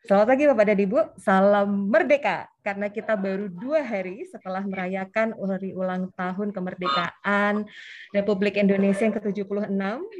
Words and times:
Selamat 0.00 0.32
pagi 0.32 0.48
Bapak 0.48 0.64
dan 0.64 0.80
Ibu, 0.80 0.98
salam 1.20 1.92
merdeka. 1.92 2.48
Karena 2.64 2.88
kita 2.88 3.20
baru 3.20 3.52
dua 3.52 3.84
hari 3.84 4.24
setelah 4.32 4.64
merayakan 4.64 5.36
hari 5.36 5.76
ulang 5.76 6.08
tahun 6.16 6.56
kemerdekaan 6.56 7.68
Republik 8.16 8.56
Indonesia 8.56 9.04
yang 9.04 9.12
ke-76, 9.20 9.68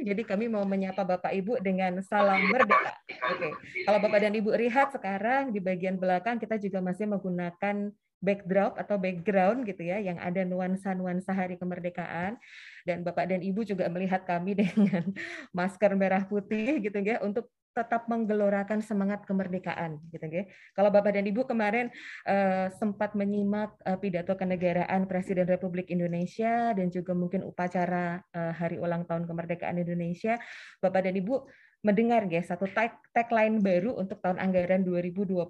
jadi 0.05 0.21
kami 0.21 0.53
mau 0.53 0.61
menyapa 0.69 1.01
Bapak 1.01 1.33
Ibu 1.33 1.65
dengan 1.65 1.97
salam 2.05 2.45
merdeka. 2.53 2.93
Oke, 3.33 3.57
kalau 3.89 3.97
Bapak 4.05 4.21
dan 4.21 4.37
Ibu 4.37 4.53
lihat 4.53 4.93
sekarang 4.93 5.49
di 5.49 5.57
bagian 5.57 5.97
belakang 5.97 6.37
kita 6.37 6.61
juga 6.61 6.77
masih 6.77 7.09
menggunakan 7.09 7.89
backdrop 8.21 8.77
atau 8.77 9.01
background 9.01 9.65
gitu 9.65 9.81
ya 9.81 9.97
yang 9.97 10.21
ada 10.21 10.45
nuansa-nuansa 10.45 11.33
hari 11.33 11.57
kemerdekaan 11.57 12.37
dan 12.85 13.01
Bapak 13.01 13.33
dan 13.33 13.41
Ibu 13.41 13.65
juga 13.65 13.89
melihat 13.89 14.29
kami 14.29 14.53
dengan 14.61 15.09
masker 15.49 15.97
merah 15.97 16.21
putih 16.29 16.77
gitu 16.85 17.01
ya 17.01 17.17
untuk 17.25 17.49
tetap 17.71 18.07
menggelorakan 18.11 18.83
semangat 18.83 19.23
kemerdekaan 19.23 20.03
gitu 20.11 20.27
ya. 20.27 20.43
Kalau 20.75 20.91
Bapak 20.91 21.15
dan 21.15 21.23
Ibu 21.27 21.47
kemarin 21.47 21.87
uh, 22.27 22.67
sempat 22.75 23.15
menyimak 23.15 23.75
uh, 23.87 23.95
pidato 23.95 24.35
kenegaraan 24.35 25.07
Presiden 25.07 25.47
Republik 25.47 25.87
Indonesia 25.87 26.75
dan 26.75 26.91
juga 26.91 27.15
mungkin 27.15 27.47
upacara 27.47 28.19
uh, 28.35 28.53
hari 28.55 28.75
ulang 28.75 29.07
tahun 29.07 29.23
kemerdekaan 29.23 29.79
Indonesia, 29.79 30.35
Bapak 30.83 31.07
dan 31.07 31.15
Ibu 31.15 31.47
mendengar 31.81 32.29
ya 32.29 32.45
satu 32.45 32.69
tag 32.69 32.93
tagline 33.09 33.57
baru 33.57 33.97
untuk 33.97 34.21
tahun 34.21 34.37
anggaran 34.37 34.85
2022. 34.85 35.41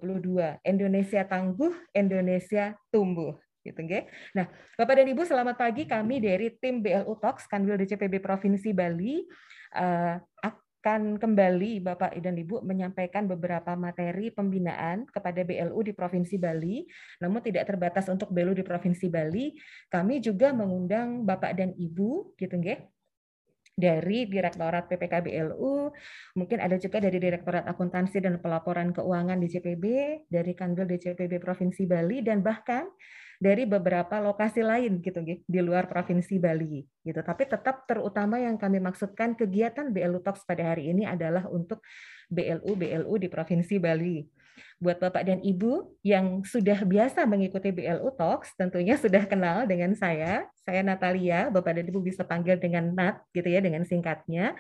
Indonesia 0.64 1.22
tangguh, 1.28 1.74
Indonesia 1.92 2.78
tumbuh 2.88 3.36
gitu 3.62 3.82
ya. 3.86 4.06
Nah, 4.34 4.50
Bapak 4.78 5.02
dan 5.02 5.08
Ibu 5.10 5.22
selamat 5.26 5.56
pagi 5.58 5.86
kami 5.86 6.22
dari 6.22 6.54
tim 6.58 6.82
BLU 6.82 7.14
Talks 7.22 7.46
Kanwil 7.46 7.78
DCPB 7.82 8.22
Provinsi 8.22 8.74
Bali 8.74 9.22
uh, 9.78 10.18
akan 10.82 11.22
kembali 11.22 11.86
Bapak 11.86 12.18
dan 12.26 12.34
Ibu 12.42 12.66
menyampaikan 12.66 13.30
beberapa 13.30 13.78
materi 13.78 14.34
pembinaan 14.34 15.06
kepada 15.06 15.46
BLU 15.46 15.78
di 15.86 15.94
Provinsi 15.94 16.42
Bali. 16.42 16.82
Namun 17.22 17.46
tidak 17.46 17.70
terbatas 17.70 18.10
untuk 18.10 18.34
BLU 18.34 18.58
di 18.58 18.66
Provinsi 18.66 19.06
Bali, 19.06 19.54
kami 19.94 20.26
juga 20.26 20.50
mengundang 20.50 21.22
Bapak 21.22 21.54
dan 21.54 21.78
Ibu 21.78 22.34
gitu 22.34 22.58
nggih 22.58 22.82
dari 23.78 24.26
Direktorat 24.26 24.90
PPK 24.90 25.22
BLU, 25.22 25.94
mungkin 26.34 26.58
ada 26.58 26.82
juga 26.82 26.98
dari 26.98 27.22
Direktorat 27.22 27.70
Akuntansi 27.70 28.18
dan 28.18 28.42
Pelaporan 28.42 28.90
Keuangan 28.90 29.38
DCPB, 29.38 29.86
dari 30.34 30.52
Kanwil 30.58 30.90
DCPB 30.90 31.38
Provinsi 31.38 31.86
Bali, 31.86 32.26
dan 32.26 32.42
bahkan 32.42 32.90
dari 33.42 33.66
beberapa 33.66 34.22
lokasi 34.22 34.62
lain 34.62 35.02
gitu 35.02 35.18
di 35.26 35.60
luar 35.66 35.90
provinsi 35.90 36.38
Bali 36.38 36.86
gitu. 37.02 37.18
Tapi 37.26 37.50
tetap 37.50 37.90
terutama 37.90 38.38
yang 38.38 38.54
kami 38.62 38.78
maksudkan 38.78 39.34
kegiatan 39.34 39.90
BLU 39.90 40.22
Talks 40.22 40.46
pada 40.46 40.62
hari 40.62 40.94
ini 40.94 41.10
adalah 41.10 41.50
untuk 41.50 41.82
BLU 42.30 42.78
BLU 42.78 43.18
di 43.18 43.26
provinsi 43.34 43.82
Bali. 43.82 44.22
Buat 44.78 45.02
Bapak 45.02 45.26
dan 45.26 45.42
Ibu 45.42 45.98
yang 46.06 46.46
sudah 46.46 46.86
biasa 46.86 47.26
mengikuti 47.26 47.74
BLU 47.74 48.14
Talks, 48.14 48.54
tentunya 48.54 48.94
sudah 48.94 49.26
kenal 49.26 49.66
dengan 49.66 49.98
saya. 49.98 50.46
Saya 50.62 50.86
Natalia, 50.86 51.50
Bapak 51.50 51.82
dan 51.82 51.86
Ibu 51.90 51.98
bisa 51.98 52.22
panggil 52.22 52.62
dengan 52.62 52.94
Nat 52.94 53.26
gitu 53.34 53.50
ya 53.50 53.58
dengan 53.58 53.82
singkatnya. 53.90 54.54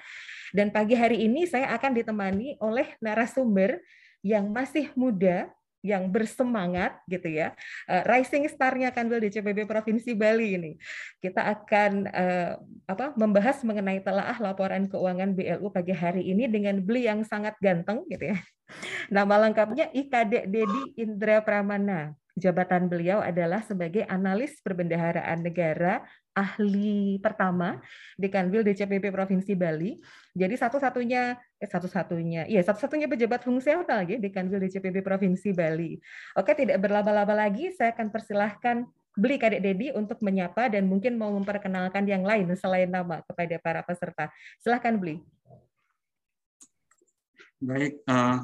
Dan 0.58 0.74
pagi 0.74 0.98
hari 0.98 1.22
ini 1.22 1.46
saya 1.46 1.70
akan 1.78 2.02
ditemani 2.02 2.58
oleh 2.58 2.98
narasumber 2.98 3.78
yang 4.26 4.50
masih 4.50 4.90
muda, 4.98 5.50
yang 5.82 6.10
bersemangat 6.14 7.02
gitu 7.10 7.28
ya. 7.30 7.58
Uh, 7.90 8.06
rising 8.06 8.46
star-nya 8.50 8.94
Kanwil 8.94 9.22
DCPB 9.28 9.66
Provinsi 9.66 10.14
Bali 10.14 10.58
ini. 10.58 10.72
Kita 11.18 11.42
akan 11.46 11.92
uh, 12.10 12.52
apa 12.86 13.14
membahas 13.18 13.62
mengenai 13.66 14.02
telaah 14.02 14.38
laporan 14.42 14.86
keuangan 14.88 15.34
BLU 15.34 15.74
pagi 15.74 15.94
hari 15.94 16.30
ini 16.30 16.46
dengan 16.48 16.80
beli 16.82 17.10
yang 17.10 17.26
sangat 17.26 17.58
ganteng 17.60 18.06
gitu 18.10 18.34
ya. 18.34 18.38
Nama 19.16 19.50
lengkapnya 19.50 19.92
IKD 19.92 20.48
Dedi 20.48 20.82
Indra 21.02 21.44
Pramana. 21.44 22.16
Jabatan 22.40 22.88
beliau 22.88 23.20
adalah 23.20 23.60
sebagai 23.60 24.08
analis 24.08 24.56
perbendaharaan 24.64 25.44
negara 25.44 26.00
ahli 26.32 27.20
pertama 27.20 27.80
di 28.16 28.32
Kanwil 28.32 28.64
DCPP 28.64 29.12
Provinsi 29.12 29.52
Bali. 29.56 30.00
Jadi 30.32 30.56
satu-satunya 30.56 31.36
eh 31.60 31.70
satu-satunya 31.70 32.48
iya 32.48 32.64
satu-satunya 32.64 33.12
pejabat 33.12 33.44
fungsional 33.44 34.08
ya 34.08 34.18
di 34.18 34.30
Kanwil 34.32 34.64
DCPP 34.64 35.04
Provinsi 35.04 35.52
Bali. 35.52 36.00
Oke, 36.40 36.56
tidak 36.56 36.80
berlaba-laba 36.80 37.36
lagi, 37.36 37.76
saya 37.76 37.92
akan 37.92 38.08
persilahkan 38.10 38.88
Beli 39.12 39.36
Kadek 39.36 39.60
Dedi 39.60 39.92
untuk 39.92 40.24
menyapa 40.24 40.72
dan 40.72 40.88
mungkin 40.88 41.20
mau 41.20 41.36
memperkenalkan 41.36 42.08
yang 42.08 42.24
lain 42.24 42.48
selain 42.56 42.88
nama 42.88 43.20
kepada 43.28 43.60
para 43.60 43.82
peserta. 43.84 44.32
Silahkan 44.64 44.96
Beli. 44.96 45.20
Baik, 47.62 48.00
uh, 48.08 48.42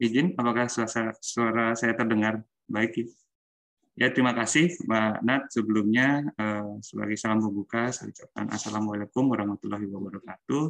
izin 0.00 0.32
apakah 0.40 0.66
suara, 0.66 1.12
suara 1.20 1.76
saya 1.76 1.92
terdengar 1.94 2.40
baik? 2.66 3.12
Ya, 3.92 4.08
terima 4.08 4.32
kasih 4.32 4.72
Mbak 4.88 5.20
Nat. 5.20 5.42
Sebelumnya, 5.52 6.24
eh, 6.24 6.80
sebagai 6.80 7.12
salam 7.20 7.44
pembuka, 7.44 7.92
saya 7.92 8.08
ucapkan 8.08 8.48
Assalamualaikum 8.48 9.28
warahmatullahi 9.28 9.84
wabarakatuh. 9.84 10.64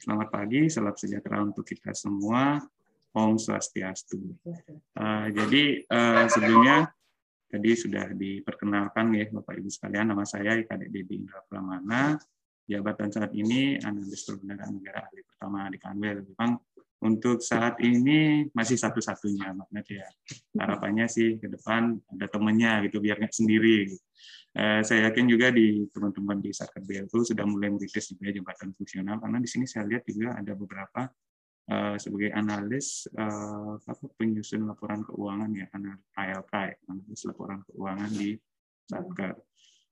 Selamat 0.00 0.28
pagi, 0.32 0.72
salam 0.72 0.96
sejahtera 0.96 1.44
untuk 1.44 1.68
kita 1.68 1.92
semua. 1.92 2.64
Om 3.14 3.38
Swastiastu. 3.38 4.16
Eh, 4.42 5.26
jadi, 5.30 5.86
eh, 5.86 6.26
sebelumnya, 6.26 6.88
tadi 7.46 7.70
sudah 7.76 8.10
diperkenalkan 8.10 9.12
ya 9.14 9.30
Bapak 9.30 9.54
Ibu 9.60 9.70
sekalian, 9.70 10.10
nama 10.10 10.26
saya 10.26 10.58
Kadek 10.64 10.90
Dedi 10.90 11.22
Indra 11.22 11.44
Pramana, 11.46 12.18
jabatan 12.66 13.12
saat 13.12 13.30
ini 13.36 13.78
analis 13.78 14.24
perbendaharaan 14.24 14.72
negara 14.80 15.06
ahli 15.06 15.20
pertama 15.22 15.68
di 15.70 15.78
Kanwil. 15.78 16.26
Memang 16.32 16.58
untuk 17.04 17.44
saat 17.44 17.76
ini 17.84 18.48
masih 18.56 18.80
satu-satunya 18.80 19.52
Magnet 19.52 19.86
ya. 19.92 20.08
Harapannya 20.56 21.04
sih 21.04 21.36
ke 21.36 21.52
depan 21.52 22.00
ada 22.16 22.26
temannya 22.32 22.88
gitu 22.88 23.04
biar 23.04 23.20
nggak 23.20 23.36
sendiri. 23.36 23.92
Eh, 24.54 24.80
saya 24.80 25.12
yakin 25.12 25.28
juga 25.28 25.52
di 25.52 25.84
teman-teman 25.92 26.40
di 26.40 26.50
Satker 26.54 26.80
BLU 26.80 27.20
sudah 27.20 27.44
mulai 27.44 27.68
merilis 27.68 28.06
juga 28.08 28.30
jabatan 28.32 28.72
fungsional 28.72 29.20
karena 29.20 29.38
di 29.42 29.48
sini 29.50 29.66
saya 29.68 29.84
lihat 29.84 30.06
juga 30.08 30.38
ada 30.38 30.52
beberapa 30.56 31.10
eh, 31.68 31.96
sebagai 32.00 32.30
analis 32.32 33.04
eh, 33.12 33.72
apa 33.76 34.04
penyusun 34.16 34.64
laporan 34.64 35.04
keuangan 35.04 35.50
ya 35.52 35.66
ALK 36.16 36.52
ya, 36.56 36.76
analis 36.88 37.20
laporan 37.28 37.60
keuangan 37.68 38.10
di 38.16 38.32
Satker. 38.88 39.36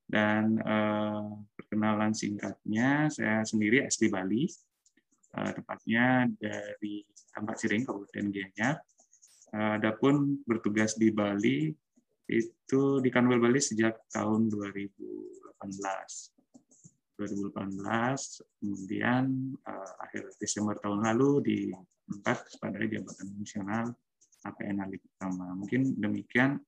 Dan 0.08 0.56
eh, 0.64 1.28
perkenalan 1.60 2.16
singkatnya 2.16 3.12
saya 3.12 3.44
sendiri 3.44 3.84
asli 3.84 4.08
Bali 4.08 4.48
tepatnya 5.32 6.28
dari 6.36 7.00
Tampak 7.32 7.56
Siring, 7.56 7.88
Kabupaten 7.88 8.28
Gianyar. 8.28 8.76
Uh, 9.52 9.76
Adapun 9.76 10.40
bertugas 10.48 10.96
di 10.96 11.12
Bali 11.12 11.68
itu 12.28 12.80
di 13.04 13.08
Kanwil 13.12 13.40
Bali 13.40 13.60
sejak 13.60 14.08
tahun 14.12 14.48
2018. 14.48 16.32
2018, 17.20 18.58
kemudian 18.58 19.24
uh, 19.68 19.92
akhir 20.00 20.32
Desember 20.40 20.74
tahun 20.80 21.04
lalu 21.04 21.44
diangkat 21.44 22.38
pada 22.58 22.80
jabatan 22.82 23.28
fungsional 23.36 23.86
APN 24.42 24.82
Ali 24.82 24.98
pertama. 24.98 25.54
Mungkin 25.54 26.00
demikian 26.00 26.58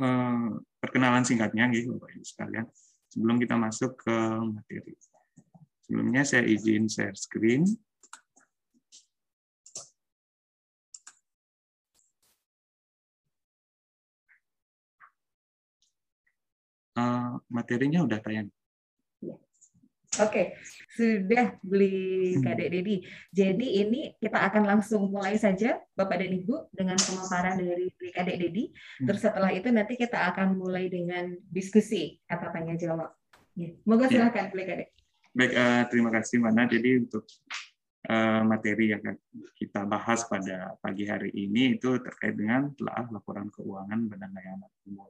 uh, 0.00 0.48
perkenalan 0.82 1.22
singkatnya, 1.22 1.70
gitu, 1.70 1.94
Bapak 1.94 2.10
Ibu 2.16 2.24
sekalian. 2.26 2.66
Sebelum 3.12 3.36
kita 3.36 3.54
masuk 3.60 4.00
ke 4.00 4.16
materi. 4.40 4.96
Sebelumnya 5.82 6.22
saya 6.22 6.46
izin 6.46 6.86
share 6.86 7.16
screen. 7.18 7.66
Uh, 16.92 17.40
materinya 17.48 18.04
udah 18.04 18.20
tayang. 18.20 18.52
Oke, 20.20 20.28
okay. 20.28 20.46
sudah 20.92 21.56
beli 21.64 22.36
hmm. 22.36 22.44
Kadek 22.44 22.68
Dedi. 22.68 23.00
Jadi 23.32 23.80
ini 23.80 24.12
kita 24.20 24.44
akan 24.44 24.68
langsung 24.68 25.08
mulai 25.08 25.40
saja 25.40 25.80
Bapak 25.96 26.20
dan 26.20 26.36
Ibu 26.36 26.68
dengan 26.68 27.00
pemaparan 27.00 27.56
dari 27.56 27.88
beli 27.96 28.12
Kadek 28.12 28.36
Dedi. 28.36 28.64
Hmm. 28.68 29.08
Terus 29.08 29.24
setelah 29.24 29.48
itu 29.56 29.72
nanti 29.72 29.96
kita 29.96 30.20
akan 30.36 30.60
mulai 30.60 30.92
dengan 30.92 31.32
diskusi 31.48 32.20
atau 32.28 32.44
tanya 32.52 32.76
jawab. 32.76 33.08
Ya. 33.56 33.72
Moga 33.88 34.04
ya. 34.12 34.20
silakan 34.20 34.52
beli 34.52 34.64
Kadek. 34.68 34.88
Baik, 35.32 35.56
uh, 35.56 35.82
terima 35.88 36.12
kasih 36.12 36.44
Mana. 36.44 36.68
Jadi 36.68 37.08
untuk 37.08 37.24
uh, 38.04 38.44
materi 38.44 38.92
yang 38.92 39.00
kita 39.56 39.88
bahas 39.88 40.28
pada 40.28 40.76
pagi 40.76 41.08
hari 41.08 41.32
ini 41.32 41.80
itu 41.80 41.96
terkait 42.04 42.36
dengan 42.36 42.68
telah 42.76 43.08
laporan 43.08 43.48
keuangan 43.48 44.12
Badan 44.12 44.28
Layanan 44.28 44.72
Umum. 44.84 45.08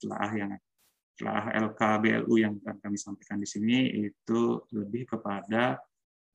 Telah 0.00 0.30
yang 0.32 0.56
telah 1.20 1.52
LKBLU 1.52 2.32
yang 2.40 2.56
kami 2.64 2.96
sampaikan 2.96 3.36
di 3.36 3.44
sini 3.44 4.08
itu 4.08 4.64
lebih 4.72 5.04
kepada 5.04 5.76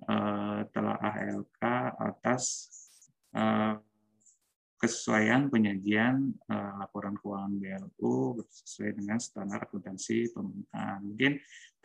uh, 0.05 0.61
telah 0.69 1.01
LK 1.41 1.61
atas 1.97 2.69
kesesuaian 4.79 5.49
penyajian 5.51 6.31
laporan 6.79 7.17
keuangan 7.19 7.51
BLU 7.57 8.39
sesuai 8.47 8.95
dengan 8.95 9.19
standar 9.19 9.67
akuntansi 9.67 10.31
pemerintahan. 10.31 11.01
Mungkin 11.03 11.33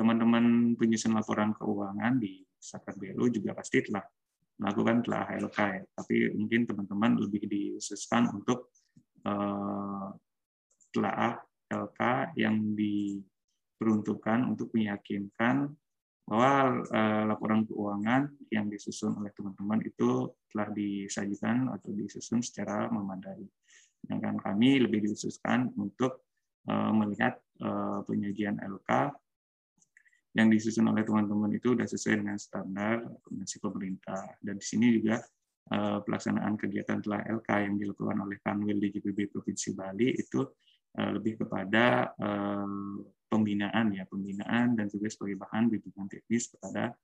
teman-teman 0.00 0.72
penyusun 0.80 1.12
laporan 1.12 1.52
keuangan 1.52 2.16
di 2.16 2.40
Sakat 2.56 2.96
BLU 2.96 3.28
juga 3.28 3.52
pasti 3.52 3.84
telah 3.84 4.00
melakukan 4.56 5.04
telah 5.04 5.28
LK 5.36 5.58
ya. 5.60 5.82
Tapi 5.92 6.16
mungkin 6.36 6.64
teman-teman 6.64 7.20
lebih 7.20 7.44
dikhususkan 7.44 8.32
untuk 8.32 8.72
eh, 9.28 10.08
telah 10.92 11.36
LK 11.68 12.00
yang 12.40 12.56
diperuntukkan 12.76 14.48
untuk 14.48 14.72
meyakinkan 14.72 15.68
bahwa 16.24 16.80
eh, 16.84 17.24
laporan 17.28 17.64
keuangan 17.68 18.32
yang 18.48 18.68
disusun 18.72 19.20
oleh 19.20 19.32
teman-teman 19.36 19.84
itu 19.84 20.32
telah 20.48 20.68
disajikan 20.72 21.72
atau 21.76 21.92
disusun 21.92 22.40
secara 22.40 22.88
memadai. 22.88 23.44
Sedangkan 24.00 24.40
kami 24.40 24.80
lebih 24.80 25.04
dikhususkan 25.08 25.72
untuk 25.76 26.24
eh, 26.68 26.92
melihat 26.92 27.36
eh, 27.60 28.00
penyajian 28.04 28.60
LK 28.60 29.12
yang 30.30 30.46
disusun 30.46 30.86
oleh 30.86 31.02
teman-teman 31.02 31.50
itu 31.50 31.74
sudah 31.74 31.88
sesuai 31.90 32.16
dengan 32.22 32.38
standar 32.38 33.02
rekomendasi 33.02 33.56
pemerintah. 33.58 34.22
Dan 34.38 34.62
di 34.62 34.64
sini 34.64 34.86
juga 34.94 35.18
eh, 35.74 35.98
pelaksanaan 36.06 36.54
kegiatan 36.54 37.02
telah 37.02 37.20
LK 37.26 37.48
yang 37.66 37.74
dilakukan 37.74 38.16
oleh 38.22 38.38
Kanwil 38.38 38.78
di 38.78 38.88
GPB 38.94 39.34
Provinsi 39.34 39.74
Bali 39.74 40.14
itu 40.14 40.40
eh, 40.94 41.10
lebih 41.10 41.42
kepada 41.42 42.14
eh, 42.14 42.98
pembinaan 43.26 43.86
ya, 43.94 44.06
pembinaan 44.06 44.78
dan 44.78 44.86
juga 44.86 45.10
sebagai 45.10 45.42
bahan 45.42 45.70
bimbingan 45.70 46.06
teknis 46.10 46.50
kepada 46.50 46.94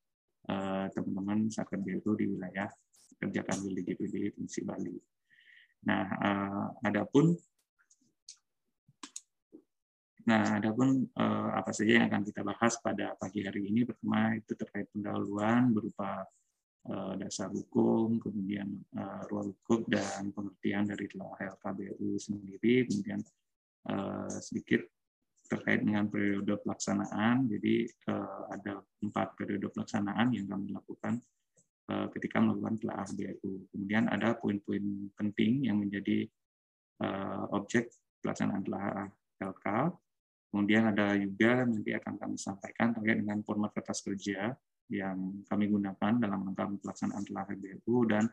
teman-teman 0.94 1.50
Satker 1.50 1.82
BLU 1.82 2.14
di 2.14 2.30
wilayah 2.30 2.70
kerja 3.18 3.42
Kanwil 3.42 3.82
di 3.82 3.82
GPB 3.82 4.30
Provinsi 4.30 4.62
Bali. 4.62 4.94
Nah, 5.90 6.06
adapun 6.86 7.34
Nah, 10.26 10.58
adapun 10.58 11.06
eh, 11.06 11.50
apa 11.54 11.70
saja 11.70 12.02
yang 12.02 12.10
akan 12.10 12.22
kita 12.26 12.42
bahas 12.42 12.74
pada 12.82 13.14
pagi 13.14 13.46
hari 13.46 13.70
ini, 13.70 13.86
pertama 13.86 14.34
itu 14.34 14.58
terkait 14.58 14.90
pendahuluan 14.90 15.70
berupa 15.70 16.26
eh, 16.90 17.14
dasar 17.22 17.54
hukum, 17.54 18.18
kemudian 18.18 18.66
eh, 18.74 19.22
ruang 19.30 19.54
hukum 19.54 19.86
dan 19.86 20.34
pengertian 20.34 20.90
dari 20.90 21.06
LKBU 21.14 22.18
sendiri, 22.18 22.90
kemudian 22.90 23.22
eh, 23.86 24.28
sedikit 24.42 24.82
terkait 25.46 25.86
dengan 25.86 26.10
periode 26.10 26.58
pelaksanaan. 26.58 27.46
Jadi 27.46 27.86
eh, 27.86 28.42
ada 28.50 28.82
empat 28.82 29.38
periode 29.38 29.70
pelaksanaan 29.70 30.34
yang 30.34 30.50
kami 30.50 30.74
lakukan 30.74 31.22
eh, 31.86 32.06
ketika 32.18 32.42
melakukan 32.42 32.82
telah 32.82 33.06
BU. 33.14 33.70
Kemudian 33.70 34.10
ada 34.10 34.34
poin-poin 34.34 35.06
penting 35.14 35.70
yang 35.70 35.78
menjadi 35.78 36.26
eh, 36.98 37.44
objek 37.54 37.94
pelaksanaan 38.26 38.66
telah 38.66 39.06
LK 39.38 39.66
Kemudian 40.56 40.88
ada 40.88 41.12
juga 41.20 41.68
nanti 41.68 41.92
akan 41.92 42.16
kami 42.16 42.40
sampaikan 42.40 42.96
terkait 42.96 43.20
dengan 43.20 43.44
format 43.44 43.76
kertas 43.76 44.00
kerja 44.00 44.56
yang 44.88 45.44
kami 45.44 45.68
gunakan 45.68 46.16
dalam 46.16 46.48
rangka 46.48 46.64
pelaksanaan 46.80 47.28
telah 47.28 47.44
BLU 47.44 48.08
dan 48.08 48.24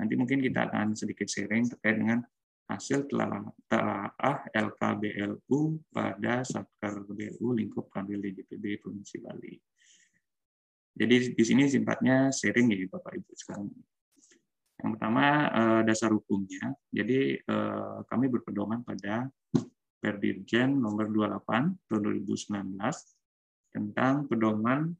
nanti 0.00 0.16
mungkin 0.16 0.40
kita 0.40 0.64
akan 0.64 0.96
sedikit 0.96 1.28
sharing 1.28 1.68
terkait 1.68 2.00
dengan 2.00 2.24
hasil 2.72 3.04
telah 3.12 3.52
LKBLU 4.48 5.60
pada 5.92 6.40
Satker 6.40 7.04
BLU 7.04 7.52
lingkup 7.52 7.92
Kanwil 7.92 8.24
DJPB 8.24 8.80
Provinsi 8.80 9.20
Bali. 9.20 9.52
Jadi 10.96 11.36
di 11.36 11.44
sini 11.44 11.68
simpatnya 11.68 12.32
sharing 12.32 12.72
ya 12.72 12.88
Bapak 12.88 13.12
Ibu 13.12 13.32
sekarang. 13.36 13.68
Yang 14.80 14.90
pertama 14.96 15.24
eh, 15.52 15.80
dasar 15.84 16.16
hukumnya. 16.16 16.72
Jadi 16.88 17.36
eh, 17.44 17.96
kami 18.08 18.32
berpedoman 18.32 18.80
pada 18.80 19.28
Perdirjen 19.98 20.78
nomor 20.78 21.10
28 21.10 21.90
tahun 21.90 22.00
2019 22.22 22.78
tentang 23.74 24.30
pedoman 24.30 24.94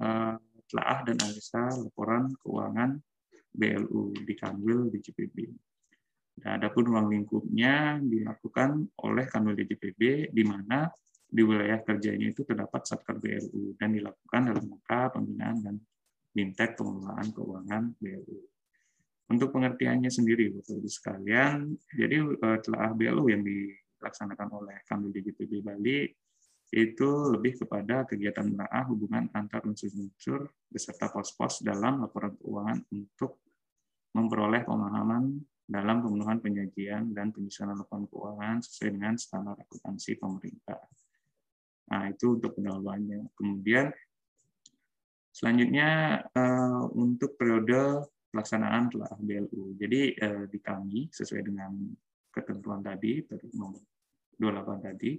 uh, 0.00 0.36
telaah 0.66 1.00
dan 1.06 1.16
analisa 1.22 1.70
laporan 1.76 2.32
keuangan 2.42 2.98
BLU 3.56 4.12
di 4.26 4.34
Kanwil 4.36 4.92
DJPB. 4.92 5.36
Dan 6.36 6.60
adapun 6.60 6.84
ruang 6.84 7.08
lingkupnya 7.08 7.96
dilakukan 8.02 8.84
oleh 9.00 9.24
Kanwil 9.24 9.56
DJPB 9.56 10.32
di 10.32 10.42
mana 10.44 10.88
di 11.26 11.42
wilayah 11.42 11.80
kerjanya 11.82 12.30
itu 12.30 12.44
terdapat 12.44 12.86
Satker 12.86 13.18
BLU 13.18 13.74
dan 13.80 13.92
dilakukan 13.96 14.52
dalam 14.52 14.64
rangka 14.68 15.16
pembinaan 15.16 15.58
dan 15.64 15.76
bintek 16.30 16.76
pengelolaan 16.76 17.28
keuangan 17.32 17.82
BLU. 17.96 18.55
Untuk 19.26 19.50
pengertiannya 19.50 20.06
sendiri, 20.06 20.54
Bapak 20.54 20.78
Ibu 20.78 20.86
sekalian, 20.86 21.74
jadi 21.90 22.16
eh, 22.22 22.58
telah 22.62 22.94
BLU 22.94 23.26
yang 23.26 23.42
dilaksanakan 23.42 24.48
oleh 24.54 24.76
kami 24.86 25.10
di 25.10 25.20
GPB 25.26 25.66
Bali 25.66 26.06
itu 26.70 27.10
lebih 27.30 27.62
kepada 27.62 28.06
kegiatan 28.06 28.46
menelaah 28.46 28.86
hubungan 28.90 29.30
antar 29.34 29.62
unsur-unsur 29.66 30.50
beserta 30.66 31.10
pos-pos 31.14 31.62
dalam 31.62 32.02
laporan 32.02 32.34
keuangan 32.38 32.82
untuk 32.90 33.38
memperoleh 34.14 34.66
pemahaman 34.66 35.38
dalam 35.66 36.02
pemenuhan 36.02 36.38
penyajian 36.38 37.10
dan 37.10 37.34
penyusunan 37.34 37.74
laporan 37.74 38.06
keuangan 38.06 38.56
sesuai 38.62 38.90
dengan 38.94 39.14
standar 39.18 39.58
akuntansi 39.58 40.18
pemerintah. 40.18 40.78
Nah, 41.90 42.10
itu 42.10 42.38
untuk 42.38 42.54
pendahuluannya. 42.58 43.30
Kemudian 43.34 43.90
selanjutnya 45.34 46.22
eh, 46.22 46.82
untuk 46.94 47.34
periode 47.38 48.06
pelaksanaan 48.36 48.92
telah 48.92 49.08
BLU. 49.16 49.72
Jadi 49.80 50.12
eh, 50.12 50.44
di 50.44 50.60
kami 50.60 51.08
sesuai 51.08 51.40
dengan 51.40 51.72
ketentuan 52.28 52.84
tadi 52.84 53.24
nomor 53.56 53.80
28 54.36 54.84
tadi 54.84 55.16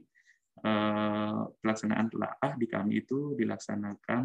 eh, 0.61 1.39
pelaksanaan 1.49 2.13
telaah 2.13 2.53
di 2.53 2.67
kami 2.69 3.01
itu 3.01 3.33
dilaksanakan 3.33 4.23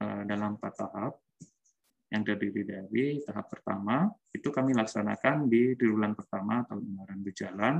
eh, 0.00 0.22
dalam 0.24 0.56
empat 0.56 0.72
tahap 0.72 1.20
yang 2.08 2.24
terdiri 2.24 2.64
dari 2.64 3.20
tahap 3.28 3.52
pertama 3.52 4.08
itu 4.32 4.48
kami 4.48 4.72
laksanakan 4.72 5.46
di 5.46 5.76
triwulan 5.76 6.16
pertama 6.16 6.64
tahun 6.64 6.96
anggaran 6.96 7.20
berjalan 7.20 7.74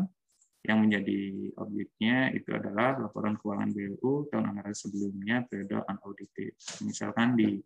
yang 0.60 0.84
menjadi 0.84 1.50
objeknya 1.56 2.36
itu 2.36 2.52
adalah 2.52 3.00
laporan 3.00 3.32
keuangan 3.40 3.72
BLU 3.72 4.28
tahun 4.28 4.44
anggaran 4.52 4.76
sebelumnya 4.76 5.48
periode 5.48 5.88
unaudited. 5.88 6.52
Misalkan 6.84 7.32
di 7.32 7.56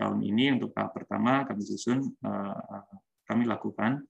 tahun 0.00 0.24
ini 0.24 0.56
untuk 0.56 0.72
tahap 0.72 0.96
pertama 0.96 1.44
kami 1.44 1.60
susun 1.60 2.00
eh, 2.08 2.84
kami 3.28 3.44
lakukan 3.44 4.00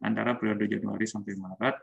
antara 0.00 0.40
periode 0.40 0.64
Januari 0.72 1.04
sampai 1.04 1.36
Maret 1.36 1.76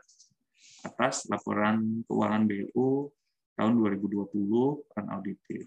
atas 0.82 1.30
laporan 1.30 2.02
keuangan 2.10 2.42
BLU 2.42 3.06
tahun 3.54 3.72
2020 3.78 4.98
unaudited. 4.98 5.66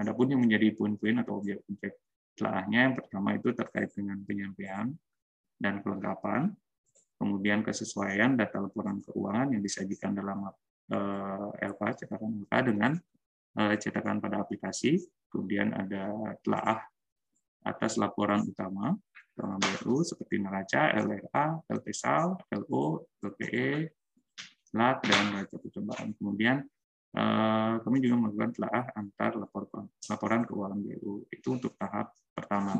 Adapun 0.00 0.32
yang 0.32 0.40
menjadi 0.40 0.72
poin-poin 0.72 1.20
atau 1.20 1.44
objek-objek 1.44 1.92
telahnya 2.32 2.90
yang 2.90 2.94
pertama 2.96 3.36
itu 3.36 3.52
terkait 3.52 3.92
dengan 3.92 4.18
penyampaian 4.24 4.88
dan 5.60 5.84
kelengkapan, 5.84 6.50
kemudian 7.20 7.60
kesesuaian 7.60 8.34
data 8.34 8.64
laporan 8.64 9.04
keuangan 9.04 9.52
yang 9.52 9.62
disajikan 9.62 10.16
dalam 10.16 10.48
eh, 10.90 11.68
LK 11.68 12.04
cetakan 12.04 12.48
LK 12.48 12.54
dengan 12.72 12.92
eh, 13.60 13.74
cetakan 13.76 14.18
pada 14.18 14.40
aplikasi, 14.40 14.96
kemudian 15.28 15.76
ada 15.76 16.08
telaah 16.40 16.80
atas 17.64 17.96
laporan 17.96 18.44
utama 18.44 18.94
Bank 19.34 19.58
BRU 19.58 20.06
seperti 20.06 20.38
neraca, 20.38 20.94
LRA, 20.94 21.58
LPSAL, 21.66 22.54
LO, 22.54 23.02
LPE, 23.18 23.90
LAT, 24.78 24.98
dan 25.02 25.22
neraca 25.34 25.56
percobaan. 25.58 26.14
Kemudian 26.14 26.62
eh, 27.18 27.74
kami 27.82 27.98
juga 27.98 28.14
melakukan 28.22 28.50
telaah 28.54 28.84
antar 28.94 29.32
laporan, 29.34 29.90
laporan 30.06 30.40
keuangan 30.46 30.78
BRU. 30.78 31.26
Itu 31.34 31.58
untuk 31.58 31.74
tahap 31.74 32.14
pertama. 32.30 32.78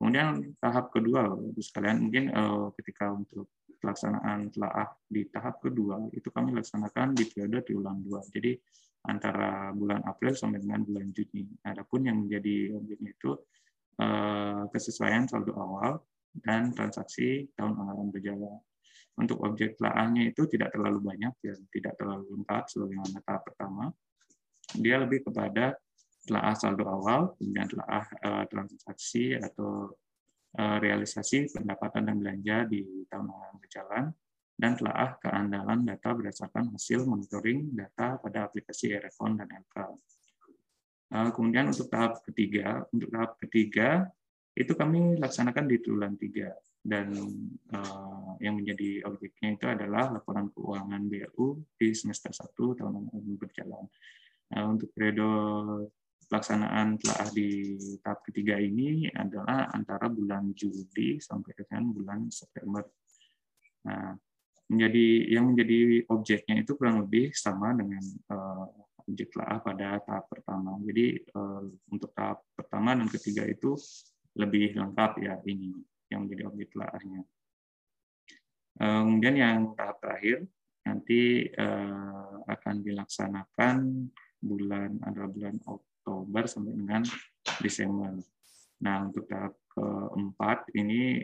Kemudian 0.00 0.56
tahap 0.58 0.90
kedua, 0.90 1.28
sekalian 1.60 2.08
mungkin 2.08 2.32
eh, 2.32 2.66
ketika 2.80 3.12
untuk 3.12 3.52
pelaksanaan 3.76 4.48
telaah 4.48 4.88
di 5.10 5.28
tahap 5.28 5.60
kedua 5.60 6.08
itu 6.14 6.30
kami 6.32 6.56
laksanakan 6.56 7.12
di 7.12 7.28
periode 7.28 7.68
triwulan 7.68 8.00
dua. 8.00 8.24
Jadi 8.32 8.56
antara 9.02 9.74
bulan 9.74 10.00
April 10.06 10.32
sampai 10.38 10.62
dengan 10.62 10.86
bulan 10.86 11.10
Juni. 11.10 11.42
Adapun 11.66 12.06
yang 12.06 12.22
menjadi 12.22 12.70
objeknya 12.78 13.10
itu 13.10 13.34
kesesuaian 14.72 15.28
saldo 15.28 15.52
awal 15.54 16.00
dan 16.40 16.72
transaksi 16.72 17.48
tahun 17.54 17.76
anggaran 17.76 18.08
berjalan. 18.08 18.58
Untuk 19.12 19.44
objek 19.44 19.76
telaahnya 19.76 20.32
itu 20.32 20.48
tidak 20.48 20.72
terlalu 20.72 21.04
banyak, 21.04 21.34
ya, 21.44 21.52
tidak 21.68 22.00
terlalu 22.00 22.32
lengkap 22.32 22.64
sebagaimana 22.64 23.20
tahap 23.20 23.42
pertama. 23.44 23.84
Dia 24.72 24.96
lebih 25.04 25.28
kepada 25.28 25.76
telaah 26.24 26.56
saldo 26.56 26.88
awal, 26.88 27.36
kemudian 27.36 27.68
telaah 27.68 28.08
uh, 28.24 28.44
transaksi 28.48 29.36
atau 29.36 29.92
uh, 30.56 30.76
realisasi 30.80 31.52
pendapatan 31.52 32.08
dan 32.08 32.16
belanja 32.16 32.56
di 32.72 33.04
tahun 33.12 33.28
anggaran 33.28 33.56
berjalan, 33.60 34.04
dan 34.56 34.72
telaah 34.80 35.10
keandalan 35.20 35.80
data 35.84 36.08
berdasarkan 36.16 36.72
hasil 36.72 37.04
monitoring 37.04 37.68
data 37.76 38.16
pada 38.16 38.48
aplikasi 38.48 38.96
Erefon 38.96 39.36
dan 39.36 39.50
LK. 39.50 39.76
Eh, 41.12 41.30
kemudian 41.36 41.68
untuk 41.68 41.92
tahap 41.92 42.24
ketiga, 42.24 42.88
untuk 42.88 43.12
tahap 43.12 43.36
ketiga 43.36 44.08
itu 44.56 44.72
kami 44.72 45.20
laksanakan 45.20 45.68
di 45.68 45.76
triwulan 45.80 46.16
tiga 46.16 46.52
dan 46.82 47.14
uh, 47.72 48.34
yang 48.42 48.58
menjadi 48.58 49.06
objeknya 49.06 49.54
itu 49.54 49.66
adalah 49.70 50.12
laporan 50.12 50.50
keuangan 50.50 51.06
BRU 51.06 51.62
di 51.78 51.94
semester 51.94 52.34
1 52.34 52.52
tahun 52.52 53.06
berjalan. 53.38 53.86
Nah, 54.52 54.62
untuk 54.66 54.90
periode 54.92 55.24
pelaksanaan 56.26 56.98
telah 56.98 57.28
di 57.30 57.78
tahap 58.02 58.26
ketiga 58.26 58.58
ini 58.58 59.06
adalah 59.14 59.70
antara 59.72 60.10
bulan 60.10 60.50
Juli 60.58 61.22
sampai 61.22 61.54
dengan 61.54 61.92
bulan 61.92 62.20
September. 62.34 62.82
Nah, 63.86 64.18
menjadi 64.68 65.06
yang 65.38 65.54
menjadi 65.54 66.08
objeknya 66.08 66.66
itu 66.66 66.72
kurang 66.74 67.04
lebih 67.04 67.30
sama 67.36 67.76
dengan 67.78 68.02
uh, 68.32 68.81
telah 69.06 69.58
pada 69.62 69.98
tahap 70.02 70.24
pertama. 70.30 70.78
Jadi 70.84 71.20
uh, 71.34 71.64
untuk 71.90 72.10
tahap 72.14 72.42
pertama 72.54 72.94
dan 72.96 73.08
ketiga 73.10 73.44
itu 73.46 73.76
lebih 74.38 74.76
lengkap 74.76 75.12
ya 75.20 75.34
ini 75.44 75.76
yang 76.08 76.24
menjadi 76.24 76.42
objek 76.48 76.68
telahnya. 76.72 77.20
Uh, 78.80 79.02
kemudian 79.04 79.36
yang 79.36 79.56
tahap 79.76 80.00
terakhir 80.00 80.48
nanti 80.82 81.46
uh, 81.54 82.42
akan 82.48 82.74
dilaksanakan 82.82 83.76
bulan 84.42 84.98
adalah 85.06 85.30
bulan 85.30 85.56
Oktober 85.68 86.42
sampai 86.50 86.74
dengan 86.74 87.02
Desember. 87.62 88.18
Nah, 88.82 89.06
untuk 89.06 89.30
tahap 89.30 89.54
keempat 89.70 90.74
ini 90.74 91.22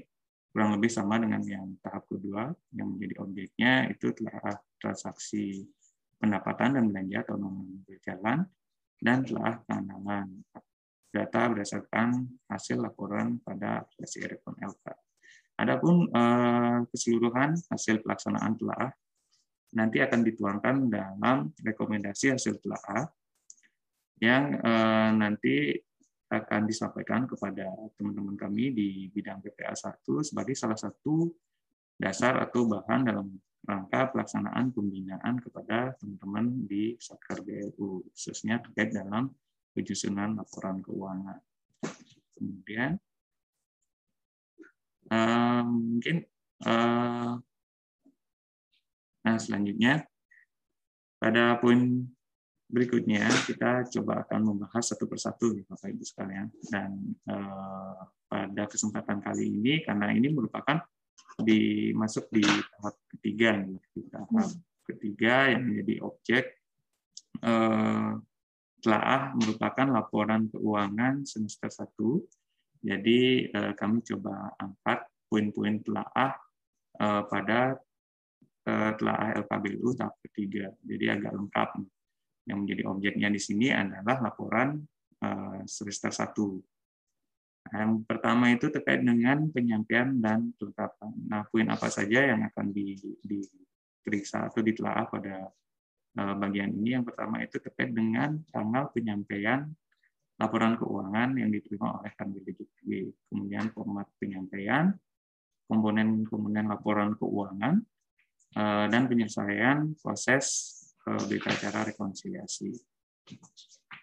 kurang 0.54 0.78
lebih 0.78 0.90
sama 0.90 1.18
dengan 1.20 1.42
yang 1.44 1.74
tahap 1.82 2.06
kedua 2.08 2.54
yang 2.72 2.94
menjadi 2.94 3.14
objeknya 3.20 3.72
itu 3.92 4.14
telah 4.14 4.56
transaksi 4.80 5.66
pendapatan 6.18 6.78
dan 6.78 6.84
belanja 6.90 7.18
atau 7.24 7.36
non 7.38 7.82
berjalan 7.86 8.44
dan 8.98 9.22
telah 9.22 9.62
penanaman 9.62 10.42
data 11.14 11.48
berdasarkan 11.48 12.26
hasil 12.50 12.82
laporan 12.82 13.40
pada 13.40 13.86
aplikasi 13.86 14.26
Erekon 14.26 14.58
LK. 14.60 14.86
Adapun 15.58 16.06
eh, 16.10 16.78
keseluruhan 16.90 17.56
hasil 17.70 18.04
pelaksanaan 18.04 18.54
telah 18.58 18.90
nanti 19.74 19.98
akan 20.00 20.20
dituangkan 20.22 20.76
dalam 20.88 21.50
rekomendasi 21.62 22.34
hasil 22.34 22.60
telah 22.62 23.08
yang 24.18 24.58
eh, 24.58 25.10
nanti 25.14 25.54
akan 26.28 26.68
disampaikan 26.68 27.24
kepada 27.24 27.64
teman-teman 27.96 28.36
kami 28.36 28.68
di 28.76 28.88
bidang 29.08 29.40
PPA 29.40 29.72
1 29.72 30.28
sebagai 30.28 30.52
salah 30.52 30.76
satu 30.76 31.32
dasar 31.96 32.36
atau 32.44 32.68
bahan 32.68 33.08
dalam 33.08 33.32
rangka 33.66 34.14
pelaksanaan 34.14 34.70
pembinaan 34.70 35.42
kepada 35.42 35.96
teman-teman 35.98 36.68
di 36.68 36.94
Satker 37.00 37.42
BLU, 37.42 38.06
khususnya 38.12 38.62
terkait 38.62 38.94
dalam 38.94 39.32
penyusunan 39.74 40.38
laporan 40.38 40.82
keuangan. 40.82 41.38
Kemudian, 42.38 42.98
uh, 45.10 45.64
mungkin 45.66 46.16
uh, 46.64 47.34
nah 49.18 49.36
selanjutnya 49.36 50.08
pada 51.18 51.58
poin 51.58 52.06
berikutnya 52.68 53.26
kita 53.48 53.88
coba 53.98 54.24
akan 54.24 54.40
membahas 54.54 54.92
satu 54.92 55.08
persatu 55.08 55.56
Bapak 55.66 55.88
Ibu 55.88 56.04
sekalian 56.04 56.52
dan 56.68 57.16
eh, 57.26 58.00
pada 58.28 58.62
kesempatan 58.68 59.24
kali 59.24 59.56
ini 59.56 59.80
karena 59.88 60.12
ini 60.12 60.28
merupakan 60.28 60.76
dimasuk 61.38 62.28
di 62.32 62.44
tahap 62.44 62.96
ketiga 63.16 63.58
nih. 63.62 63.80
Di 63.94 64.02
tahap 64.10 64.28
ketiga 64.88 65.52
yang 65.52 65.62
menjadi 65.68 65.94
objek 66.02 66.44
eh, 67.44 68.12
telah 68.78 69.34
merupakan 69.34 69.86
laporan 69.90 70.46
keuangan 70.50 71.26
semester 71.26 71.66
1 71.68 71.90
jadi 72.78 73.50
eh, 73.50 73.72
kami 73.74 74.06
coba 74.06 74.54
angkat 74.58 75.02
poin-poin 75.26 75.82
telah 75.82 76.38
eh, 76.98 77.22
pada 77.26 77.74
eh, 78.66 78.92
telah 78.94 79.18
LKBU 79.42 79.98
tahap 79.98 80.14
ketiga. 80.30 80.70
Jadi 80.86 81.04
agak 81.10 81.32
lengkap 81.34 81.68
yang 82.48 82.64
menjadi 82.64 82.82
objeknya 82.88 83.28
di 83.28 83.40
sini 83.42 83.68
adalah 83.68 84.24
laporan 84.24 84.80
uh, 85.20 85.60
semester 85.68 86.08
1. 86.08 86.32
Yang 87.72 87.92
pertama 88.08 88.52
itu 88.52 88.72
terkait 88.72 89.04
dengan 89.04 89.48
penyampaian 89.52 90.08
dan 90.20 90.52
kelengkapan. 90.56 91.12
Nah, 91.28 91.44
poin 91.48 91.68
apa 91.68 91.88
saja 91.92 92.24
yang 92.24 92.40
akan 92.48 92.72
diperiksa 93.24 94.48
atau 94.48 94.60
ditelaah 94.64 95.06
pada 95.08 95.48
uh, 96.20 96.34
bagian 96.38 96.72
ini? 96.72 96.96
Yang 96.96 97.12
pertama 97.12 97.44
itu 97.44 97.56
terkait 97.60 97.92
dengan 97.92 98.40
tanggal 98.48 98.88
penyampaian 98.92 99.68
laporan 100.38 100.78
keuangan 100.78 101.34
yang 101.36 101.50
diterima 101.50 101.98
oleh 101.98 102.14
DJPB. 102.14 102.88
Kemudian 103.28 103.74
format 103.74 104.06
penyampaian, 104.16 104.94
komponen-komponen 105.66 106.70
laporan 106.70 107.18
keuangan, 107.18 107.82
uh, 108.56 108.86
dan 108.88 109.02
penyelesaian 109.10 109.98
proses 109.98 110.74
berita 111.08 111.48
acara 111.48 111.88
rekonsiliasi. 111.88 112.68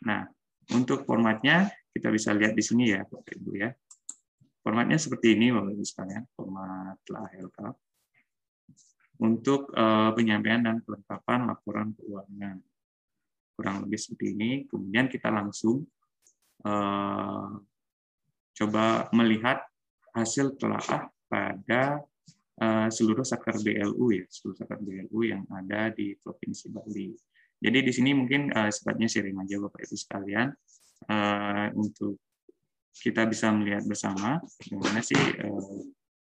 Nah, 0.10 0.26
untuk 0.74 1.06
formatnya 1.06 1.70
kita 1.96 2.12
bisa 2.12 2.36
lihat 2.36 2.52
di 2.52 2.60
sini 2.60 2.92
ya, 2.92 3.08
Bapak 3.08 3.40
Ibu 3.40 3.52
ya. 3.56 3.72
Formatnya 4.60 5.00
seperti 5.00 5.40
ini, 5.40 5.56
Bapak 5.56 5.72
Ibu 5.72 5.84
sekalian, 5.88 6.24
format 6.36 7.00
lengkap. 7.08 7.76
Untuk 9.24 9.72
uh, 9.72 10.12
penyampaian 10.12 10.60
dan 10.60 10.84
kelengkapan 10.84 11.48
laporan 11.48 11.96
keuangan. 11.96 12.60
Kurang 13.56 13.88
lebih 13.88 13.96
seperti 13.96 14.36
ini. 14.36 14.68
Kemudian 14.68 15.08
kita 15.08 15.32
langsung 15.32 15.88
uh, 16.68 17.48
coba 18.52 19.08
melihat 19.16 19.64
hasil 20.12 20.60
telah 20.60 21.08
pada 21.32 22.04
Eh, 22.56 22.88
seluruh 22.88 23.28
sakar 23.28 23.60
BLU 23.60 24.16
ya, 24.16 24.24
seluruh 24.32 24.56
sakar 24.56 24.80
BLU 24.80 25.28
yang 25.28 25.44
ada 25.52 25.92
di 25.92 26.16
Provinsi 26.16 26.72
Bali. 26.72 27.12
Jadi 27.60 27.84
di 27.84 27.92
sini 27.92 28.16
mungkin 28.16 28.48
uh, 28.52 28.72
sifatnya 28.72 29.12
sharing 29.12 29.36
aja 29.44 29.60
Bapak 29.60 29.84
Ibu 29.84 29.96
sekalian 29.96 30.52
uh, 31.10 31.68
untuk 31.76 32.20
kita 32.96 33.28
bisa 33.28 33.52
melihat 33.52 33.84
bersama 33.84 34.40
bagaimana 34.40 35.00
sih 35.04 35.20
uh, 35.20 35.84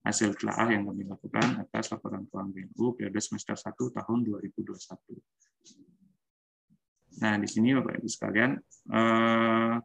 hasil 0.08 0.34
telah 0.40 0.72
yang 0.72 0.88
kami 0.88 1.04
lakukan 1.04 1.62
atas 1.62 1.92
laporan 1.92 2.24
keuangan 2.32 2.56
BLU 2.56 2.96
periode 2.96 3.20
semester 3.20 3.54
1 3.60 3.76
tahun 3.76 4.18
2021. 4.24 4.80
Nah, 7.18 7.34
di 7.42 7.48
sini 7.50 7.74
Bapak 7.76 8.00
Ibu 8.00 8.08
sekalian, 8.08 8.56
uh, 8.94 9.76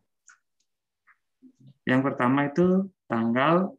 yang 1.89 2.01
pertama 2.07 2.47
itu 2.47 2.87
tanggal 3.11 3.75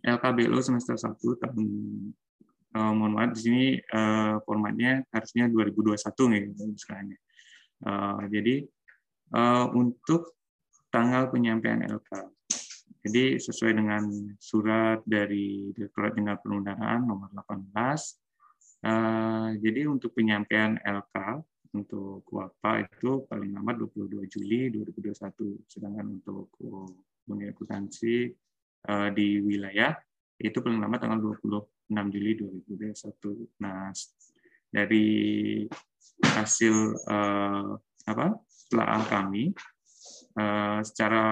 LKBLO 0.00 0.62
semester 0.64 0.96
1 0.96 1.12
tahun 1.18 1.66
uh, 2.72 2.92
mohon 2.96 3.12
maaf 3.12 3.36
di 3.36 3.40
sini 3.42 3.64
uh, 3.92 4.40
formatnya 4.46 5.04
harusnya 5.12 5.50
2021 5.52 6.32
nih 6.32 6.44
sekarang. 6.78 7.06
Uh, 7.84 8.24
jadi 8.32 8.64
untuk 9.74 10.38
tanggal 10.92 11.28
penyampaian 11.30 11.82
LK. 11.82 12.10
Jadi 13.06 13.38
sesuai 13.38 13.72
dengan 13.78 14.02
surat 14.38 15.02
dari 15.06 15.70
Direktorat 15.70 16.18
Jenderal 16.18 16.42
Perundangan 16.42 16.98
nomor 17.06 17.30
18 17.30 17.70
uh, 18.82 19.54
jadi 19.62 19.86
untuk 19.86 20.10
penyampaian 20.10 20.74
LK 20.82 21.38
untuk 21.78 22.26
WAPA 22.26 22.82
itu 22.82 23.22
paling 23.30 23.54
lambat 23.54 23.78
22 23.78 24.26
Juli 24.26 24.74
2021 24.74 25.70
sedangkan 25.70 26.18
untuk 26.18 26.50
unit 27.30 27.54
akuntansi 27.54 28.34
Eh, 28.86 29.10
di 29.18 29.42
wilayah 29.42 29.98
itu 30.38 30.62
paling 30.62 30.78
lambat 30.78 31.02
tanggal 31.02 31.18
26 31.18 32.14
Juli 32.14 32.38
2021. 32.38 33.50
Nah, 33.58 33.90
dari 34.70 35.06
hasil 36.22 36.94
apa 38.06 38.26
telah 38.66 39.02
kami 39.06 39.54
uh, 40.38 40.80
secara 40.82 41.24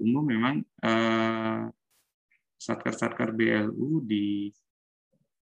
umum 0.00 0.24
memang 0.24 0.54
uh, 0.84 1.68
satker-satker 2.56 3.34
BLU 3.34 4.02
di 4.06 4.48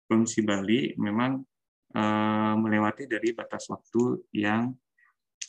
Provinsi 0.09 0.41
Bali 0.41 0.97
memang 0.97 1.37
uh, 1.97 2.55
melewati 2.57 3.05
dari 3.05 3.37
batas 3.37 3.69
waktu 3.69 4.33
yang 4.33 4.73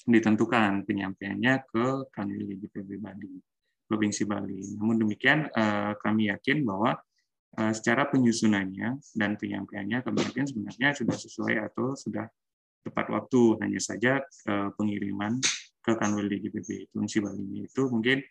ditentukan 0.10 0.86
penyampaiannya 0.86 1.54
ke 1.70 1.86
Kanwil 2.14 2.58
IGPB 2.58 2.98
Bali. 2.98 3.34
Provinsi 3.90 4.24
Bali. 4.26 4.78
Namun 4.78 5.02
demikian, 5.02 5.50
eh, 5.50 5.94
kami 5.98 6.30
yakin 6.30 6.62
bahwa 6.62 6.94
eh, 7.58 7.74
secara 7.74 8.06
penyusunannya 8.06 9.02
dan 9.18 9.34
penyampaiannya 9.34 10.06
yakin 10.06 10.46
sebenarnya 10.46 10.90
sudah 10.94 11.18
sesuai 11.18 11.56
atau 11.66 11.98
sudah 11.98 12.30
tepat 12.86 13.10
waktu. 13.10 13.42
Hanya 13.66 13.82
saja 13.82 14.22
eh, 14.22 14.70
pengiriman 14.78 15.42
ke 15.90 15.98
Kanwil 15.98 16.30
DJPB 16.30 16.94
Provinsi 16.94 17.18
Bali 17.18 17.66
itu 17.66 17.90
mungkin 17.90 18.22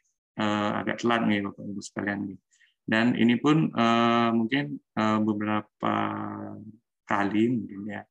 agak 0.79 1.03
telat 1.03 1.27
nih 1.27 1.43
Bapak 1.43 1.67
Ibu 1.67 1.83
sekalian 1.83 2.31
nih. 2.31 2.39
Dan 2.87 3.19
ini 3.19 3.35
pun 3.43 3.75
mungkin 4.39 4.79
beberapa 4.97 5.95
kali 7.03 7.45
mungkin 7.51 7.91
ya 7.91 8.07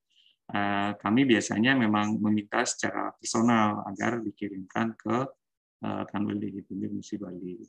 kami 1.00 1.24
biasanya 1.24 1.80
memang 1.80 2.20
meminta 2.20 2.68
secara 2.68 3.16
personal 3.16 3.88
agar 3.88 4.20
dikirimkan 4.20 5.00
ke 5.00 5.18
uh, 5.84 6.04
Kanwil 6.10 6.39
DJPB 6.42 6.82
Musi 6.94 7.16
Bali. 7.20 7.62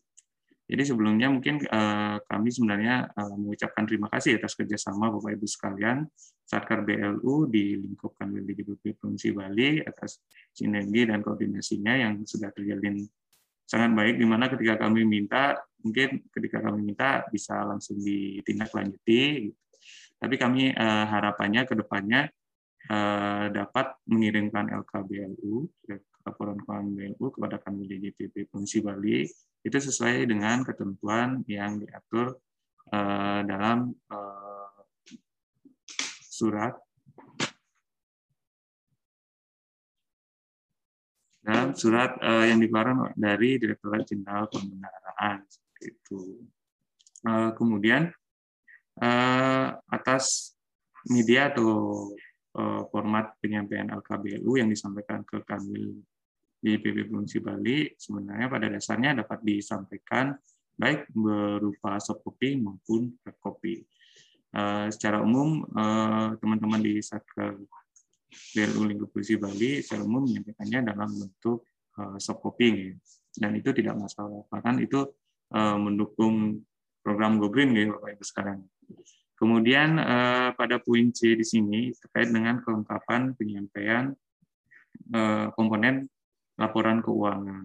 Jadi 0.69 0.83
sebelumnya 0.85 1.33
mungkin 1.33 1.65
uh, 1.65 2.21
kami 2.29 2.53
sebenarnya 2.53 3.09
uh, 3.17 3.37
mengucapkan 3.41 3.89
terima 3.89 4.13
kasih 4.13 4.37
atas 4.37 4.53
kerjasama 4.53 5.09
Bapak 5.09 5.33
Ibu 5.41 5.49
sekalian 5.49 6.05
Satker 6.45 6.85
BLU 6.85 7.49
di 7.49 7.81
lingkup 7.81 8.13
Kanwil 8.21 8.45
DGBP 8.45 9.01
Provinsi 9.01 9.33
Bali 9.33 9.81
atas 9.81 10.21
sinergi 10.53 11.09
dan 11.09 11.25
koordinasinya 11.25 11.97
yang 11.97 12.21
sudah 12.21 12.53
terjalin 12.53 13.01
sangat 13.65 13.97
baik 13.97 14.21
di 14.21 14.27
mana 14.29 14.53
ketika 14.53 14.85
kami 14.85 15.09
minta 15.09 15.57
mungkin 15.81 16.29
ketika 16.29 16.61
kami 16.61 16.93
minta 16.93 17.25
bisa 17.33 17.65
langsung 17.65 17.97
ditindaklanjuti. 18.05 19.49
Tapi 20.21 20.35
kami 20.37 20.77
uh, 20.77 21.05
harapannya 21.09 21.65
ke 21.65 21.81
depannya 21.81 22.29
uh, 22.93 23.49
dapat 23.49 23.97
mengirimkan 24.05 24.69
LKBLU 24.69 25.65
laporan 26.29 26.61
keuangan 26.61 26.93
BLU 26.93 27.27
kepada 27.33 27.57
kami 27.59 27.89
DGPP 27.89 28.53
Provinsi 28.53 28.85
Bali 28.85 29.25
itu 29.65 29.79
sesuai 29.79 30.29
dengan 30.29 30.63
ketentuan 30.63 31.43
yang 31.51 31.83
diatur 31.83 32.39
uh, 32.93 33.41
dalam 33.43 33.91
uh, 34.13 34.81
surat 36.29 36.77
dalam 41.43 41.73
surat 41.73 42.21
uh, 42.21 42.45
yang 42.45 42.61
dikeluarkan 42.61 43.17
dari 43.17 43.57
Direktorat 43.57 44.05
Jenderal 44.05 44.47
Pembendaraan 44.53 45.41
itu. 45.81 46.45
Kemudian 47.29 48.15
atas 49.91 50.55
media 51.11 51.51
atau 51.51 52.15
format 52.95 53.35
penyampaian 53.43 53.91
LKBLU 53.91 54.55
yang 54.55 54.71
disampaikan 54.71 55.27
ke 55.27 55.43
Kanwil 55.43 55.99
di 56.59 56.75
PP 56.79 57.07
Provinsi 57.07 57.39
Bali 57.39 57.87
sebenarnya 57.95 58.47
pada 58.51 58.67
dasarnya 58.67 59.23
dapat 59.23 59.39
disampaikan 59.47 60.35
baik 60.79 61.11
berupa 61.11 61.99
soft 61.99 62.23
copy 62.23 62.59
maupun 62.59 63.15
hard 63.23 63.39
copy. 63.43 63.83
Uh, 64.49 64.89
secara 64.89 65.21
umum 65.21 65.61
uh, 65.77 66.33
teman-teman 66.41 66.81
di 66.81 67.05
Satker 67.05 67.61
BLU 68.57 68.83
Lingkup 68.91 69.11
Provinsi 69.13 69.37
Bali 69.37 69.85
secara 69.85 70.03
umum 70.03 70.27
menyampaikannya 70.27 70.81
dalam 70.95 71.11
bentuk 71.15 71.69
uh, 72.01 72.17
soft 72.17 72.41
copy 72.43 72.95
dan 73.39 73.55
itu 73.55 73.71
tidak 73.71 73.95
masalah 73.95 74.43
bahkan 74.51 74.81
itu 74.83 75.05
uh, 75.55 75.79
mendukung 75.79 76.65
program 77.03 77.39
Go 77.39 77.49
Green 77.49 77.73
ya 77.73 77.89
Bapak 77.95 78.19
Ibu 78.19 78.25
sekarang. 78.27 78.59
Kemudian 79.39 80.03
uh, 80.03 80.51
pada 80.59 80.83
poin 80.83 81.15
C 81.15 81.39
di 81.39 81.47
sini 81.47 81.95
terkait 81.95 82.35
dengan 82.35 82.59
kelengkapan 82.59 83.39
penyampaian 83.39 84.11
uh, 85.15 85.47
komponen 85.55 86.11
laporan 86.59 86.99
keuangan. 87.01 87.65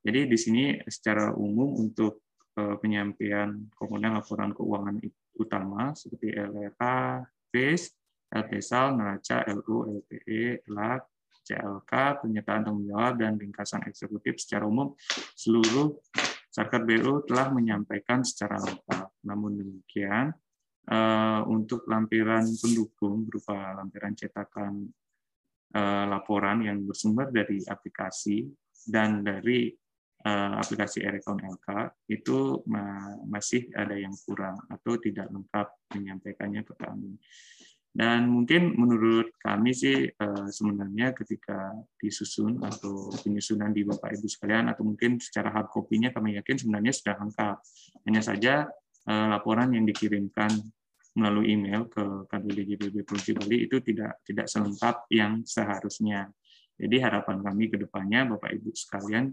Jadi 0.00 0.20
di 0.26 0.38
sini 0.40 0.64
secara 0.88 1.36
umum 1.36 1.76
untuk 1.76 2.24
eh, 2.56 2.76
penyampaian 2.80 3.68
komponen 3.76 4.16
laporan 4.16 4.56
keuangan 4.56 4.96
utama 5.36 5.92
seperti 5.92 6.32
LRH, 6.32 6.82
FIS, 7.52 7.92
LPSAL, 8.30 8.96
neraca, 8.96 9.44
LU, 9.52 10.00
LPE, 10.00 10.64
LAK, 10.72 11.02
CLK, 11.44 11.92
pernyataan 12.24 12.62
tanggung 12.64 12.86
jawab, 12.88 13.14
dan 13.18 13.36
ringkasan 13.36 13.84
eksekutif 13.88 14.38
secara 14.38 14.64
umum 14.64 14.94
seluruh 15.34 15.98
Sarkat 16.50 16.82
BU 16.82 17.30
telah 17.30 17.46
menyampaikan 17.54 18.26
secara 18.26 18.58
lengkap. 18.58 19.22
Namun 19.22 19.54
demikian, 19.54 20.34
eh, 20.90 21.40
untuk 21.46 21.86
lampiran 21.86 22.42
pendukung 22.58 23.22
berupa 23.22 23.78
lampiran 23.78 24.18
cetakan 24.18 24.90
laporan 25.70 26.66
yang 26.66 26.82
bersumber 26.82 27.30
dari 27.30 27.62
aplikasi 27.62 28.42
dan 28.90 29.22
dari 29.22 29.70
uh, 30.26 30.52
aplikasi 30.60 31.04
Erecon 31.04 31.40
LK 31.40 31.68
itu 32.12 32.64
masih 33.28 33.68
ada 33.76 33.96
yang 33.96 34.12
kurang 34.24 34.56
atau 34.68 34.96
tidak 35.00 35.28
lengkap 35.32 35.68
menyampaikannya 35.96 36.62
ke 36.64 36.74
kami. 36.76 37.16
Dan 37.90 38.30
mungkin 38.30 38.78
menurut 38.78 39.34
kami 39.42 39.74
sih 39.74 40.06
uh, 40.06 40.46
sebenarnya 40.46 41.10
ketika 41.10 41.74
disusun 41.98 42.62
atau 42.62 43.10
penyusunan 43.18 43.74
di 43.74 43.82
Bapak 43.82 44.14
Ibu 44.14 44.30
sekalian 44.30 44.70
atau 44.70 44.86
mungkin 44.86 45.18
secara 45.18 45.50
hard 45.50 45.74
copy-nya 45.74 46.14
kami 46.14 46.38
yakin 46.38 46.54
sebenarnya 46.54 46.94
sudah 46.94 47.18
lengkap. 47.18 47.56
Hanya 48.06 48.22
saja 48.22 48.54
laporan 49.10 49.74
yang 49.74 49.88
dikirimkan 49.88 50.54
melalui 51.20 51.52
email 51.52 51.84
ke 51.84 52.24
DJPB 52.32 53.04
Provinsi 53.04 53.36
Bali 53.36 53.68
itu 53.68 53.76
tidak 53.84 54.24
tidak 54.24 54.48
selengkap 54.48 55.04
yang 55.12 55.44
seharusnya. 55.44 56.32
Jadi 56.80 56.96
harapan 56.96 57.44
kami 57.44 57.68
ke 57.68 57.76
depannya 57.76 58.24
Bapak 58.24 58.56
Ibu 58.56 58.72
sekalian 58.72 59.28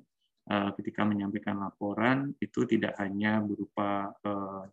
eh, 0.52 0.70
ketika 0.76 1.08
menyampaikan 1.08 1.56
laporan 1.64 2.36
itu 2.44 2.68
tidak 2.68 3.00
hanya 3.00 3.40
berupa 3.40 4.12
eh, 4.20 4.64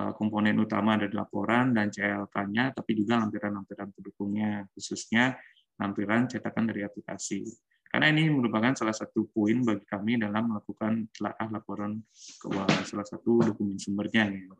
eh, 0.00 0.12
komponen 0.16 0.56
utama 0.56 0.96
dari 0.96 1.12
laporan 1.12 1.76
dan 1.76 1.92
CLK-nya, 1.92 2.72
tapi 2.72 2.96
juga 2.96 3.20
lampiran-lampiran 3.20 3.92
pendukungnya, 3.92 4.64
khususnya 4.72 5.36
lampiran 5.76 6.24
cetakan 6.24 6.72
dari 6.72 6.88
aplikasi. 6.88 7.44
Karena 7.90 8.06
ini 8.14 8.30
merupakan 8.30 8.70
salah 8.78 8.94
satu 8.94 9.26
poin 9.34 9.66
bagi 9.66 9.82
kami 9.82 10.14
dalam 10.14 10.54
melakukan 10.54 11.10
telaah 11.10 11.48
laporan 11.50 11.98
keuangan 12.38 12.86
salah 12.86 13.02
satu 13.02 13.50
dokumen 13.50 13.82
sumbernya 13.82 14.30
Ibu 14.30 14.54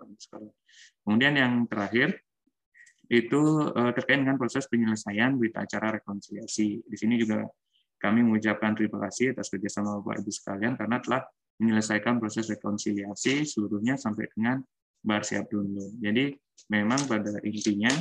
Kemudian 1.06 1.38
yang 1.38 1.62
terakhir 1.70 2.26
itu 3.06 3.42
eh, 3.70 3.92
terkait 3.94 4.18
dengan 4.18 4.34
proses 4.34 4.66
penyelesaian 4.66 5.38
berita 5.38 5.62
acara 5.62 6.02
rekonsiliasi. 6.02 6.82
Di 6.82 6.96
sini 6.98 7.22
juga 7.22 7.46
kami 8.02 8.26
mengucapkan 8.26 8.74
terima 8.74 8.98
kasih 9.06 9.30
atas 9.30 9.46
kerjasama 9.46 10.02
Bapak 10.02 10.26
Ibu 10.26 10.30
sekalian 10.34 10.74
karena 10.74 10.98
telah 10.98 11.22
menyelesaikan 11.62 12.18
proses 12.18 12.50
rekonsiliasi 12.50 13.46
seluruhnya 13.46 13.94
sampai 13.94 14.26
dengan 14.34 14.58
bar 15.06 15.22
siap 15.22 15.46
download. 15.54 16.02
Jadi 16.02 16.34
memang 16.66 16.98
pada 17.06 17.38
intinya 17.46 17.94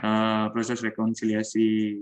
eh, 0.00 0.46
proses 0.56 0.80
rekonsiliasi 0.80 2.00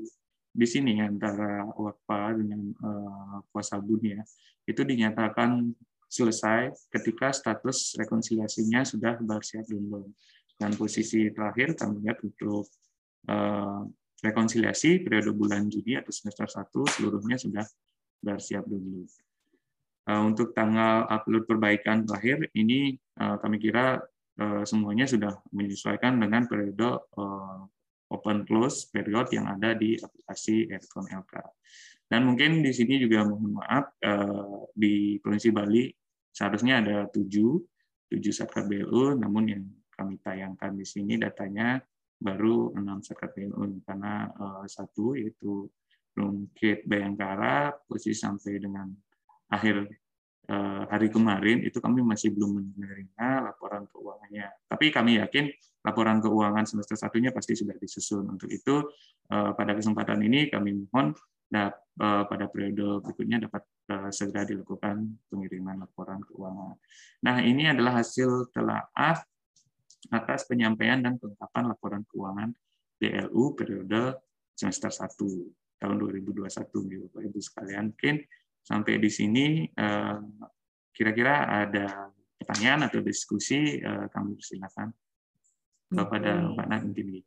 di 0.52 0.68
sini 0.68 1.00
antara 1.00 1.64
wakfa 1.72 2.36
dengan 2.36 2.60
uh, 2.84 3.40
kuasa 3.48 3.80
ya 4.04 4.20
itu 4.68 4.84
dinyatakan 4.84 5.72
selesai 6.12 6.92
ketika 6.92 7.32
status 7.32 7.96
rekonsiliasinya 7.96 8.84
sudah 8.84 9.16
bersiap 9.24 9.64
belum 9.64 10.12
dan 10.60 10.76
posisi 10.76 11.32
terakhir 11.32 11.72
kami 11.72 12.04
lihat 12.04 12.20
untuk 12.20 12.68
uh, 13.32 13.80
rekonsiliasi 14.20 15.00
periode 15.00 15.32
bulan 15.32 15.72
Juni 15.72 15.96
atau 15.96 16.12
semester 16.12 16.44
1 16.46 16.68
seluruhnya 17.00 17.40
sudah 17.40 17.64
bersiap 18.22 18.68
dulu. 18.68 19.08
Uh, 20.04 20.22
untuk 20.28 20.52
tanggal 20.52 21.08
upload 21.08 21.48
perbaikan 21.48 22.04
terakhir 22.04 22.44
ini 22.54 23.00
kami 23.12 23.60
kira 23.60 24.02
semuanya 24.64 25.04
sudah 25.04 25.36
menyesuaikan 25.52 26.16
dengan 26.16 26.48
periode 26.48 27.04
open 28.12 28.44
close 28.44 28.86
period 28.92 29.32
yang 29.32 29.48
ada 29.48 29.72
di 29.72 29.96
aplikasi 29.96 30.68
Aircon 30.68 31.08
LK. 31.08 31.34
Dan 32.12 32.28
mungkin 32.28 32.60
di 32.60 32.72
sini 32.76 33.00
juga 33.00 33.24
mohon 33.24 33.56
maaf 33.56 33.96
eh, 34.04 34.68
di 34.76 35.16
Provinsi 35.16 35.48
Bali 35.48 35.88
seharusnya 36.28 36.84
ada 36.84 36.96
tujuh 37.08 37.56
tujuh 38.12 38.32
satker 38.32 38.68
BLU, 38.68 39.16
namun 39.16 39.44
yang 39.48 39.64
kami 39.96 40.20
tayangkan 40.20 40.76
di 40.76 40.84
sini 40.84 41.16
datanya 41.16 41.80
baru 42.20 42.76
enam 42.76 43.00
satker 43.00 43.32
BLU 43.32 43.80
karena 43.88 44.28
eh, 44.28 44.64
satu 44.68 45.16
yaitu 45.16 45.64
Rumkit 46.12 46.84
Bayangkara 46.84 47.72
posisi 47.88 48.12
sampai 48.20 48.60
dengan 48.60 48.84
akhir 49.48 49.88
hari 50.90 51.08
kemarin 51.08 51.62
itu 51.62 51.78
kami 51.78 52.02
masih 52.02 52.34
belum 52.34 52.74
menerima 52.74 53.46
laporan 53.46 53.86
keuangannya. 53.88 54.50
Tapi 54.66 54.90
kami 54.90 55.22
yakin 55.22 55.48
laporan 55.82 56.22
keuangan 56.22 56.64
semester 56.66 56.98
satunya 56.98 57.34
pasti 57.34 57.58
sudah 57.58 57.74
disusun. 57.78 58.26
Untuk 58.26 58.50
itu 58.50 58.86
eh, 59.30 59.50
pada 59.54 59.72
kesempatan 59.74 60.22
ini 60.22 60.50
kami 60.50 60.86
mohon 60.90 61.14
eh, 61.54 61.72
pada 62.00 62.44
periode 62.48 63.04
berikutnya 63.04 63.44
dapat 63.44 63.62
segera 64.08 64.48
dilakukan 64.48 65.28
pengiriman 65.28 65.84
laporan 65.84 66.22
keuangan. 66.24 66.80
Nah 67.28 67.36
ini 67.44 67.68
adalah 67.68 68.00
hasil 68.00 68.48
telaah 68.54 69.20
atas 70.08 70.40
penyampaian 70.48 70.98
dan 71.04 71.20
penetapan 71.20 71.68
laporan 71.68 72.02
keuangan 72.08 72.50
DLU 72.96 73.52
periode 73.52 74.16
semester 74.56 74.88
1 74.88 75.12
tahun 75.82 75.96
2021 75.98 76.46
Bapak 77.10 77.22
Ibu 77.26 77.38
sekalian. 77.42 77.92
Mungkin 77.92 78.14
sampai 78.62 79.02
di 79.02 79.10
sini 79.10 79.66
eh, 79.66 80.18
kira-kira 80.94 81.66
ada 81.66 82.10
pertanyaan 82.38 82.86
atau 82.90 83.02
diskusi 83.02 83.82
eh, 83.82 84.06
kami 84.10 84.38
persilakan 84.38 84.88
kepada 85.92 86.30
Mbak 86.56 86.66
Nantini. 86.72 87.20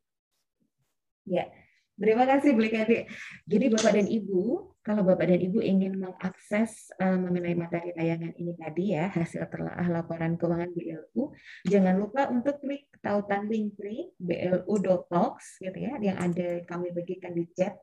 Ya, 1.25 1.49
terima 1.97 2.29
kasih 2.29 2.53
Bu 2.53 2.65
Kadi. 2.69 3.09
Jadi 3.49 3.65
Bapak 3.73 3.91
dan 3.97 4.07
Ibu, 4.09 4.41
kalau 4.85 5.01
Bapak 5.01 5.25
dan 5.25 5.41
Ibu 5.41 5.57
ingin 5.61 5.97
mengakses 5.97 6.93
uh, 7.01 7.17
mengenai 7.17 7.57
materi 7.57 7.97
tayangan 7.97 8.33
ini 8.37 8.53
tadi 8.53 8.93
ya, 8.93 9.09
hasil 9.09 9.49
telaah 9.49 9.89
laporan 9.89 10.37
keuangan 10.37 10.69
BLU, 10.69 11.33
jangan 11.65 11.97
lupa 11.97 12.29
untuk 12.29 12.61
klik 12.61 12.89
tautan 13.01 13.49
link 13.49 13.73
free 13.73 14.13
blu.talks 14.21 15.61
gitu 15.65 15.77
ya, 15.81 15.97
yang 15.97 16.17
ada 16.21 16.61
kami 16.69 16.93
bagikan 16.93 17.33
di 17.33 17.49
chat 17.57 17.73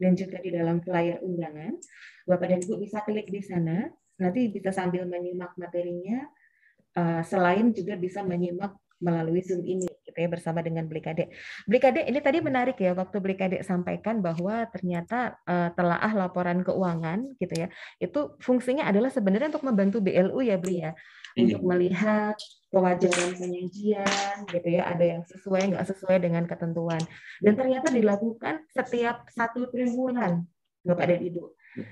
dan 0.00 0.16
juga 0.16 0.40
di 0.40 0.50
dalam 0.50 0.80
flyer 0.80 1.20
undangan. 1.20 1.76
Bapak 2.24 2.46
dan 2.48 2.60
Ibu 2.64 2.80
bisa 2.80 3.04
klik 3.04 3.28
di 3.28 3.44
sana, 3.44 3.84
nanti 4.16 4.48
bisa 4.48 4.72
sambil 4.72 5.04
menyimak 5.04 5.52
materinya, 5.60 6.24
uh, 6.96 7.20
selain 7.20 7.76
juga 7.76 8.00
bisa 8.00 8.24
menyimak 8.24 8.72
melalui 9.00 9.40
Zoom 9.40 9.64
ini 9.64 9.88
gitu 10.04 10.18
ya 10.20 10.28
bersama 10.28 10.60
dengan 10.60 10.84
Blikade. 10.84 11.32
Blikade 11.64 12.04
ini 12.04 12.20
tadi 12.20 12.38
menarik 12.44 12.76
ya 12.76 12.92
waktu 12.92 13.16
Blikade 13.18 13.64
sampaikan 13.64 14.20
bahwa 14.20 14.68
ternyata 14.68 15.40
uh, 15.48 15.72
telaah 15.72 16.12
laporan 16.12 16.60
keuangan 16.60 17.34
gitu 17.40 17.66
ya. 17.66 17.68
Itu 17.96 18.36
fungsinya 18.44 18.86
adalah 18.86 19.08
sebenarnya 19.08 19.56
untuk 19.56 19.64
membantu 19.64 19.98
BLU 20.04 20.40
ya 20.44 20.60
Bli 20.60 20.84
ya. 20.84 20.92
Iya. 21.34 21.56
Untuk 21.56 21.62
melihat 21.64 22.36
kewajaran 22.70 23.30
penyajian 23.34 24.36
gitu 24.46 24.68
ya, 24.68 24.82
ada 24.86 25.04
yang 25.04 25.22
sesuai 25.26 25.74
nggak 25.74 25.86
sesuai 25.88 26.16
dengan 26.20 26.44
ketentuan. 26.46 27.00
Dan 27.40 27.56
ternyata 27.56 27.88
dilakukan 27.90 28.68
setiap 28.70 29.26
satu 29.32 29.66
triwulan 29.72 30.44
Bapak 30.84 31.06
dan 31.08 31.20
Ibu. 31.24 31.44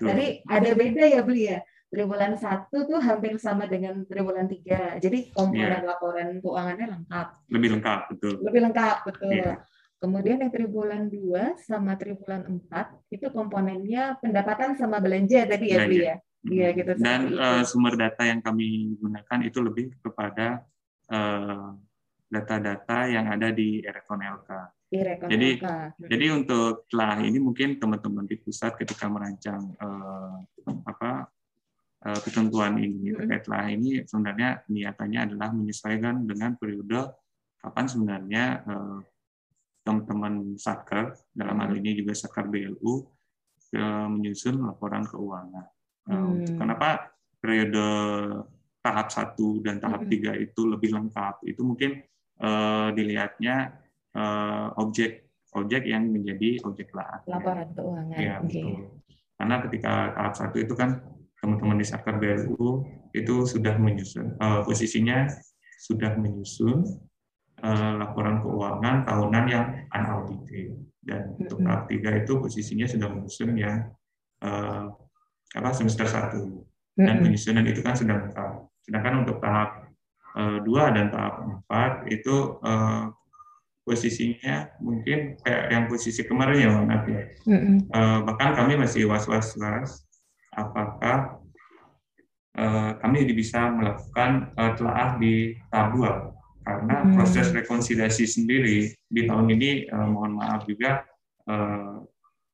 Jadi 0.03 0.43
ada 0.45 0.71
beda 0.75 1.05
ya 1.07 1.23
Bli 1.25 1.43
ya 1.55 1.59
triwulan 1.89 2.37
satu 2.37 2.85
tuh 2.85 3.01
hampir 3.01 3.41
sama 3.41 3.65
dengan 3.65 4.05
triwulan 4.05 4.45
tiga. 4.45 5.01
Jadi 5.01 5.33
komponen 5.33 5.81
yeah. 5.81 5.89
laporan 5.89 6.37
keuangannya 6.45 6.87
lengkap. 7.01 7.27
Lebih 7.49 7.69
lengkap, 7.81 8.01
betul. 8.13 8.35
Lebih 8.45 8.61
lengkap, 8.69 8.97
betul. 9.09 9.33
Yeah. 9.33 9.57
Kemudian 9.99 10.39
yang 10.45 10.53
triwulan 10.55 11.11
dua 11.11 11.59
sama 11.59 11.99
triwulan 11.99 12.47
empat 12.47 12.95
itu 13.11 13.27
komponennya 13.35 14.21
pendapatan 14.23 14.79
sama 14.79 15.03
belanja 15.03 15.43
tadi 15.49 15.67
ya, 15.75 15.79
Bli 15.89 15.99
ya. 16.07 16.17
Iya 16.47 16.69
gitu. 16.71 16.93
Dan 17.03 17.35
uh, 17.35 17.67
sumber 17.67 17.99
data 17.99 18.23
yang 18.23 18.39
kami 18.39 18.95
gunakan 18.95 19.39
itu 19.43 19.59
lebih 19.59 19.91
kepada 19.99 20.63
eh, 21.11 21.69
data-data 22.31 23.11
yang 23.11 23.27
ada 23.27 23.51
di 23.51 23.83
Erekon 23.83 24.23
LK. 24.23 24.51
Jadi, 25.29 25.61
jadi 26.09 26.27
untuk 26.33 26.89
telah 26.89 27.21
ini 27.21 27.43
mungkin 27.43 27.77
teman-teman 27.77 28.25
di 28.25 28.41
pusat 28.41 28.79
ketika 28.79 29.05
merancang 29.11 29.77
uh, 29.77 30.41
apa 30.89 31.29
Eh, 31.29 31.38
ketentuan 31.99 32.79
ini 32.79 33.11
terkait 33.11 33.47
lah 33.51 33.67
ini 33.67 34.07
sebenarnya 34.07 34.63
niatannya 34.71 35.21
adalah 35.31 35.51
menyesuaikan 35.51 36.31
dengan 36.31 36.55
periode 36.55 37.11
kapan 37.59 37.87
sebenarnya 37.91 38.45
eh, 38.63 38.99
teman-teman 39.83 40.55
satker 40.55 41.17
dalam 41.35 41.59
hal 41.59 41.75
ini 41.75 41.99
juga 41.99 42.15
satker 42.15 42.47
BLU 42.47 43.03
eh, 43.75 44.09
menyusun 44.09 44.63
laporan 44.63 45.03
keuangan. 45.03 45.67
Hmm. 46.09 46.41
Kenapa 46.57 47.13
periode 47.37 47.85
tahap 48.81 49.13
satu 49.13 49.61
dan 49.61 49.77
tahap 49.83 50.07
hmm. 50.07 50.11
tiga 50.11 50.33
itu 50.39 50.65
lebih 50.65 50.95
lengkap? 50.95 51.45
Itu 51.45 51.67
mungkin 51.67 52.01
dilihatnya 52.95 53.75
objek 54.79 55.27
objek 55.59 55.91
yang 55.91 56.07
menjadi 56.07 56.63
objek 56.65 56.95
lah. 56.95 57.21
Laporan 57.27 57.69
keuangan. 57.75 58.17
Ya, 58.17 58.39
okay. 58.41 58.63
betul. 58.63 58.89
Karena 59.37 59.57
ketika 59.67 59.93
tahap 60.17 60.35
satu 60.39 60.57
itu 60.63 60.75
kan 60.79 60.91
teman-teman 61.39 61.79
di 61.79 61.87
Satker 61.87 62.19
BLU 62.19 62.83
itu 63.15 63.35
sudah 63.47 63.79
menyusun 63.79 64.37
uh, 64.43 64.61
posisinya 64.67 65.31
sudah 65.79 66.19
menyusun 66.19 66.83
uh, 67.63 67.93
laporan 68.03 68.43
keuangan 68.43 69.07
tahunan 69.07 69.45
yang 69.47 69.67
unaudited. 69.95 70.75
Dan 70.99 71.33
untuk 71.41 71.65
tahap 71.65 71.89
tiga 71.89 72.11
itu 72.21 72.37
posisinya 72.37 72.85
sudah 72.85 73.09
menyusun 73.09 73.57
yang 73.57 73.89
uh, 74.45 74.93
apa 75.55 75.71
semester 75.73 76.05
satu. 76.05 76.67
Dan 76.99 77.23
penyusunan 77.23 77.63
itu 77.63 77.79
kan 77.81 77.95
sudah 77.95 78.27
lengkap. 78.27 78.51
Sedangkan 78.83 79.23
untuk 79.23 79.39
tahap 79.39 79.87
dua 80.67 80.95
dan 80.95 81.11
tahap 81.11 81.35
empat 81.47 82.07
itu 82.11 82.59
uh, 82.63 83.11
posisinya 83.89 84.69
mungkin 84.85 85.41
kayak 85.41 85.65
yang 85.73 85.85
posisi 85.89 86.21
kemarin 86.27 86.59
ya 86.61 86.69
Bang 86.77 86.91
ya. 87.09 87.23
Uh, 87.95 88.19
bahkan 88.29 88.53
kami 88.53 88.77
masih 88.77 89.09
was-was 89.09 89.57
was 89.57 90.08
apakah 90.55 91.41
uh, 92.57 92.91
kami 93.01 93.29
bisa 93.33 93.69
melakukan 93.73 94.53
uh, 94.57 94.73
telaah 94.77 95.21
di 95.21 95.57
tahap 95.69 95.89
dua 95.95 96.13
karena 96.65 96.97
hmm. 97.01 97.13
proses 97.17 97.49
rekonsiliasi 97.53 98.25
sendiri 98.29 98.93
di 99.09 99.23
tahun 99.25 99.49
ini 99.57 99.89
uh, 99.89 100.09
mohon 100.09 100.37
maaf 100.37 100.69
juga 100.69 101.05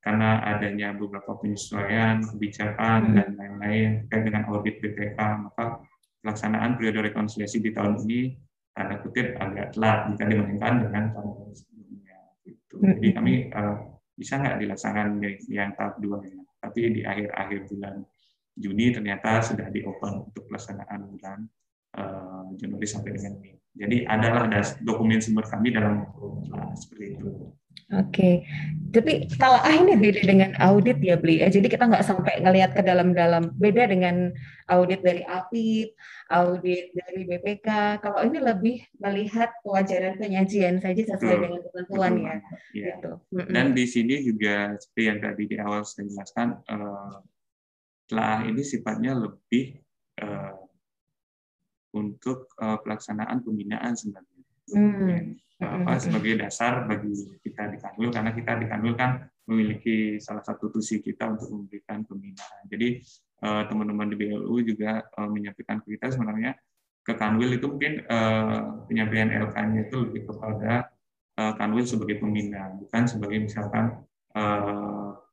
karena 0.07 0.39
adanya 0.55 0.95
beberapa 0.95 1.35
penyesuaian 1.35 2.23
kebijakan 2.23 3.11
hmm. 3.11 3.15
dan 3.19 3.29
lain-lain 3.35 3.91
terkait 4.07 4.23
dengan 4.31 4.47
audit 4.47 4.79
BPK 4.79 5.19
maka 5.19 5.83
pelaksanaan 6.23 6.79
periode 6.79 7.11
rekonsiliasi 7.11 7.59
di 7.59 7.75
tahun 7.75 7.99
ini 8.07 8.39
tanda 8.77 9.01
kutip 9.01 9.39
agak 9.39 9.73
telat 9.73 10.13
jika 10.13 10.25
dibandingkan 10.29 10.75
dengan 10.85 11.05
tahun 11.15 11.53
sebelumnya. 11.57 12.19
Gitu. 12.45 12.75
Jadi 12.81 13.09
kami 13.17 13.35
uh, 13.55 13.77
bisa 14.13 14.41
nggak 14.41 14.57
dilaksanakan 14.61 15.09
yang 15.49 15.71
tahap 15.77 15.97
dua 16.03 16.21
ini? 16.25 16.44
Tapi 16.65 17.01
di 17.01 17.01
akhir-akhir 17.05 17.69
bulan 17.69 18.01
Juni 18.55 18.95
ternyata 18.95 19.43
sudah 19.43 19.67
di 19.69 19.83
open 19.83 20.31
untuk 20.31 20.47
pelaksanaan 20.47 21.11
bulan 21.11 21.39
uh, 21.99 22.47
Januari 22.55 22.87
sampai 22.87 23.11
dengan 23.19 23.35
Mei. 23.43 23.59
Jadi 23.75 24.07
adalah 24.07 24.47
ada 24.47 24.63
dokumen 24.79 25.19
sumber 25.19 25.43
kami 25.51 25.75
dalam 25.75 26.07
nah, 26.47 26.71
seperti 26.79 27.19
itu. 27.19 27.29
Oke, 27.93 28.11
okay. 28.11 28.35
tapi 28.97 29.29
kalau 29.37 29.61
ah 29.61 29.77
ini 29.77 29.95
beda 30.01 30.25
dengan 30.25 30.51
audit 30.57 30.99
ya 31.05 31.21
beli 31.21 31.45
ya. 31.45 31.53
Jadi 31.53 31.69
kita 31.69 31.85
nggak 31.85 32.03
sampai 32.03 32.41
ngelihat 32.41 32.73
ke 32.73 32.83
dalam-dalam. 32.83 33.53
Beda 33.61 33.85
dengan 33.87 34.33
audit 34.73 35.05
dari 35.05 35.21
APIP, 35.21 35.93
audit 36.33 36.97
dari 36.97 37.29
BPK. 37.29 38.01
Kalau 38.01 38.25
ini 38.25 38.41
lebih 38.41 38.83
melihat 38.99 39.53
kewajaran 39.61 40.17
penyajian 40.17 40.81
saja 40.81 41.03
sesuai 41.15 41.37
dengan 41.45 41.61
ketentuan 41.61 42.13
ya. 42.19 42.37
ya. 42.73 42.95
Gitu. 42.99 43.13
Dan 43.53 43.77
di 43.77 43.85
sini 43.85 44.17
juga 44.25 44.75
seperti 44.81 45.03
yang 45.05 45.19
tadi 45.21 45.43
di 45.45 45.57
awal 45.61 45.85
saya 45.85 46.09
jelaskan, 46.09 46.49
uh, 46.65 47.21
telah 48.09 48.49
ini 48.49 48.65
sifatnya 48.65 49.13
lebih 49.13 49.77
uh, 50.25 50.57
untuk 51.95 52.49
uh, 52.59 52.81
pelaksanaan 52.81 53.45
pembinaan 53.45 53.93
sebenarnya. 53.95 54.43
Hmm. 54.73 55.44
Apa, 55.55 56.03
sebagai 56.03 56.35
dasar 56.35 56.83
bagi 56.83 57.15
kita 57.39 57.71
di 57.71 57.79
Kanwil 57.79 58.11
karena 58.11 58.35
kita 58.35 58.59
di 58.59 58.67
Kanwil 58.67 58.99
kan 58.99 59.23
memiliki 59.47 60.19
salah 60.19 60.43
satu 60.43 60.67
tusi 60.67 60.99
kita 60.99 61.31
untuk 61.31 61.47
memberikan 61.55 62.03
pembinaan. 62.03 62.67
Jadi 62.67 62.99
uh, 63.47 63.63
teman-teman 63.71 64.11
di 64.11 64.17
BLU 64.19 64.57
juga 64.67 65.07
uh, 65.15 65.31
menyampaikan 65.31 65.79
ke 65.85 65.95
kita 65.95 66.11
sebenarnya 66.11 66.59
ke 67.07 67.13
Kanwil 67.15 67.55
itu 67.55 67.71
mungkin 67.71 68.03
uh, 68.09 68.83
penyampaian 68.91 69.31
LK-nya 69.31 69.87
itu 69.87 69.97
lebih 70.09 70.27
kepada 70.27 70.91
Kanwil 71.35 71.83
sebagai 71.83 72.23
pembina, 72.23 72.71
bukan 72.79 73.11
sebagai 73.11 73.43
misalkan 73.43 74.07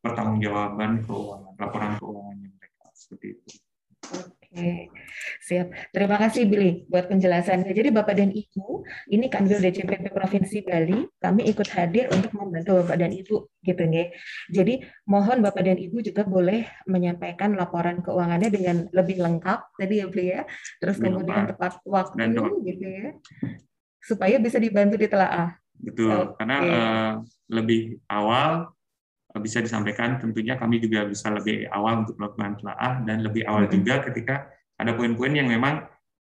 pertanggungjawaban 0.02 1.06
keuangan, 1.06 1.54
laporan 1.62 1.94
keuangannya 2.02 2.50
mereka 2.58 2.90
seperti 2.90 3.38
itu. 3.38 3.62
Oke, 4.12 4.92
siap. 5.40 5.72
Terima 5.96 6.20
kasih 6.20 6.44
Billy 6.44 6.84
buat 6.92 7.08
penjelasannya. 7.08 7.72
Jadi 7.72 7.88
Bapak 7.88 8.20
dan 8.20 8.36
Ibu, 8.36 8.84
ini 9.08 9.32
Kanwil 9.32 9.64
DCPP 9.64 10.12
Provinsi 10.12 10.60
Bali, 10.68 11.08
kami 11.24 11.48
ikut 11.48 11.72
hadir 11.72 12.12
untuk 12.12 12.36
membantu 12.36 12.84
Bapak 12.84 13.00
dan 13.00 13.16
Ibu 13.16 13.48
gitu 13.64 13.84
nih. 13.88 14.12
Jadi 14.52 14.84
mohon 15.08 15.40
Bapak 15.40 15.64
dan 15.64 15.80
Ibu 15.80 16.04
juga 16.04 16.28
boleh 16.28 16.68
menyampaikan 16.84 17.56
laporan 17.56 18.04
keuangannya 18.04 18.52
dengan 18.52 18.92
lebih 18.92 19.24
lengkap 19.24 19.80
tadi 19.80 20.04
ya 20.04 20.06
Billy 20.12 20.28
ya. 20.36 20.44
Terus 20.84 21.00
kemudian 21.00 21.48
tepat 21.48 21.80
waktu 21.88 22.36
gitu 22.68 22.86
ya. 22.92 23.16
Supaya 24.04 24.36
bisa 24.36 24.60
dibantu 24.60 25.00
ditelaah. 25.00 25.56
Betul, 25.82 26.12
okay. 26.12 26.44
karena 26.44 26.58
uh, 26.62 27.12
lebih 27.50 28.04
awal 28.12 28.70
bisa 29.40 29.64
disampaikan 29.64 30.20
tentunya 30.20 30.60
kami 30.60 30.84
juga 30.84 31.08
bisa 31.08 31.32
lebih 31.32 31.70
awal 31.72 32.04
untuk 32.04 32.20
melakukan 32.20 32.60
telaah 32.60 32.94
dan 33.08 33.24
lebih 33.24 33.48
awal 33.48 33.64
hmm. 33.64 33.74
juga 33.80 34.04
ketika 34.12 34.52
ada 34.76 34.92
poin-poin 34.98 35.32
yang 35.32 35.48
memang 35.48 35.88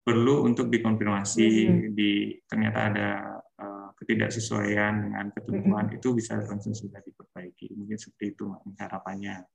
perlu 0.03 0.43
untuk 0.45 0.69
dikonfirmasi 0.69 1.49
hmm. 1.71 1.95
di 1.95 2.37
ternyata 2.45 2.79
ada 2.91 3.09
uh, 3.63 3.89
ketidaksesuaian 4.03 5.09
dengan 5.09 5.31
ketentuan 5.31 5.87
hmm. 5.89 5.97
itu 5.97 6.09
bisa 6.13 6.37
langsung 6.43 6.75
sudah 6.75 6.99
diperbaiki 7.01 7.73
mungkin 7.79 7.97
seperti 7.97 8.35
itu 8.35 8.51
harapannya. 8.77 9.47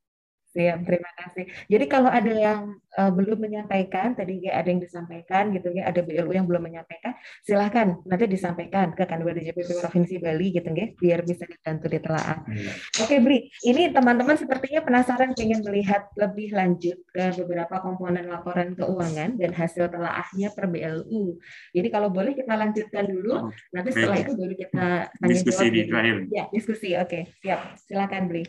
Siap, 0.58 0.90
terima 0.90 1.12
kasih. 1.14 1.46
Jadi 1.70 1.86
kalau 1.86 2.10
ada 2.10 2.34
yang 2.34 2.82
uh, 2.98 3.14
belum 3.14 3.46
menyampaikan, 3.46 4.18
tadi 4.18 4.50
ya 4.50 4.58
ada 4.58 4.74
yang 4.74 4.82
disampaikan 4.82 5.54
gitu 5.54 5.70
ya, 5.70 5.86
ada 5.86 6.02
BLU 6.02 6.34
yang 6.34 6.50
belum 6.50 6.66
menyampaikan, 6.66 7.14
silahkan 7.46 8.02
nanti 8.10 8.26
disampaikan 8.26 8.90
ke 8.98 9.06
Kanwil 9.06 9.38
DJPP 9.38 9.78
Provinsi 9.78 10.18
Bali 10.18 10.50
gitu 10.58 10.66
ya, 10.74 10.90
biar 10.98 11.22
bisa 11.22 11.46
dibantu 11.46 11.94
ditelaah. 11.94 12.42
Hmm. 12.42 12.74
Oke, 13.06 13.22
Bri, 13.22 13.54
ini 13.70 13.94
teman-teman 13.94 14.34
sepertinya 14.34 14.82
penasaran 14.82 15.38
ingin 15.38 15.62
melihat 15.62 16.10
lebih 16.18 16.50
lanjut 16.58 17.06
ke 17.06 17.38
beberapa 17.38 17.78
komponen 17.78 18.26
laporan 18.26 18.74
keuangan 18.74 19.38
dan 19.38 19.54
hasil 19.54 19.94
telaahnya 19.94 20.58
per 20.58 20.66
BLU. 20.74 21.38
Jadi 21.70 21.88
kalau 21.94 22.10
boleh 22.10 22.34
kita 22.34 22.58
lanjutkan 22.58 23.06
dulu, 23.06 23.46
oh, 23.46 23.54
nanti 23.78 23.94
setelah 23.94 24.26
itu 24.26 24.34
baru 24.34 24.54
kita 24.58 24.88
tanya 25.06 25.30
diskusi 25.30 25.70
jawab. 25.70 25.78
Di 25.78 25.82
terakhir. 25.86 26.16
Ya, 26.34 26.44
diskusi. 26.50 26.90
Oke, 26.98 27.30
siap. 27.46 27.78
Silakan, 27.86 28.26
Bri. 28.26 28.42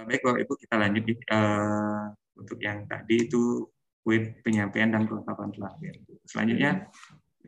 Eh, 0.00 0.04
baik 0.08 0.24
Bapak 0.24 0.40
Ibu 0.48 0.54
kita 0.56 0.74
lanjut 0.80 1.04
uh, 1.28 2.08
untuk 2.40 2.56
yang 2.64 2.88
tadi 2.88 3.28
itu 3.28 3.68
poin 4.00 4.32
penyampaian 4.40 4.88
dan 4.88 5.04
kelengkapan 5.04 5.52
terakhir. 5.52 5.94
Selanjutnya 6.24 6.88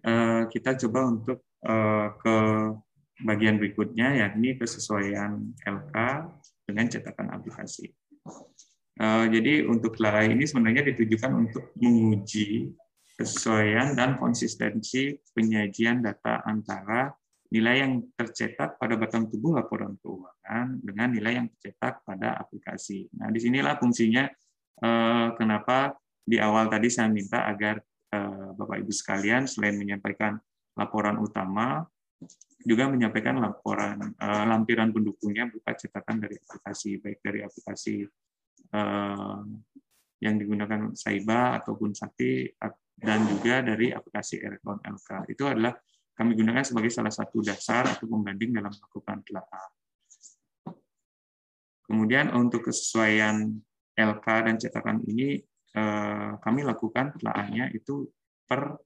uh, 0.05 0.45
kita 0.53 0.77
coba 0.85 1.01
untuk 1.09 1.49
uh, 1.65 2.13
ke 2.21 2.37
bagian 3.25 3.57
berikutnya 3.57 4.21
yakni 4.21 4.61
kesesuaian 4.61 5.41
LK 5.65 5.97
dengan 6.69 6.85
cetakan 6.93 7.33
aplikasi. 7.33 7.89
Uh, 9.01 9.25
jadi 9.33 9.65
untuk 9.65 9.97
lalai 9.97 10.29
ini 10.37 10.45
sebenarnya 10.45 10.93
ditujukan 10.93 11.33
untuk 11.33 11.73
menguji 11.81 12.69
kesesuaian 13.17 13.97
dan 13.97 14.21
konsistensi 14.21 15.17
penyajian 15.33 16.05
data 16.05 16.45
antara 16.45 17.17
nilai 17.53 17.85
yang 17.85 17.93
tercetak 18.17 18.81
pada 18.81 18.97
batang 18.97 19.29
tubuh 19.29 19.53
laporan 19.53 19.93
keuangan 20.01 20.81
dengan 20.81 21.13
nilai 21.13 21.37
yang 21.37 21.47
tercetak 21.53 22.01
pada 22.01 22.41
aplikasi. 22.41 23.13
Nah, 23.21 23.29
di 23.29 23.39
sinilah 23.45 23.77
fungsinya 23.77 24.25
eh, 24.81 25.29
kenapa 25.37 25.93
di 26.25 26.41
awal 26.41 26.73
tadi 26.73 26.89
saya 26.89 27.13
minta 27.13 27.45
agar 27.45 27.77
eh, 28.09 28.51
Bapak 28.57 28.81
Ibu 28.81 28.93
sekalian 28.93 29.45
selain 29.45 29.77
menyampaikan 29.77 30.41
laporan 30.81 31.21
utama, 31.21 31.85
juga 32.65 32.89
menyampaikan 32.89 33.37
laporan 33.37 34.17
eh, 34.17 34.45
lampiran 34.49 34.89
pendukungnya 34.89 35.53
berupa 35.53 35.77
cetakan 35.77 36.25
dari 36.25 36.41
aplikasi, 36.41 36.91
baik 37.05 37.21
dari 37.21 37.41
aplikasi 37.45 37.97
yang 40.25 40.41
digunakan 40.41 40.97
Saiba 40.97 41.61
ataupun 41.61 41.93
Sakti 41.93 42.49
dan 42.97 43.21
juga 43.29 43.61
dari 43.61 43.93
aplikasi 43.93 44.41
Erekon 44.41 44.81
LK. 44.81 45.29
Itu 45.29 45.45
adalah 45.45 45.77
kami 46.13 46.37
gunakan 46.37 46.65
sebagai 46.65 46.93
salah 46.93 47.13
satu 47.13 47.41
dasar 47.41 47.89
untuk 47.89 48.13
membanding 48.13 48.61
dalam 48.61 48.69
melakukan 48.69 49.25
telaah. 49.25 49.69
Kemudian 51.89 52.33
untuk 52.37 52.69
kesesuaian 52.69 53.53
LK 53.97 54.27
dan 54.49 54.57
cetakan 54.57 55.05
ini 55.09 55.41
eh, 55.77 56.31
kami 56.41 56.61
lakukan 56.65 57.17
telaahnya 57.17 57.73
itu 57.73 58.09
per 58.49 58.77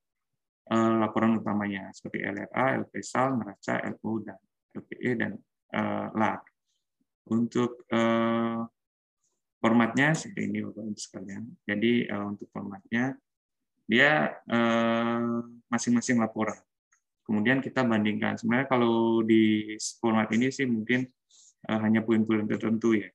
eh, 0.70 0.94
laporan 1.02 1.38
utamanya 1.38 1.90
seperti 1.94 2.26
LRA, 2.26 2.82
LPSAL, 2.86 3.38
neraca, 3.42 3.74
LO 3.94 4.12
dan 4.22 4.38
LPE 4.74 5.10
dan 5.18 5.32
eh, 5.74 6.08
LAK. 6.14 6.42
Untuk 7.26 7.82
formatnya 9.58 10.14
seperti 10.14 10.46
ini 10.46 10.62
Bapak 10.62 10.94
sekalian. 10.94 11.42
Jadi 11.66 12.06
untuk 12.14 12.46
formatnya 12.54 13.18
dia 13.82 14.30
masing-masing 15.66 16.22
laporan 16.22 16.54
Kemudian 17.26 17.58
kita 17.58 17.82
bandingkan. 17.82 18.38
Sebenarnya 18.38 18.70
kalau 18.70 19.20
di 19.26 19.74
format 19.98 20.30
ini 20.30 20.46
sih 20.54 20.64
mungkin 20.70 21.02
uh, 21.66 21.80
hanya 21.82 22.06
poin-poin 22.06 22.46
tertentu 22.46 22.94
ya 22.94 23.10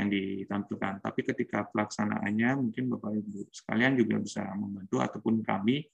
yang 0.00 0.08
ditampilkan. 0.08 1.04
Tapi 1.04 1.20
ketika 1.28 1.68
pelaksanaannya 1.68 2.50
mungkin 2.56 2.88
Bapak 2.96 3.20
Ibu 3.20 3.52
sekalian 3.52 4.00
juga 4.00 4.16
bisa 4.22 4.48
membantu 4.56 5.02
ataupun 5.02 5.44
kami 5.44 5.84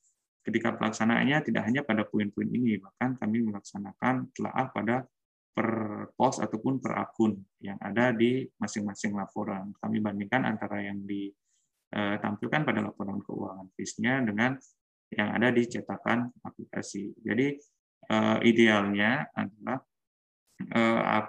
ketika 0.46 0.78
pelaksanaannya 0.78 1.42
tidak 1.42 1.62
hanya 1.66 1.82
pada 1.82 2.06
poin-poin 2.06 2.46
ini, 2.46 2.78
bahkan 2.78 3.18
kami 3.18 3.42
melaksanakan 3.50 4.30
telaah 4.30 4.70
pada 4.70 5.02
per 5.56 5.68
pos 6.14 6.38
ataupun 6.38 6.78
per 6.78 7.00
akun 7.02 7.34
yang 7.58 7.80
ada 7.82 8.14
di 8.14 8.46
masing-masing 8.60 9.16
laporan. 9.16 9.74
Kami 9.80 9.98
bandingkan 9.98 10.46
antara 10.46 10.84
yang 10.84 11.02
ditampilkan 11.02 12.62
pada 12.62 12.84
laporan 12.84 13.18
keuangan 13.24 13.66
FIS-nya 13.74 14.22
dengan 14.22 14.54
yang 15.12 15.28
ada 15.34 15.48
di 15.54 15.62
cetakan 15.66 16.30
aplikasi. 16.42 17.14
Jadi 17.22 17.54
uh, 18.10 18.38
idealnya 18.42 19.30
adalah 19.30 19.78
uh, 20.74 21.26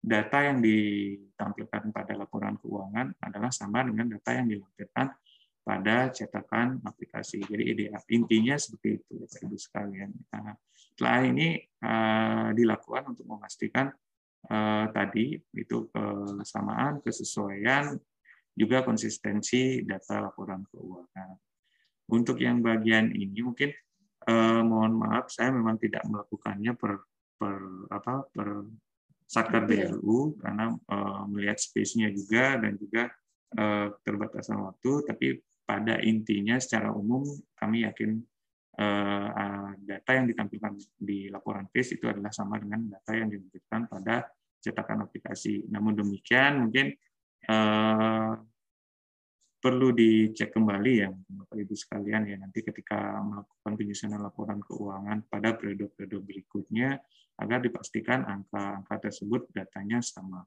data 0.00 0.38
yang 0.48 0.64
ditampilkan 0.64 1.92
pada 1.92 2.16
laporan 2.16 2.56
keuangan 2.56 3.12
adalah 3.20 3.52
sama 3.52 3.84
dengan 3.84 4.16
data 4.16 4.40
yang 4.40 4.48
dilampirkan 4.48 5.12
pada 5.60 6.08
cetakan 6.08 6.80
aplikasi. 6.88 7.44
Jadi 7.44 7.64
ideal 7.68 8.00
intinya 8.08 8.56
seperti 8.56 9.04
itu, 9.04 9.14
Ibu 9.20 9.56
sekalian. 9.60 10.10
Nah, 10.32 10.56
setelah 10.72 11.20
ini 11.28 11.60
uh, 11.84 12.48
dilakukan 12.56 13.12
untuk 13.12 13.28
memastikan 13.28 13.92
tadi 14.96 15.36
itu 15.36 15.92
kesamaan, 15.92 17.04
kesesuaian, 17.04 17.92
juga 18.56 18.80
konsistensi 18.82 19.84
data 19.84 20.20
laporan 20.20 20.64
keuangan. 20.64 21.49
Untuk 22.10 22.42
yang 22.42 22.58
bagian 22.60 23.14
ini 23.14 23.40
mungkin 23.40 23.70
eh, 24.26 24.62
mohon 24.66 24.98
maaf 24.98 25.30
saya 25.30 25.54
memang 25.54 25.78
tidak 25.78 26.02
melakukannya 26.06 26.74
per 26.74 27.06
per 27.40 27.56
apa 27.88 28.26
per 28.28 28.48
satker 29.24 29.62
BLU 29.64 30.36
karena 30.42 30.74
eh, 30.74 31.22
melihat 31.30 31.58
space-nya 31.62 32.10
juga 32.10 32.58
dan 32.58 32.74
juga 32.76 33.08
eh, 33.54 33.86
keterbatasan 33.94 34.58
waktu 34.58 34.92
tapi 35.06 35.26
pada 35.62 36.02
intinya 36.02 36.58
secara 36.58 36.90
umum 36.90 37.22
kami 37.54 37.86
yakin 37.86 38.18
eh, 38.74 39.68
data 39.78 40.10
yang 40.10 40.26
ditampilkan 40.26 40.72
di 40.98 41.30
laporan 41.30 41.70
FIS 41.70 41.94
itu 41.94 42.10
adalah 42.10 42.34
sama 42.34 42.58
dengan 42.58 42.90
data 42.90 43.14
yang 43.14 43.30
ditampilkan 43.30 43.86
pada 43.86 44.26
cetakan 44.60 45.08
aplikasi. 45.08 45.64
Namun 45.72 45.96
demikian 45.96 46.68
mungkin 46.68 46.92
eh, 47.46 48.32
perlu 49.60 49.92
dicek 49.92 50.56
kembali 50.56 50.92
ya 51.04 51.12
Bapak 51.12 51.56
Ibu 51.60 51.76
sekalian 51.76 52.24
ya 52.24 52.40
nanti 52.40 52.64
ketika 52.64 53.20
melakukan 53.20 53.72
penyusunan 53.76 54.20
laporan 54.24 54.58
keuangan 54.64 55.28
pada 55.28 55.52
periode-periode 55.52 56.24
berikutnya 56.24 56.96
agar 57.36 57.60
dipastikan 57.60 58.24
angka-angka 58.24 59.08
tersebut 59.08 59.52
datanya 59.52 60.00
sama 60.00 60.40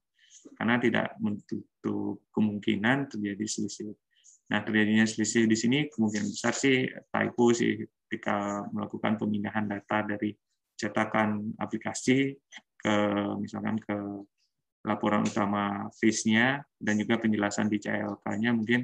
karena 0.58 0.82
tidak 0.82 1.08
menutup 1.22 2.26
kemungkinan 2.34 3.08
terjadi 3.08 3.46
selisih. 3.46 3.94
Nah 4.50 4.66
terjadinya 4.66 5.06
selisih 5.06 5.46
di 5.46 5.56
sini 5.56 5.78
kemungkinan 5.94 6.34
besar 6.34 6.58
sih 6.58 6.90
typo 6.90 7.54
sih 7.54 7.86
ketika 8.10 8.66
melakukan 8.74 9.22
pemindahan 9.22 9.70
data 9.70 10.04
dari 10.10 10.34
cetakan 10.74 11.54
aplikasi 11.62 12.34
ke 12.82 12.96
misalkan 13.40 13.78
ke 13.78 13.96
laporan 14.84 15.24
utama 15.24 15.88
FIS-nya 15.96 16.60
dan 16.76 17.00
juga 17.00 17.16
penjelasan 17.22 17.72
di 17.72 17.80
CLK-nya 17.80 18.52
mungkin 18.52 18.84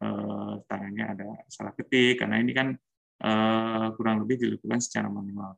eh, 0.00 0.54
tangannya 0.66 1.04
ada 1.16 1.28
salah 1.48 1.72
ketik 1.72 2.20
karena 2.20 2.40
ini 2.40 2.52
kan 2.52 2.68
eh, 3.22 3.86
kurang 3.96 4.24
lebih 4.24 4.36
dilakukan 4.40 4.80
secara 4.80 5.08
manual. 5.08 5.56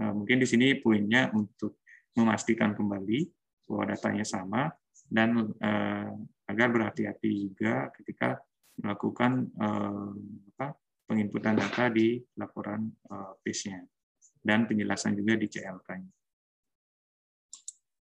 Eh, 0.00 0.12
mungkin 0.14 0.42
di 0.42 0.46
sini 0.46 0.74
poinnya 0.78 1.30
untuk 1.34 1.82
memastikan 2.14 2.74
kembali 2.74 3.26
bahwa 3.66 3.84
datanya 3.90 4.26
sama 4.26 4.70
dan 5.10 5.54
eh, 5.58 6.10
agar 6.50 6.68
berhati-hati 6.70 7.50
juga 7.50 7.90
ketika 7.94 8.38
melakukan 8.80 9.48
eh, 9.54 10.12
apa, 10.54 10.74
penginputan 11.06 11.54
data 11.54 11.90
di 11.90 12.18
laporan 12.38 12.90
eh, 12.90 13.32
PIS-nya 13.42 13.80
dan 14.44 14.68
penjelasan 14.68 15.16
juga 15.16 15.40
di 15.40 15.46
CLK-nya. 15.48 16.12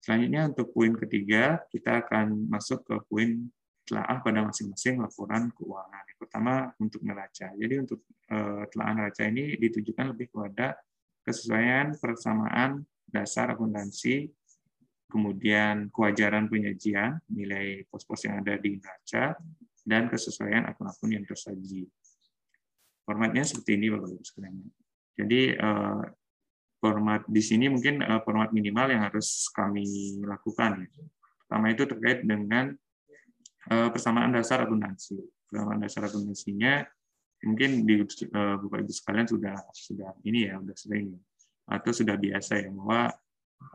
Selanjutnya 0.07 0.47
untuk 0.47 0.71
poin 0.71 0.95
ketiga, 0.95 1.59
kita 1.67 1.99
akan 2.03 2.47
masuk 2.47 2.79
ke 2.87 2.95
poin 3.11 3.43
telaah 3.88 4.19
pada 4.19 4.43
masing-masing 4.43 5.00
laporan 5.00 5.47
keuangan. 5.56 6.04
Pertama 6.19 6.67
untuk 6.84 7.00
neraca. 7.08 7.56
Jadi 7.56 7.76
untuk 7.80 8.04
eh, 8.28 8.63
telaah 8.67 8.93
neraca 8.93 9.23
ini 9.23 9.56
ditujukan 9.56 10.12
lebih 10.12 10.28
kepada 10.36 10.76
kesesuaian 11.23 11.95
persamaan 11.95 12.84
dasar 13.08 13.56
akuntansi, 13.56 14.28
kemudian 15.08 15.88
kewajaran 15.88 16.52
penyajian, 16.52 17.23
nilai 17.32 17.88
pos-pos 17.88 18.28
yang 18.28 18.43
ada 18.43 18.60
di 18.60 18.76
neraca, 18.76 19.39
dan 19.88 20.12
kesesuaian 20.12 20.67
akun-akun 20.67 21.15
yang 21.15 21.23
tersaji. 21.23 21.88
Formatnya 23.08 23.47
seperti 23.47 23.80
ini, 23.80 23.88
Bapak 23.88 24.12
Ibu 24.12 24.23
sekalian. 24.28 24.56
Jadi 25.15 25.41
eh, 25.56 26.04
format 26.84 27.23
di 27.26 27.39
sini 27.39 27.71
mungkin 27.71 28.04
eh, 28.04 28.21
format 28.28 28.52
minimal 28.52 28.88
yang 28.91 29.08
harus 29.08 29.47
kami 29.56 30.19
lakukan. 30.28 30.84
Pertama 31.47 31.71
itu 31.71 31.84
terkait 31.88 32.28
dengan 32.28 32.76
persamaan 33.67 34.32
dasar 34.32 34.63
akuntansi. 34.63 35.19
Persamaan 35.47 35.80
dasar 35.84 36.08
akuntansinya 36.08 36.84
mungkin 37.45 37.86
di 37.86 38.01
uh, 38.01 38.58
Bapak 38.58 38.80
Ibu 38.82 38.91
sekalian 38.93 39.27
sudah 39.30 39.56
sudah 39.69 40.10
ini 40.25 40.49
ya, 40.49 40.58
sudah 40.58 40.77
sering 40.77 41.08
atau 41.67 41.91
sudah 41.91 42.15
biasa 42.15 42.63
ya 42.63 42.69
bahwa 42.71 43.12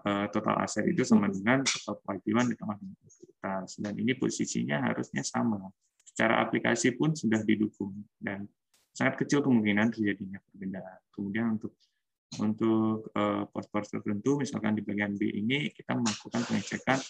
uh, 0.09 0.27
total 0.33 0.57
aset 0.65 0.89
itu 0.89 1.05
sama 1.05 1.29
dengan 1.29 1.61
total 1.63 2.01
kewajiban 2.03 2.49
ditambah 2.51 2.77
dengan 2.81 2.97
ekuitas 3.05 3.71
dan 3.79 3.95
ini 3.95 4.13
posisinya 4.17 4.77
harusnya 4.91 5.23
sama. 5.23 5.71
Secara 6.03 6.45
aplikasi 6.45 6.93
pun 6.97 7.15
sudah 7.17 7.41
didukung 7.41 7.97
dan 8.21 8.45
sangat 8.93 9.25
kecil 9.25 9.41
kemungkinan 9.41 9.89
terjadinya 9.95 10.41
perbedaan. 10.45 11.01
Kemudian 11.09 11.57
untuk 11.57 11.73
untuk 12.41 13.13
pos-pos 13.53 13.93
tertentu, 13.93 14.41
misalkan 14.41 14.73
di 14.73 14.81
bagian 14.81 15.17
B 15.21 15.29
ini 15.37 15.69
kita 15.69 15.97
melakukan 15.97 16.49
pengecekan 16.49 17.01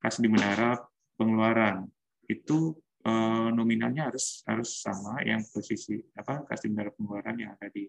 kas 0.00 0.16
di 0.20 0.28
menara 0.28 0.76
pengeluaran 1.16 1.88
itu 2.26 2.74
eh, 3.06 3.48
nominalnya 3.54 4.10
harus 4.10 4.42
harus 4.46 4.82
sama 4.82 5.22
yang 5.22 5.42
posisi 5.50 5.98
apa 6.18 6.46
kasih 6.50 6.74
pengeluaran 6.74 7.36
yang 7.38 7.54
ada 7.54 7.70
di 7.70 7.86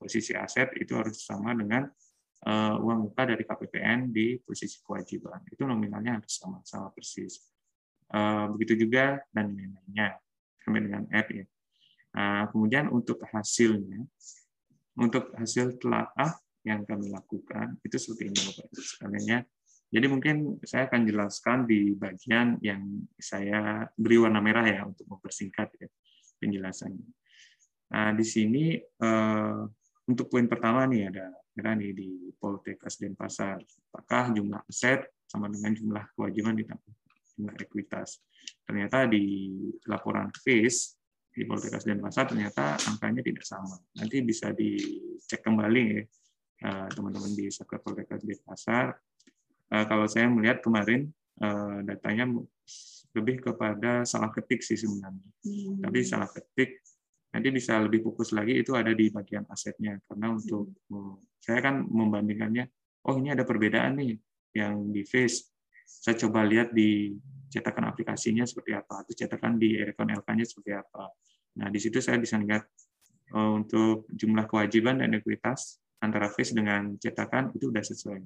posisi 0.00 0.32
aset 0.32 0.72
itu 0.80 0.96
harus 0.96 1.20
sama 1.20 1.52
dengan 1.52 1.84
uh, 2.48 2.80
uang 2.80 3.12
muka 3.12 3.28
dari 3.28 3.44
KPPN 3.44 4.08
di 4.08 4.40
posisi 4.40 4.80
kewajiban. 4.80 5.44
Itu 5.52 5.68
nominalnya 5.68 6.16
harus 6.16 6.40
sama 6.40 6.64
sama 6.64 6.88
persis. 6.88 7.44
Uh, 8.10 8.48
begitu 8.56 8.88
juga 8.88 9.20
dan 9.30 9.52
lain-lainnya 9.54 10.18
sampai 10.64 10.80
dengan 10.82 11.04
F 11.12 11.28
ya. 11.30 11.44
Nah, 12.10 12.50
kemudian 12.50 12.90
untuk 12.90 13.22
hasilnya 13.22 14.02
untuk 14.98 15.30
hasil 15.38 15.78
telaah 15.78 16.34
yang 16.66 16.82
kami 16.82 17.06
lakukan 17.08 17.78
itu 17.86 17.96
seperti 17.96 18.34
ini 18.34 18.38
bapak 18.50 18.66
ibu 18.68 18.82
sekalian 18.82 19.24
ya 19.24 19.40
jadi 19.90 20.06
mungkin 20.06 20.62
saya 20.62 20.86
akan 20.86 21.02
jelaskan 21.02 21.66
di 21.66 21.98
bagian 21.98 22.62
yang 22.62 22.82
saya 23.18 23.90
beri 23.98 24.22
warna 24.22 24.38
merah 24.38 24.62
ya 24.62 24.86
untuk 24.86 25.06
mempersingkat 25.10 25.66
ya, 25.82 25.88
penjelasannya. 26.38 27.10
Nah, 27.90 28.14
di 28.14 28.22
sini 28.22 28.78
uh, 28.78 29.66
untuk 30.06 30.30
poin 30.30 30.46
pertama 30.46 30.86
nih 30.86 31.10
ada 31.10 31.26
kira 31.50 31.74
nih 31.74 31.90
di 31.90 32.10
Poltekkes 32.38 33.02
Denpasar. 33.02 33.58
Apakah 33.90 34.30
jumlah 34.30 34.62
aset 34.70 35.10
sama 35.26 35.50
dengan 35.50 35.74
jumlah 35.74 36.04
kewajiban 36.14 36.54
ditambah 36.54 36.94
jumlah 37.40 37.54
ekuitas. 37.58 38.22
Ternyata 38.62 39.08
di 39.10 39.50
laporan 39.88 40.28
FIS 40.30 40.94
di 41.30 41.48
Poltekkes 41.48 41.88
Denpasar 41.88 42.28
ternyata 42.28 42.76
angkanya 42.84 43.24
tidak 43.24 43.42
sama. 43.48 43.74
Nanti 43.98 44.20
bisa 44.20 44.52
dicek 44.52 45.40
kembali 45.40 45.82
ya 45.88 46.02
eh, 46.68 46.88
teman-teman 46.92 47.32
di 47.32 47.48
Satker 47.48 47.80
Poltekkes 47.80 48.22
Denpasar. 48.22 48.92
Eh, 49.70 49.84
kalau 49.86 50.06
saya 50.10 50.26
melihat 50.26 50.58
kemarin 50.62 51.06
eh, 51.40 51.78
datanya 51.86 52.26
lebih 53.14 53.42
kepada 53.42 54.06
salah 54.06 54.30
ketik 54.30 54.62
sih 54.62 54.78
sebenarnya. 54.78 55.30
Hmm. 55.46 55.82
Tapi 55.82 55.98
salah 56.02 56.30
ketik 56.30 56.82
nanti 57.30 57.48
bisa 57.54 57.78
lebih 57.78 58.02
fokus 58.02 58.34
lagi 58.34 58.58
itu 58.58 58.74
ada 58.74 58.90
di 58.90 59.06
bagian 59.06 59.46
asetnya 59.46 60.02
karena 60.10 60.34
untuk 60.34 60.74
hmm. 60.90 61.38
saya 61.38 61.62
kan 61.62 61.86
membandingkannya 61.86 62.66
oh 63.06 63.14
ini 63.22 63.30
ada 63.30 63.46
perbedaan 63.46 64.02
nih 64.02 64.18
yang 64.58 64.90
di 64.90 65.06
face 65.06 65.46
saya 65.86 66.18
coba 66.26 66.42
lihat 66.42 66.74
di 66.74 67.14
cetakan 67.50 67.94
aplikasinya 67.94 68.42
seperti 68.42 68.74
apa 68.74 69.06
atau 69.06 69.14
cetakan 69.14 69.58
di 69.62 69.78
rekon 69.78 70.10
LK-nya 70.10 70.42
seperti 70.42 70.74
apa 70.74 71.06
nah 71.54 71.70
di 71.70 71.78
situ 71.78 72.02
saya 72.02 72.18
bisa 72.18 72.34
lihat 72.34 72.66
oh, 73.34 73.62
untuk 73.62 74.10
jumlah 74.10 74.50
kewajiban 74.50 74.98
dan 74.98 75.14
ekuitas 75.14 75.78
antara 76.02 76.26
face 76.34 76.50
dengan 76.50 76.98
cetakan 76.98 77.54
itu 77.54 77.70
sudah 77.70 77.84
sesuai 77.86 78.20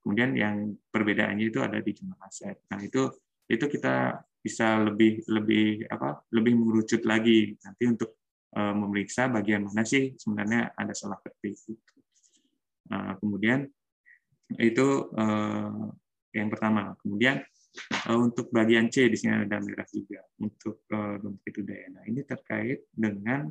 kemudian 0.00 0.30
yang 0.36 0.56
perbedaannya 0.88 1.46
itu 1.48 1.60
ada 1.60 1.78
di 1.78 1.92
jumlah 1.92 2.18
aset 2.24 2.64
nah 2.72 2.80
itu 2.80 3.10
itu 3.50 3.64
kita 3.66 4.20
bisa 4.40 4.80
lebih 4.80 5.20
lebih 5.28 5.84
apa 5.92 6.24
lebih 6.32 6.56
mengerucut 6.56 7.04
lagi 7.04 7.54
nanti 7.60 7.84
untuk 7.84 8.16
uh, 8.56 8.72
memeriksa 8.72 9.28
bagian 9.28 9.68
mana 9.68 9.84
sih 9.84 10.16
sebenarnya 10.16 10.72
ada 10.72 10.96
salah 10.96 11.20
ketik 11.20 11.56
Nah, 12.90 13.14
kemudian 13.22 13.70
itu 14.58 14.86
uh, 15.14 15.86
yang 16.34 16.48
pertama. 16.50 16.98
Kemudian 16.98 17.38
uh, 18.10 18.18
untuk 18.18 18.50
bagian 18.50 18.90
C 18.90 19.06
di 19.06 19.16
sini 19.16 19.46
ada 19.46 19.62
merah 19.62 19.86
juga 19.86 20.26
untuk 20.42 20.82
uh, 20.90 21.16
dompet 21.22 21.54
udayana. 21.62 22.02
Ini 22.10 22.26
terkait 22.26 22.90
dengan 22.90 23.46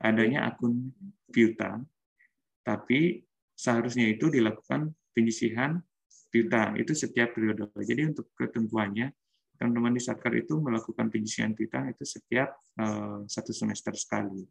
adanya 0.00 0.48
akun 0.48 0.88
piutang, 1.28 1.84
tapi 2.64 3.20
seharusnya 3.52 4.08
itu 4.08 4.32
dilakukan 4.32 4.94
penyisihan 5.12 5.76
piutang 6.28 6.76
itu 6.76 6.92
setiap 6.92 7.32
periode. 7.32 7.68
Jadi 7.84 8.02
untuk 8.08 8.32
ketentuannya 8.36 9.12
teman-teman 9.58 9.90
di 9.90 10.00
Satker 10.00 10.38
itu 10.38 10.62
melakukan 10.62 11.10
penyisihan 11.10 11.50
piutang 11.50 11.90
itu 11.90 12.06
setiap 12.06 12.54
uh, 12.78 13.26
satu 13.26 13.50
semester 13.50 13.90
sekali. 13.98 14.46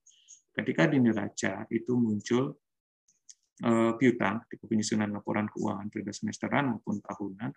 Ketika 0.52 0.90
di 0.90 1.00
neraca 1.00 1.64
itu 1.72 1.94
muncul 1.96 2.52
uh, 3.64 3.94
piutang, 3.96 4.44
tipe 4.52 4.68
penyusunan 4.68 5.08
laporan 5.08 5.48
keuangan 5.48 5.88
periode 5.88 6.12
semesteran 6.12 6.76
maupun 6.76 7.00
tahunan, 7.00 7.54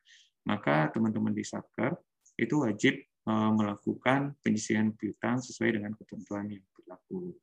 maka 0.47 0.95
teman-teman 0.95 1.35
di 1.35 1.43
Satker 1.43 1.97
itu 2.39 2.63
wajib 2.63 2.95
uh, 3.27 3.51
melakukan 3.51 4.39
penyisihan 4.45 4.95
piutang 4.95 5.43
sesuai 5.43 5.81
dengan 5.81 5.93
ketentuan 5.99 6.47
yang 6.47 6.65
berlaku. 6.77 7.35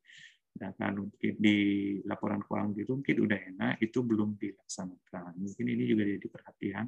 Sedangkan 0.52 1.06
di 1.20 1.56
laporan 2.02 2.42
keuangan 2.42 2.74
di 2.74 2.82
Rumkit 2.82 3.16
udah 3.20 3.38
enak, 3.38 3.74
itu 3.84 4.02
belum 4.02 4.34
dilaksanakan. 4.38 5.38
Mungkin 5.38 5.66
ini 5.66 5.84
juga 5.86 6.02
jadi 6.08 6.26
perhatian 6.28 6.86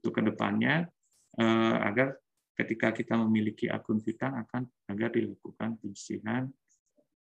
untuk 0.00 0.12
ke 0.12 0.20
depannya 0.26 0.84
uh, 1.40 1.76
agar 1.86 2.16
ketika 2.56 2.92
kita 2.92 3.14
memiliki 3.20 3.68
akun 3.68 4.00
piutang 4.00 4.32
akan 4.40 4.64
agar 4.88 5.12
dilakukan 5.12 5.76
penyisihan 5.76 6.48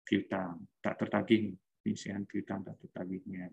piutang 0.05 0.61
tak 0.77 1.01
tertagih 1.01 1.57
penyisihan 1.81 2.21
piutang 2.23 2.61
tak 2.61 2.77
tertagihnya. 2.85 3.49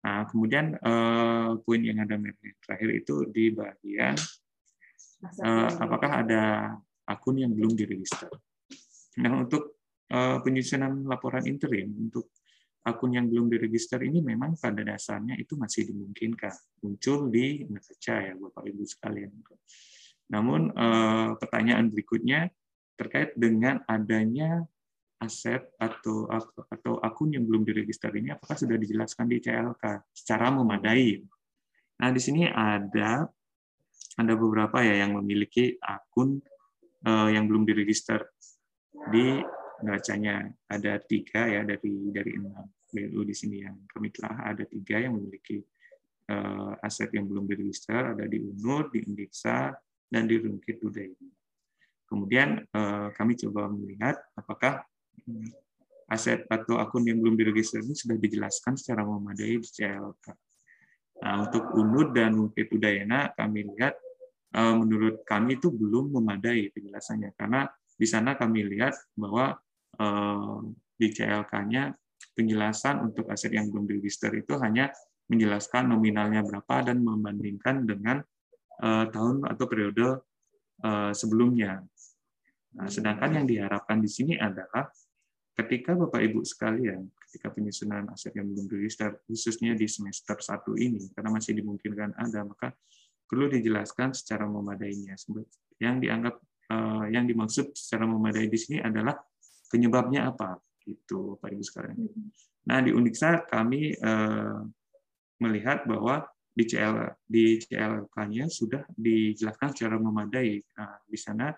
Nah, 0.00 0.24
kemudian 0.28 0.76
eh, 0.76 1.50
poin 1.64 1.80
yang 1.80 2.00
ada 2.04 2.16
terakhir 2.64 2.90
itu 2.92 3.28
di 3.28 3.52
bagian 3.52 4.16
eh, 5.24 5.70
apakah 5.80 6.24
ada 6.24 6.42
akun 7.08 7.40
yang 7.40 7.52
belum 7.52 7.72
diregister. 7.72 8.28
Nah, 9.20 9.44
untuk 9.44 9.64
eh, 9.72 9.79
penyusunan 10.42 11.06
laporan 11.06 11.46
interim 11.46 11.86
untuk 11.94 12.34
akun 12.84 13.12
yang 13.12 13.28
belum 13.28 13.52
diregister 13.52 14.00
ini 14.00 14.24
memang 14.24 14.56
pada 14.56 14.80
dasarnya 14.80 15.36
itu 15.36 15.52
masih 15.56 15.92
dimungkinkan 15.92 16.52
muncul 16.80 17.28
di 17.28 17.68
neraca 17.68 18.14
ya 18.24 18.34
Bapak 18.34 18.64
Ibu 18.64 18.82
sekalian. 18.88 19.30
Namun 20.32 20.72
eh, 20.72 21.28
pertanyaan 21.36 21.92
berikutnya 21.92 22.48
terkait 22.96 23.36
dengan 23.36 23.84
adanya 23.84 24.64
aset 25.20 25.68
atau 25.76 26.24
atau 26.72 26.96
akun 27.04 27.36
yang 27.36 27.44
belum 27.44 27.68
diregister 27.68 28.08
ini 28.16 28.32
apakah 28.32 28.56
sudah 28.56 28.80
dijelaskan 28.80 29.28
di 29.28 29.36
CLK 29.44 29.84
secara 30.16 30.48
memadai. 30.48 31.20
Nah, 32.00 32.08
di 32.08 32.20
sini 32.20 32.48
ada 32.48 33.28
ada 34.16 34.32
beberapa 34.32 34.80
ya 34.80 35.04
yang 35.04 35.20
memiliki 35.20 35.76
akun 35.76 36.40
eh, 37.04 37.28
yang 37.36 37.44
belum 37.44 37.68
diregister 37.68 38.24
di 39.12 39.44
neracanya. 39.82 40.48
Ada 40.68 41.00
tiga 41.04 41.46
ya 41.46 41.62
dari 41.64 42.10
dari 42.12 42.36
enam 42.36 42.66
BLU 42.90 43.22
di 43.22 43.34
sini 43.34 43.62
yang 43.62 43.76
kami 43.86 44.10
telah 44.10 44.50
ada 44.50 44.64
tiga 44.66 44.98
yang 44.98 45.14
memiliki 45.16 45.62
eh, 46.30 46.72
aset 46.84 47.10
yang 47.14 47.30
belum 47.30 47.46
diregister 47.46 48.18
ada 48.18 48.26
di 48.26 48.38
UNUR, 48.42 48.90
di 48.90 49.06
Indiksa, 49.06 49.70
dan 50.10 50.26
di 50.26 50.36
Rungkit 50.38 50.82
Budaya. 50.82 51.14
Kemudian 52.10 52.58
eh, 52.66 53.08
kami 53.14 53.38
coba 53.38 53.70
melihat 53.70 54.18
apakah 54.34 54.82
aset 56.10 56.42
atau 56.50 56.82
akun 56.82 57.06
yang 57.06 57.22
belum 57.22 57.38
diregister 57.38 57.78
ini 57.86 57.94
sudah 57.94 58.18
dijelaskan 58.18 58.74
secara 58.74 59.06
memadai 59.06 59.62
di 59.62 59.68
CLK. 59.70 60.26
Nah, 61.20 61.46
untuk 61.46 61.70
UNUD 61.76 62.16
dan 62.16 62.34
Rungkit 62.34 62.74
Udayana 62.74 63.30
kami 63.38 63.70
lihat 63.70 63.94
eh, 64.58 64.74
menurut 64.74 65.22
kami 65.22 65.62
itu 65.62 65.70
belum 65.70 66.10
memadai 66.18 66.74
penjelasannya 66.74 67.38
karena 67.38 67.70
di 68.00 68.08
sana 68.08 68.32
kami 68.34 68.64
lihat 68.64 68.96
bahwa 69.12 69.60
di 71.00 71.06
CLK-nya 71.12 71.92
penjelasan 72.36 73.04
untuk 73.04 73.28
aset 73.32 73.52
yang 73.52 73.68
belum 73.72 73.88
diregister 73.88 74.32
itu 74.36 74.56
hanya 74.60 74.92
menjelaskan 75.30 75.94
nominalnya 75.94 76.42
berapa 76.42 76.90
dan 76.90 77.00
membandingkan 77.00 77.86
dengan 77.86 78.20
uh, 78.82 79.06
tahun 79.08 79.46
atau 79.46 79.64
periode 79.70 80.20
uh, 80.82 81.12
sebelumnya. 81.14 81.80
Nah, 82.74 82.88
sedangkan 82.90 83.42
yang 83.42 83.46
diharapkan 83.46 84.02
di 84.02 84.10
sini 84.10 84.34
adalah 84.34 84.90
ketika 85.54 85.94
Bapak 85.94 86.22
Ibu 86.22 86.42
sekalian, 86.42 87.06
ketika 87.26 87.50
penyusunan 87.54 88.10
aset 88.10 88.34
yang 88.34 88.50
belum 88.50 88.66
diregister, 88.66 89.22
khususnya 89.26 89.78
di 89.78 89.86
semester 89.86 90.38
satu 90.38 90.74
ini, 90.74 91.10
karena 91.14 91.30
masih 91.34 91.54
dimungkinkan 91.58 92.14
ada, 92.18 92.46
maka 92.46 92.74
perlu 93.26 93.46
dijelaskan 93.50 94.14
secara 94.14 94.46
memadainya. 94.46 95.14
Yang 95.78 95.96
dianggap 96.02 96.34
yang 97.10 97.26
dimaksud 97.26 97.74
secara 97.74 98.06
memadai 98.06 98.46
di 98.46 98.54
sini 98.54 98.78
adalah 98.78 99.18
penyebabnya 99.70 100.34
apa, 100.34 100.58
itu 100.84 101.38
Bapak 101.38 101.54
Ibu 101.54 101.62
sekalian. 101.62 101.96
Nah 102.66 102.78
di 102.82 102.90
Uniksa 102.90 103.46
kami 103.46 103.94
uh, 104.02 104.66
melihat 105.40 105.86
bahwa 105.88 106.26
di 106.50 106.66
CL 106.66 107.16
di 107.24 107.56
CLK-nya 107.62 108.50
sudah 108.50 108.82
dijelaskan 108.92 109.72
secara 109.72 109.96
memadai. 109.96 110.60
Nah, 110.76 110.98
di 111.06 111.16
sana 111.16 111.54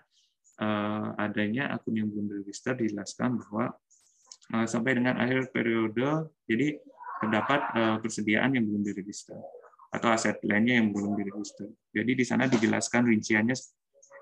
uh, 0.61 1.07
adanya 1.17 1.73
akun 1.73 1.97
yang 1.97 2.07
belum 2.07 2.29
diregister 2.29 2.77
dijelaskan 2.77 3.41
bahwa 3.41 3.73
uh, 4.53 4.67
sampai 4.69 5.01
dengan 5.01 5.19
akhir 5.19 5.49
periode 5.51 6.29
jadi 6.45 6.77
terdapat 7.19 7.61
uh, 7.73 7.97
persediaan 7.99 8.53
yang 8.53 8.63
belum 8.69 8.83
diregister 8.85 9.35
atau 9.93 10.09
aset 10.09 10.41
lainnya 10.45 10.81
yang 10.81 10.89
belum 10.89 11.13
diregister. 11.17 11.69
Jadi 11.93 12.11
di 12.17 12.25
sana 12.25 12.49
dijelaskan 12.49 13.05
rinciannya 13.05 13.53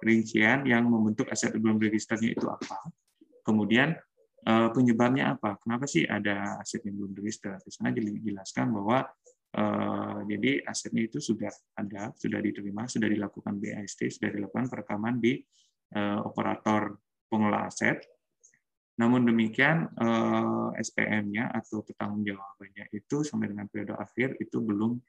rincian 0.03 0.67
yang 0.67 0.83
membentuk 0.89 1.29
aset 1.31 1.55
belum 1.55 1.79
diregisternya 1.79 2.35
itu 2.35 2.47
apa. 2.49 2.75
Kemudian 3.41 3.93
penyebabnya 4.45 5.37
apa? 5.37 5.53
Kenapa 5.61 5.85
sih 5.85 6.01
ada 6.01 6.57
aset 6.57 6.81
yang 6.81 6.97
belum 6.97 7.13
diregister? 7.13 7.61
Di 7.61 7.69
sana 7.69 7.93
dijelaskan 7.93 8.73
bahwa 8.73 9.05
Eh, 9.51 10.19
jadi 10.31 10.63
asetnya 10.63 11.11
itu 11.11 11.19
sudah 11.19 11.51
ada, 11.75 12.15
sudah 12.15 12.39
diterima, 12.39 12.87
sudah 12.87 13.11
dilakukan 13.11 13.59
BAST, 13.59 14.07
sudah 14.07 14.31
dilakukan 14.31 14.71
perekaman 14.71 15.19
di 15.19 15.43
eh, 15.91 16.19
operator 16.23 16.95
pengelola 17.27 17.67
aset. 17.67 17.99
Namun 18.95 19.27
demikian 19.27 19.91
eh, 19.91 20.69
SPM-nya 20.79 21.51
atau 21.51 21.83
pertanggungjawabannya 21.83 22.95
itu 22.95 23.27
sampai 23.27 23.51
dengan 23.51 23.67
periode 23.67 23.95
akhir 23.99 24.39
itu 24.39 24.59
belum 24.63 24.99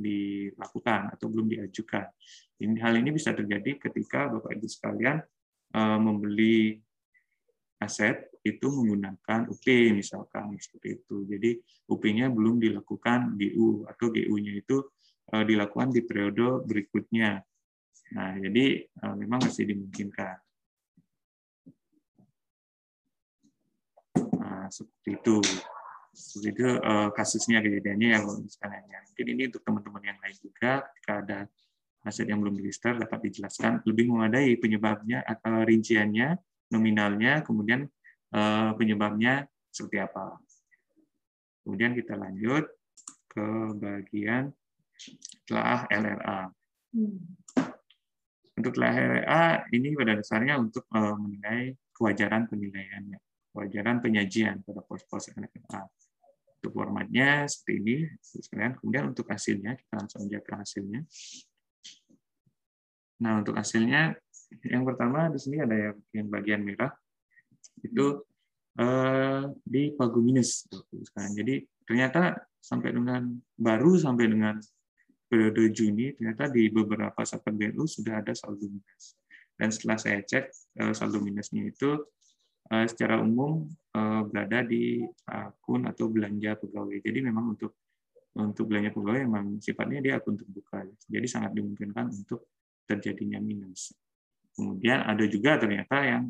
dilakukan 0.00 1.12
atau 1.12 1.28
belum 1.28 1.52
diajukan. 1.52 2.08
Ini 2.56 2.72
hal 2.80 3.04
ini 3.04 3.12
bisa 3.12 3.36
terjadi 3.36 3.76
ketika 3.76 4.32
Bapak 4.32 4.56
Ibu 4.56 4.64
sekalian 4.64 5.20
membeli 5.76 6.80
aset 7.80 8.28
itu 8.44 8.68
menggunakan 8.68 9.48
UP 9.48 9.66
misalkan 9.96 10.56
seperti 10.60 11.00
itu. 11.00 11.24
Jadi 11.24 11.50
UP-nya 11.88 12.28
belum 12.28 12.60
dilakukan 12.60 13.36
GU 13.40 13.88
atau 13.88 14.06
GU-nya 14.12 14.52
itu 14.60 14.84
eh, 15.32 15.44
dilakukan 15.44 15.92
di 15.92 16.00
periode 16.04 16.64
berikutnya. 16.68 17.40
Nah, 18.16 18.32
jadi 18.36 18.84
eh, 18.84 19.14
memang 19.16 19.44
masih 19.48 19.64
dimungkinkan. 19.64 20.38
seperti 24.70 25.18
itu. 25.18 25.36
Seperti 26.10 26.48
itu 26.54 26.68
uh, 26.82 27.10
kasusnya 27.14 27.62
kejadiannya 27.62 28.08
ya 28.14 28.18
sekalian 28.24 28.84
ya. 28.86 28.98
Mungkin 29.10 29.26
ini 29.36 29.42
untuk 29.50 29.62
teman-teman 29.62 30.02
yang 30.02 30.18
lain 30.18 30.36
juga 30.38 30.72
ketika 30.90 31.12
ada 31.22 31.38
aset 32.06 32.26
yang 32.26 32.40
belum 32.40 32.56
register 32.56 32.96
dapat 32.96 33.28
dijelaskan 33.28 33.84
lebih 33.84 34.08
memadai 34.08 34.56
penyebabnya 34.56 35.20
atau 35.22 35.62
rinciannya, 35.62 36.34
nominalnya, 36.70 37.42
kemudian 37.42 37.86
uh, 38.34 38.72
penyebabnya 38.78 39.46
seperti 39.70 39.98
apa. 40.02 40.38
Kemudian 41.66 41.92
kita 41.94 42.16
lanjut 42.16 42.66
ke 43.30 43.46
bagian 43.78 44.50
telah 45.46 45.86
LRA. 45.90 46.50
Hmm. 46.94 47.18
Untuk 48.58 48.76
telah 48.76 48.92
LRA 48.92 49.44
ini 49.72 49.94
pada 49.94 50.18
dasarnya 50.18 50.58
untuk 50.58 50.84
uh, 50.92 51.16
menilai 51.16 51.74
kewajaran 51.94 52.50
penilaiannya, 52.50 53.18
kewajaran 53.54 53.96
penyajian 54.02 54.62
pada 54.66 54.82
pos-pos 54.84 55.30
LRA. 55.36 55.86
Untuk 56.60 56.76
formatnya 56.76 57.48
seperti 57.48 57.72
ini, 57.80 57.96
sekalian. 58.20 58.76
Kemudian 58.76 59.04
untuk 59.16 59.24
hasilnya 59.32 59.80
kita 59.80 59.92
langsung 59.96 60.28
aja 60.28 60.38
ke 60.44 60.52
hasilnya. 60.52 61.00
Nah, 63.20 63.40
untuk 63.40 63.56
hasilnya 63.56 64.16
yang 64.66 64.82
pertama 64.82 65.30
di 65.30 65.38
sini 65.38 65.62
ada 65.62 65.76
yang, 65.76 65.96
yang 66.10 66.26
bagian 66.26 66.60
merah 66.66 66.90
itu 67.80 68.24
eh, 68.80 69.42
di 69.62 69.94
pagu 69.94 70.20
minus. 70.20 70.66
Jadi 71.14 71.64
ternyata 71.86 72.34
sampai 72.60 72.92
dengan 72.92 73.26
baru 73.56 73.96
sampai 73.96 74.26
dengan 74.28 74.54
periode 75.30 75.70
Juni 75.70 76.12
ternyata 76.18 76.50
di 76.50 76.66
beberapa 76.68 77.22
sektor 77.22 77.54
BLU 77.54 77.86
sudah 77.86 78.18
ada 78.18 78.34
saldo 78.34 78.66
minus. 78.66 79.14
Dan 79.54 79.68
setelah 79.70 79.98
saya 80.00 80.20
cek 80.26 80.44
eh, 80.82 80.92
saldo 80.92 81.22
minusnya 81.22 81.70
itu 81.70 82.02
eh, 82.74 82.86
secara 82.90 83.22
umum 83.22 83.70
eh, 83.94 84.22
berada 84.26 84.66
di 84.66 85.04
akun 85.30 85.86
atau 85.86 86.10
belanja 86.10 86.58
pegawai. 86.58 86.98
Jadi 86.98 87.18
memang 87.22 87.54
untuk 87.54 87.78
untuk 88.30 88.70
belanja 88.70 88.94
pegawai 88.94 89.26
memang 89.26 89.58
sifatnya 89.62 89.98
dia 90.02 90.14
akun 90.18 90.34
terbuka. 90.34 90.82
Jadi 91.06 91.26
sangat 91.26 91.54
dimungkinkan 91.54 92.10
untuk 92.10 92.50
terjadinya 92.86 93.38
minus. 93.38 93.94
Kemudian 94.60 95.00
ada 95.08 95.24
juga 95.24 95.56
ternyata 95.56 96.04
yang 96.04 96.28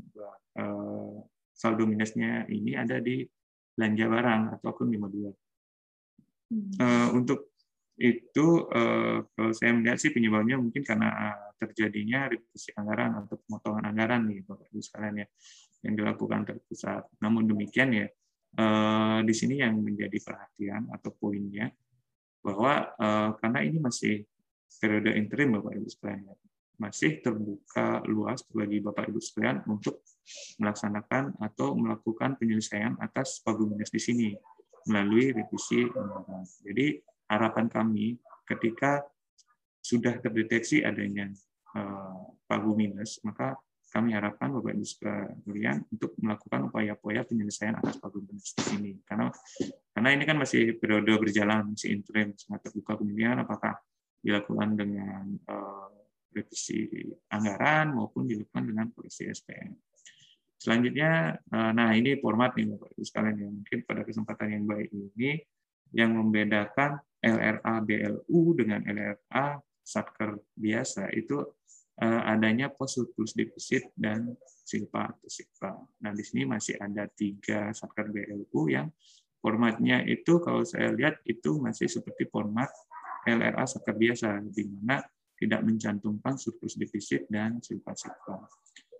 eh, 0.54 1.14
saldo 1.50 1.82
minusnya 1.82 2.46
ini 2.46 2.78
ada 2.78 3.02
di 3.02 3.26
belanja 3.74 4.06
barang 4.06 4.42
atau 4.54 4.66
akun 4.70 4.94
52. 4.94 5.34
Hmm. 6.54 6.70
Eh, 6.78 7.08
untuk 7.18 7.50
itu 7.98 8.46
eh, 8.70 9.18
kalau 9.34 9.50
saya 9.50 9.74
melihat 9.74 9.98
sih 9.98 10.14
penyebabnya 10.14 10.62
mungkin 10.62 10.86
karena 10.86 11.34
terjadinya 11.58 12.30
revisi 12.30 12.70
anggaran 12.78 13.18
atau 13.18 13.34
pemotongan 13.42 13.90
anggaran 13.90 14.30
nih 14.30 14.46
Bapak 14.46 14.70
Ibu 14.70 14.78
sekalian 14.78 15.26
ya 15.26 15.28
yang 15.82 15.94
dilakukan 15.98 16.46
terpusat. 16.46 17.10
Namun 17.18 17.50
demikian 17.50 17.90
ya 17.90 18.06
di 19.22 19.30
sini 19.30 19.62
yang 19.62 19.78
menjadi 19.78 20.18
perhatian 20.18 20.90
atau 20.90 21.14
poinnya 21.14 21.70
bahwa 22.42 22.90
karena 23.38 23.62
ini 23.62 23.78
masih 23.78 24.26
periode 24.80 25.14
interim 25.14 25.60
Bapak 25.60 25.76
Ibu 25.76 25.86
sekalian 25.86 26.34
ya 26.34 26.36
masih 26.80 27.20
terbuka 27.20 28.00
luas 28.08 28.40
bagi 28.48 28.80
Bapak 28.80 29.12
Ibu 29.12 29.20
sekalian 29.20 29.60
untuk 29.68 30.00
melaksanakan 30.56 31.36
atau 31.36 31.76
melakukan 31.76 32.40
penyelesaian 32.40 32.96
atas 32.96 33.44
pagu 33.44 33.68
minus 33.68 33.92
di 33.92 34.00
sini 34.00 34.28
melalui 34.88 35.36
revisi 35.36 35.84
undang-undang. 35.84 36.48
Jadi 36.64 36.96
harapan 37.28 37.68
kami 37.68 38.16
ketika 38.48 39.04
sudah 39.84 40.16
terdeteksi 40.24 40.80
adanya 40.80 41.28
eh, 41.76 42.20
pagu 42.48 42.72
minus, 42.72 43.20
maka 43.20 43.60
kami 43.90 44.14
harapkan 44.16 44.54
Bapak 44.54 44.72
Ibu 44.72 44.86
sekalian 44.86 45.84
untuk 45.92 46.16
melakukan 46.16 46.72
upaya-upaya 46.72 47.26
penyelesaian 47.28 47.76
atas 47.76 48.00
pagu 48.00 48.24
minus 48.24 48.56
di 48.56 48.62
sini. 48.64 48.92
Karena 49.04 49.28
karena 49.92 50.08
ini 50.16 50.24
kan 50.24 50.40
masih 50.40 50.80
periode 50.80 51.12
berjalan, 51.18 51.76
masih 51.76 51.92
interim, 51.92 52.32
sangat 52.40 52.70
terbuka 52.70 52.96
kemudian 52.96 53.36
apakah 53.42 53.76
dilakukan 54.22 54.78
dengan 54.78 55.24
uh, 55.48 55.99
revisi 56.30 56.86
anggaran 57.30 57.94
maupun 57.94 58.26
dilakukan 58.26 58.64
dengan 58.66 58.86
polisi 58.90 59.26
SPM. 59.26 59.74
Selanjutnya, 60.60 61.40
eh, 61.40 61.72
nah 61.72 61.90
ini 61.96 62.20
format 62.20 62.52
nih 62.52 62.68
Bapak 62.76 62.92
Ibu 62.92 63.02
sekalian 63.02 63.36
yang 63.40 63.52
mungkin 63.56 63.78
pada 63.88 64.04
kesempatan 64.04 64.48
yang 64.60 64.64
baik 64.68 64.92
ini 64.92 65.40
yang 65.96 66.12
membedakan 66.14 67.00
LRA 67.24 67.74
BLU 67.80 68.40
dengan 68.54 68.84
LRA 68.84 69.56
Satker 69.80 70.36
biasa 70.52 71.08
itu 71.16 71.40
eh, 71.96 72.22
adanya 72.28 72.68
pos 72.68 73.00
surplus 73.00 73.32
defisit 73.32 73.88
dan 73.96 74.36
silpa 74.44 75.10
atau 75.16 75.28
silpa. 75.32 75.80
Nah 76.04 76.12
di 76.12 76.22
sini 76.22 76.44
masih 76.44 76.76
ada 76.76 77.08
tiga 77.08 77.72
Satker 77.72 78.12
BLU 78.12 78.68
yang 78.68 78.92
formatnya 79.40 80.04
itu 80.04 80.44
kalau 80.44 80.60
saya 80.68 80.92
lihat 80.92 81.24
itu 81.24 81.56
masih 81.56 81.88
seperti 81.88 82.28
format 82.28 82.68
LRA 83.24 83.64
Satker 83.64 83.96
biasa 83.96 84.44
di 84.44 84.68
mana 84.68 85.00
tidak 85.40 85.64
mencantumkan 85.64 86.36
surplus 86.36 86.76
defisit 86.76 87.24
dan 87.32 87.64
silpa-silpa. 87.64 88.44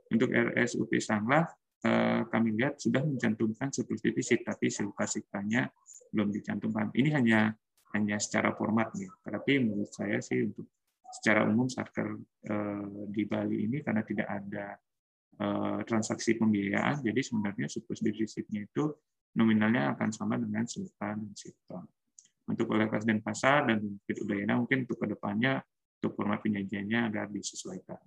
Untuk 0.09 0.33
RSUP 0.33 0.97
Sanglah, 0.99 1.45
eh, 1.85 2.25
kami 2.27 2.57
lihat 2.57 2.81
sudah 2.81 3.05
mencantumkan 3.05 3.69
surplus 3.69 4.01
defisit, 4.01 4.41
tapi 4.43 4.73
silpa-silpanya 4.73 5.69
belum 6.11 6.33
dicantumkan. 6.33 6.89
Ini 6.97 7.09
hanya 7.13 7.41
hanya 7.93 8.17
secara 8.17 8.57
format 8.57 8.95
nih. 8.97 9.11
Tapi 9.21 9.53
menurut 9.61 9.93
saya 9.93 10.23
sih 10.23 10.47
untuk 10.49 10.67
secara 11.11 11.45
umum 11.45 11.69
satker 11.69 12.09
eh, 12.49 12.89
di 13.11 13.23
Bali 13.29 13.69
ini 13.69 13.85
karena 13.85 14.01
tidak 14.01 14.29
ada 14.31 14.67
eh, 15.37 15.81
transaksi 15.85 16.41
pembiayaan, 16.41 17.05
jadi 17.05 17.21
sebenarnya 17.21 17.67
surplus 17.69 18.01
defisitnya 18.01 18.65
itu 18.65 18.89
nominalnya 19.37 19.95
akan 19.95 20.11
sama 20.11 20.35
dengan 20.41 20.67
silpa 20.67 21.15
dan 21.15 21.31
silpa. 21.37 21.85
Untuk 22.51 22.67
oleh 22.75 22.91
dan 22.91 23.23
pasar 23.23 23.71
dan 23.71 23.79
Udayana 24.11 24.59
mungkin 24.59 24.83
untuk 24.83 24.99
ke 24.99 25.07
depannya 25.07 25.63
untuk 26.01 26.17
format 26.17 26.41
penyajiannya 26.41 27.13
agar 27.13 27.29
disesuaikan. 27.29 28.01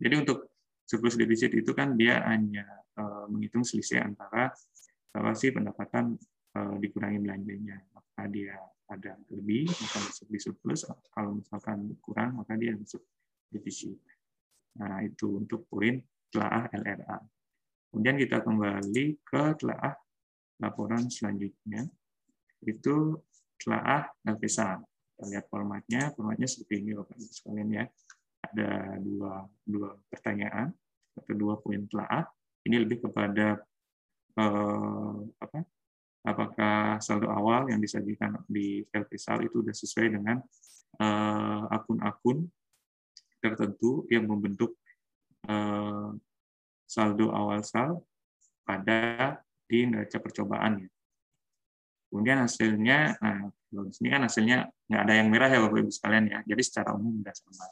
Jadi 0.00 0.14
untuk 0.18 0.50
surplus 0.82 1.14
defisit 1.14 1.54
itu 1.54 1.70
kan 1.70 1.94
dia 1.94 2.18
hanya 2.26 2.66
uh, 2.98 3.30
menghitung 3.30 3.62
selisih 3.62 4.02
antara 4.02 4.50
berapa 5.14 5.30
sih 5.38 5.54
pendapatan 5.54 6.18
uh, 6.58 6.74
dikurangi 6.82 7.22
belanjanya. 7.22 7.78
Maka 7.94 8.26
dia 8.26 8.58
ada 8.90 9.14
lebih, 9.30 9.70
maka 9.70 9.98
masuk 10.02 10.26
di 10.26 10.38
surplus. 10.42 10.82
Kalau 11.14 11.38
misalkan 11.38 11.94
kurang, 12.02 12.42
maka 12.42 12.58
dia 12.58 12.74
masuk 12.74 13.06
defisit. 13.54 13.94
Nah, 14.82 14.98
itu 15.06 15.38
untuk 15.38 15.70
poin 15.70 16.02
telaah 16.34 16.66
LRA. 16.74 17.18
Kemudian 17.90 18.18
kita 18.18 18.42
kembali 18.42 19.06
ke 19.22 19.42
telaah 19.62 19.94
laporan 20.58 21.06
selanjutnya, 21.06 21.86
itu 22.66 23.14
telaah 23.62 24.10
LPSA. 24.26 24.89
Kita 25.20 25.36
lihat 25.36 25.52
formatnya, 25.52 26.16
formatnya 26.16 26.48
seperti 26.48 26.80
ini 26.80 26.96
Bapak 26.96 27.12
Ibu 27.12 27.28
sekalian 27.28 27.68
ya. 27.76 27.84
Ada 28.40 28.96
dua, 29.04 29.44
dua 29.68 29.92
pertanyaan 30.08 30.72
atau 31.12 31.34
dua 31.36 31.60
poin 31.60 31.84
telaah. 31.84 32.24
Ini 32.64 32.80
lebih 32.80 33.04
kepada 33.04 33.60
eh, 34.40 35.16
apa? 35.44 35.60
Apakah 36.24 37.04
saldo 37.04 37.28
awal 37.28 37.68
yang 37.68 37.84
disajikan 37.84 38.32
di 38.48 38.80
LPSAL 38.88 39.44
itu 39.44 39.60
sudah 39.60 39.76
sesuai 39.76 40.08
dengan 40.08 40.40
eh, 40.96 41.62
akun-akun 41.68 42.48
tertentu 43.44 44.08
yang 44.08 44.24
membentuk 44.24 44.72
eh, 45.44 46.16
saldo 46.88 47.28
awal 47.28 47.60
sal 47.60 48.00
pada 48.64 49.36
di 49.68 49.84
neraca 49.84 50.16
percobaan. 50.16 50.80
Kemudian 52.08 52.40
hasilnya, 52.40 53.20
nah, 53.20 53.52
kalau 53.70 53.86
di 53.86 53.94
sini 53.94 54.08
kan 54.10 54.26
hasilnya 54.26 54.58
nggak 54.90 55.02
ada 55.06 55.14
yang 55.14 55.28
merah 55.30 55.46
ya 55.46 55.62
Bapak 55.62 55.78
Ibu 55.86 55.92
sekalian 55.94 56.24
ya. 56.26 56.38
Jadi 56.42 56.62
secara 56.66 56.90
umum 56.98 57.22
sudah 57.22 57.34
sama 57.38 57.66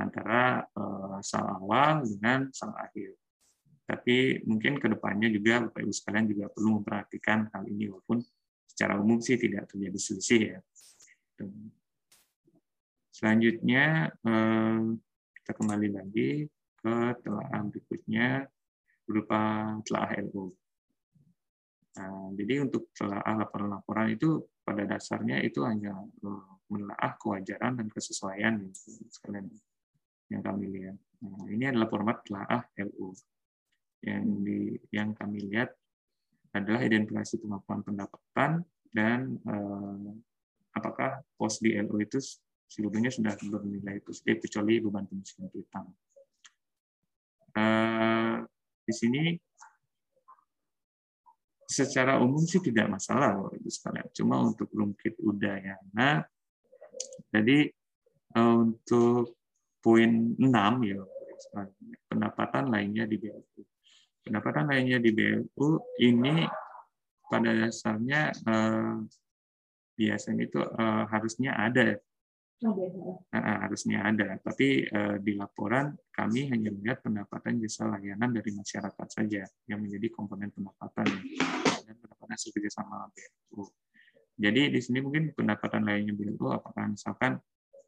antara 0.00 0.42
uh, 0.74 1.18
sal 1.22 1.46
awal 1.46 2.02
dengan 2.02 2.50
sal 2.50 2.74
akhir. 2.74 3.14
Tapi 3.86 4.42
mungkin 4.46 4.82
ke 4.82 4.90
depannya 4.90 5.30
juga 5.30 5.62
Bapak 5.70 5.86
Ibu 5.86 5.92
sekalian 5.94 6.26
juga 6.26 6.50
perlu 6.50 6.82
memperhatikan 6.82 7.46
hal 7.54 7.62
ini 7.70 7.86
walaupun 7.94 8.18
secara 8.66 8.98
umum 8.98 9.22
sih 9.22 9.38
tidak 9.38 9.70
terjadi 9.70 9.98
selisih 9.98 10.40
ya. 10.42 10.58
Selanjutnya 13.14 14.10
eh, 14.10 14.80
kita 15.38 15.52
kembali 15.54 15.88
lagi 15.94 16.50
ke 16.80 16.94
telah 17.22 17.60
berikutnya 17.70 18.50
berupa 19.04 19.40
telah 19.84 20.10
LO. 20.26 20.54
Nah, 21.98 22.30
jadi 22.38 22.62
untuk 22.62 22.88
telah 22.94 23.20
laporan-laporan 23.20 24.14
itu 24.14 24.46
pada 24.70 24.86
dasarnya 24.86 25.42
itu 25.42 25.66
hanya 25.66 25.98
eh, 25.98 26.46
menelaah 26.70 27.18
kewajaran 27.18 27.82
dan 27.82 27.90
kesesuaian 27.90 28.70
sekalian 29.10 29.50
yang 30.30 30.46
kami 30.46 30.70
lihat. 30.70 30.94
Nah, 31.26 31.50
ini 31.50 31.66
adalah 31.66 31.90
format 31.90 32.22
telaah 32.22 32.62
LU 32.78 33.10
yang 34.06 34.24
di 34.46 34.78
yang 34.94 35.10
kami 35.12 35.42
lihat 35.50 35.74
adalah 36.54 36.86
identifikasi 36.86 37.42
pengakuan 37.42 37.82
pendapatan 37.82 38.62
dan 38.94 39.34
eh, 39.42 40.10
apakah 40.78 41.18
pos 41.34 41.58
di 41.58 41.74
LU 41.74 41.98
itu 41.98 42.22
seluruhnya 42.70 43.10
sudah 43.10 43.34
bernilai 43.34 43.98
positif 44.06 44.46
kecuali 44.46 44.78
beban 44.78 45.10
kemiskinan 45.10 45.50
utang. 45.50 45.90
Eh, 47.58 48.36
di 48.86 48.94
sini 48.94 49.34
secara 51.70 52.18
umum 52.18 52.42
sih 52.42 52.58
tidak 52.58 52.90
masalah 52.90 53.38
Bapak 53.38 53.54
Ibu 53.62 53.70
sekalian. 53.70 54.08
Cuma 54.10 54.42
untuk 54.42 54.66
Rumkit 54.74 55.22
Udayana, 55.22 56.26
jadi 57.30 57.70
eh, 58.34 58.54
untuk 58.58 59.38
poin 59.78 60.34
6 60.34 60.42
ya 60.82 61.00
pendapatan 62.10 62.68
lainnya 62.68 63.06
di 63.06 63.16
BLU. 63.16 63.62
Pendapatan 64.26 64.68
lainnya 64.68 64.98
di 64.98 65.10
BLU 65.14 65.68
ini 66.02 66.42
pada 67.30 67.54
dasarnya 67.54 68.34
eh, 68.34 68.94
biasanya 69.94 70.42
itu 70.42 70.58
eh, 70.58 71.04
harusnya 71.06 71.54
ada 71.54 71.94
harusnya 72.60 74.04
ada, 74.04 74.36
tapi 74.44 74.84
uh, 74.84 75.16
di 75.16 75.32
laporan 75.32 75.96
kami 76.12 76.52
hanya 76.52 76.68
melihat 76.68 77.00
pendapatan 77.00 77.56
jasa 77.56 77.88
layanan 77.88 78.36
dari 78.36 78.52
masyarakat 78.52 79.08
saja 79.08 79.48
yang 79.64 79.80
menjadi 79.80 80.12
komponen 80.12 80.52
pendapatan 80.52 81.08
dan 81.88 81.94
pendapatan 81.96 82.36
hasil 82.36 82.52
kerjasama 82.52 83.08
BLU. 83.16 83.64
Jadi 84.36 84.76
di 84.76 84.80
sini 84.80 85.00
mungkin 85.00 85.32
pendapatan 85.32 85.88
lainnya 85.88 86.12
BLU 86.12 86.52
apakah 86.52 86.92
misalkan 86.92 87.40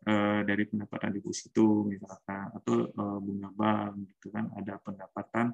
uh, 0.09 0.41
dari 0.41 0.65
pendapatan 0.65 1.21
deposito 1.21 1.85
misalkan 1.85 2.49
atau 2.57 2.89
uh, 2.97 3.21
bunga 3.21 3.53
bank 3.53 4.09
gitu 4.09 4.33
kan 4.33 4.49
ada 4.57 4.81
pendapatan 4.81 5.53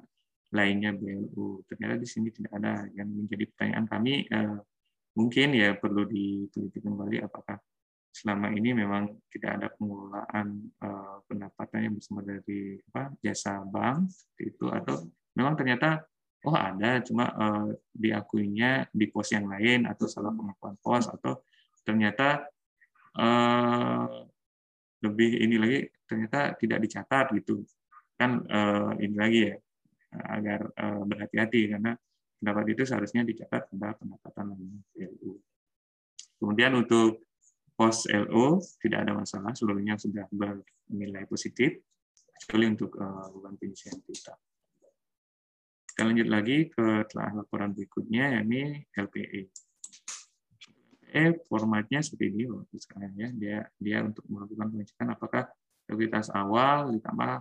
lainnya 0.55 0.95
BLU. 0.95 1.67
Ternyata 1.67 1.99
di 1.99 2.07
sini 2.07 2.31
tidak 2.31 2.55
ada. 2.55 2.87
Yang 2.95 3.07
menjadi 3.11 3.43
pertanyaan 3.51 3.85
kami 3.85 4.13
mungkin 5.19 5.51
ya 5.51 5.75
perlu 5.75 6.07
diteliti 6.07 6.79
kembali 6.79 7.19
apakah 7.27 7.59
selama 8.09 8.51
ini 8.51 8.73
memang 8.73 9.09
tidak 9.29 9.51
ada 9.61 9.67
pengelolaan 9.77 10.47
uh, 10.81 11.21
pendapatan 11.29 11.79
yang 11.87 11.93
bersumber 11.95 12.25
dari 12.25 12.81
apa, 12.91 13.13
jasa 13.21 13.61
bank 13.63 14.09
itu 14.41 14.65
atau 14.67 15.07
memang 15.37 15.53
ternyata 15.55 16.03
oh 16.43 16.55
ada 16.55 16.99
cuma 17.05 17.29
uh, 17.31 17.69
diakuinya 17.93 18.89
di 18.89 19.05
pos 19.07 19.29
yang 19.31 19.47
lain 19.47 19.85
atau 19.85 20.09
salah 20.09 20.33
pengakuan 20.33 20.75
pos 20.81 21.05
atau 21.07 21.43
ternyata 21.85 22.47
uh, 23.19 24.07
lebih 24.99 25.39
ini 25.39 25.55
lagi 25.55 25.79
ternyata 26.09 26.57
tidak 26.59 26.79
dicatat 26.83 27.25
gitu. 27.39 27.63
Kan 28.19 28.43
uh, 28.51 28.91
ini 28.99 29.15
lagi 29.15 29.39
ya 29.47 29.55
agar 30.33 30.65
uh, 30.75 31.03
berhati-hati 31.05 31.71
karena 31.71 31.93
pendapat 32.41 32.65
itu 32.73 32.83
seharusnya 32.87 33.21
dicatat 33.23 33.69
pada 33.69 33.93
pendapatan 33.95 34.55
lainnya 34.55 34.81
Kemudian 36.39 36.71
untuk 36.71 37.28
pos 37.79 38.03
LO 38.11 38.59
tidak 38.83 39.07
ada 39.07 39.15
masalah, 39.15 39.55
seluruhnya 39.55 39.95
sudah 39.95 40.27
bernilai 40.27 41.23
positif, 41.31 41.79
kecuali 42.35 42.75
untuk 42.75 42.99
uh, 42.99 43.31
beban 43.31 43.55
pengisian 43.55 44.03
kita. 44.03 44.35
Kita 45.87 46.03
lanjut 46.03 46.27
lagi 46.27 46.67
ke 46.67 47.07
telah 47.07 47.39
laporan 47.39 47.71
berikutnya, 47.71 48.35
yakni 48.35 48.83
LPE. 48.91 49.41
LPE 51.07 51.23
formatnya 51.47 52.03
seperti 52.03 52.35
ini, 52.35 52.51
sekarang 52.75 53.15
ya. 53.15 53.31
Dia 53.31 53.57
dia 53.79 54.03
untuk 54.03 54.27
melakukan 54.27 54.75
pengecekan 54.75 55.07
apakah 55.15 55.47
likuiditas 55.87 56.35
awal 56.35 56.91
ditambah 56.91 57.31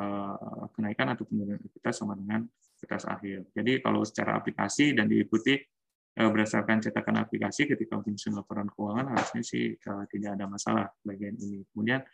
uh, 0.00 0.72
kenaikan 0.72 1.12
atau 1.12 1.28
penurunan 1.28 1.60
likuiditas 1.60 2.00
sama 2.00 2.16
dengan 2.16 2.48
likuiditas 2.48 3.04
akhir. 3.04 3.44
Jadi 3.52 3.72
kalau 3.84 4.08
secara 4.08 4.40
aplikasi 4.40 4.96
dan 4.96 5.04
diikuti 5.04 5.52
Eh, 5.56 5.71
berdasarkan 6.12 6.84
cetakan 6.84 7.24
aplikasi 7.24 7.64
ketika 7.64 7.96
menyusun 7.96 8.36
laporan 8.36 8.68
keuangan 8.68 9.16
harusnya 9.16 9.40
sih 9.40 9.72
eh, 9.72 10.04
tidak 10.12 10.36
ada 10.36 10.44
masalah 10.44 10.86
bagian 11.00 11.32
ini. 11.40 11.64
Kemudian 11.72 12.04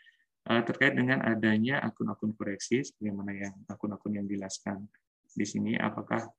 eh, 0.46 0.62
terkait 0.62 0.94
dengan 0.94 1.18
adanya 1.26 1.82
akun-akun 1.82 2.30
koreksi, 2.38 2.86
bagaimana 2.98 3.34
yang 3.34 3.54
akun-akun 3.66 4.22
yang 4.22 4.26
dijelaskan 4.30 4.86
di 5.34 5.42
sini, 5.42 5.74
apakah 5.74 6.30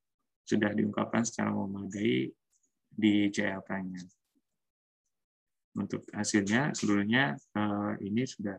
sudah 0.47 0.71
diungkapkan 0.71 1.27
secara 1.27 1.51
memadai 1.51 2.31
di 2.89 3.13
CLK-nya. 3.29 4.01
Untuk 5.77 6.01
hasilnya 6.09 6.73
seluruhnya 6.73 7.37
ini 8.01 8.25
sudah 8.25 8.57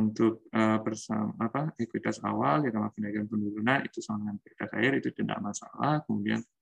untuk 0.00 0.48
bersama 0.80 1.36
apa 1.36 1.76
ekuitas 1.76 2.24
awal 2.24 2.64
kita 2.64 2.80
kenaikan 2.96 3.28
penurunan 3.28 3.84
itu 3.84 4.00
sama 4.00 4.24
dengan 4.24 4.36
ekuitas 4.40 4.70
akhir 4.72 4.92
itu 5.04 5.08
tidak 5.12 5.38
masalah. 5.44 6.00
Kemudian 6.08 6.40
Eh, 6.40 6.53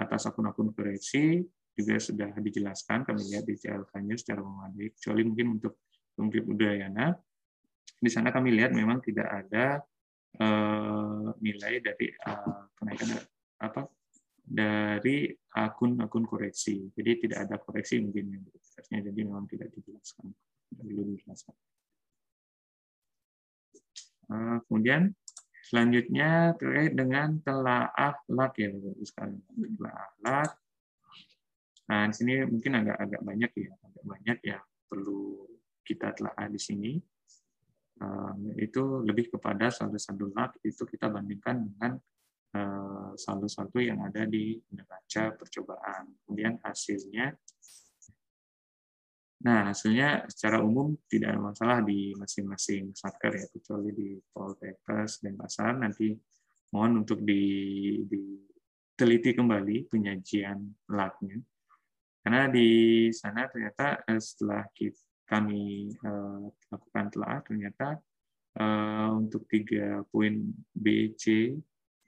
atas 0.00 0.26
akun-akun 0.26 0.74
koreksi 0.74 1.44
juga 1.74 1.98
sudah 1.98 2.30
dijelaskan 2.38 3.02
kami 3.02 3.34
lihat 3.34 3.44
di 3.44 3.58
CLK-nya 3.58 4.14
secara 4.14 4.40
memadai 4.40 4.94
kecuali 4.94 5.22
mungkin 5.26 5.46
untuk 5.58 5.82
Bungkit 6.14 6.46
Udayana. 6.46 7.10
Di 7.98 8.10
sana 8.10 8.30
kami 8.30 8.54
lihat 8.54 8.70
memang 8.70 9.02
tidak 9.02 9.26
ada 9.26 9.82
uh, 10.38 11.34
nilai 11.42 11.82
dari 11.82 12.14
uh, 12.14 12.70
kenaikan 12.78 13.18
apa 13.58 13.90
dari 14.44 15.34
akun-akun 15.50 16.24
koreksi. 16.28 16.86
Jadi 16.94 17.26
tidak 17.26 17.50
ada 17.50 17.56
koreksi 17.58 17.98
mungkin 17.98 18.38
yang 18.94 19.02
jadi 19.02 19.20
memang 19.26 19.50
tidak 19.50 19.74
dijelaskan 19.74 20.30
belum 20.74 21.18
dijelaskan. 21.18 21.54
Uh, 24.24 24.58
kemudian 24.70 25.12
Selanjutnya 25.64 26.52
terkait 26.60 26.92
dengan 26.92 27.40
telaah 27.40 28.20
lak 28.28 28.52
ya 28.60 28.68
Bapak 28.68 29.04
sekalian. 29.08 29.40
Telaah 29.48 30.10
lak. 30.20 30.50
Nah, 31.84 32.02
di 32.08 32.14
sini 32.16 32.34
mungkin 32.44 32.72
agak 32.80 32.96
agak 33.00 33.22
banyak 33.24 33.52
ya, 33.56 33.72
agak 33.80 34.04
banyak 34.04 34.38
yang 34.44 34.64
perlu 34.88 35.48
kita 35.84 36.12
telaah 36.12 36.48
di 36.52 36.60
sini. 36.60 36.92
Itu 38.60 39.00
lebih 39.06 39.32
kepada 39.32 39.72
saldo-saldo 39.72 40.28
lak 40.36 40.60
itu 40.66 40.84
kita 40.84 41.08
bandingkan 41.08 41.64
dengan 41.64 41.92
eh, 42.52 43.12
saldo-saldo 43.16 43.80
yang 43.80 44.04
ada 44.04 44.28
di 44.28 44.60
neraca 44.68 45.32
percobaan. 45.32 46.12
Kemudian 46.24 46.60
hasilnya 46.60 47.32
Nah, 49.44 49.68
hasilnya 49.68 50.24
secara 50.32 50.64
umum 50.64 50.96
tidak 51.04 51.36
ada 51.36 51.40
masalah 51.40 51.78
di 51.84 52.16
masing-masing 52.16 52.96
satker 52.96 53.36
ya, 53.36 53.44
kecuali 53.52 53.92
di 53.92 54.16
Poltekkes 54.32 55.20
dan 55.20 55.36
Pasar. 55.36 55.76
Nanti 55.76 56.16
mohon 56.72 57.04
untuk 57.04 57.20
diteliti 57.20 59.36
kembali 59.36 59.92
penyajian 59.92 60.64
laknya. 60.88 61.36
Karena 62.24 62.48
di 62.48 62.68
sana 63.12 63.44
ternyata 63.52 64.00
eh, 64.08 64.16
setelah 64.16 64.64
kita, 64.72 64.96
kami 65.28 65.92
eh, 65.92 66.44
lakukan 66.72 67.12
telah, 67.12 67.44
ternyata 67.44 68.00
eh, 68.56 69.08
untuk 69.12 69.44
tiga 69.44 70.00
poin 70.08 70.40
B, 70.72 71.12
C, 71.20 71.52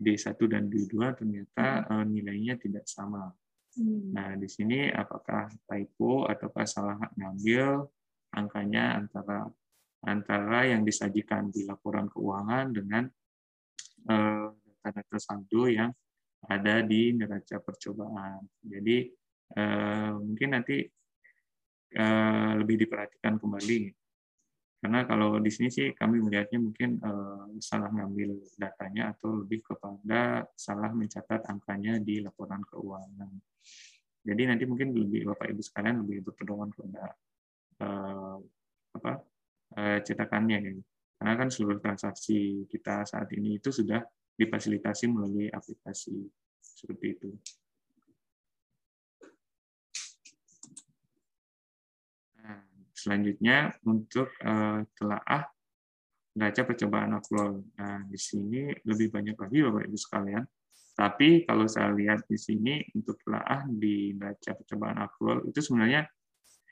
D1 0.00 0.40
dan 0.48 0.72
D2 0.72 0.96
ternyata 1.16 1.88
nilainya 2.04 2.60
tidak 2.60 2.84
sama 2.84 3.28
Hmm. 3.28 3.45
Nah, 3.84 4.32
di 4.40 4.48
sini 4.48 4.88
apakah 4.88 5.52
typo 5.68 6.24
ataukah 6.24 6.64
salah 6.64 6.96
ngambil 7.16 7.84
angkanya 8.32 8.96
antara 8.96 9.44
antara 10.06 10.64
yang 10.64 10.80
disajikan 10.86 11.52
di 11.52 11.68
laporan 11.68 12.08
keuangan 12.08 12.72
dengan 12.72 13.04
eh, 14.08 14.48
data-data 14.80 15.18
saldo 15.20 15.68
yang 15.68 15.90
ada 16.46 16.80
di 16.80 17.12
neraca 17.12 17.60
percobaan. 17.60 18.40
Jadi 18.64 19.12
eh, 19.56 20.12
mungkin 20.16 20.48
nanti 20.56 20.80
eh, 21.92 22.50
lebih 22.56 22.76
diperhatikan 22.86 23.36
kembali 23.36 24.05
karena 24.86 25.02
kalau 25.02 25.42
di 25.42 25.50
sini 25.50 25.66
sih 25.66 25.90
kami 25.98 26.22
melihatnya 26.22 26.62
mungkin 26.62 27.02
salah 27.58 27.90
ngambil 27.90 28.38
datanya 28.54 29.10
atau 29.10 29.42
lebih 29.42 29.66
kepada 29.66 30.46
salah 30.54 30.94
mencatat 30.94 31.42
angkanya 31.50 31.98
di 31.98 32.22
laporan 32.22 32.62
keuangan. 32.62 33.34
Jadi 34.22 34.42
nanti 34.46 34.62
mungkin 34.62 34.94
lebih 34.94 35.26
Bapak 35.26 35.50
Ibu 35.50 35.58
sekalian 35.58 36.06
lebih 36.06 36.30
berpedoman 36.30 36.70
kepada 36.70 37.18
uh, 37.82 38.38
apa 38.94 39.26
uh, 39.74 39.98
cetakannya 40.06 40.58
ya. 40.62 40.72
Karena 41.18 41.34
kan 41.34 41.48
seluruh 41.50 41.82
transaksi 41.82 42.62
kita 42.70 43.02
saat 43.10 43.26
ini 43.34 43.58
itu 43.58 43.74
sudah 43.74 44.06
difasilitasi 44.38 45.10
melalui 45.10 45.50
aplikasi 45.50 46.30
seperti 46.62 47.06
itu. 47.10 47.30
Nah, 52.38 52.62
selanjutnya 53.06 53.70
untuk 53.86 54.34
uh, 54.42 54.82
telaah 54.98 55.46
neraca 56.34 56.62
percobaan 56.66 57.14
aktual. 57.14 57.62
Nah, 57.78 58.02
di 58.10 58.18
sini 58.18 58.74
lebih 58.82 59.14
banyak 59.14 59.38
lagi 59.38 59.58
Bapak 59.62 59.86
Ibu 59.86 59.96
sekalian 59.96 60.44
tapi 60.96 61.44
kalau 61.44 61.68
saya 61.68 61.92
lihat 61.92 62.24
di 62.24 62.40
sini 62.40 62.80
untuk 62.96 63.20
telaah 63.20 63.68
di 63.68 64.16
neraca 64.16 64.56
percobaan 64.56 64.96
aktual 65.04 65.44
itu 65.44 65.60
sebenarnya 65.60 66.08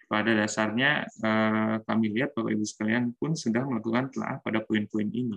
pada 0.09 0.32
dasarnya 0.32 1.05
eh, 1.05 1.76
kami 1.85 2.09
lihat 2.16 2.32
Bapak 2.32 2.57
Ibu 2.57 2.64
sekalian 2.64 3.12
pun 3.20 3.37
sudah 3.37 3.61
melakukan 3.68 4.09
telaah 4.09 4.41
pada 4.41 4.64
poin-poin 4.64 5.12
ini 5.12 5.37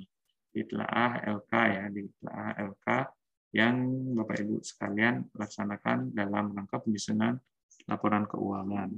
di 0.55 0.63
telaah 0.63 1.19
LK 1.19 1.51
ya 1.51 1.83
di 1.91 2.07
telaah 2.15 2.51
LK 2.63 2.87
yang 3.59 3.75
Bapak 4.15 4.39
Ibu 4.39 4.63
sekalian 4.63 5.35
laksanakan 5.35 6.15
dalam 6.15 6.55
rangka 6.55 6.79
penyusunan 6.79 7.35
laporan 7.91 8.23
keuangan. 8.23 8.95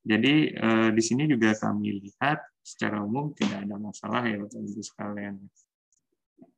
Jadi 0.00 0.34
eh, 0.56 0.90
di 0.92 1.02
sini 1.04 1.28
juga 1.28 1.52
kami 1.52 2.00
lihat 2.00 2.40
secara 2.64 3.04
umum 3.04 3.36
tidak 3.36 3.68
ada 3.68 3.76
masalah 3.76 4.22
ya 4.24 4.40
Ibu 4.40 4.80
sekalian. 4.80 5.36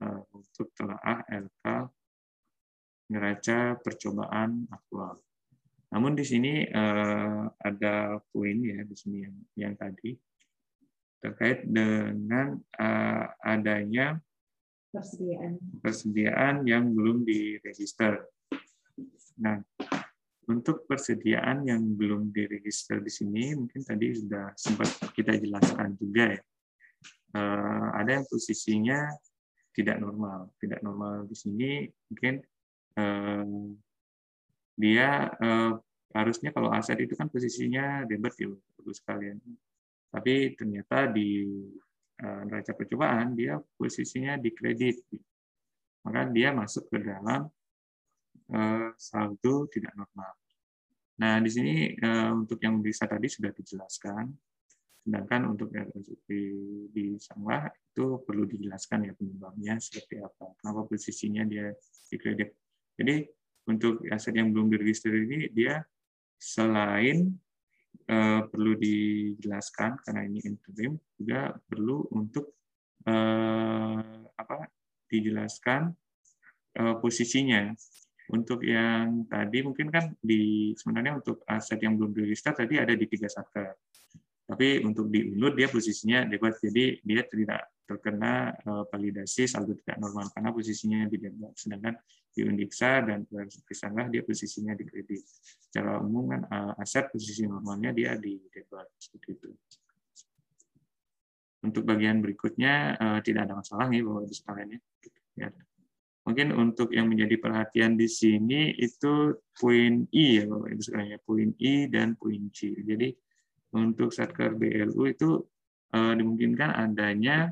Eh, 0.03 0.21
untuk 0.35 0.71
telaah 0.75 1.27
LK 1.27 1.65
neraca 3.13 3.77
percobaan 3.83 4.67
aktual. 4.73 5.21
Namun 5.93 6.17
di 6.17 6.25
sini 6.25 6.65
uh, 6.65 7.45
ada 7.61 8.17
poin 8.33 8.57
ya 8.65 8.81
di 8.81 8.97
sini 8.97 9.29
yang, 9.29 9.37
yang 9.61 9.75
tadi 9.77 10.17
terkait 11.21 11.69
dengan 11.69 12.57
uh, 12.81 13.25
adanya 13.45 14.17
persediaan 14.89 15.61
persediaan 15.85 16.65
yang 16.65 16.97
belum 16.97 17.29
diregister. 17.29 18.25
Nah, 19.37 19.61
untuk 20.51 20.91
persediaan 20.91 21.63
yang 21.63 21.95
belum 21.95 22.35
diregister 22.35 22.99
di 22.99 23.13
sini 23.13 23.55
mungkin 23.55 23.87
tadi 23.87 24.11
sudah 24.11 24.51
sempat 24.59 24.91
kita 25.15 25.39
jelaskan 25.39 25.95
juga 25.95 26.35
ya. 26.35 26.43
Uh, 27.33 27.89
ada 27.97 28.21
yang 28.21 28.27
posisinya 28.29 29.09
tidak 29.73 30.03
normal, 30.03 30.53
tidak 30.61 30.85
normal 30.85 31.25
di 31.25 31.37
sini 31.39 31.71
mungkin 32.11 32.43
uh, 32.99 33.47
dia 34.77 35.31
uh, 35.31 35.73
harusnya 36.13 36.53
kalau 36.53 36.69
aset 36.75 36.99
itu 37.01 37.15
kan 37.17 37.31
posisinya 37.31 38.05
debit 38.05 38.35
ya 38.37 38.51
bagus 38.51 38.99
sekalian. 39.01 39.39
Tapi 40.13 40.53
ternyata 40.59 41.09
di 41.09 41.49
neraca 42.23 42.71
percobaan 42.79 43.35
dia 43.35 43.59
posisinya 43.59 44.39
di 44.39 44.55
kredit. 44.55 45.03
Maka 46.07 46.31
dia 46.31 46.55
masuk 46.55 46.87
ke 46.87 47.03
dalam 47.03 47.51
saldo 49.01 49.67
tidak 49.73 49.97
normal. 49.97 50.33
Nah, 51.23 51.39
di 51.39 51.51
sini 51.53 51.75
uh, 52.03 52.35
untuk 52.35 52.59
yang 52.59 52.83
bisa 52.83 53.05
tadi 53.05 53.31
sudah 53.31 53.55
dijelaskan. 53.55 54.27
Sedangkan 55.03 55.51
untuk 55.51 55.75
RSUP 55.75 56.31
di 56.95 57.19
Sanglah 57.19 57.67
itu 57.67 58.23
perlu 58.23 58.47
dijelaskan 58.47 59.11
ya 59.11 59.13
penyebabnya 59.19 59.79
seperti 59.83 60.23
apa. 60.23 60.55
Kenapa 60.63 60.87
posisinya 60.87 61.43
dia 61.43 61.75
di 62.07 62.17
kredit. 62.19 62.55
Jadi 62.95 63.27
untuk 63.67 64.03
aset 64.11 64.35
yang 64.39 64.55
belum 64.55 64.71
diregister 64.71 65.11
ini 65.11 65.51
dia 65.51 65.83
selain 66.39 67.35
uh, 68.11 68.47
perlu 68.47 68.79
dijelaskan 68.79 69.99
karena 70.07 70.23
ini 70.27 70.39
interim 70.47 70.95
juga 71.19 71.55
perlu 71.67 72.07
untuk 72.15 72.55
apa 74.39 74.63
dijelaskan 75.11 75.91
posisinya 77.03 77.75
untuk 78.33 78.65
yang 78.65 79.29
tadi 79.29 79.61
mungkin 79.61 79.93
kan 79.93 80.17
di 80.19 80.73
sebenarnya 80.73 81.21
untuk 81.21 81.45
aset 81.45 81.79
yang 81.85 82.01
belum 82.01 82.17
diregister 82.17 82.57
tadi 82.57 82.81
ada 82.81 82.97
di 82.97 83.05
tiga 83.05 83.29
satker 83.29 83.77
tapi 84.53 84.83
untuk 84.85 85.09
di 85.09 85.33
dia 85.33 85.69
posisinya 85.71 86.29
debat, 86.29 86.53
jadi 86.61 87.01
dia 87.01 87.23
tidak 87.25 87.73
terkena 87.89 88.53
eh, 88.53 88.85
validasi 88.91 89.49
saldo 89.49 89.79
tidak 89.81 89.97
normal 89.97 90.29
karena 90.35 90.51
posisinya 90.53 91.09
di 91.09 91.17
debat. 91.17 91.57
Sedangkan 91.57 91.97
di 92.33 92.41
Undiksa 92.45 93.01
dan 93.01 93.25
Pisanglah 93.65 94.13
dia 94.13 94.21
posisinya 94.21 94.77
di 94.77 94.85
kredit. 94.85 95.25
Secara 95.71 96.05
umum 96.05 96.37
kan 96.37 96.41
eh, 96.45 96.83
aset 96.85 97.09
posisi 97.09 97.49
normalnya 97.49 97.97
dia 97.97 98.13
di 98.21 98.37
debat 98.53 98.85
seperti 99.01 99.29
itu. 99.41 99.51
Untuk 101.63 101.87
bagian 101.89 102.21
berikutnya 102.21 102.99
eh, 103.01 103.21
tidak 103.25 103.49
ada 103.49 103.63
masalah 103.63 103.89
nih 103.89 104.05
Bapak 104.05 104.27
Ibu 104.27 104.35
sekalian 104.37 104.69
ya. 105.39 105.49
Mungkin 106.23 106.55
untuk 106.55 106.95
yang 106.95 107.11
menjadi 107.11 107.35
perhatian 107.35 107.99
di 107.99 108.07
sini 108.07 108.79
itu 108.79 109.35
poin 109.59 110.07
I 110.15 110.27
ya 110.39 110.45
Bapak 110.47 110.71
Ibu 110.71 110.83
sekalian 110.87 111.11
ya, 111.11 111.19
poin 111.19 111.51
I 111.59 111.75
dan 111.91 112.15
poin 112.15 112.43
C. 112.55 112.79
Jadi 112.79 113.11
untuk 113.75 114.15
Satker 114.15 114.55
BLU 114.55 115.03
itu 115.11 115.43
uh, 115.97 116.15
dimungkinkan 116.15 116.79
adanya 116.79 117.51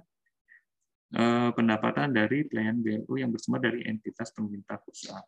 uh, 1.18 1.51
pendapatan 1.51 2.14
dari 2.14 2.47
pelayan 2.47 2.79
BLU 2.79 3.18
yang 3.18 3.35
bersumber 3.35 3.59
dari 3.59 3.83
entitas 3.91 4.31
pemerintah 4.31 4.79
pusat. 4.79 5.25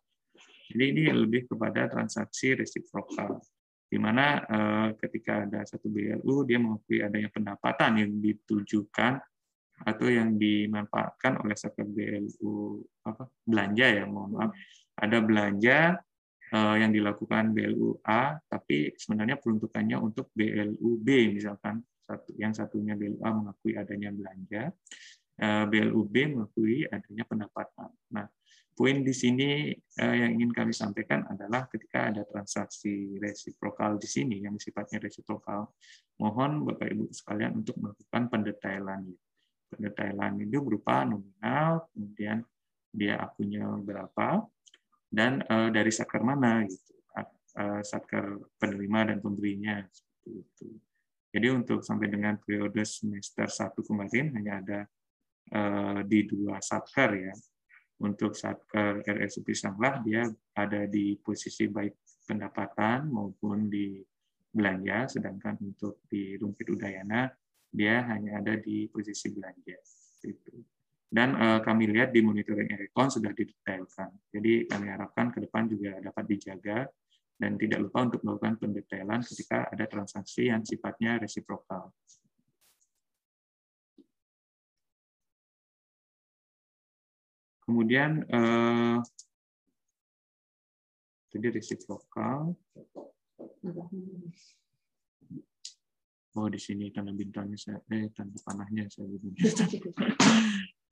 Jadi 0.70 0.84
ini 0.94 1.02
lebih 1.10 1.50
kepada 1.50 1.90
transaksi 1.90 2.54
resiprokal, 2.54 3.42
di 3.90 3.98
mana 3.98 4.38
uh, 4.46 4.88
ketika 5.02 5.44
ada 5.44 5.66
satu 5.66 5.90
BLU 5.90 6.46
dia 6.46 6.62
mengakui 6.62 7.02
adanya 7.02 7.28
pendapatan 7.28 8.06
yang 8.06 8.12
ditujukan 8.22 9.18
atau 9.82 10.06
yang 10.06 10.38
dimanfaatkan 10.38 11.42
oleh 11.42 11.54
Satker 11.58 11.86
BLU 11.86 12.82
apa 13.02 13.26
belanja 13.42 13.86
ya 13.86 14.04
mohon 14.06 14.30
maaf 14.38 14.52
ada 14.98 15.18
belanja 15.18 15.98
Eh, 16.52 16.76
yang 16.84 16.92
dilakukan 16.92 17.56
BLUA, 17.56 18.36
tapi 18.44 18.92
sebenarnya 19.00 19.40
peruntukannya 19.40 19.96
untuk 19.96 20.28
BLUB 20.36 21.08
misalkan 21.32 21.80
satu 22.04 22.28
yang 22.36 22.52
satunya 22.52 22.92
BLUA 22.92 23.24
mengakui 23.24 23.72
adanya 23.72 24.12
belanja, 24.12 24.68
eh, 25.40 25.64
BLUB 25.64 26.12
mengakui 26.12 26.84
adanya 26.84 27.24
pendapatan. 27.24 27.88
Nah, 28.12 28.28
poin 28.76 29.00
di 29.00 29.16
sini 29.16 29.72
eh, 29.72 30.14
yang 30.20 30.36
ingin 30.36 30.52
kami 30.52 30.76
sampaikan 30.76 31.24
adalah 31.24 31.72
ketika 31.72 32.12
ada 32.12 32.20
transaksi 32.28 33.16
resiprokal 33.16 33.96
di 33.96 34.12
sini 34.12 34.44
yang 34.44 34.60
sifatnya 34.60 35.00
resiprokal, 35.00 35.72
mohon 36.20 36.68
Bapak 36.68 36.92
Ibu 36.92 37.08
sekalian 37.16 37.64
untuk 37.64 37.80
melakukan 37.80 38.28
pendetailan. 38.28 39.08
Pendetailan 39.72 40.44
itu 40.44 40.60
berupa 40.60 41.08
nominal, 41.08 41.88
kemudian 41.96 42.44
dia 42.92 43.16
akunnya 43.24 43.64
berapa, 43.80 44.44
dan 45.08 45.40
uh, 45.48 45.72
dari 45.72 45.88
satker 45.88 46.20
mana 46.20 46.68
gitu 46.68 46.92
uh, 47.58 47.80
satker 47.84 48.40
penerima 48.56 49.12
dan 49.12 49.18
pemberinya 49.20 49.84
seperti 49.88 50.30
itu. 50.40 50.68
Jadi 51.32 51.46
untuk 51.48 51.80
sampai 51.80 52.12
dengan 52.12 52.36
periode 52.36 52.84
semester 52.84 53.48
satu 53.48 53.80
kemarin 53.80 54.36
hanya 54.36 54.52
ada 54.60 54.80
uh, 55.56 56.00
di 56.04 56.28
dua 56.28 56.60
satker 56.60 57.10
ya. 57.16 57.34
Untuk 58.02 58.34
satker 58.34 59.00
RSUP 59.06 59.54
Sanglah 59.54 60.02
dia 60.02 60.26
ada 60.58 60.90
di 60.90 61.14
posisi 61.22 61.70
baik 61.70 62.26
pendapatan 62.26 63.08
maupun 63.08 63.70
di 63.70 64.02
belanja 64.52 65.16
sedangkan 65.16 65.56
untuk 65.64 66.04
di 66.10 66.36
Rumpit 66.36 66.68
Udayana 66.68 67.30
dia 67.72 68.04
hanya 68.12 68.38
ada 68.44 68.60
di 68.60 68.86
posisi 68.92 69.32
belanja 69.32 69.80
itu 70.22 70.60
dan 71.12 71.36
uh, 71.36 71.60
kami 71.60 71.92
lihat 71.92 72.08
di 72.08 72.24
monitoring 72.24 72.72
Erecon 72.72 73.12
sudah 73.12 73.36
didetailkan. 73.36 74.08
Jadi 74.32 74.64
kami 74.64 74.88
harapkan 74.88 75.28
ke 75.28 75.44
depan 75.44 75.68
juga 75.68 76.00
dapat 76.00 76.24
dijaga 76.24 76.88
dan 77.36 77.60
tidak 77.60 77.84
lupa 77.84 78.08
untuk 78.08 78.24
melakukan 78.24 78.56
pendetailan 78.56 79.20
ketika 79.20 79.68
ada 79.68 79.84
transaksi 79.84 80.48
yang 80.48 80.64
sifatnya 80.64 81.20
resiprokal. 81.20 81.92
Kemudian 87.68 88.24
uh, 88.32 89.04
jadi 91.28 91.60
resiprokal. 91.60 92.56
Oh 96.32 96.48
di 96.48 96.56
sini 96.56 96.88
tanda 96.88 97.12
bintangnya 97.12 97.60
saya, 97.60 97.78
eh 97.92 98.08
tanda 98.12 98.36
panahnya 98.40 98.88
saya. 98.88 99.08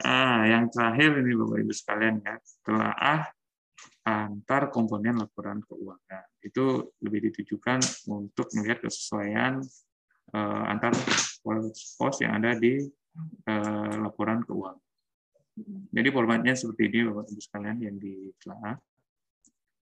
Ah, 0.01 0.49
yang 0.49 0.73
terakhir 0.73 1.13
ini 1.21 1.37
Bapak 1.37 1.61
Ibu 1.61 1.73
sekalian 1.77 2.25
ya, 2.25 2.41
telaah 2.65 3.21
antar 4.09 4.73
komponen 4.73 5.21
laporan 5.21 5.61
keuangan. 5.61 6.25
Itu 6.41 6.97
lebih 7.05 7.29
ditujukan 7.29 7.85
untuk 8.09 8.49
melihat 8.57 8.81
kesesuaian 8.81 9.61
uh, 10.33 10.65
antar 10.73 10.97
pos 11.45 12.17
yang 12.25 12.41
ada 12.41 12.57
di 12.57 12.81
uh, 13.45 13.95
laporan 14.01 14.41
keuangan. 14.41 14.81
Jadi 15.93 16.09
formatnya 16.09 16.57
seperti 16.57 16.83
ini 16.89 16.99
Bapak 17.13 17.29
Ibu 17.29 17.41
sekalian 17.45 17.77
yang 17.85 17.97
ditelaah. 18.01 18.77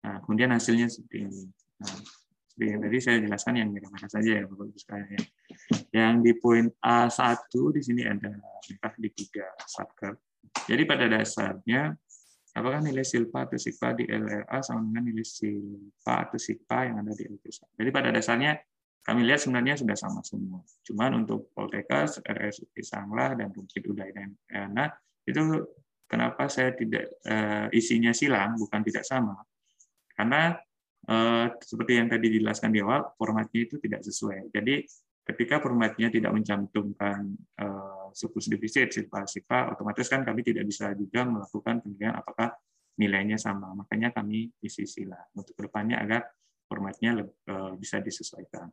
Nah, 0.03 0.17
kemudian 0.27 0.53
hasilnya 0.53 0.93
seperti 0.93 1.25
ini. 1.25 1.43
Nah, 1.81 1.97
yang 2.61 2.81
tadi 2.85 2.99
saya 3.01 3.19
jelaskan 3.25 3.55
yang 3.65 3.69
merah-merah 3.73 4.11
saja 4.13 4.31
ya 4.41 4.45
Bapak 4.45 4.65
Ibu 4.69 4.79
sekalian 4.79 5.09
ya. 5.17 5.23
Yang 5.93 6.15
di 6.21 6.33
poin 6.37 6.67
A1 6.85 7.53
di 7.73 7.81
sini 7.81 8.03
ada 8.05 8.29
entah 8.69 8.95
di 9.01 9.09
tiga 9.09 9.47
satker. 9.65 10.13
Jadi 10.69 10.83
pada 10.85 11.09
dasarnya 11.09 11.97
apakah 12.53 12.85
nilai 12.85 13.05
silpa 13.05 13.49
atau 13.49 13.57
sikpa 13.57 13.97
di 13.97 14.05
LRA 14.05 14.59
sama 14.61 14.85
dengan 14.85 15.05
nilai 15.09 15.25
silpa 15.25 16.29
atau 16.29 16.37
sikpa 16.37 16.93
yang 16.93 17.01
ada 17.01 17.13
di 17.17 17.25
LPSA. 17.25 17.67
Jadi 17.81 17.91
pada 17.93 18.09
dasarnya 18.13 18.53
kami 19.03 19.25
lihat 19.25 19.41
sebenarnya 19.41 19.75
sudah 19.81 19.97
sama 19.97 20.21
semua. 20.23 20.61
Cuman 20.85 21.25
untuk 21.25 21.51
Poltekkes, 21.57 22.23
RSUP 22.23 22.77
Sanglah, 22.85 23.35
dan 23.35 23.51
Rumkit 23.51 23.83
Udayana 23.89 24.93
itu 25.27 25.41
kenapa 26.07 26.47
saya 26.47 26.71
tidak 26.77 27.11
uh, 27.27 27.67
isinya 27.75 28.15
silang, 28.15 28.55
bukan 28.61 28.85
tidak 28.85 29.03
sama. 29.03 29.43
Karena 30.13 30.55
Eh, 30.55 30.72
seperti 31.59 31.99
yang 31.99 32.07
tadi 32.07 32.31
dijelaskan 32.31 32.71
di 32.71 32.79
awal, 32.79 33.11
formatnya 33.19 33.61
itu 33.67 33.77
tidak 33.83 34.07
sesuai. 34.07 34.55
Jadi 34.55 34.87
ketika 35.23 35.59
formatnya 35.59 36.11
tidak 36.11 36.31
mencantumkan 36.35 37.35
uh, 37.63 38.11
surplus 38.15 38.51
defisit 38.51 38.91
sifat 38.91 39.27
sifat 39.31 39.79
otomatis 39.79 40.07
kan 40.11 40.27
kami 40.27 40.43
tidak 40.43 40.67
bisa 40.67 40.91
juga 40.99 41.23
melakukan 41.27 41.83
penilaian 41.83 42.19
apakah 42.19 42.55
nilainya 42.99 43.39
sama. 43.39 43.75
Makanya 43.75 44.15
kami 44.15 44.51
isi 44.63 44.87
sila 44.87 45.19
untuk 45.35 45.55
ke 45.59 45.63
depannya 45.67 46.03
agar 46.03 46.27
formatnya 46.67 47.23
uh, 47.23 47.75
bisa 47.79 47.99
disesuaikan. 48.03 48.71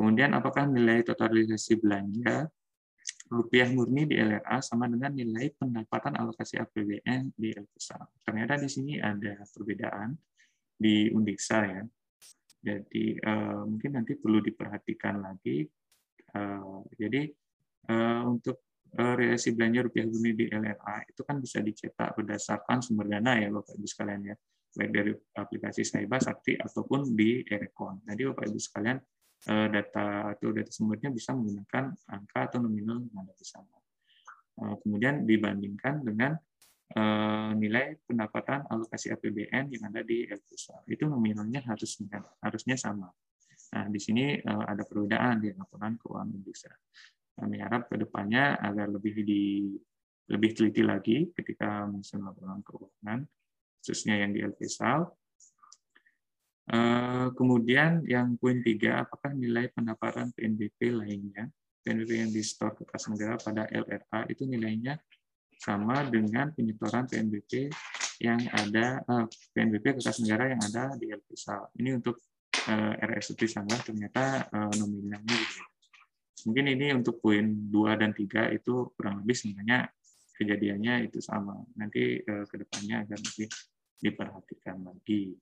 Kemudian 0.00 0.32
apakah 0.32 0.64
nilai 0.64 1.04
totalisasi 1.04 1.76
belanja 1.76 2.48
rupiah 3.30 3.68
murni 3.70 4.10
di 4.10 4.16
LRA 4.18 4.58
sama 4.64 4.90
dengan 4.90 5.12
nilai 5.14 5.52
pendapatan 5.54 6.18
alokasi 6.18 6.58
APBN 6.58 7.36
di 7.36 7.52
LPSA. 7.54 8.00
Ternyata 8.26 8.58
di 8.58 8.68
sini 8.68 8.98
ada 8.98 9.38
perbedaan 9.46 10.16
di 10.80 11.12
Undiksa 11.12 11.60
ya. 11.68 11.82
Jadi 12.60 13.20
uh, 13.20 13.68
mungkin 13.68 14.00
nanti 14.00 14.16
perlu 14.16 14.40
diperhatikan 14.40 15.20
lagi. 15.20 15.68
Uh, 16.32 16.84
jadi 16.96 17.28
uh, 17.92 18.24
untuk 18.28 18.64
uh, 18.96 19.16
belanja 19.36 19.80
rupiah 19.84 20.06
murni 20.08 20.32
di 20.32 20.46
LRA 20.48 21.04
itu 21.04 21.20
kan 21.24 21.36
bisa 21.40 21.60
dicetak 21.60 22.16
berdasarkan 22.16 22.80
sumber 22.80 23.12
dana 23.12 23.36
ya 23.36 23.52
Bapak 23.52 23.76
Ibu 23.76 23.86
sekalian 23.88 24.20
ya, 24.32 24.36
baik 24.76 24.90
dari 24.92 25.12
aplikasi 25.36 25.82
Saiba, 25.84 26.16
Sakti 26.16 26.56
ataupun 26.56 27.12
di 27.12 27.44
Erekon. 27.44 28.04
Jadi 28.08 28.22
Bapak 28.32 28.44
Ibu 28.48 28.60
sekalian 28.60 28.98
data 29.40 30.36
atau 30.36 30.52
data 30.52 30.68
sumbernya 30.68 31.08
bisa 31.08 31.32
menggunakan 31.32 31.96
angka 32.12 32.40
atau 32.52 32.60
nominal 32.60 33.00
yang 33.08 33.24
ada 33.24 33.32
di 33.32 33.46
sana. 33.48 33.72
Kemudian 34.84 35.24
dibandingkan 35.24 36.04
dengan 36.04 36.36
nilai 37.54 38.02
pendapatan 38.02 38.66
alokasi 38.66 39.14
APBN 39.14 39.70
yang 39.70 39.94
ada 39.94 40.02
di 40.02 40.26
LPSA. 40.26 40.82
Itu 40.90 41.06
nominalnya 41.06 41.62
harus 41.62 42.02
harusnya 42.42 42.74
sama. 42.74 43.06
Nah, 43.70 43.86
di 43.86 44.00
sini 44.02 44.34
eh, 44.34 44.64
ada 44.66 44.82
perbedaan 44.82 45.38
di 45.38 45.54
laporan 45.54 45.94
keuangan 45.94 46.30
industri. 46.34 46.74
Kami 47.38 47.56
harap 47.62 47.86
ke 47.86 47.96
depannya 47.96 48.58
agar 48.58 48.90
lebih 48.90 49.22
di 49.22 49.72
lebih 50.30 50.50
teliti 50.54 50.82
lagi 50.86 51.26
ketika 51.34 51.86
menyusun 51.90 52.22
laporan 52.22 52.62
keuangan, 52.62 53.26
khususnya 53.82 54.14
yang 54.18 54.30
di 54.34 54.42
LPSA. 54.42 55.06
Eh, 56.70 57.26
kemudian 57.34 58.02
yang 58.06 58.38
poin 58.38 58.62
tiga, 58.62 59.06
apakah 59.06 59.34
nilai 59.34 59.70
pendapatan 59.74 60.30
PNBP 60.34 60.90
lainnya, 60.94 61.50
PNBP 61.82 62.10
yang 62.26 62.30
di 62.30 62.42
store 62.42 62.78
ke 62.78 62.84
kas 62.86 63.06
negara 63.10 63.38
pada 63.38 63.66
LRA 63.70 64.26
itu 64.30 64.46
nilainya 64.46 64.98
sama 65.60 66.08
dengan 66.08 66.48
penyetoran 66.56 67.04
PNBP 67.04 67.68
yang 68.24 68.40
ada 68.48 69.04
eh, 69.04 69.26
PNBP 69.52 70.00
kertas 70.00 70.24
negara 70.24 70.56
yang 70.56 70.60
ada 70.64 70.96
di 70.96 71.12
LPSA. 71.12 71.76
Ini 71.76 72.00
untuk 72.00 72.16
eh, 72.68 72.94
RS 73.04 73.36
Trisangga 73.36 73.76
ternyata 73.84 74.48
uh, 74.48 74.72
nominalnya. 74.80 75.40
Mungkin 76.48 76.64
ini 76.72 76.96
untuk 76.96 77.20
poin 77.20 77.44
2 77.44 78.00
dan 78.00 78.16
3 78.16 78.56
itu 78.56 78.96
kurang 78.96 79.20
lebih 79.20 79.36
sebenarnya 79.36 79.92
kejadiannya 80.40 81.12
itu 81.12 81.20
sama. 81.20 81.60
Nanti 81.76 82.16
uh, 82.24 82.48
ke 82.48 82.56
depannya 82.64 83.04
agar 83.04 83.20
lebih 83.20 83.48
diperhatikan 84.00 84.80
lagi. 84.80 85.36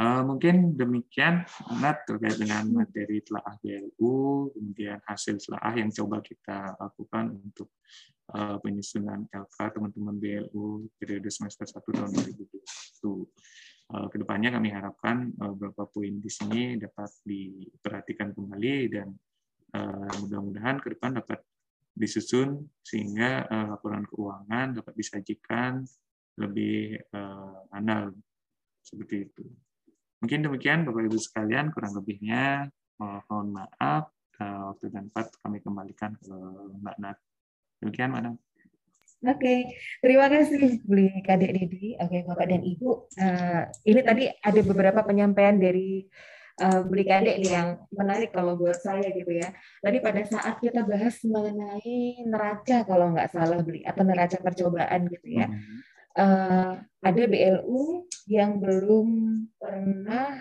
Uh, 0.00 0.22
mungkin 0.24 0.78
demikian 0.78 1.44
Nat 1.82 2.08
terkait 2.08 2.38
dengan 2.40 2.64
materi 2.72 3.20
telah 3.20 3.52
BLU, 3.60 4.48
kemudian 4.54 4.96
hasil 5.04 5.36
telah 5.42 5.76
yang 5.76 5.90
coba 5.92 6.24
kita 6.24 6.78
lakukan 6.78 7.36
untuk 7.36 7.74
uh, 8.34 8.56
penyusunan 8.62 9.26
LK 9.30 9.56
teman-teman 9.74 10.16
BLU 10.18 10.86
periode 10.96 11.30
semester 11.30 11.66
1 11.66 11.76
tahun 11.82 12.10
2021. 12.14 13.26
Uh, 13.90 14.06
ke 14.06 14.16
depannya 14.22 14.54
kami 14.54 14.70
harapkan 14.70 15.34
uh, 15.42 15.50
beberapa 15.50 15.86
poin 15.90 16.14
di 16.22 16.30
sini 16.30 16.78
dapat 16.78 17.10
diperhatikan 17.26 18.34
kembali 18.34 18.76
dan 18.90 19.10
mudah-mudahan 20.18 20.82
ke 20.82 20.98
depan 20.98 21.14
dapat 21.22 21.38
disusun 21.94 22.58
sehingga 22.82 23.46
laporan 23.70 24.02
keuangan 24.02 24.82
dapat 24.82 24.98
disajikan 24.98 25.86
lebih 26.42 26.98
uh, 27.14 27.70
anal 27.70 28.10
seperti 28.82 29.30
itu. 29.30 29.46
Mungkin 30.18 30.42
demikian 30.42 30.82
Bapak 30.82 31.06
Ibu 31.06 31.18
sekalian 31.22 31.70
kurang 31.70 31.94
lebihnya 31.94 32.66
mohon 32.98 33.54
maaf 33.54 34.10
waktu 34.40 34.88
dan 34.88 35.08
tempat 35.12 35.36
kami 35.44 35.60
kembalikan 35.60 36.16
ke 36.16 36.34
Mbak 36.80 36.96
Nat. 37.00 37.18
Demikian, 37.80 38.12
Madam. 38.12 38.34
Oke, 39.20 39.36
okay. 39.36 39.58
terima 40.00 40.32
kasih 40.32 40.80
Beli 40.88 41.12
Kadek 41.20 41.52
Didi. 41.52 41.92
Oke, 42.00 42.08
okay, 42.08 42.20
Bapak 42.24 42.46
dan 42.48 42.64
Ibu. 42.64 42.88
Uh, 43.20 43.68
ini 43.84 44.00
tadi 44.00 44.24
ada 44.32 44.60
beberapa 44.64 45.04
penyampaian 45.04 45.60
dari 45.60 46.08
uh, 46.64 46.80
Beli 46.88 47.04
Kadek 47.04 47.36
nih 47.36 47.52
yang 47.52 47.84
menarik 47.92 48.32
kalau 48.32 48.56
buat 48.56 48.80
saya 48.80 49.12
gitu 49.12 49.28
ya. 49.28 49.52
Tadi 49.84 50.00
pada 50.00 50.24
saat 50.24 50.56
kita 50.64 50.88
bahas 50.88 51.20
mengenai 51.28 52.24
neraca 52.24 52.80
kalau 52.88 53.12
nggak 53.12 53.28
salah 53.28 53.60
Beli 53.60 53.84
atau 53.84 54.08
neraca 54.08 54.40
percobaan 54.40 55.04
gitu 55.12 55.28
ya. 55.36 55.52
Uh, 56.16 56.80
ada 57.04 57.22
BLU 57.28 58.08
yang 58.24 58.56
belum 58.56 59.08
pernah 59.60 60.40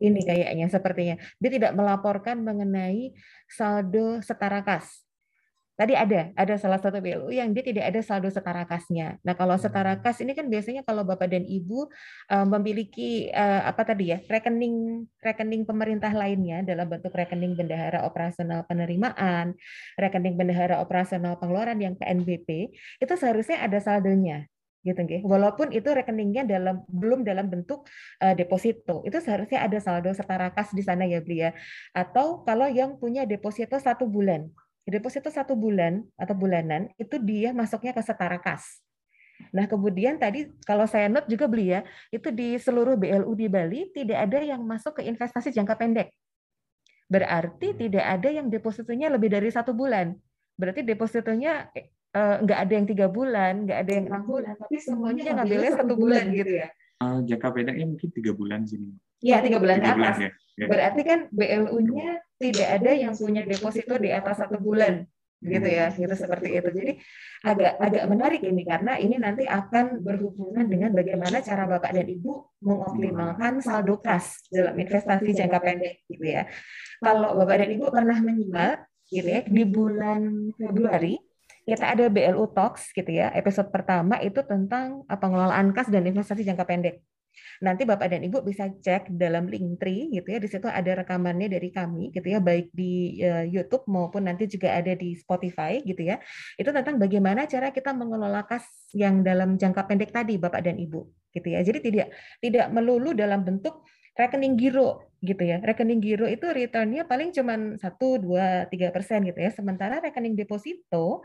ini 0.00 0.24
kayaknya 0.24 0.66
sepertinya 0.72 1.16
dia 1.36 1.50
tidak 1.52 1.76
melaporkan 1.76 2.40
mengenai 2.40 3.12
saldo 3.44 4.24
setara 4.24 4.64
kas 4.64 5.09
Tadi 5.80 5.96
ada, 5.96 6.28
ada 6.36 6.60
salah 6.60 6.76
satu 6.76 7.00
BLU 7.00 7.32
yang 7.32 7.56
dia 7.56 7.64
tidak 7.64 7.88
ada 7.88 8.04
saldo 8.04 8.28
setara 8.28 8.68
kasnya. 8.68 9.16
Nah, 9.24 9.32
kalau 9.32 9.56
setara 9.56 9.96
hmm. 9.96 10.04
kas 10.04 10.20
ini 10.20 10.36
kan 10.36 10.44
biasanya 10.52 10.84
kalau 10.84 11.08
Bapak 11.08 11.32
dan 11.32 11.48
Ibu 11.48 11.88
uh, 12.28 12.46
memiliki 12.52 13.32
uh, 13.32 13.64
apa 13.64 13.88
tadi 13.88 14.12
ya, 14.12 14.20
rekening 14.28 15.08
rekening 15.24 15.64
pemerintah 15.64 16.12
lainnya 16.12 16.60
dalam 16.68 16.84
bentuk 16.84 17.16
rekening 17.16 17.56
bendahara 17.56 18.04
operasional 18.04 18.68
penerimaan, 18.68 19.56
rekening 19.96 20.36
bendahara 20.36 20.84
operasional 20.84 21.40
pengeluaran 21.40 21.80
yang 21.80 21.96
PNBP, 21.96 22.76
itu 23.00 23.14
seharusnya 23.16 23.64
ada 23.64 23.80
saldonya 23.80 24.52
gitu 24.84 25.00
nggih. 25.00 25.24
Walaupun 25.24 25.72
itu 25.76 25.88
rekeningnya 25.92 26.44
dalam 26.44 26.84
belum 26.88 27.24
dalam 27.24 27.48
bentuk 27.48 27.88
uh, 28.20 28.36
deposito, 28.36 29.00
itu 29.08 29.16
seharusnya 29.20 29.64
ada 29.64 29.80
saldo 29.80 30.12
setara 30.12 30.52
kas 30.52 30.72
di 30.76 30.84
sana 30.84 31.08
ya, 31.08 31.24
Beli 31.24 31.44
ya. 31.44 31.56
Atau 31.96 32.44
kalau 32.44 32.68
yang 32.68 32.96
punya 32.96 33.24
deposito 33.24 33.76
satu 33.76 34.08
bulan, 34.08 34.48
deposito 34.88 35.28
satu 35.28 35.52
bulan 35.56 36.04
atau 36.16 36.32
bulanan 36.32 36.88
itu 36.96 37.20
dia 37.20 37.52
masuknya 37.52 37.92
ke 37.92 38.02
setara 38.04 38.40
kas. 38.40 38.80
Nah, 39.56 39.64
kemudian 39.64 40.20
tadi 40.20 40.52
kalau 40.68 40.84
saya 40.84 41.08
note 41.08 41.24
juga 41.28 41.48
beli 41.48 41.72
ya, 41.72 41.80
itu 42.12 42.28
di 42.28 42.60
seluruh 42.60 43.00
BLU 43.00 43.32
di 43.32 43.48
Bali 43.48 43.88
tidak 43.96 44.28
ada 44.28 44.38
yang 44.44 44.60
masuk 44.60 45.00
ke 45.00 45.02
investasi 45.08 45.48
jangka 45.56 45.80
pendek. 45.80 46.12
Berarti 47.08 47.72
tidak 47.74 48.04
ada 48.04 48.28
yang 48.28 48.52
depositonya 48.52 49.08
lebih 49.08 49.32
dari 49.32 49.48
satu 49.48 49.72
bulan. 49.72 50.12
Berarti 50.54 50.84
depositonya 50.84 51.72
eh, 51.72 52.36
nggak 52.44 52.58
ada 52.68 52.72
yang 52.76 52.86
tiga 52.86 53.06
bulan, 53.08 53.64
nggak 53.64 53.78
ada 53.80 53.92
yang 53.96 54.06
enam 54.12 54.24
bulan, 54.28 54.54
tapi 54.60 54.76
semuanya 54.76 55.40
ngambilnya 55.40 55.72
satu 55.72 55.94
bulan 55.96 56.24
gitu 56.36 56.52
ya. 56.60 56.68
Uh, 57.00 57.24
jangka 57.24 57.48
pendeknya 57.56 57.88
mungkin 57.88 58.12
tiga 58.12 58.36
bulan 58.36 58.68
sini. 58.68 58.92
Iya, 59.24 59.40
tiga 59.40 59.56
bulan 59.56 59.80
ke 59.80 59.88
atas. 59.88 60.16
Ya. 60.20 60.28
Ya. 60.28 60.30
Berarti 60.58 61.00
kan 61.06 61.20
BLU-nya 61.30 62.20
tidak 62.40 62.68
ada 62.80 62.90
yang 62.96 63.12
punya 63.14 63.44
deposito 63.44 63.94
di 64.00 64.10
atas 64.10 64.40
satu 64.40 64.56
bulan 64.56 65.04
gitu 65.40 65.68
ya 65.68 65.88
gitu 65.92 66.12
seperti 66.12 66.52
itu. 66.52 66.68
Jadi 66.68 66.92
agak 67.48 67.80
agak 67.80 68.04
menarik 68.12 68.40
ini 68.44 68.62
karena 68.64 69.00
ini 69.00 69.16
nanti 69.16 69.48
akan 69.48 70.04
berhubungan 70.04 70.68
dengan 70.68 70.92
bagaimana 70.92 71.40
cara 71.40 71.64
bapak 71.64 71.96
dan 71.96 72.06
ibu 72.08 72.44
mengoptimalkan 72.60 73.64
saldo 73.64 73.96
kas 74.04 74.44
dalam 74.52 74.76
investasi 74.76 75.32
jangka 75.32 75.58
pendek 75.64 76.04
gitu 76.12 76.24
ya. 76.28 76.44
Kalau 77.00 77.36
bapak 77.40 77.64
dan 77.64 77.70
ibu 77.72 77.88
pernah 77.88 78.18
menyimak 78.20 78.84
gitu 79.08 79.26
ya 79.26 79.40
di 79.42 79.64
bulan 79.64 80.52
Februari 80.54 81.18
kita 81.66 81.92
ada 81.92 82.06
BLU 82.08 82.50
Talks 82.50 82.90
gitu 82.94 83.10
ya 83.10 83.30
episode 83.34 83.68
pertama 83.68 84.18
itu 84.22 84.40
tentang 84.46 85.04
pengelolaan 85.06 85.70
kas 85.74 85.90
dan 85.90 86.06
investasi 86.06 86.46
jangka 86.46 86.64
pendek 86.66 87.02
Nanti 87.60 87.84
Bapak 87.84 88.08
dan 88.12 88.24
Ibu 88.24 88.40
bisa 88.40 88.72
cek 88.72 89.12
dalam 89.14 89.46
link 89.46 89.80
tree 89.80 90.08
gitu 90.12 90.28
ya. 90.30 90.38
Di 90.40 90.48
situ 90.48 90.66
ada 90.66 91.04
rekamannya 91.04 91.52
dari 91.52 91.68
kami 91.68 92.10
gitu 92.12 92.26
ya, 92.28 92.40
baik 92.40 92.72
di 92.72 93.20
uh, 93.20 93.44
YouTube 93.44 93.84
maupun 93.90 94.26
nanti 94.26 94.48
juga 94.48 94.72
ada 94.76 94.96
di 94.96 95.12
Spotify 95.16 95.80
gitu 95.84 96.00
ya. 96.00 96.20
Itu 96.56 96.72
tentang 96.72 96.96
bagaimana 96.96 97.44
cara 97.44 97.70
kita 97.70 97.92
mengelola 97.92 98.44
kas 98.48 98.64
yang 98.96 99.20
dalam 99.20 99.60
jangka 99.60 99.84
pendek 99.86 100.10
tadi 100.10 100.40
Bapak 100.40 100.64
dan 100.64 100.80
Ibu 100.80 101.00
gitu 101.36 101.48
ya. 101.48 101.60
Jadi 101.62 101.78
tidak 101.84 102.08
tidak 102.40 102.66
melulu 102.74 103.14
dalam 103.14 103.44
bentuk 103.44 103.84
rekening 104.18 104.58
giro 104.58 105.16
gitu 105.20 105.42
ya. 105.44 105.60
Rekening 105.60 106.00
giro 106.00 106.26
itu 106.26 106.44
returnnya 106.48 107.04
paling 107.04 107.30
cuma 107.32 107.54
1, 107.56 107.78
2, 107.78 108.72
3 108.72 108.94
persen 108.94 109.24
gitu 109.24 109.38
ya. 109.38 109.50
Sementara 109.52 110.00
rekening 110.00 110.36
deposito 110.36 111.22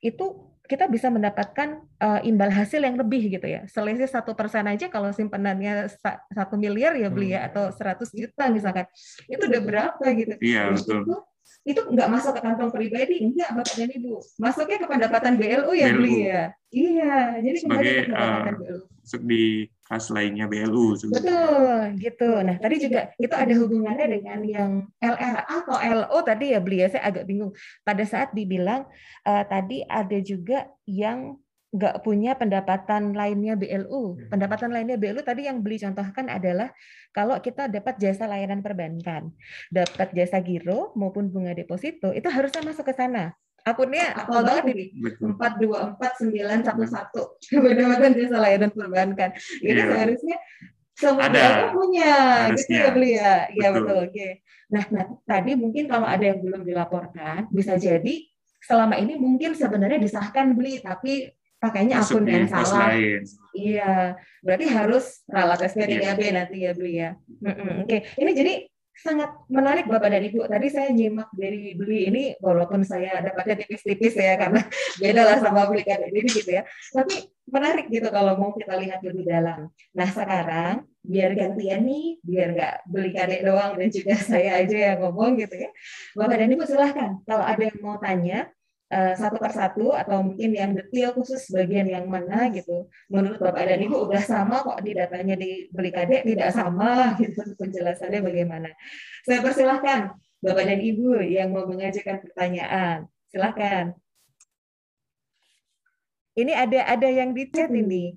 itu 0.00 0.50
kita 0.70 0.86
bisa 0.86 1.10
mendapatkan 1.10 1.82
uh, 1.98 2.22
imbal 2.22 2.46
hasil 2.46 2.78
yang 2.78 2.94
lebih 2.94 3.26
gitu 3.26 3.42
ya. 3.42 3.66
Selisih 3.66 4.06
satu 4.06 4.38
persen 4.38 4.62
aja 4.70 4.86
kalau 4.86 5.10
simpanannya 5.10 5.90
satu 6.30 6.54
miliar 6.54 6.94
ya 6.94 7.10
beli 7.10 7.34
ya 7.34 7.42
hmm. 7.42 7.48
atau 7.50 7.64
100 7.74 8.06
juta 8.14 8.44
misalkan 8.54 8.86
itu 9.26 9.42
udah 9.50 9.62
berapa 9.66 10.04
gitu. 10.14 10.34
Iya 10.38 10.70
betul. 10.70 11.02
Itu, 11.02 11.16
itu 11.66 11.80
nggak 11.90 12.08
masuk 12.08 12.32
ke 12.38 12.40
kantong 12.46 12.70
pribadi, 12.70 13.18
enggak 13.18 13.50
Bapak 13.50 13.74
dan 13.74 13.90
Ibu. 13.90 14.12
Masuknya 14.38 14.78
ke 14.78 14.86
pendapatan 14.86 15.32
BLU 15.34 15.72
ya 15.74 15.86
beli 15.90 16.14
ya. 16.30 16.42
Iya, 16.70 17.14
jadi 17.42 17.56
sebagai 17.58 17.94
uh, 18.14 18.42
di 19.26 19.66
kas 19.90 20.06
lainnya 20.14 20.46
BLU. 20.46 20.94
Betul, 21.10 21.98
gitu. 21.98 22.30
Nah, 22.46 22.54
tadi 22.62 22.76
juga 22.78 23.10
itu 23.18 23.34
ada 23.34 23.50
hubungannya 23.58 24.06
dengan 24.06 24.38
yang 24.46 24.72
LRA 25.02 25.42
atau 25.50 25.74
LO 25.74 26.18
tadi 26.22 26.54
ya 26.54 26.62
beli 26.62 26.86
ya, 26.86 26.94
saya 26.94 27.10
agak 27.10 27.26
bingung. 27.26 27.50
Pada 27.82 28.06
saat 28.06 28.30
dibilang 28.30 28.86
uh, 29.26 29.44
tadi 29.50 29.82
ada 29.82 30.14
juga 30.22 30.70
yang 30.86 31.42
nggak 31.70 32.02
punya 32.06 32.38
pendapatan 32.38 33.18
lainnya 33.18 33.58
BLU. 33.58 34.14
Hmm. 34.14 34.30
Pendapatan 34.30 34.70
lainnya 34.70 34.94
BLU 34.94 35.26
tadi 35.26 35.50
yang 35.50 35.58
beli 35.58 35.82
contohkan 35.82 36.30
adalah 36.30 36.70
kalau 37.10 37.38
kita 37.42 37.66
dapat 37.66 37.98
jasa 37.98 38.30
layanan 38.30 38.62
perbankan, 38.62 39.34
dapat 39.74 40.14
jasa 40.14 40.38
giro 40.38 40.94
maupun 40.94 41.30
bunga 41.34 41.50
deposito, 41.50 42.14
itu 42.14 42.30
harusnya 42.30 42.62
masuk 42.62 42.86
ke 42.86 42.94
sana. 42.94 43.34
Akunnya 43.66 44.14
apal 44.16 44.40
banget 44.42 44.64
ini 44.72 44.86
empat 45.20 45.52
dua 45.60 45.92
empat 45.92 46.12
sembilan 46.20 46.58
satu 46.64 46.84
satu 46.86 47.22
salah 48.32 48.48
ya 48.50 48.58
dan 48.60 48.70
perbankan 48.72 49.30
ini 49.60 49.78
yeah. 49.78 49.88
seharusnya 49.88 50.36
semua 51.00 51.32
ada 51.32 51.72
punya 51.72 52.12
Harusnya. 52.52 52.60
gitu 52.60 52.72
ya 52.76 52.88
beli 52.92 53.10
ya 53.16 53.34
iya 53.56 53.68
betul 53.72 53.96
oke 54.04 54.12
okay. 54.12 54.30
nah 54.68 54.84
nah 54.92 55.04
tadi 55.24 55.52
mungkin 55.56 55.84
kalau 55.88 56.04
ada 56.04 56.24
yang 56.24 56.38
belum 56.44 56.62
dilaporkan 56.62 57.48
bisa 57.48 57.80
jadi 57.80 58.14
selama 58.60 59.00
ini 59.00 59.16
mungkin 59.16 59.56
sebenarnya 59.56 59.96
disahkan 59.96 60.52
beli 60.52 60.84
tapi 60.84 61.32
pakainya 61.60 62.00
akun 62.00 62.24
yang 62.24 62.48
salah. 62.48 62.96
Lain. 62.96 63.20
Iya, 63.52 64.16
berarti 64.40 64.66
harus 64.72 65.20
ralat 65.28 65.60
SPTKB 65.60 66.20
yeah. 66.24 66.32
nanti 66.32 66.56
ya 66.64 66.72
beli 66.72 66.92
ya. 66.96 67.10
Oke, 67.44 67.84
okay. 67.84 68.00
ini 68.16 68.30
jadi 68.32 68.52
sangat 69.00 69.30
menarik 69.48 69.88
Bapak 69.88 70.12
dan 70.12 70.22
Ibu. 70.28 70.44
Tadi 70.44 70.66
saya 70.68 70.88
nyimak 70.92 71.32
dari 71.32 71.72
beli 71.72 72.12
ini, 72.12 72.22
walaupun 72.38 72.84
saya 72.84 73.24
dapatnya 73.24 73.64
tipis-tipis 73.64 74.14
ya, 74.14 74.36
karena 74.36 74.60
beda 75.02 75.22
lah 75.24 75.36
sama 75.40 75.64
beli 75.66 75.82
kan 75.84 76.04
ini 76.04 76.28
gitu 76.28 76.50
ya. 76.52 76.62
Tapi 76.92 77.32
menarik 77.50 77.86
gitu 77.90 78.08
kalau 78.12 78.36
mau 78.38 78.52
kita 78.54 78.76
lihat 78.78 79.00
lebih 79.02 79.24
dalam. 79.26 79.72
Nah 79.96 80.08
sekarang 80.08 80.86
biar 81.00 81.32
gantian 81.32 81.82
nih, 81.82 82.20
biar 82.20 82.48
nggak 82.54 82.74
beli 82.86 83.10
kadek 83.16 83.40
doang 83.42 83.72
dan 83.80 83.88
juga 83.88 84.14
saya 84.30 84.60
aja 84.60 84.76
yang 84.92 84.98
ngomong 85.00 85.40
gitu 85.40 85.56
ya. 85.56 85.70
Bapak 86.14 86.36
dan 86.36 86.52
Ibu 86.52 86.64
silahkan 86.68 87.10
kalau 87.24 87.44
ada 87.44 87.62
yang 87.64 87.78
mau 87.80 87.96
tanya, 87.98 88.52
uh, 88.90 89.12
satu 89.14 89.38
persatu 89.38 89.94
atau 89.94 90.20
mungkin 90.20 90.50
yang 90.52 90.74
detail 90.74 91.14
khusus 91.14 91.48
bagian 91.54 91.86
yang 91.86 92.06
mana 92.10 92.50
gitu. 92.50 92.90
Menurut 93.08 93.38
Bapak 93.38 93.64
dan 93.70 93.80
Ibu 93.80 94.10
udah 94.10 94.22
sama 94.22 94.66
kok 94.66 94.82
di 94.82 94.92
datanya 94.92 95.34
di 95.38 95.70
beli 95.70 95.90
kadek 95.94 96.26
tidak 96.26 96.50
sama 96.50 96.90
gitu 97.22 97.40
penjelasannya 97.56 98.20
bagaimana. 98.20 98.68
Saya 99.24 99.40
persilahkan 99.40 100.14
Bapak 100.42 100.64
dan 100.66 100.80
Ibu 100.82 101.22
yang 101.24 101.54
mau 101.54 101.64
mengajukan 101.66 102.20
pertanyaan. 102.20 103.06
Silahkan. 103.30 103.94
Ini 106.34 106.52
ada 106.54 106.80
ada 106.98 107.08
yang 107.10 107.34
di 107.34 107.46
chat 107.50 107.70
ini. 107.70 108.14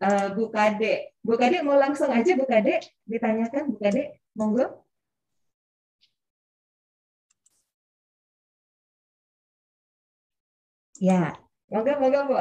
Uh, 0.00 0.32
Bu 0.36 0.52
Kade. 0.52 1.16
Bu 1.24 1.40
Kade 1.40 1.64
mau 1.64 1.80
langsung 1.80 2.12
aja 2.12 2.36
Bu 2.36 2.44
Kade 2.44 2.80
ditanyakan 3.08 3.72
Bu 3.72 3.76
Kade. 3.80 4.20
Monggo. 4.34 4.83
Ya, 11.04 11.36
moga 11.68 12.00
moga 12.00 12.20
Bu. 12.24 12.40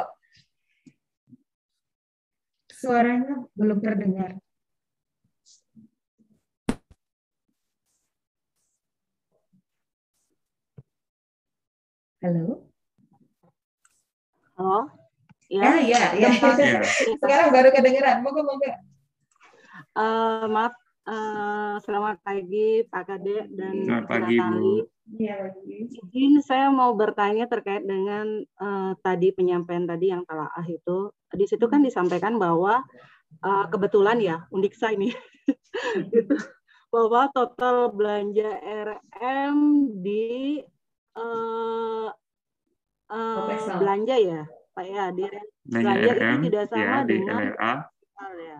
Suaranya 2.71 3.43
belum 3.59 3.83
terdengar. 3.83 4.39
Halo? 12.23 12.63
Halo? 14.55 14.87
Ya, 15.51 15.59
ah, 15.67 15.79
ya, 15.83 16.01
ya. 16.15 16.31
ya. 16.31 16.79
Sekarang 17.19 17.51
baru 17.51 17.67
kedengeran. 17.75 18.23
Moga 18.23 18.47
moga. 18.47 18.79
Uh, 19.91 20.47
maaf, 20.47 20.71
uh, 21.07 21.75
selamat 21.83 22.23
pagi 22.23 22.83
Pak 22.87 23.03
Kade 23.07 23.51
dan 23.51 23.73
Selamat 23.83 24.07
pagi 24.07 24.37
Bu. 24.39 24.87
Ya, 25.19 25.51
izin 25.67 26.39
saya 26.39 26.71
mau 26.71 26.95
bertanya 26.95 27.51
terkait 27.51 27.83
dengan 27.83 28.39
uh, 28.63 28.95
tadi 29.03 29.35
penyampaian 29.35 29.83
tadi 29.83 30.15
yang 30.15 30.23
telah 30.23 30.47
itu. 30.63 31.11
Di 31.35 31.43
situ 31.43 31.67
kan 31.67 31.83
disampaikan 31.83 32.39
bahwa 32.39 32.79
uh, 33.43 33.65
kebetulan 33.67 34.23
ya 34.23 34.47
Undiksa 34.47 34.95
ini 34.95 35.11
gitu, 36.15 36.39
bahwa 36.87 37.27
total 37.35 37.91
belanja 37.91 38.47
RM 38.63 39.57
di 39.99 40.63
uh, 41.19 42.07
uh, 43.11 43.75
belanja 43.75 44.15
ya, 44.15 44.41
Pak 44.71 44.85
ya, 44.87 45.11
di 45.11 45.27
belanja, 45.67 46.11
RM, 46.15 46.31
itu 46.39 46.47
tidak 46.47 46.65
sama 46.71 46.79
ya, 46.79 46.97
dengan 47.03 47.35
LRA, 47.43 47.73
ya. 48.39 48.59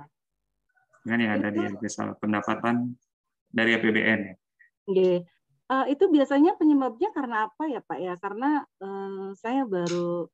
Dengan 1.03 1.19
yang 1.27 1.33
ada 1.39 1.49
di 1.51 1.61
pendapatan 2.17 2.95
dari 3.51 3.75
APBN 3.75 4.19
ya. 4.23 4.35
Okay. 4.87 5.15
Uh, 5.71 5.87
itu 5.87 6.11
biasanya 6.11 6.59
penyebabnya 6.59 7.09
karena 7.15 7.47
apa 7.47 7.63
ya 7.71 7.79
Pak 7.79 7.99
ya? 7.99 8.13
Karena 8.19 8.67
uh, 8.83 9.31
saya 9.35 9.63
baru 9.63 10.27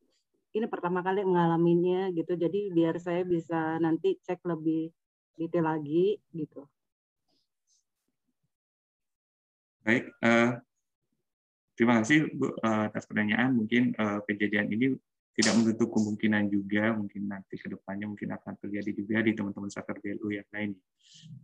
ini 0.58 0.66
pertama 0.66 1.06
kali 1.06 1.22
mengalaminya 1.22 2.10
gitu, 2.10 2.34
jadi 2.34 2.74
biar 2.74 2.98
saya 2.98 3.22
bisa 3.22 3.78
nanti 3.78 4.18
cek 4.18 4.42
lebih 4.50 4.90
detail 5.38 5.70
lagi 5.70 6.18
gitu. 6.34 6.66
Baik, 9.86 10.10
uh, 10.26 10.58
terima 11.78 12.02
kasih 12.02 12.30
Bu 12.34 12.50
uh, 12.50 12.90
atas 12.90 13.06
pertanyaan. 13.06 13.54
Mungkin 13.54 13.94
uh, 13.96 14.26
kejadian 14.26 14.74
ini 14.74 14.98
tidak 15.40 15.56
menutup 15.56 15.88
kemungkinan 15.88 16.52
juga 16.52 16.92
mungkin 16.92 17.32
nanti 17.32 17.56
ke 17.56 17.72
depannya 17.72 18.12
mungkin 18.12 18.36
akan 18.36 18.60
terjadi 18.60 18.92
juga 18.92 19.24
di 19.24 19.32
teman-teman 19.32 19.72
saker 19.72 19.96
BLU 20.04 20.36
yang 20.36 20.50
lain. 20.52 20.76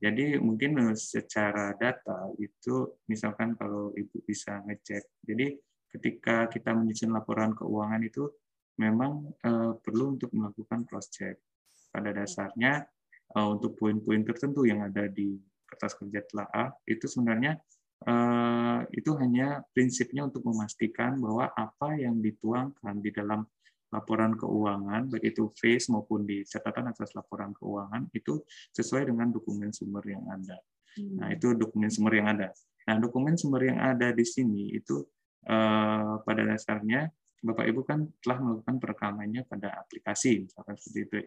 Jadi 0.04 0.36
mungkin 0.36 0.92
eh, 0.92 0.98
secara 1.00 1.72
data 1.80 2.28
itu 2.36 3.00
misalkan 3.08 3.56
kalau 3.56 3.96
Ibu 3.96 4.28
bisa 4.28 4.60
ngecek. 4.68 5.24
Jadi 5.24 5.56
ketika 5.96 6.52
kita 6.52 6.76
menyusun 6.76 7.16
laporan 7.16 7.56
keuangan 7.56 8.04
itu 8.04 8.28
memang 8.76 9.32
uh, 9.48 9.80
perlu 9.80 10.20
untuk 10.20 10.28
melakukan 10.36 10.84
cross 10.84 11.08
check. 11.08 11.40
Pada 11.88 12.12
dasarnya 12.12 12.84
uh, 13.32 13.48
untuk 13.56 13.80
poin-poin 13.80 14.28
tertentu 14.28 14.68
yang 14.68 14.84
ada 14.84 15.08
di 15.08 15.40
kertas 15.64 15.96
kerja 15.96 16.20
telaah 16.28 16.76
itu 16.84 17.08
sebenarnya 17.08 17.56
uh, 18.04 18.84
itu 18.92 19.16
hanya 19.16 19.64
prinsipnya 19.72 20.28
untuk 20.28 20.44
memastikan 20.44 21.16
bahwa 21.16 21.48
apa 21.56 21.96
yang 21.96 22.20
dituangkan 22.20 23.00
di 23.00 23.16
dalam 23.16 23.48
laporan 23.94 24.34
keuangan, 24.34 25.08
baik 25.10 25.36
itu 25.36 25.50
face 25.54 25.88
maupun 25.94 26.26
di 26.26 26.42
catatan 26.44 26.90
atas 26.92 27.14
laporan 27.14 27.54
keuangan, 27.54 28.10
itu 28.12 28.42
sesuai 28.74 29.10
dengan 29.10 29.30
dokumen 29.30 29.70
sumber 29.72 30.04
yang 30.06 30.26
ada. 30.30 30.58
Nah, 30.96 31.28
itu 31.32 31.54
dokumen 31.54 31.92
sumber 31.92 32.24
yang 32.24 32.28
ada. 32.32 32.50
Nah, 32.88 32.96
dokumen 33.02 33.36
sumber 33.36 33.68
yang 33.68 33.80
ada 33.82 34.16
di 34.16 34.26
sini 34.26 34.72
itu 34.74 35.04
eh, 35.46 36.14
pada 36.24 36.42
dasarnya 36.44 37.10
Bapak 37.46 37.66
Ibu 37.70 37.82
kan 37.86 38.10
telah 38.26 38.42
melakukan 38.42 38.82
perekamannya 38.82 39.46
pada 39.46 39.78
aplikasi, 39.86 40.50
misalkan 40.50 40.76
seperti 40.82 41.00
itu. 41.06 41.20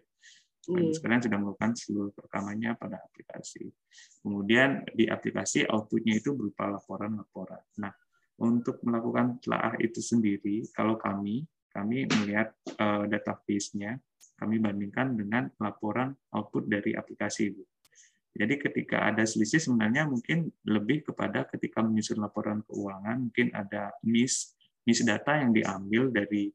Hmm. 0.69 0.91
Sekarang 0.93 1.21
sudah 1.23 1.39
melakukan 1.39 1.73
seluruh 1.79 2.13
perekamannya 2.13 2.75
pada 2.75 2.99
aplikasi. 3.01 3.71
Kemudian 4.21 4.83
di 4.93 5.07
aplikasi 5.07 5.65
outputnya 5.71 6.19
itu 6.19 6.35
berupa 6.35 6.69
laporan-laporan. 6.69 7.63
Nah, 7.81 7.95
untuk 8.43 8.83
melakukan 8.83 9.39
telaah 9.41 9.79
itu 9.79 10.03
sendiri, 10.03 10.67
kalau 10.75 10.99
kami 10.99 11.47
kami 11.79 12.11
melihat 12.11 12.51
uh, 12.83 13.07
database-nya, 13.07 14.03
kami 14.35 14.59
bandingkan 14.59 15.15
dengan 15.15 15.47
laporan 15.63 16.11
output 16.35 16.67
dari 16.67 16.99
aplikasi 16.99 17.55
itu. 17.55 17.63
Jadi 18.39 18.55
ketika 18.59 19.07
ada 19.11 19.27
selisih 19.27 19.59
sebenarnya 19.59 20.07
mungkin 20.07 20.47
lebih 20.67 21.11
kepada 21.11 21.47
ketika 21.51 21.83
menyusun 21.83 22.23
laporan 22.23 22.63
keuangan 22.67 23.31
mungkin 23.31 23.51
ada 23.51 23.91
miss 24.07 24.55
miss 24.87 25.03
data 25.03 25.43
yang 25.43 25.51
diambil 25.51 26.15
dari 26.15 26.47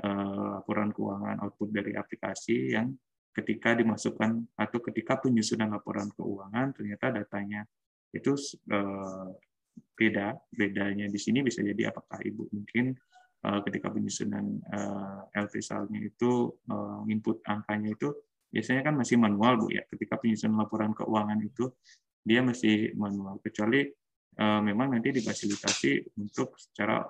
uh, 0.00 0.60
laporan 0.60 0.96
keuangan 0.96 1.44
output 1.44 1.68
dari 1.76 1.92
aplikasi 1.92 2.72
yang 2.72 2.88
ketika 3.36 3.76
dimasukkan 3.76 4.48
atau 4.56 4.78
ketika 4.80 5.20
penyusunan 5.20 5.68
laporan 5.68 6.08
keuangan 6.16 6.72
ternyata 6.72 7.12
datanya 7.12 7.68
itu 8.16 8.32
uh, 8.72 9.28
beda 9.92 10.40
bedanya 10.48 11.04
di 11.04 11.20
sini 11.20 11.44
bisa 11.44 11.60
jadi 11.60 11.92
apakah 11.92 12.16
ibu 12.24 12.48
mungkin 12.48 12.96
ketika 13.40 13.92
penyusunan 13.92 14.58
eh, 14.58 15.40
LT 15.44 15.62
salnya 15.62 16.02
itu 16.02 16.50
uh, 16.66 17.06
input 17.06 17.44
angkanya 17.46 17.94
itu 17.94 18.10
biasanya 18.50 18.82
kan 18.82 18.94
masih 18.98 19.16
manual 19.20 19.60
Bu 19.60 19.70
ya. 19.70 19.84
Ketika 19.86 20.18
penyusunan 20.18 20.66
laporan 20.66 20.96
keuangan 20.96 21.38
itu 21.44 21.70
dia 22.26 22.42
masih 22.42 22.96
manual 22.98 23.38
kecuali 23.38 23.86
memang 24.36 24.92
nanti 24.92 25.16
difasilitasi 25.16 26.12
untuk 26.20 26.60
secara 26.60 27.00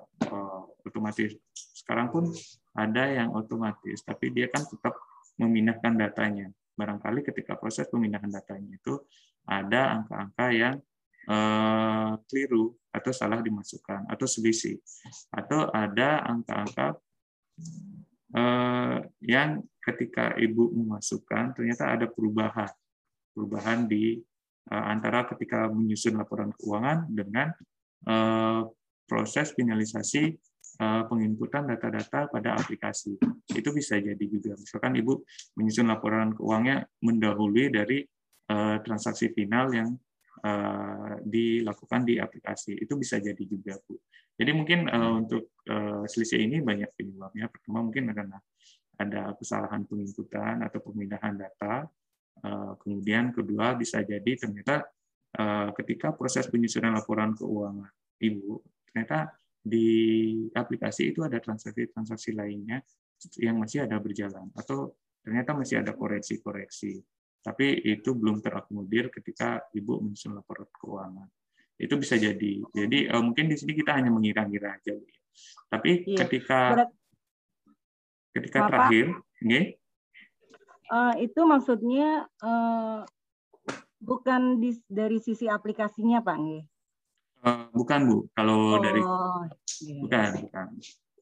otomatis. 0.86 1.34
Sekarang 1.50 2.06
pun 2.14 2.30
ada 2.70 3.02
yang 3.10 3.34
otomatis, 3.34 3.98
tapi 4.06 4.30
dia 4.30 4.46
kan 4.46 4.62
tetap 4.62 4.94
memindahkan 5.40 5.96
datanya. 5.98 6.46
Barangkali 6.76 7.24
ketika 7.26 7.58
proses 7.58 7.88
pemindahan 7.90 8.30
datanya 8.30 8.78
itu 8.78 9.00
ada 9.48 10.02
angka-angka 10.02 10.46
yang 10.52 10.74
uh, 11.30 12.18
keliru 12.26 12.74
atau 12.94 13.12
salah 13.12 13.42
dimasukkan 13.42 14.08
atau 14.08 14.26
selisih 14.26 14.78
atau 15.34 15.68
ada 15.74 16.24
angka-angka 16.24 16.96
uh, 18.34 18.98
yang 19.20 19.60
ketika 19.82 20.34
ibu 20.40 20.72
memasukkan 20.72 21.54
ternyata 21.54 21.92
ada 21.92 22.06
perubahan 22.08 22.70
perubahan 23.36 23.84
di 23.84 24.16
uh, 24.72 24.84
antara 24.90 25.28
ketika 25.28 25.68
menyusun 25.68 26.16
laporan 26.16 26.50
keuangan 26.56 27.06
dengan 27.10 27.50
proses 29.10 29.50
finalisasi 29.50 30.30
penginputan 31.10 31.66
data-data 31.66 32.30
pada 32.30 32.54
aplikasi. 32.54 33.18
Itu 33.50 33.74
bisa 33.74 33.98
jadi 33.98 34.20
juga. 34.30 34.54
Misalkan 34.54 34.94
ibu 34.94 35.26
menyusun 35.58 35.90
laporan 35.90 36.30
keuangannya 36.30 36.86
mendahului 37.02 37.66
dari 37.74 38.06
transaksi 38.86 39.34
final 39.34 39.74
yang 39.74 39.90
dilakukan 41.26 42.07
di 42.07 42.20
aplikasi. 42.20 42.76
Itu 42.78 42.95
bisa 43.01 43.18
jadi 43.18 43.41
juga, 43.43 43.74
Bu. 43.82 43.99
Jadi 44.37 44.51
mungkin 44.53 44.84
uh, 44.87 45.16
untuk 45.16 45.57
uh, 45.72 46.05
selisih 46.05 46.45
ini 46.45 46.61
banyak 46.61 46.93
penyebabnya. 46.93 47.49
Pertama 47.49 47.80
mungkin 47.80 48.12
karena 48.12 48.37
ada 49.01 49.32
kesalahan 49.32 49.89
penginputan 49.89 50.61
atau 50.61 50.78
pemindahan 50.84 51.41
data. 51.41 51.89
Uh, 52.45 52.76
kemudian 52.84 53.32
kedua 53.32 53.72
bisa 53.80 54.05
jadi 54.05 54.37
ternyata 54.37 54.84
uh, 55.41 55.72
ketika 55.72 56.12
proses 56.12 56.45
penyusunan 56.53 56.93
laporan 56.93 57.32
keuangan 57.32 57.89
Ibu, 58.20 58.61
ternyata 58.93 59.32
di 59.61 59.89
aplikasi 60.53 61.16
itu 61.16 61.24
ada 61.24 61.41
transaksi-transaksi 61.41 62.37
lainnya 62.37 62.84
yang 63.41 63.57
masih 63.57 63.89
ada 63.89 63.97
berjalan 63.97 64.53
atau 64.53 64.93
ternyata 65.24 65.57
masih 65.57 65.80
ada 65.80 65.97
koreksi-koreksi. 65.97 67.01
Tapi 67.47 67.78
itu 67.86 68.11
belum 68.11 68.42
terakomodir 68.42 69.07
ketika 69.14 69.62
Ibu 69.70 70.03
menyusun 70.03 70.34
laporan 70.34 70.66
keuangan 70.74 71.30
itu 71.76 71.94
bisa 72.01 72.16
jadi. 72.16 72.53
Jadi 72.72 72.99
uh, 73.12 73.22
mungkin 73.22 73.53
di 73.53 73.57
sini 73.57 73.76
kita 73.76 73.94
hanya 73.94 74.09
mengira-ngira 74.09 74.80
aja. 74.80 74.97
Tapi 75.68 76.09
iya. 76.09 76.18
ketika 76.24 76.61
Berat. 76.72 76.90
ketika 78.32 78.59
Bapak, 78.64 78.70
terakhir, 78.72 79.07
okay, 79.44 79.64
uh, 80.88 81.14
itu 81.20 81.40
maksudnya 81.44 82.24
uh, 82.40 83.05
bukan 84.01 84.61
di, 84.61 84.76
dari 84.88 85.20
sisi 85.20 85.44
aplikasinya, 85.49 86.24
Pak, 86.24 86.36
nggih? 86.40 86.64
Uh, 87.44 87.68
bukan 87.76 88.01
bu, 88.09 88.16
kalau 88.32 88.80
oh, 88.80 88.80
dari 88.80 89.01
iya. 89.05 90.01
bukan, 90.01 90.30
bukan, 90.49 90.66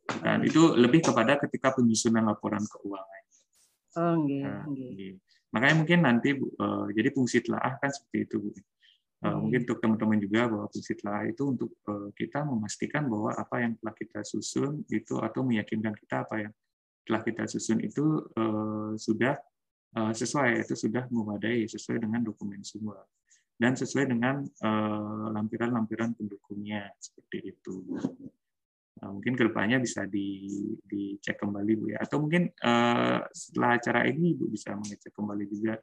bukan. 0.07 0.39
Itu 0.47 0.63
lebih 0.79 1.03
kepada 1.03 1.43
ketika 1.43 1.75
penyusunan 1.75 2.31
laporan 2.31 2.63
keuangan. 2.63 3.23
Oh, 3.95 4.23
okay, 4.23 4.43
nah. 4.43 4.67
Makanya 5.55 5.77
mungkin 5.79 5.99
nanti 6.03 6.35
bu, 6.35 6.51
uh, 6.59 6.91
jadi 6.91 7.15
fungsi 7.15 7.39
telaah 7.47 7.79
kan 7.79 7.91
seperti 7.95 8.19
itu 8.27 8.37
bu. 8.43 8.51
Hmm. 9.25 9.49
Mungkin 9.49 9.65
untuk 9.65 9.79
teman-teman 9.81 10.19
juga 10.21 10.51
bahwa 10.53 10.67
fungsi 10.69 10.93
telah 11.01 11.25
itu 11.25 11.43
untuk 11.49 11.73
eh, 11.89 12.13
kita 12.13 12.45
memastikan 12.45 13.09
bahwa 13.09 13.33
apa 13.33 13.57
yang 13.65 13.73
telah 13.81 13.97
kita 13.97 14.21
susun 14.21 14.85
itu 14.93 15.17
atau 15.17 15.41
meyakinkan 15.41 15.97
kita 15.97 16.29
apa 16.29 16.45
yang 16.45 16.53
telah 17.09 17.25
kita 17.25 17.49
susun 17.49 17.81
itu 17.81 18.21
eh, 18.21 18.93
sudah 19.01 19.37
sesuai, 19.95 20.67
itu 20.67 20.75
sudah 20.75 21.07
memadai 21.07 21.71
sesuai 21.71 22.03
dengan 22.03 22.19
dokumen 22.27 22.67
semua 22.67 22.99
dan 23.63 23.79
sesuai 23.79 24.11
dengan 24.11 24.43
lampiran-lampiran 25.31 26.19
pendukungnya 26.19 26.91
seperti 26.99 27.55
itu. 27.55 27.95
Nah, 28.95 29.11
mungkin 29.11 29.35
ke 29.35 29.51
depannya 29.51 29.83
bisa 29.83 30.07
di, 30.07 30.47
dicek 30.87 31.35
kembali 31.41 31.73
bu 31.75 31.85
ya, 31.91 31.99
atau 31.99 32.23
mungkin 32.23 32.47
setelah 33.35 33.75
acara 33.75 34.07
ini 34.07 34.39
ibu 34.39 34.47
bisa 34.47 34.71
mengecek 34.79 35.11
kembali 35.11 35.45
juga 35.51 35.75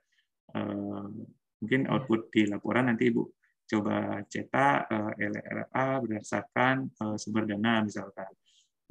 Mungkin 1.62 1.86
output 1.86 2.34
di 2.34 2.50
laporan 2.50 2.90
nanti 2.90 3.14
Ibu 3.14 3.24
coba 3.70 4.20
cetak 4.28 4.90
eh, 4.92 5.30
LRA 5.30 5.88
berdasarkan 6.02 6.76
eh, 6.90 7.18
sumber 7.22 7.46
dana 7.46 7.86
misalkan. 7.86 8.28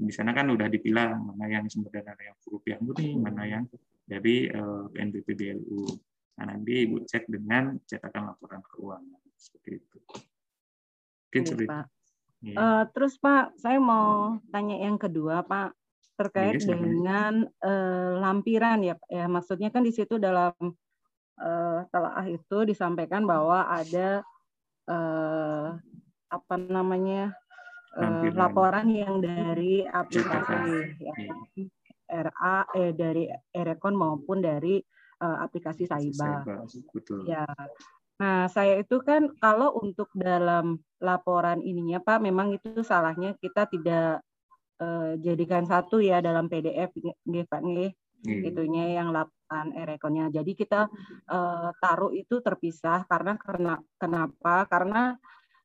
Di 0.00 0.14
sana 0.14 0.32
kan 0.32 0.48
udah 0.48 0.70
dipilah 0.70 1.12
mana 1.18 1.44
yang 1.50 1.66
sumber 1.68 2.00
dana 2.00 2.16
yang 2.16 2.38
rupiah 2.48 2.78
murni, 2.80 3.18
mana 3.20 3.44
yang 3.44 3.64
dari 4.06 4.48
PNBP 4.94 5.28
eh, 5.28 5.36
BLU. 5.36 5.82
Nah, 6.40 6.44
nanti 6.56 6.72
Ibu 6.88 7.04
cek 7.04 7.28
dengan 7.28 7.76
cetakan 7.84 8.32
laporan 8.32 8.62
keuangan 8.64 9.20
seperti 9.34 9.82
itu. 9.82 9.98
Mungkin 11.28 11.42
seperti 11.44 11.66
Pak. 11.68 11.84
Uh, 12.40 12.88
terus 12.96 13.20
Pak, 13.20 13.52
saya 13.60 13.76
mau 13.76 14.40
tanya 14.48 14.80
yang 14.80 14.96
kedua 14.96 15.44
Pak 15.44 15.76
terkait 16.16 16.60
ya, 16.64 16.72
dengan 16.72 17.44
uh, 17.60 18.16
lampiran 18.16 18.80
ya, 18.80 18.96
ya. 19.12 19.28
Maksudnya 19.28 19.68
kan 19.68 19.84
di 19.84 19.92
situ 19.92 20.16
dalam 20.16 20.52
uh, 21.36 21.78
telah 21.92 22.24
itu 22.28 22.58
disampaikan 22.64 23.28
bahwa 23.28 23.68
ada 23.68 24.24
uh, 24.88 25.76
apa 26.32 26.54
namanya 26.56 27.36
uh, 27.96 28.28
laporan 28.32 28.88
yang 28.88 29.20
dari 29.20 29.84
aplikasi 29.84 30.96
ya, 30.96 31.14
RA 32.08 32.56
eh 32.72 32.92
dari 32.96 33.28
Erekon 33.52 33.96
maupun 33.96 34.40
dari 34.40 34.80
uh, 35.20 35.44
aplikasi 35.44 35.84
Saiba. 35.84 36.44
Ya. 37.28 37.44
Nah, 38.20 38.46
saya 38.52 38.84
itu 38.84 39.00
kan 39.00 39.32
kalau 39.40 39.72
untuk 39.80 40.12
dalam 40.12 40.76
laporan 41.00 41.64
ininya 41.64 42.04
Pak, 42.04 42.20
memang 42.20 42.52
itu 42.52 42.84
salahnya 42.84 43.32
kita 43.40 43.64
tidak 43.72 44.20
uh, 44.78 45.16
jadikan 45.16 45.64
satu 45.64 46.04
ya 46.04 46.20
dalam 46.20 46.52
PDF 46.52 46.92
nggih 47.00 47.46
Pak 47.48 47.60
nggih. 47.64 47.90
Hmm. 48.20 48.44
Itunya 48.44 49.00
yang 49.00 49.16
lap, 49.16 49.32
perusahaan 49.50 49.74
Erekonnya. 49.74 50.30
Jadi 50.30 50.52
kita 50.54 50.86
uh, 51.26 51.68
taruh 51.82 52.14
itu 52.14 52.38
terpisah 52.38 53.02
karena 53.10 53.34
karena 53.34 53.74
kenapa? 53.98 54.62
Karena 54.70 55.18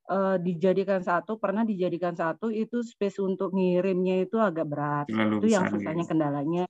uh, 0.10 0.42
dijadikan 0.42 1.06
satu 1.06 1.38
pernah 1.38 1.62
dijadikan 1.62 2.18
satu 2.18 2.50
itu 2.50 2.82
space 2.82 3.22
untuk 3.22 3.54
ngirimnya 3.54 4.26
itu 4.26 4.42
agak 4.42 4.66
berat. 4.66 5.06
Lalu 5.14 5.46
itu 5.46 5.48
yang 5.54 5.70
susahnya 5.70 6.02
ya. 6.02 6.10
kendalanya. 6.10 6.66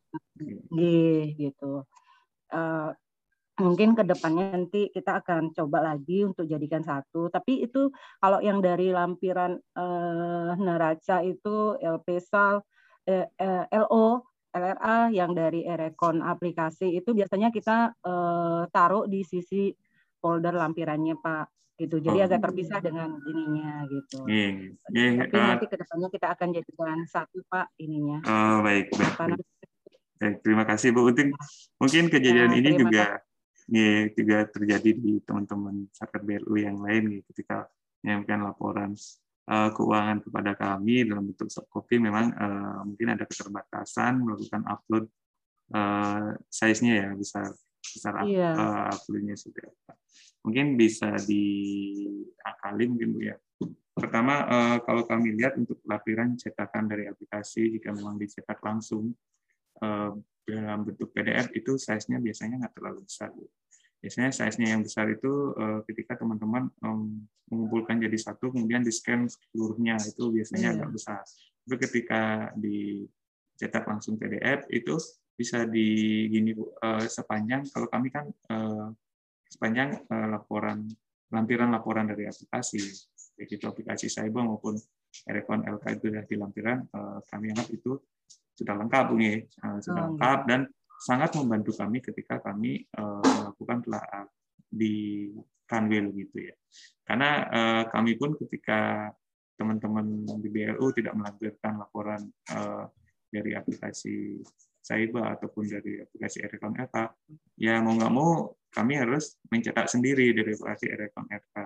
G 0.76 0.80
gitu. 1.40 1.88
Uh, 2.52 2.92
mungkin 3.56 3.96
ke 3.96 4.04
depannya 4.04 4.52
nanti 4.52 4.92
kita 4.92 5.24
akan 5.24 5.56
coba 5.56 5.94
lagi 5.96 6.28
untuk 6.28 6.44
jadikan 6.44 6.84
satu. 6.84 7.32
Tapi 7.32 7.64
itu 7.64 7.88
kalau 8.20 8.44
yang 8.44 8.60
dari 8.60 8.92
lampiran 8.92 9.56
uh, 9.80 10.52
neraca 10.60 11.24
itu 11.24 11.80
LP 11.80 12.20
SAL, 12.20 12.60
eh, 13.08 13.28
eh, 13.40 13.64
LO 13.72 14.28
LRA 14.56 15.12
yang 15.12 15.36
dari 15.36 15.68
Erekon 15.68 16.24
aplikasi 16.24 16.96
itu 16.96 17.12
biasanya 17.12 17.52
kita 17.52 17.92
uh, 18.08 18.64
taruh 18.72 19.04
di 19.04 19.28
sisi 19.28 19.68
folder 20.24 20.56
lampirannya 20.56 21.20
Pak 21.20 21.76
gitu. 21.76 22.00
Jadi 22.00 22.24
oh. 22.24 22.26
agak 22.28 22.40
terpisah 22.40 22.80
dengan 22.80 23.20
ininya 23.28 23.84
gitu. 23.92 24.24
Yeah, 24.32 24.72
yeah, 24.96 25.28
Tapi 25.28 25.36
uh, 25.36 25.48
nanti 25.52 25.66
ke 25.68 25.76
depannya 25.76 26.08
kita 26.08 26.28
akan 26.32 26.48
jadikan 26.56 26.98
satu 27.04 27.44
Pak 27.52 27.76
ininya. 27.84 28.24
Oh 28.24 28.64
baik 28.64 28.96
baik. 28.96 29.16
baik. 29.20 29.44
baik 30.24 30.36
terima 30.40 30.64
kasih 30.64 30.96
Bu 30.96 31.04
Unting. 31.12 31.36
Mungkin 31.84 32.08
kejadian 32.08 32.56
nah, 32.56 32.60
ini 32.60 32.70
juga 32.80 33.20
ya, 33.70 34.10
juga 34.14 34.38
terjadi 34.50 34.92
di 34.94 35.20
teman-teman 35.24 35.90
sahabat 35.94 36.22
BLU 36.22 36.56
yang 36.58 36.78
lain 36.82 37.20
gitu, 37.20 37.26
ketika 37.34 37.70
menyampaikan 38.06 38.42
laporan 38.46 38.92
uh, 39.50 39.70
keuangan 39.74 40.22
kepada 40.22 40.52
kami 40.54 41.06
dalam 41.06 41.26
bentuk 41.30 41.50
soft 41.50 41.70
copy. 41.70 41.98
Memang 41.98 42.34
uh, 42.34 42.82
mungkin 42.86 43.18
ada 43.18 43.26
keterbatasan 43.26 44.22
melakukan 44.22 44.62
upload 44.70 45.06
uh, 45.74 46.38
size-nya 46.50 46.94
ya 47.06 47.10
besar 47.18 47.50
besar 47.86 48.14
yeah. 48.26 48.54
Uh, 48.58 48.90
uploadnya 48.92 49.38
sudah 49.38 49.70
mungkin 50.46 50.78
bisa 50.78 51.18
diakali 51.26 52.84
mungkin 52.86 53.10
bu 53.18 53.20
ya. 53.26 53.36
Pertama 53.96 54.46
uh, 54.46 54.78
kalau 54.84 55.08
kami 55.08 55.34
lihat 55.34 55.58
untuk 55.58 55.82
lampiran 55.88 56.38
cetakan 56.38 56.86
dari 56.86 57.10
aplikasi 57.10 57.74
jika 57.80 57.96
memang 57.96 58.20
dicetak 58.22 58.62
langsung 58.62 59.16
uh, 59.82 60.14
dalam 60.46 60.86
bentuk 60.86 61.10
PDF 61.10 61.50
itu 61.58 61.76
size-nya 61.76 62.22
biasanya 62.22 62.62
nggak 62.62 62.74
terlalu 62.78 63.02
besar 63.04 63.34
biasanya 64.06 64.30
size-nya 64.30 64.78
yang 64.78 64.86
besar 64.86 65.10
itu 65.10 65.58
uh, 65.58 65.82
ketika 65.90 66.22
teman-teman 66.22 66.70
um, 66.86 67.26
mengumpulkan 67.50 67.98
jadi 67.98 68.14
satu 68.22 68.54
kemudian 68.54 68.86
di 68.86 68.94
scan 68.94 69.26
seluruhnya 69.26 69.98
itu 69.98 70.30
biasanya 70.30 70.70
yeah. 70.70 70.78
agak 70.78 70.90
besar. 70.94 71.22
Tapi 71.66 71.76
ketika 71.90 72.54
dicetak 72.54 73.82
langsung 73.90 74.22
PDF 74.22 74.70
itu 74.70 74.94
bisa 75.34 75.66
di 75.66 75.90
gini 76.30 76.54
uh, 76.54 77.02
sepanjang 77.02 77.66
kalau 77.74 77.90
kami 77.90 78.14
kan 78.14 78.30
uh, 78.54 78.94
sepanjang 79.50 80.06
laporan 80.10 80.86
lampiran 81.34 81.74
laporan 81.74 82.06
dari 82.06 82.30
aplikasi 82.30 82.82
baik 83.36 83.58
itu 83.58 83.66
aplikasi 83.66 84.06
Cyber 84.06 84.46
maupun 84.46 84.78
Erecon 85.26 85.64
LK 85.66 85.86
itu 85.98 86.06
sudah 86.12 86.24
di 86.28 86.36
lampiran 86.36 86.80
kami 87.30 87.56
anggap 87.56 87.72
itu 87.72 87.96
sudah 88.56 88.76
lengkap 88.80 89.06
uh, 89.12 89.80
sudah 89.84 90.02
oh, 90.02 90.06
lengkap 90.16 90.40
dan 90.48 90.62
sangat 90.96 91.36
membantu 91.36 91.76
kami 91.76 92.00
ketika 92.00 92.40
kami 92.40 92.88
uh, 92.96 93.22
melakukan 93.22 93.84
telah 93.84 94.26
di 94.72 95.30
Kanwil 95.66 96.14
gitu 96.16 96.46
ya. 96.46 96.56
Karena 97.04 97.30
uh, 97.50 97.84
kami 97.90 98.16
pun 98.16 98.38
ketika 98.38 99.12
teman-teman 99.56 100.28
di 100.40 100.50
BLU 100.52 100.92
tidak 100.94 101.16
melampirkan 101.16 101.80
laporan 101.80 102.22
uh, 102.54 102.86
dari 103.32 103.56
aplikasi 103.56 104.40
Saiba 104.86 105.34
ataupun 105.34 105.66
dari 105.66 105.98
aplikasi 105.98 106.46
Erecon 106.46 106.78
Eka, 106.78 107.10
ya 107.58 107.82
mau 107.82 107.98
nggak 107.98 108.14
mau 108.14 108.54
kami 108.70 109.02
harus 109.02 109.34
mencetak 109.50 109.90
sendiri 109.90 110.30
dari 110.30 110.54
aplikasi 110.54 110.86
Erecon 110.94 111.26
Eka. 111.34 111.66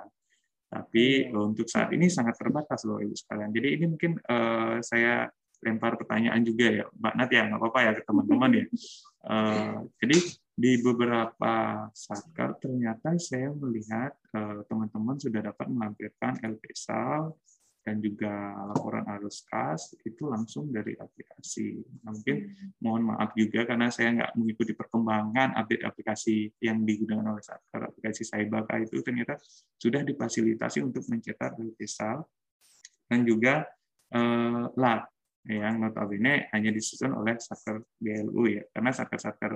Tapi 0.69 1.27
hmm. 1.27 1.49
untuk 1.51 1.67
saat 1.67 1.91
ini 1.91 2.07
sangat 2.07 2.39
terbatas 2.39 2.87
loh 2.87 3.01
ibu 3.03 3.11
sekalian. 3.11 3.51
Jadi 3.51 3.67
ini 3.75 3.85
mungkin 3.91 4.15
uh, 4.23 4.79
saya 4.79 5.27
lempar 5.59 5.99
pertanyaan 5.99 6.41
juga 6.43 6.67
ya, 6.71 6.85
Mbak 6.95 7.13
Nat 7.19 7.29
ya, 7.29 7.41
nggak 7.51 7.59
apa-apa 7.59 7.79
ya 7.83 7.91
ke 7.97 8.03
teman-teman 8.07 8.51
ya. 8.51 8.65
Uh, 9.19 9.77
jadi 9.99 10.17
di 10.59 10.71
beberapa 10.83 11.87
satker 11.95 12.59
ternyata 12.59 13.15
saya 13.15 13.47
melihat 13.55 14.11
eh, 14.35 14.59
teman-teman 14.67 15.15
uh, 15.15 15.21
sudah 15.23 15.39
dapat 15.39 15.71
melampirkan 15.71 16.35
LPSAL 16.43 17.31
dan 17.79 18.03
juga 18.03 18.59
laporan 18.67 19.07
arus 19.17 19.47
kas 19.47 19.95
itu 20.03 20.27
langsung 20.27 20.67
dari 20.67 20.99
aplikasi. 20.99 21.79
Nah, 22.03 22.11
mungkin 22.11 22.37
mohon 22.83 23.07
maaf 23.07 23.31
juga 23.39 23.63
karena 23.63 23.87
saya 23.87 24.11
nggak 24.19 24.35
mengikuti 24.35 24.75
perkembangan 24.75 25.55
update 25.55 25.87
aplikasi 25.87 26.51
yang 26.59 26.83
digunakan 26.83 27.33
oleh 27.33 27.41
Satker, 27.41 27.87
aplikasi 27.87 28.27
Saibaka 28.27 28.83
itu 28.83 28.99
ternyata 28.99 29.39
sudah 29.79 30.03
difasilitasi 30.03 30.83
untuk 30.83 31.07
mencetak 31.07 31.55
Tisal 31.79 32.27
dan 33.07 33.23
juga 33.23 33.63
eh, 34.11 34.63
LAT 34.75 35.18
yang 35.47 35.79
notabene 35.79 36.51
hanya 36.51 36.69
disusun 36.73 37.15
oleh 37.15 37.39
Satker 37.39 37.79
GLU 37.95 38.43
ya, 38.49 38.63
karena 38.75 38.91
Satker-Satker 38.91 39.53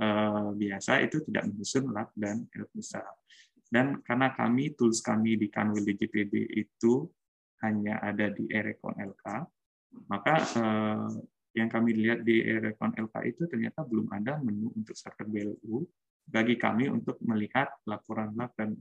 eh, 0.00 0.48
biasa 0.56 0.92
itu 1.06 1.22
tidak 1.26 1.46
menyusun 1.46 1.84
LAT 1.94 2.10
dan 2.18 2.36
Elpisa. 2.50 3.04
Dan 3.70 4.02
karena 4.02 4.34
kami, 4.34 4.74
tools 4.74 4.98
kami 4.98 5.38
di 5.38 5.46
Kanwil 5.46 5.86
DJPD 5.86 6.58
itu 6.58 7.06
hanya 7.62 8.02
ada 8.02 8.26
di 8.34 8.50
Erecon 8.50 8.98
LK, 8.98 9.24
maka 10.10 10.34
eh, 10.58 11.10
yang 11.54 11.70
kami 11.70 11.94
lihat 11.94 12.22
di 12.22 12.42
Erecon 12.42 12.94
LK 12.94 13.14
itu 13.26 13.42
ternyata 13.46 13.82
belum 13.82 14.10
ada 14.10 14.38
menu 14.38 14.70
untuk 14.74 14.94
starter 14.94 15.26
BLU 15.26 15.82
bagi 16.30 16.54
kami 16.54 16.86
untuk 16.86 17.18
melihat 17.26 17.70
laporan 17.86 18.34
lab 18.38 18.54
dan 18.54 18.74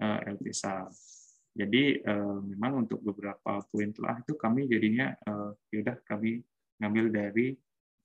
eh, 0.00 0.20
LPSA. 0.36 0.88
Jadi 1.54 2.00
eh, 2.00 2.38
memang 2.54 2.86
untuk 2.86 3.02
beberapa 3.02 3.62
poin 3.66 3.90
telah 3.90 4.20
itu 4.20 4.34
kami 4.38 4.68
jadinya 4.70 5.10
eh, 5.14 5.50
yaudah 5.74 5.96
kami 6.06 6.42
ngambil 6.78 7.06
dari 7.10 7.46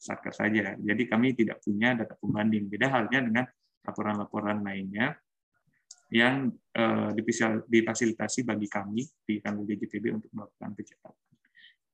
Satker 0.04 0.36
saja. 0.36 0.76
Jadi 0.76 1.04
kami 1.08 1.32
tidak 1.32 1.64
punya 1.64 1.96
data 1.96 2.20
pembanding. 2.20 2.68
Beda 2.68 2.92
halnya 2.92 3.24
dengan 3.24 3.46
laporan-laporan 3.88 4.60
lainnya 4.60 5.16
yang 6.12 6.52
uh, 6.78 7.10
difasilitasi 7.66 8.44
bagi 8.44 8.68
kami 8.68 9.02
di 9.24 9.40
kantor 9.40 9.64
DJTB 9.64 10.06
untuk 10.14 10.30
melakukan 10.36 10.76
pencetakan. 10.76 11.36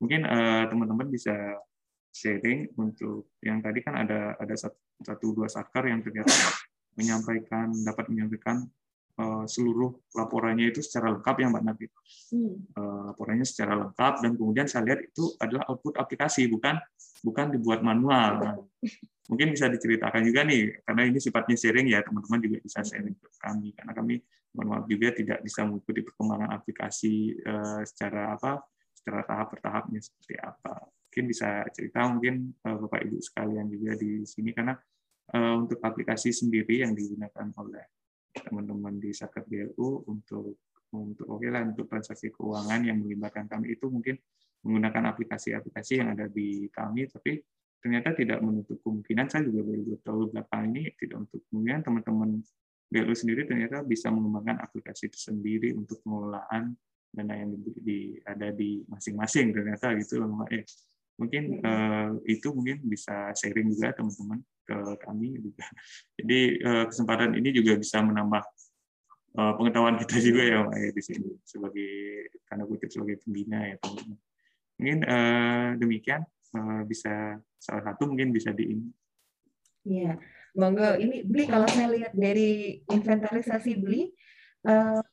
Mungkin 0.01 0.21
teman-teman 0.73 1.07
uh, 1.07 1.11
bisa 1.13 1.35
sharing 2.09 2.73
untuk 2.81 3.37
yang 3.45 3.61
tadi 3.61 3.85
kan 3.85 3.95
ada 3.95 4.33
ada 4.41 4.55
satu, 4.57 4.79
satu 5.05 5.25
dua 5.37 5.47
sakar 5.47 5.85
yang 5.87 6.01
ternyata 6.01 6.33
menyampaikan 6.97 7.71
dapat 7.85 8.09
menyampaikan 8.11 8.65
uh, 9.19 9.43
seluruh 9.43 9.91
laporannya 10.15 10.71
itu 10.71 10.79
secara 10.79 11.11
lengkap 11.11 11.35
ya 11.35 11.47
Mbak 11.51 11.63
Nabi. 11.67 11.85
Hmm. 12.31 12.55
Uh, 12.73 13.01
laporannya 13.11 13.45
secara 13.45 13.75
lengkap 13.75 14.13
dan 14.23 14.31
kemudian 14.39 14.65
saya 14.71 14.87
lihat 14.87 15.03
itu 15.03 15.35
adalah 15.37 15.67
output 15.67 15.99
aplikasi 15.99 16.47
bukan 16.47 16.79
bukan 17.21 17.45
dibuat 17.51 17.83
manual. 17.83 18.31
Nah, 18.39 18.55
mungkin 19.29 19.53
bisa 19.53 19.69
diceritakan 19.69 20.25
juga 20.25 20.41
nih 20.41 20.81
karena 20.87 21.01
ini 21.05 21.19
sifatnya 21.21 21.55
sharing 21.59 21.87
ya 21.93 22.01
teman-teman 22.01 22.39
juga 22.41 22.57
bisa 22.65 22.81
sharing 22.81 23.13
ke 23.13 23.27
kami 23.37 23.69
karena 23.77 23.93
kami 23.93 24.15
maaf 24.57 24.89
juga 24.89 25.13
tidak 25.13 25.45
bisa 25.45 25.61
mengikuti 25.61 26.01
perkembangan 26.01 26.49
aplikasi 26.57 27.37
uh, 27.45 27.85
secara 27.85 28.33
apa 28.33 28.65
secara 28.97 29.21
tahap 29.29 29.47
bertahapnya 29.53 30.01
seperti 30.01 30.33
apa 30.41 30.89
mungkin 30.89 31.25
bisa 31.29 31.61
cerita 31.69 32.09
mungkin 32.09 32.57
uh, 32.65 32.77
bapak 32.81 33.05
ibu 33.05 33.21
sekalian 33.21 33.69
juga 33.69 33.93
di 34.01 34.25
sini 34.25 34.49
karena 34.49 34.73
uh, 35.37 35.53
untuk 35.61 35.77
aplikasi 35.77 36.33
sendiri 36.33 36.81
yang 36.81 36.97
digunakan 36.97 37.53
oleh 37.61 37.98
teman-teman 38.33 38.97
di 39.01 39.11
Saker 39.11 39.43
BLU 39.45 40.05
untuk 40.09 40.57
untuk 40.89 41.25
oke 41.29 41.45
okay 41.45 41.49
lah 41.53 41.61
untuk 41.69 41.85
transaksi 41.85 42.33
keuangan 42.33 42.81
yang 42.85 42.97
melibatkan 43.01 43.45
kami. 43.45 43.77
Itu 43.77 43.93
mungkin 43.93 44.17
menggunakan 44.65 45.15
aplikasi-aplikasi 45.15 46.03
yang 46.03 46.17
ada 46.17 46.27
di 46.27 46.67
kami 46.73 47.07
tapi 47.07 47.39
ternyata 47.79 48.11
tidak 48.17 48.39
menutup 48.43 48.77
kemungkinan. 48.83 49.25
Saya 49.29 49.47
juga 49.47 49.61
baru 49.63 49.95
tahu 50.01 50.21
belakang 50.33 50.63
ini 50.73 50.91
tidak 50.97 51.29
untuk 51.29 51.39
kemungkinan 51.49 51.81
teman-teman 51.85 52.29
BLU 52.89 53.13
sendiri 53.13 53.45
ternyata 53.45 53.85
bisa 53.85 54.09
mengembangkan 54.09 54.65
aplikasi 54.65 55.13
itu 55.13 55.19
sendiri 55.21 55.77
untuk 55.77 56.01
pengelolaan 56.01 56.73
dana 57.09 57.33
yang 57.33 57.53
di, 57.57 57.71
di 57.81 57.99
ada 58.21 58.53
di 58.53 58.81
masing-masing 58.85 59.53
ternyata 59.53 59.93
gitu 59.97 60.21
loh 60.21 60.29
Mbak. 60.41 60.49
Eh, 60.57 60.63
mungkin 61.21 61.43
uh, 61.61 62.11
itu 62.25 62.47
mungkin 62.53 62.81
bisa 62.85 63.33
sharing 63.35 63.69
juga 63.73 63.93
teman-teman 63.93 64.39
ke 64.69 64.77
kami 65.01 65.41
juga. 65.41 65.65
Jadi 66.21 66.39
uh, 66.61 66.85
kesempatan 66.85 67.33
ini 67.33 67.49
juga 67.49 67.73
bisa 67.81 68.05
menambah 68.05 68.45
uh, 69.41 69.53
pengetahuan 69.57 69.97
kita 69.97 70.21
juga 70.29 70.41
ya 70.45 70.57
Mbak 70.69 70.77
ya 70.77 70.89
di 70.93 71.03
sini 71.03 71.31
sebagai 71.41 71.93
karena 72.45 72.63
kutip 72.69 72.89
sebagai 72.93 73.17
pembina 73.25 73.65
ya 73.65 73.75
teman-teman. 73.81 74.17
Mungkin 74.79 74.99
uh, 75.09 75.67
demikian 75.81 76.21
bisa 76.89 77.37
salah 77.61 77.83
satu 77.85 78.09
mungkin 78.09 78.33
bisa 78.33 78.49
di 78.49 78.73
ini. 78.73 78.89
Iya, 79.85 80.17
monggo. 80.57 80.97
Ini 80.97 81.29
beli 81.29 81.45
kalau 81.45 81.69
saya 81.69 81.93
lihat 81.93 82.13
dari 82.17 82.81
inventarisasi 82.89 83.77
beli 83.77 84.09
uh, 84.65 85.03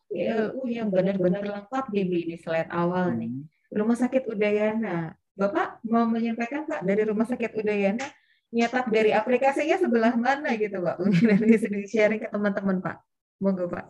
yang 0.67 0.89
benar-benar 0.89 1.45
lengkap 1.45 1.93
di 1.93 2.03
beli 2.09 2.23
di 2.35 2.37
slide 2.41 2.73
awal 2.73 3.15
nih. 3.15 3.31
Hmm. 3.31 3.45
Rumah 3.75 3.97
Sakit 3.99 4.25
Udayana. 4.31 5.13
Bapak 5.37 5.85
mau 5.85 6.09
menyampaikan 6.09 6.65
Pak 6.65 6.81
dari 6.89 7.05
Rumah 7.05 7.27
Sakit 7.29 7.53
Udayana 7.61 8.07
nyetak 8.55 8.87
dari 8.91 9.11
aplikasinya 9.11 9.77
sebelah 9.81 10.15
mana 10.15 10.55
gitu 10.55 10.79
Pak? 10.83 10.97
Mungkin 11.03 11.43
bisa 11.47 11.67
di 11.67 11.87
sharing 11.87 12.21
ke 12.23 12.29
teman-teman 12.31 12.79
Pak. 12.83 12.97
Monggo 13.43 13.67
Pak. 13.67 13.87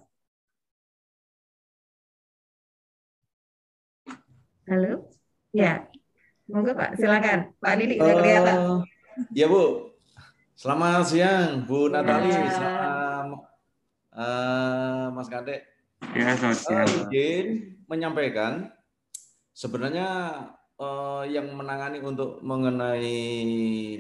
Halo? 4.67 5.07
Ya. 5.55 5.87
Monggo 6.51 6.75
Pak, 6.75 6.99
silakan. 6.99 7.55
Pak 7.63 7.75
Didi 7.79 7.95
udah 8.03 8.15
kelihatan. 8.19 8.57
Uh, 8.59 8.81
ya 9.35 9.47
Bu. 9.47 9.95
Selamat 10.57 11.05
siang 11.05 11.69
Bu 11.69 11.93
Natali, 11.93 12.33
ya. 12.33 12.49
selamat 12.49 13.45
uh, 14.17 15.05
Mas 15.13 15.29
Kade. 15.29 15.69
Ya, 16.17 16.33
selamat 16.33 16.59
siang. 16.59 16.89
Uh, 16.89 17.13
izin 17.13 17.47
menyampaikan 17.87 18.73
sebenarnya 19.53 20.09
uh, 20.81 21.25
yang 21.27 21.53
menangani 21.53 22.01
untuk 22.01 22.41
mengenai 22.41 23.17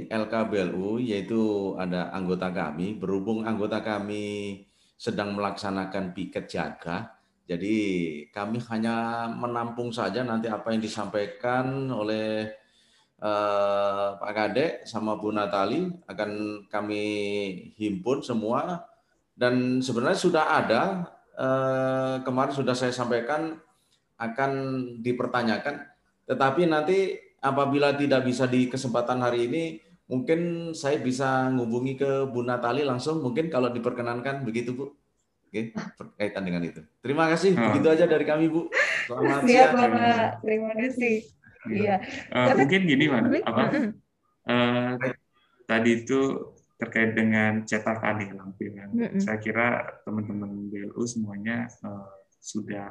LKBLU 0.08 1.02
yaitu 1.02 1.74
ada 1.80 2.08
anggota 2.12 2.52
kami. 2.52 2.96
Berhubung 2.96 3.44
anggota 3.44 3.80
kami 3.84 4.64
sedang 4.96 5.36
melaksanakan 5.36 6.16
piket 6.16 6.48
jaga 6.48 7.16
jadi 7.46 7.76
kami 8.34 8.58
hanya 8.74 9.26
menampung 9.30 9.94
saja 9.94 10.26
nanti 10.26 10.50
apa 10.50 10.74
yang 10.74 10.82
disampaikan 10.82 11.86
oleh 11.94 12.50
uh, 13.22 14.18
Pak 14.18 14.32
Kade 14.34 14.66
sama 14.82 15.14
Bu 15.14 15.30
Natali 15.30 15.86
akan 16.10 16.30
kami 16.66 17.04
himpun 17.78 18.18
semua. 18.26 18.82
Dan 19.30 19.78
sebenarnya 19.78 20.18
sudah 20.18 20.44
ada 20.58 20.82
uh, 21.38 22.16
kemarin 22.26 22.50
sudah 22.50 22.74
saya 22.74 22.90
sampaikan 22.90 23.54
akan 24.18 24.52
dipertanyakan 25.06 25.86
tetapi 26.26 26.66
nanti 26.66 27.14
apabila 27.38 27.94
tidak 27.94 28.26
bisa 28.26 28.50
di 28.50 28.66
kesempatan 28.66 29.22
hari 29.22 29.46
ini 29.46 29.64
mungkin 30.06 30.70
saya 30.74 30.98
bisa 31.02 31.50
menghubungi 31.50 31.98
ke 31.98 32.10
Bu 32.30 32.46
Natali 32.46 32.86
langsung 32.86 33.22
mungkin 33.22 33.50
kalau 33.50 33.70
diperkenankan 33.70 34.46
begitu 34.46 34.74
Bu. 34.74 34.86
Oke, 35.46 35.70
berkaitan 35.94 36.42
dengan 36.42 36.62
itu. 36.66 36.82
Terima 36.98 37.30
kasih. 37.30 37.54
Oh. 37.54 37.70
Begitu 37.70 37.86
aja 37.86 38.04
dari 38.10 38.26
kami, 38.26 38.50
Bu. 38.50 38.66
Selamat 39.06 39.46
Siap, 39.46 39.46
siang. 39.46 39.72
Bapak. 39.78 40.30
Terima 40.42 40.72
kasih. 40.74 41.16
Iya. 41.70 41.96
Uh, 42.34 42.54
mungkin 42.58 42.80
gini, 42.82 43.04
Mas. 43.06 43.24
Apa? 43.46 43.64
Uh, 44.46 44.90
tadi 45.70 45.90
itu 46.02 46.20
terkait 46.76 47.14
dengan 47.14 47.62
cetakan 47.62 48.26
ya 48.26 48.32
lampiran. 48.36 48.90
Mm 48.90 49.06
-hmm. 49.06 49.20
Saya 49.22 49.38
kira 49.38 49.86
teman-teman 50.02 50.66
BLU 50.66 51.02
semuanya 51.06 51.70
uh, 51.86 52.10
sudah 52.42 52.90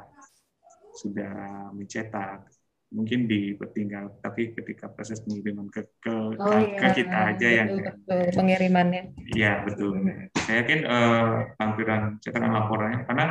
sudah 0.96 1.32
mencetak 1.76 2.48
mungkin 2.94 3.26
dipertinggal 3.26 4.22
tapi 4.22 4.54
ketika 4.54 4.86
proses 4.86 5.18
pengiriman 5.26 5.66
ke 5.66 5.82
ke, 5.98 6.14
oh, 6.38 6.58
iya. 6.62 6.78
ke 6.78 6.88
kita 7.02 7.18
aja 7.34 7.34
betul, 7.34 7.58
yang 7.58 7.68
betul, 7.82 8.20
pengirimannya. 8.38 9.02
Iya 9.34 9.52
betul. 9.66 9.90
Saya 10.38 10.56
yakin 10.62 10.80
uh, 10.86 11.30
lampiran 11.58 12.02
catatan 12.22 12.52
laporannya 12.54 13.00
karena 13.10 13.26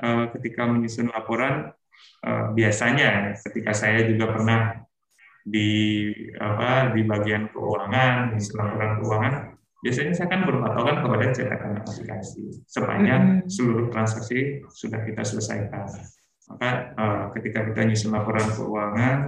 uh, 0.00 0.24
ketika 0.32 0.62
menyusun 0.64 1.12
laporan 1.12 1.76
uh, 2.24 2.44
biasanya 2.56 3.36
ketika 3.44 3.76
saya 3.76 4.08
juga 4.08 4.32
pernah 4.32 4.60
di 5.44 6.12
apa 6.40 6.92
di 6.92 7.04
bagian 7.04 7.48
keuangan 7.52 8.36
di 8.36 8.40
laporan 8.56 8.92
keuangan 9.00 9.34
biasanya 9.78 10.12
saya 10.16 10.28
kan 10.32 10.42
berpatokan 10.48 10.96
kepada 11.04 11.24
cetakan 11.30 11.72
aplikasi. 11.84 12.44
Sepanjang 12.64 13.22
mm 13.22 13.34
-hmm. 13.44 13.48
seluruh 13.52 13.86
transaksi 13.92 14.64
sudah 14.72 15.04
kita 15.04 15.22
selesaikan 15.22 15.86
maka 16.48 16.96
uh, 16.96 17.24
ketika 17.36 17.68
kita 17.68 17.80
nyusun 17.84 18.10
laporan 18.16 18.48
keuangan, 18.48 19.18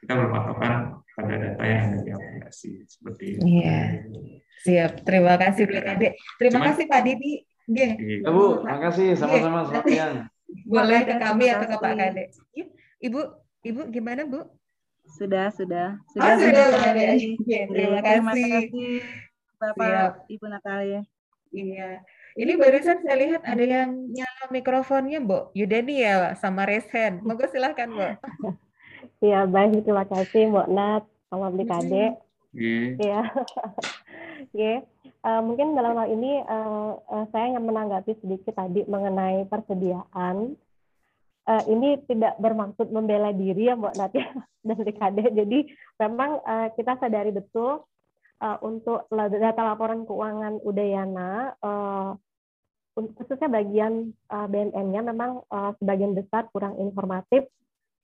kita 0.00 0.12
berpatokan 0.16 1.02
pada 1.18 1.34
data 1.36 1.64
yang 1.66 1.80
ada 1.90 1.98
di 2.00 2.10
aplikasi 2.14 2.70
seperti 2.86 3.24
itu. 3.36 3.42
Iya. 3.44 3.80
Siap. 4.64 4.92
Terima 5.04 5.34
kasih 5.36 5.64
Pak 5.66 5.82
Kade. 5.82 6.08
Terima 6.38 6.54
Cuman, 6.56 6.66
kasih 6.72 6.84
Pak 6.86 7.00
Didi. 7.04 7.32
Iya. 7.70 7.88
Ya, 7.98 8.30
Bu, 8.30 8.62
terima 8.64 8.78
kasih 8.88 9.06
sama-sama 9.18 9.58
selamat 9.68 9.86
siang. 9.90 10.14
Boleh 10.66 11.00
ke 11.06 11.14
kami 11.18 11.44
atau 11.50 11.66
ke 11.68 11.76
Pak 11.76 11.94
Kade. 11.98 12.24
Iya. 12.54 12.66
Ibu, 13.00 13.20
Ibu 13.66 13.80
gimana 13.90 14.22
Bu? 14.24 14.40
Sudah, 15.10 15.50
sudah. 15.50 15.98
Sudah, 16.14 16.32
oh, 16.32 16.38
sudah, 16.38 16.64
sudah. 16.70 16.92
Terima 16.94 17.04
kasih. 17.10 17.32
Terima 17.66 18.00
kasih 18.00 19.02
Bapak 19.60 19.88
Siap. 19.90 20.12
Ibu 20.30 20.44
Natalia. 20.46 21.02
Iya. 21.50 21.90
Ini 22.38 22.52
barusan 22.54 23.02
saya 23.02 23.16
lihat 23.18 23.42
ada 23.42 23.64
yang 23.64 23.90
nyala 24.14 24.44
mikrofonnya, 24.54 25.18
Mbok 25.18 25.50
Yudeni 25.54 26.00
ya, 26.06 26.34
sama 26.38 26.62
Resen. 26.66 27.22
Monggo 27.26 27.50
silahkan, 27.50 27.90
Mbok. 27.90 28.12
Iya, 29.18 29.50
baik. 29.50 29.82
Terima 29.82 30.04
kasih, 30.06 30.50
Mbok 30.50 30.68
Nat, 30.70 31.02
sama 31.26 31.50
Blik 31.50 31.70
Ade. 31.70 32.14
Iya. 32.54 33.22
Iya. 34.54 34.74
Uh, 35.22 35.42
mungkin 35.46 35.74
dalam 35.74 35.94
hal 35.94 36.08
ini 36.10 36.42
uh, 36.42 36.98
uh, 36.98 37.24
saya 37.30 37.54
ingin 37.54 37.66
menanggapi 37.66 38.18
sedikit 38.22 38.54
tadi 38.54 38.86
mengenai 38.86 39.46
persediaan. 39.46 40.54
Uh, 41.50 41.64
ini 41.66 41.98
tidak 42.06 42.38
bermaksud 42.38 42.94
membela 42.94 43.34
diri 43.34 43.66
ya 43.66 43.74
Mbak 43.74 43.94
Nat 43.98 44.12
ya 44.14 44.28
dan 44.66 44.78
Ade. 44.78 45.24
Jadi 45.34 45.58
memang 45.98 46.38
uh, 46.46 46.68
kita 46.78 46.94
sadari 46.98 47.34
betul 47.34 47.82
uh, 48.40 48.58
untuk 48.64 49.06
data 49.12 49.62
laporan 49.62 50.08
keuangan 50.08 50.58
Udayana 50.64 51.54
uh, 51.60 52.12
khususnya 52.94 53.48
bagian 53.48 54.12
uh, 54.28 54.46
BNN-nya 54.50 55.00
memang 55.06 55.46
uh, 55.48 55.72
sebagian 55.80 56.12
besar 56.12 56.50
kurang 56.50 56.76
informatif. 56.82 57.46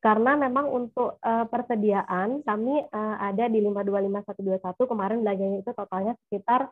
Karena 0.00 0.38
memang 0.38 0.70
untuk 0.70 1.18
uh, 1.18 1.44
persediaan 1.50 2.46
kami 2.46 2.84
uh, 2.94 3.16
ada 3.18 3.50
di 3.50 3.58
525121 3.58 4.92
kemarin 4.92 5.18
belanjanya 5.24 5.58
itu 5.66 5.70
totalnya 5.74 6.14
sekitar 6.26 6.70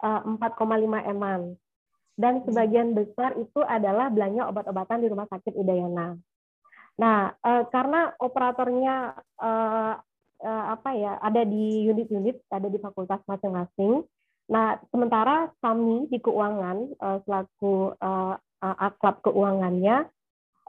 uh, 0.00 0.20
4,5 0.24 1.12
eman. 1.12 1.52
Dan 2.16 2.40
sebagian 2.48 2.96
besar 2.96 3.36
itu 3.36 3.60
adalah 3.60 4.08
belanja 4.08 4.48
obat-obatan 4.48 5.04
di 5.04 5.08
rumah 5.12 5.28
sakit 5.28 5.52
Udayana. 5.52 6.16
Nah, 6.96 7.28
uh, 7.44 7.68
karena 7.68 8.16
operatornya 8.16 9.20
uh, 9.36 10.00
uh, 10.42 10.64
apa 10.76 10.90
ya 10.96 11.16
ada 11.22 11.44
di 11.46 11.86
unit-unit 11.88 12.40
ada 12.52 12.68
di 12.68 12.78
fakultas 12.80 13.20
masing-masing. 13.24 14.04
Nah, 14.46 14.78
sementara 14.94 15.50
kami 15.58 16.06
di 16.06 16.22
keuangan 16.22 16.94
uh, 17.02 17.18
selaku 17.26 17.98
uh, 17.98 18.38
aklab 18.62 19.20
keuangannya 19.26 20.06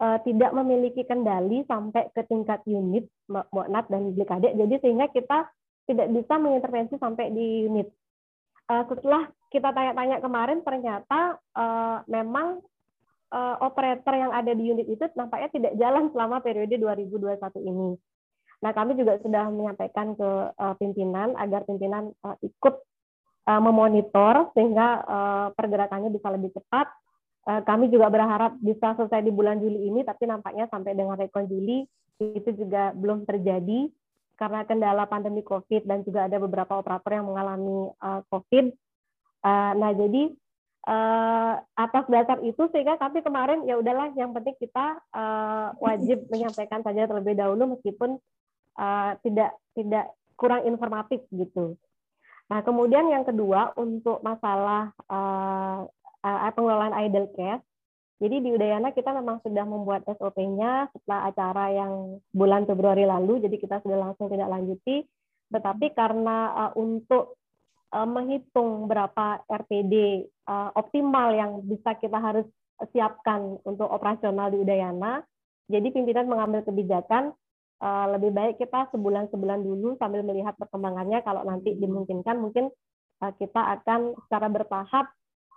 uh, 0.02 0.18
tidak 0.26 0.52
memiliki 0.54 1.06
kendali 1.06 1.66
sampai 1.66 2.10
ke 2.14 2.22
tingkat 2.26 2.62
unit 2.66 3.06
Moknat 3.30 3.90
dan 3.90 4.14
Blikade. 4.14 4.54
Jadi 4.54 4.76
sehingga 4.82 5.10
kita 5.14 5.50
tidak 5.88 6.08
bisa 6.12 6.34
mengintervensi 6.38 6.96
sampai 7.00 7.32
di 7.32 7.70
unit. 7.70 7.88
Uh, 8.68 8.84
setelah 8.92 9.32
kita 9.48 9.72
tanya-tanya 9.72 10.20
kemarin 10.20 10.60
ternyata 10.60 11.40
uh, 11.56 12.04
memang 12.12 12.60
uh, 13.32 13.56
operator 13.64 14.12
yang 14.12 14.36
ada 14.36 14.52
di 14.52 14.64
unit 14.68 14.88
itu 14.88 15.08
nampaknya 15.16 15.50
tidak 15.56 15.74
jalan 15.80 16.12
selama 16.12 16.44
periode 16.44 16.76
2021 16.76 17.64
ini. 17.64 17.90
Nah, 18.58 18.72
kami 18.74 18.98
juga 18.98 19.22
sudah 19.22 19.54
menyampaikan 19.54 20.18
ke 20.18 20.30
uh, 20.54 20.76
pimpinan 20.82 21.38
agar 21.38 21.62
pimpinan 21.70 22.10
uh, 22.26 22.34
ikut 22.42 22.76
uh, 23.46 23.62
memonitor 23.62 24.50
sehingga 24.58 24.88
uh, 25.06 25.48
pergerakannya 25.54 26.10
bisa 26.10 26.34
lebih 26.34 26.50
cepat. 26.58 26.90
Uh, 27.48 27.62
kami 27.64 27.88
juga 27.88 28.12
berharap 28.12 28.58
bisa 28.60 28.98
selesai 28.98 29.24
di 29.24 29.32
bulan 29.32 29.62
Juli 29.62 29.88
ini, 29.88 30.02
tapi 30.02 30.26
nampaknya 30.26 30.66
sampai 30.68 30.98
dengan 30.98 31.16
rekon 31.16 31.46
Juli 31.46 31.86
itu 32.18 32.50
juga 32.58 32.92
belum 32.98 33.30
terjadi 33.30 33.94
karena 34.38 34.66
kendala 34.66 35.06
pandemi 35.06 35.46
COVID 35.46 35.86
dan 35.86 36.02
juga 36.02 36.26
ada 36.26 36.38
beberapa 36.42 36.82
operator 36.82 37.14
yang 37.14 37.30
mengalami 37.30 37.94
uh, 38.02 38.22
COVID. 38.30 38.74
Uh, 39.46 39.72
nah, 39.78 39.94
jadi 39.94 40.34
uh, 40.88 41.54
atas 41.78 42.06
dasar 42.10 42.38
itu 42.42 42.66
sehingga 42.74 42.98
kami 42.98 43.22
kemarin 43.22 43.66
ya 43.70 43.78
udahlah 43.78 44.10
yang 44.18 44.32
penting 44.34 44.58
kita 44.58 44.98
uh, 45.14 45.78
wajib 45.78 46.26
menyampaikan 46.34 46.82
saja 46.82 47.06
terlebih 47.06 47.38
dahulu 47.38 47.78
meskipun 47.78 48.18
uh, 48.78 49.18
tidak 49.26 49.58
tidak 49.74 50.14
kurang 50.38 50.64
informatif 50.70 51.26
gitu. 51.34 51.76
Nah, 52.48 52.64
kemudian 52.64 53.12
yang 53.12 53.28
kedua 53.28 53.76
untuk 53.76 54.24
masalah 54.24 54.96
uh, 55.12 55.84
uh, 56.24 56.52
pengelolaan 56.56 56.96
idle 57.04 57.28
cash. 57.36 57.62
Jadi 58.18 58.42
di 58.42 58.50
Udayana 58.50 58.90
kita 58.98 59.14
memang 59.14 59.46
sudah 59.46 59.62
membuat 59.62 60.02
SOP-nya 60.10 60.90
setelah 60.90 61.30
acara 61.30 61.70
yang 61.70 62.18
bulan 62.34 62.66
Februari 62.66 63.06
lalu, 63.06 63.46
jadi 63.46 63.62
kita 63.62 63.78
sudah 63.86 64.10
langsung 64.10 64.26
tidak 64.34 64.50
lanjuti. 64.50 65.06
Tetapi 65.54 65.94
karena 65.94 66.50
uh, 66.56 66.72
untuk 66.82 67.38
uh, 67.94 68.08
menghitung 68.10 68.90
berapa 68.90 69.46
RPD 69.46 70.26
uh, 70.50 70.74
optimal 70.74 71.30
yang 71.36 71.52
bisa 71.62 71.94
kita 71.94 72.18
harus 72.18 72.48
siapkan 72.90 73.62
untuk 73.66 73.86
operasional 73.86 74.50
di 74.50 74.66
Udayana, 74.66 75.22
jadi 75.70 75.88
pimpinan 75.94 76.26
mengambil 76.26 76.66
kebijakan 76.66 77.38
uh, 77.82 78.06
lebih 78.18 78.32
baik 78.34 78.56
kita 78.62 78.90
sebulan 78.94 79.30
sebulan 79.30 79.60
dulu 79.62 79.98
sambil 79.98 80.22
melihat 80.24 80.54
perkembangannya. 80.58 81.22
Kalau 81.22 81.44
nanti 81.46 81.74
dimungkinkan 81.78 82.38
mungkin 82.38 82.70
uh, 83.22 83.34
kita 83.36 83.82
akan 83.82 84.16
secara 84.28 84.48
bertahap 84.50 85.06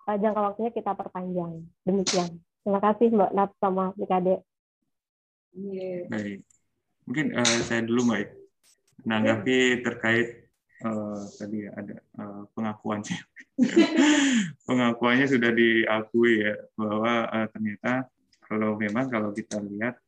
uh, 0.09 0.17
jangka 0.17 0.41
waktunya 0.53 0.71
kita 0.73 0.93
perpanjang. 0.97 1.65
Demikian. 1.85 2.41
Terima 2.61 2.81
kasih 2.81 3.09
mbak 3.13 3.31
Nat 3.33 3.51
sama 3.57 3.97
Mikade 3.97 4.45
baik. 6.11 6.41
Mungkin 7.07 7.27
uh, 7.35 7.59
saya 7.67 7.83
dulu 7.83 8.15
mbak 8.15 8.31
menanggapi 9.03 9.81
terkait 9.83 10.47
uh, 10.85 11.25
tadi 11.35 11.67
ya, 11.67 11.71
ada 11.75 11.97
uh, 12.21 12.43
pengakuannya. 12.55 13.19
Pengakuannya 14.69 15.27
sudah 15.27 15.51
diakui 15.51 16.45
ya 16.45 16.55
bahwa 16.77 17.27
uh, 17.29 17.47
ternyata 17.51 18.07
kalau 18.45 18.77
memang 18.79 19.09
kalau 19.11 19.31
kita 19.35 19.59
lihat 19.63 19.99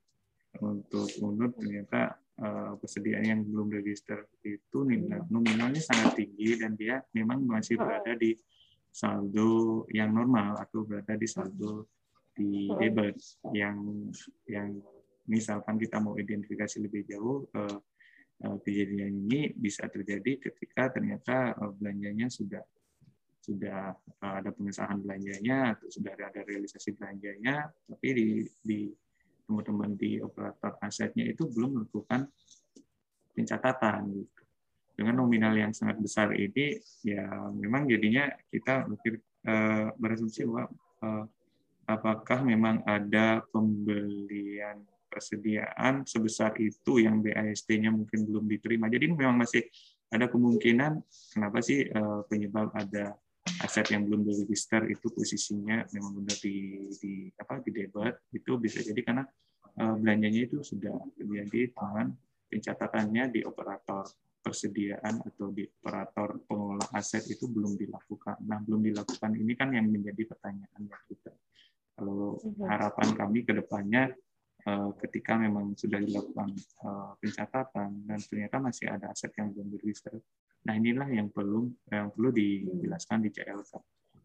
untuk 0.63 1.11
unut 1.19 1.59
ternyata 1.59 2.15
uh, 2.39 2.79
persediaan 2.79 3.27
yang 3.27 3.41
belum 3.43 3.69
register 3.75 4.31
itu 4.47 4.87
nominalnya 5.29 5.83
sangat 5.83 6.23
tinggi 6.23 6.55
dan 6.63 6.79
dia 6.79 7.03
memang 7.11 7.43
masih 7.43 7.75
berada 7.75 8.15
di 8.15 8.39
saldo 8.93 9.85
yang 9.91 10.15
normal 10.15 10.61
atau 10.63 10.87
berada 10.87 11.19
di 11.19 11.27
saldo 11.27 11.91
di 12.33 12.71
debit 12.79 13.19
yang 13.53 14.09
yang 14.49 14.79
misalkan 15.29 15.77
kita 15.77 16.01
mau 16.01 16.15
identifikasi 16.17 16.81
lebih 16.81 17.05
jauh 17.11 17.45
uh, 17.53 17.79
kejadian 18.63 19.29
ini 19.29 19.55
bisa 19.55 19.87
terjadi 19.87 20.51
ketika 20.51 20.91
ternyata 20.91 21.55
belanjanya 21.79 22.27
sudah 22.27 22.59
sudah 23.43 23.95
ada 24.23 24.51
pengesahan 24.55 25.03
belanjanya 25.03 25.75
atau 25.75 25.91
sudah 25.91 26.15
ada 26.15 26.43
realisasi 26.47 26.95
belanjanya 26.95 27.71
tapi 27.91 28.09
di, 28.15 28.29
di 28.63 28.81
teman-teman 29.47 29.95
di 29.99 30.19
operator 30.23 30.79
asetnya 30.83 31.27
itu 31.29 31.49
belum 31.51 31.83
melakukan 31.83 32.29
pencatatan 33.33 34.01
gitu. 34.13 34.41
Dengan 34.93 35.25
nominal 35.25 35.57
yang 35.57 35.73
sangat 35.73 35.97
besar 35.99 36.37
ini, 36.37 36.77
ya 37.01 37.25
memang 37.57 37.89
jadinya 37.89 38.29
kita 38.53 38.85
mungkin 38.87 39.19
uh, 39.49 39.89
berasumsi 39.97 40.45
bahwa 40.45 40.69
uh, 41.01 41.25
apakah 41.89 42.45
memang 42.45 42.85
ada 42.85 43.41
pembelian 43.51 44.85
persediaan 45.09 46.05
sebesar 46.09 46.57
itu 46.61 47.01
yang 47.05 47.21
BAST-nya 47.25 47.93
mungkin 47.93 48.25
belum 48.25 48.45
diterima. 48.49 48.89
Jadi 48.89 49.13
memang 49.13 49.37
masih 49.37 49.65
ada 50.13 50.29
kemungkinan 50.29 51.01
kenapa 51.33 51.59
sih 51.65 51.89
uh, 51.89 52.25
penyebab 52.29 52.69
ada 52.77 53.17
aset 53.61 53.93
yang 53.93 54.09
belum 54.09 54.25
diregister 54.25 54.89
itu 54.89 55.13
posisinya 55.13 55.85
memang 55.93 56.23
benar 56.23 56.39
di, 56.41 56.89
di 56.97 57.13
apa 57.37 57.61
di 57.61 57.71
debat 57.75 58.15
itu 58.33 58.57
bisa 58.57 58.81
jadi 58.81 59.01
karena 59.05 59.25
uh, 59.79 59.95
belanjanya 60.01 60.49
itu 60.49 60.65
sudah 60.65 60.97
terjadi 61.19 61.75
dengan 61.77 62.15
pencatatannya 62.49 63.25
di 63.33 63.41
operator 63.45 64.05
persediaan 64.43 65.23
atau 65.23 65.55
di 65.55 65.63
operator 65.63 66.43
pengelola 66.45 66.83
aset 66.99 67.23
itu 67.31 67.47
belum 67.47 67.79
dilakukan. 67.79 68.43
Nah, 68.43 68.59
belum 68.59 68.83
dilakukan 68.83 69.39
ini 69.39 69.55
kan 69.55 69.71
yang 69.71 69.87
menjadi 69.87 70.35
pertanyaan 70.35 70.83
kita. 71.07 71.31
Kalau 71.95 72.43
mhm. 72.43 72.67
harapan 72.67 73.09
kami 73.15 73.47
ke 73.47 73.55
depannya 73.55 74.11
eh, 74.67 74.91
ketika 75.07 75.39
memang 75.39 75.79
sudah 75.79 76.03
dilakukan 76.03 76.51
eh, 76.59 77.11
pencatatan 77.23 77.91
dan 78.11 78.19
ternyata 78.19 78.57
masih 78.59 78.91
ada 78.91 79.15
aset 79.15 79.31
yang 79.39 79.55
belum 79.55 79.79
diregister 79.79 80.19
Nah, 80.63 80.75
inilah 80.79 81.09
yang 81.11 81.29
perlu 81.31 81.67
yang 81.91 82.15
perlu 82.15 82.31
dijelaskan 82.31 83.27
di 83.27 83.31
CLK. 83.35 83.73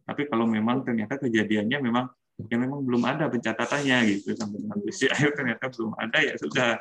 Tapi 0.08 0.22
kalau 0.30 0.46
memang 0.46 0.86
ternyata 0.86 1.18
kejadiannya 1.18 1.78
memang 1.82 2.06
ya 2.46 2.54
memang 2.54 2.86
belum 2.86 3.02
ada 3.02 3.26
pencatatannya 3.26 3.98
gitu. 4.14 4.38
Sampai 4.38 4.62
dengan 4.62 4.78
akhir 4.86 5.30
ternyata 5.34 5.64
belum 5.74 5.92
ada 5.98 6.18
ya 6.22 6.34
sudah. 6.38 6.78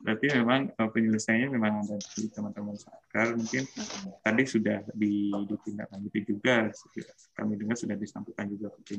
Berarti 0.00 0.32
memang 0.32 0.72
eh, 0.72 0.90
penyelesaiannya 0.96 1.48
memang 1.52 1.84
ada 1.84 1.96
di 2.00 2.24
teman-teman 2.32 2.72
sakar 2.72 3.36
mungkin 3.36 3.68
tadi 4.24 4.42
sudah 4.48 4.80
ditindaklanjuti 4.96 6.20
juga 6.24 6.72
kami 7.36 7.60
dengar 7.60 7.76
sudah 7.76 8.00
disampaikan 8.00 8.48
juga 8.48 8.72
ke, 8.80 8.96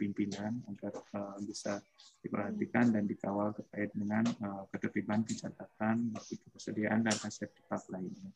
pimpinan 0.00 0.64
agar 0.72 1.04
uh, 1.12 1.36
bisa 1.44 1.84
diperhatikan 2.24 2.96
dan 2.96 3.04
dikawal 3.04 3.52
terkait 3.52 3.92
dengan 3.92 4.24
uh, 4.40 4.64
ketertiban 4.72 5.20
pencatatan 5.20 6.16
persediaan 6.48 7.04
dan 7.04 7.16
aset 7.28 7.52
tetap 7.52 7.84
lainnya 7.92 8.32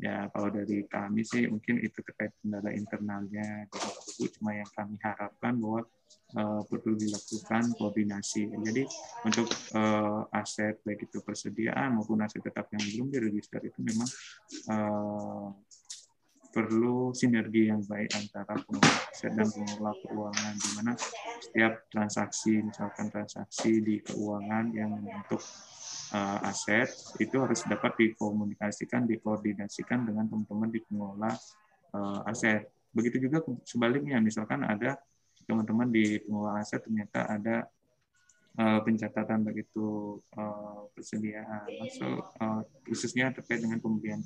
ya 0.00 0.32
kalau 0.32 0.48
dari 0.48 0.88
kami 0.88 1.20
sih 1.20 1.44
mungkin 1.44 1.76
itu 1.84 2.00
terkait 2.00 2.32
kendala 2.40 2.72
internalnya. 2.72 3.68
Di 4.16 4.26
cuma 4.32 4.56
yang 4.56 4.68
kami 4.72 4.96
harapkan 5.04 5.60
bahwa 5.60 5.84
uh, 6.40 6.62
perlu 6.64 6.96
dilakukan 6.96 7.76
koordinasi. 7.76 8.48
Jadi 8.48 8.82
untuk 9.28 9.46
uh, 9.76 10.24
aset 10.32 10.80
baik 10.82 11.04
itu 11.04 11.20
persediaan 11.20 12.00
maupun 12.00 12.24
aset 12.24 12.40
tetap 12.40 12.72
yang 12.72 12.84
belum 12.96 13.06
diregister 13.12 13.60
itu 13.60 13.78
memang 13.84 14.08
uh, 14.72 15.52
perlu 16.50 17.14
sinergi 17.14 17.70
yang 17.70 17.84
baik 17.86 18.10
antara 18.18 18.58
pengelola 18.66 19.00
aset 19.06 19.32
dan 19.38 19.46
pengelola 19.46 19.92
keuangan, 20.02 20.54
di 20.58 20.70
mana 20.74 20.92
setiap 21.38 21.72
transaksi, 21.92 22.58
misalkan 22.58 23.06
transaksi 23.06 23.78
di 23.78 24.02
keuangan 24.02 24.74
yang 24.74 24.90
untuk 24.98 25.38
uh, 26.14 26.48
aset, 26.48 26.90
itu 27.18 27.36
harus 27.38 27.62
dapat 27.66 27.94
dikomunikasikan, 27.98 29.06
dikoordinasikan 29.06 30.06
dengan 30.06 30.26
teman-teman 30.26 30.70
di 30.70 30.80
pengelola 30.84 31.32
uh, 31.94 32.30
aset. 32.30 32.66
Begitu 32.90 33.30
juga 33.30 33.46
sebaliknya, 33.62 34.18
misalkan 34.18 34.66
ada 34.66 34.98
teman-teman 35.46 35.90
di 35.90 36.18
pengelola 36.22 36.62
aset 36.62 36.82
ternyata 36.82 37.26
ada 37.26 37.66
uh, 38.58 38.80
pencatatan 38.82 39.46
begitu 39.46 40.18
uh, 40.38 40.86
persediaan, 40.94 41.66
masuk 41.78 42.22
uh, 42.38 42.62
khususnya 42.86 43.30
terkait 43.34 43.62
dengan 43.62 43.78
pembelian 43.78 44.22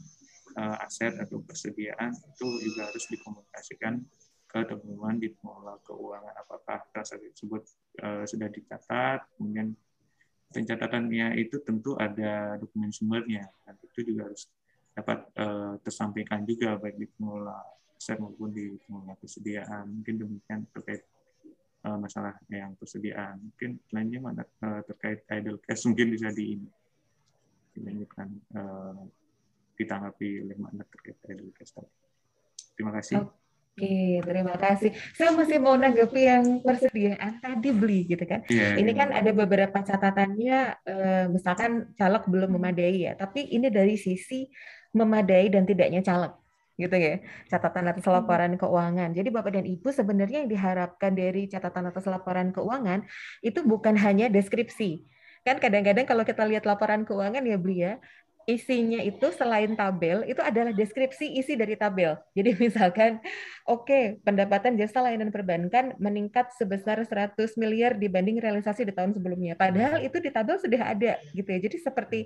uh, 0.57 0.85
aset 0.85 1.17
atau 1.21 1.41
persediaan 1.43 2.13
itu 2.13 2.47
juga 2.65 2.89
harus 2.89 3.05
dikomunikasikan 3.11 4.01
ke 4.55 4.59
teman-teman 4.71 5.19
di 5.19 5.29
pengelola 5.35 5.75
keuangan 5.83 6.35
apakah 6.39 6.79
transaksi 6.95 7.27
tersebut 7.35 7.63
uh, 8.07 8.23
sudah 8.23 8.49
dicatat 8.53 9.27
kemudian 9.35 9.75
pencatatannya 10.55 11.35
itu 11.43 11.59
tentu 11.67 11.99
ada 11.99 12.55
dokumen 12.63 12.95
sumbernya 12.95 13.51
dan 13.67 13.75
itu 13.83 14.15
juga 14.15 14.31
harus 14.31 14.47
dapat 14.95 15.19
uh, 15.43 15.75
tersampaikan 15.83 16.47
juga 16.47 16.79
baik 16.79 16.95
di 16.95 17.07
pengelola 17.11 17.59
aset 17.99 18.23
maupun 18.23 18.55
di 18.55 18.79
pengelola 18.87 19.19
persediaan 19.19 19.91
mungkin 19.91 20.15
demikian 20.23 20.61
terkait 20.71 21.03
uh, 21.83 21.99
masalah 21.99 22.39
yang 22.47 22.79
persediaan 22.79 23.43
mungkin 23.43 23.83
lainnya 23.91 24.21
mana 24.23 24.43
uh, 24.63 24.81
terkait 24.87 25.27
idle 25.35 25.59
cash 25.67 25.83
mungkin 25.91 26.15
bisa 26.15 26.31
di 26.31 26.63
dilanjutkan 27.75 28.29
uh, 28.55 29.03
ditanggapi 29.75 30.47
oleh 30.47 30.57
makna 30.59 30.87
terkait 30.87 31.19
edukas 31.27 31.75
tadi. 31.75 31.91
Terima 32.79 32.95
kasih. 32.95 33.44
Oke, 33.75 34.23
terima 34.23 34.55
kasih. 34.55 34.95
Saya 35.19 35.35
masih 35.35 35.59
mau 35.59 35.75
nanggapi 35.75 36.21
yang 36.31 36.63
persediaan 36.63 37.43
tadi 37.43 37.75
beli 37.75 38.07
gitu 38.07 38.23
kan. 38.23 38.47
Yeah, 38.47 38.79
ini 38.79 38.95
yeah. 38.95 38.99
kan 39.03 39.09
ada 39.11 39.35
beberapa 39.35 39.83
catatannya, 39.83 40.59
eh, 40.87 41.25
misalkan 41.27 41.91
caleg 41.99 42.23
belum 42.31 42.55
memadai 42.55 43.11
ya, 43.11 43.19
tapi 43.19 43.51
ini 43.51 43.75
dari 43.75 43.99
sisi 43.99 44.47
memadai 44.95 45.51
dan 45.51 45.67
tidaknya 45.67 46.07
caleg 46.07 46.31
gitu 46.75 46.95
ya 46.99 47.23
catatan 47.51 47.91
atas 47.91 48.07
laporan 48.07 48.55
keuangan. 48.59 49.11
Jadi 49.15 49.29
Bapak 49.31 49.59
dan 49.59 49.67
Ibu 49.67 49.89
sebenarnya 49.91 50.47
yang 50.47 50.51
diharapkan 50.51 51.15
dari 51.15 51.47
catatan 51.47 51.91
atas 51.91 52.07
laporan 52.07 52.51
keuangan 52.55 53.07
itu 53.43 53.63
bukan 53.63 53.95
hanya 53.99 54.27
deskripsi. 54.31 55.07
Kan 55.47 55.61
kadang-kadang 55.61 56.07
kalau 56.09 56.25
kita 56.25 56.43
lihat 56.47 56.65
laporan 56.65 57.05
keuangan 57.07 57.45
ya 57.45 57.59
Beli 57.61 57.85
ya, 57.85 58.01
isinya 58.45 59.01
itu 59.01 59.33
selain 59.33 59.73
tabel 59.73 60.25
itu 60.29 60.41
adalah 60.41 60.71
deskripsi 60.71 61.41
isi 61.41 61.57
dari 61.57 61.75
tabel. 61.75 62.17
Jadi 62.37 62.51
misalkan 62.65 63.21
oke, 63.65 63.89
okay, 63.89 64.05
pendapatan 64.21 64.77
jasa 64.77 65.01
layanan 65.01 65.33
perbankan 65.33 65.97
meningkat 65.97 66.53
sebesar 66.55 67.01
100 67.01 67.37
miliar 67.57 67.97
dibanding 67.97 68.39
realisasi 68.39 68.85
di 68.85 68.93
tahun 68.93 69.17
sebelumnya. 69.17 69.57
Padahal 69.57 70.05
itu 70.05 70.21
di 70.21 70.29
tabel 70.29 70.61
sudah 70.61 70.93
ada 70.95 71.17
gitu 71.33 71.49
ya. 71.49 71.59
Jadi 71.59 71.77
seperti 71.81 72.19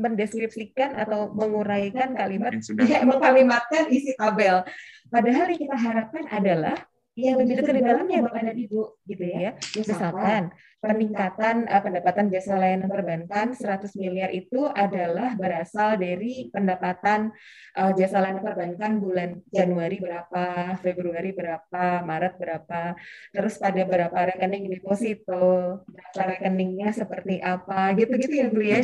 mendeskripsikan 0.00 0.96
atau 0.96 1.30
menguraikan 1.30 2.16
kalimat 2.16 2.56
ya 2.90 3.04
mengkalimatkan 3.04 3.92
isi 3.92 4.16
tabel. 4.16 4.64
Padahal 5.12 5.46
yang 5.52 5.60
kita 5.60 5.76
harapkan 5.76 6.24
adalah 6.32 6.76
yang 7.16 7.40
lebih 7.40 7.64
dekat 7.64 7.80
di 7.80 7.82
dalamnya 7.82 8.18
Bapak 8.28 8.42
dan 8.44 8.56
Ibu 8.60 8.80
gitu 9.08 9.24
ya. 9.24 9.56
Misalkan 9.72 10.52
peningkatan 10.84 11.64
uh, 11.64 11.80
pendapatan 11.80 12.28
jasa 12.28 12.60
layanan 12.60 12.92
perbankan 12.92 13.56
100 13.56 13.88
miliar 13.96 14.28
itu 14.36 14.68
adalah 14.68 15.32
berasal 15.32 15.96
dari 15.96 16.52
pendapatan 16.52 17.32
uh, 17.80 17.90
jasa 17.96 18.20
layanan 18.20 18.44
perbankan 18.44 18.92
bulan 19.00 19.40
Januari 19.48 19.96
berapa, 19.96 20.76
Februari 20.84 21.32
berapa, 21.32 22.04
Maret 22.04 22.34
berapa, 22.36 22.92
terus 23.32 23.56
pada 23.56 23.82
berapa 23.88 24.18
rekening 24.36 24.68
deposito, 24.68 25.80
berapa 25.88 26.20
rekeningnya 26.36 26.92
seperti 26.92 27.40
apa, 27.40 27.96
gitu-gitu 27.96 28.44
ya 28.44 28.46
Bu 28.52 28.60
ya. 28.60 28.78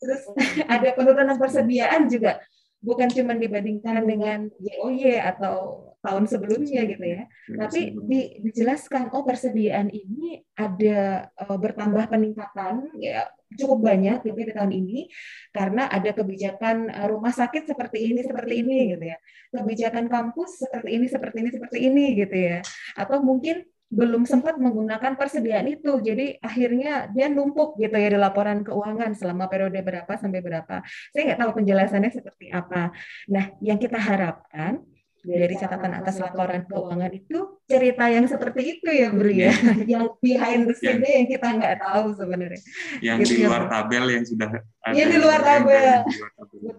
terus 0.00 0.22
ada 0.72 0.88
penurunan 0.96 1.36
persediaan 1.36 2.08
juga 2.08 2.40
bukan 2.78 3.10
cuma 3.10 3.34
dibandingkan 3.34 4.06
dengan 4.06 4.46
YOY 4.62 5.18
atau 5.18 5.87
tahun 5.98 6.24
sebelumnya 6.30 6.86
gitu 6.86 7.04
ya. 7.04 7.22
Tapi 7.50 7.98
di, 8.06 8.20
dijelaskan 8.46 9.10
oh 9.10 9.26
persediaan 9.26 9.90
ini 9.90 10.42
ada 10.54 11.26
uh, 11.34 11.58
bertambah 11.58 12.06
peningkatan 12.06 12.94
ya 13.02 13.26
cukup 13.58 13.80
banyak 13.80 14.20
gitu 14.28 14.36
di 14.36 14.52
tahun 14.52 14.72
ini 14.76 15.08
karena 15.56 15.88
ada 15.88 16.12
kebijakan 16.12 16.92
uh, 16.92 17.06
rumah 17.08 17.32
sakit 17.32 17.64
seperti 17.66 18.12
ini 18.14 18.20
seperti 18.22 18.62
ini 18.62 18.94
gitu 18.94 19.04
ya. 19.10 19.18
Kebijakan 19.50 20.06
kampus 20.06 20.62
seperti 20.62 20.90
ini 20.94 21.06
seperti 21.10 21.36
ini 21.42 21.50
seperti 21.50 21.78
ini 21.82 22.04
gitu 22.14 22.36
ya. 22.36 22.58
Atau 22.94 23.24
mungkin 23.24 23.66
belum 23.88 24.28
sempat 24.28 24.60
menggunakan 24.60 25.16
persediaan 25.16 25.64
itu. 25.66 25.96
Jadi 26.04 26.36
akhirnya 26.44 27.08
dia 27.08 27.32
numpuk 27.32 27.80
gitu 27.80 27.96
ya 27.96 28.12
di 28.12 28.20
laporan 28.20 28.60
keuangan 28.60 29.16
selama 29.16 29.48
periode 29.48 29.80
berapa 29.80 30.12
sampai 30.14 30.44
berapa. 30.44 30.84
Saya 31.10 31.32
nggak 31.32 31.40
tahu 31.40 31.50
penjelasannya 31.64 32.10
seperti 32.12 32.52
apa. 32.52 32.92
Nah, 33.32 33.56
yang 33.64 33.80
kita 33.80 33.96
harapkan 33.96 34.84
dari 35.28 35.54
catatan 35.60 35.92
atas 36.00 36.16
laporan 36.16 36.64
keuangan 36.64 37.12
itu 37.12 37.60
cerita 37.68 38.04
yang 38.08 38.24
seperti 38.24 38.80
itu 38.80 38.88
ya 38.88 39.12
Bri 39.12 39.44
ya, 39.44 39.52
yang 39.92 40.16
behind 40.24 40.64
the 40.64 40.72
scene 40.72 41.04
yang, 41.04 41.24
yang 41.24 41.26
kita 41.28 41.46
nggak 41.52 41.74
tahu 41.84 42.16
sebenarnya. 42.16 42.62
Yang 43.04 43.16
gitu 43.20 43.28
di 43.28 43.36
ya, 43.44 43.46
luar 43.52 43.62
ya. 43.62 43.68
tabel 43.68 44.04
yang 44.08 44.24
sudah 44.24 44.48
ada. 44.48 44.94
Yang 44.96 45.08
di 45.12 45.18
luar 45.20 45.40
tabel. 45.44 45.96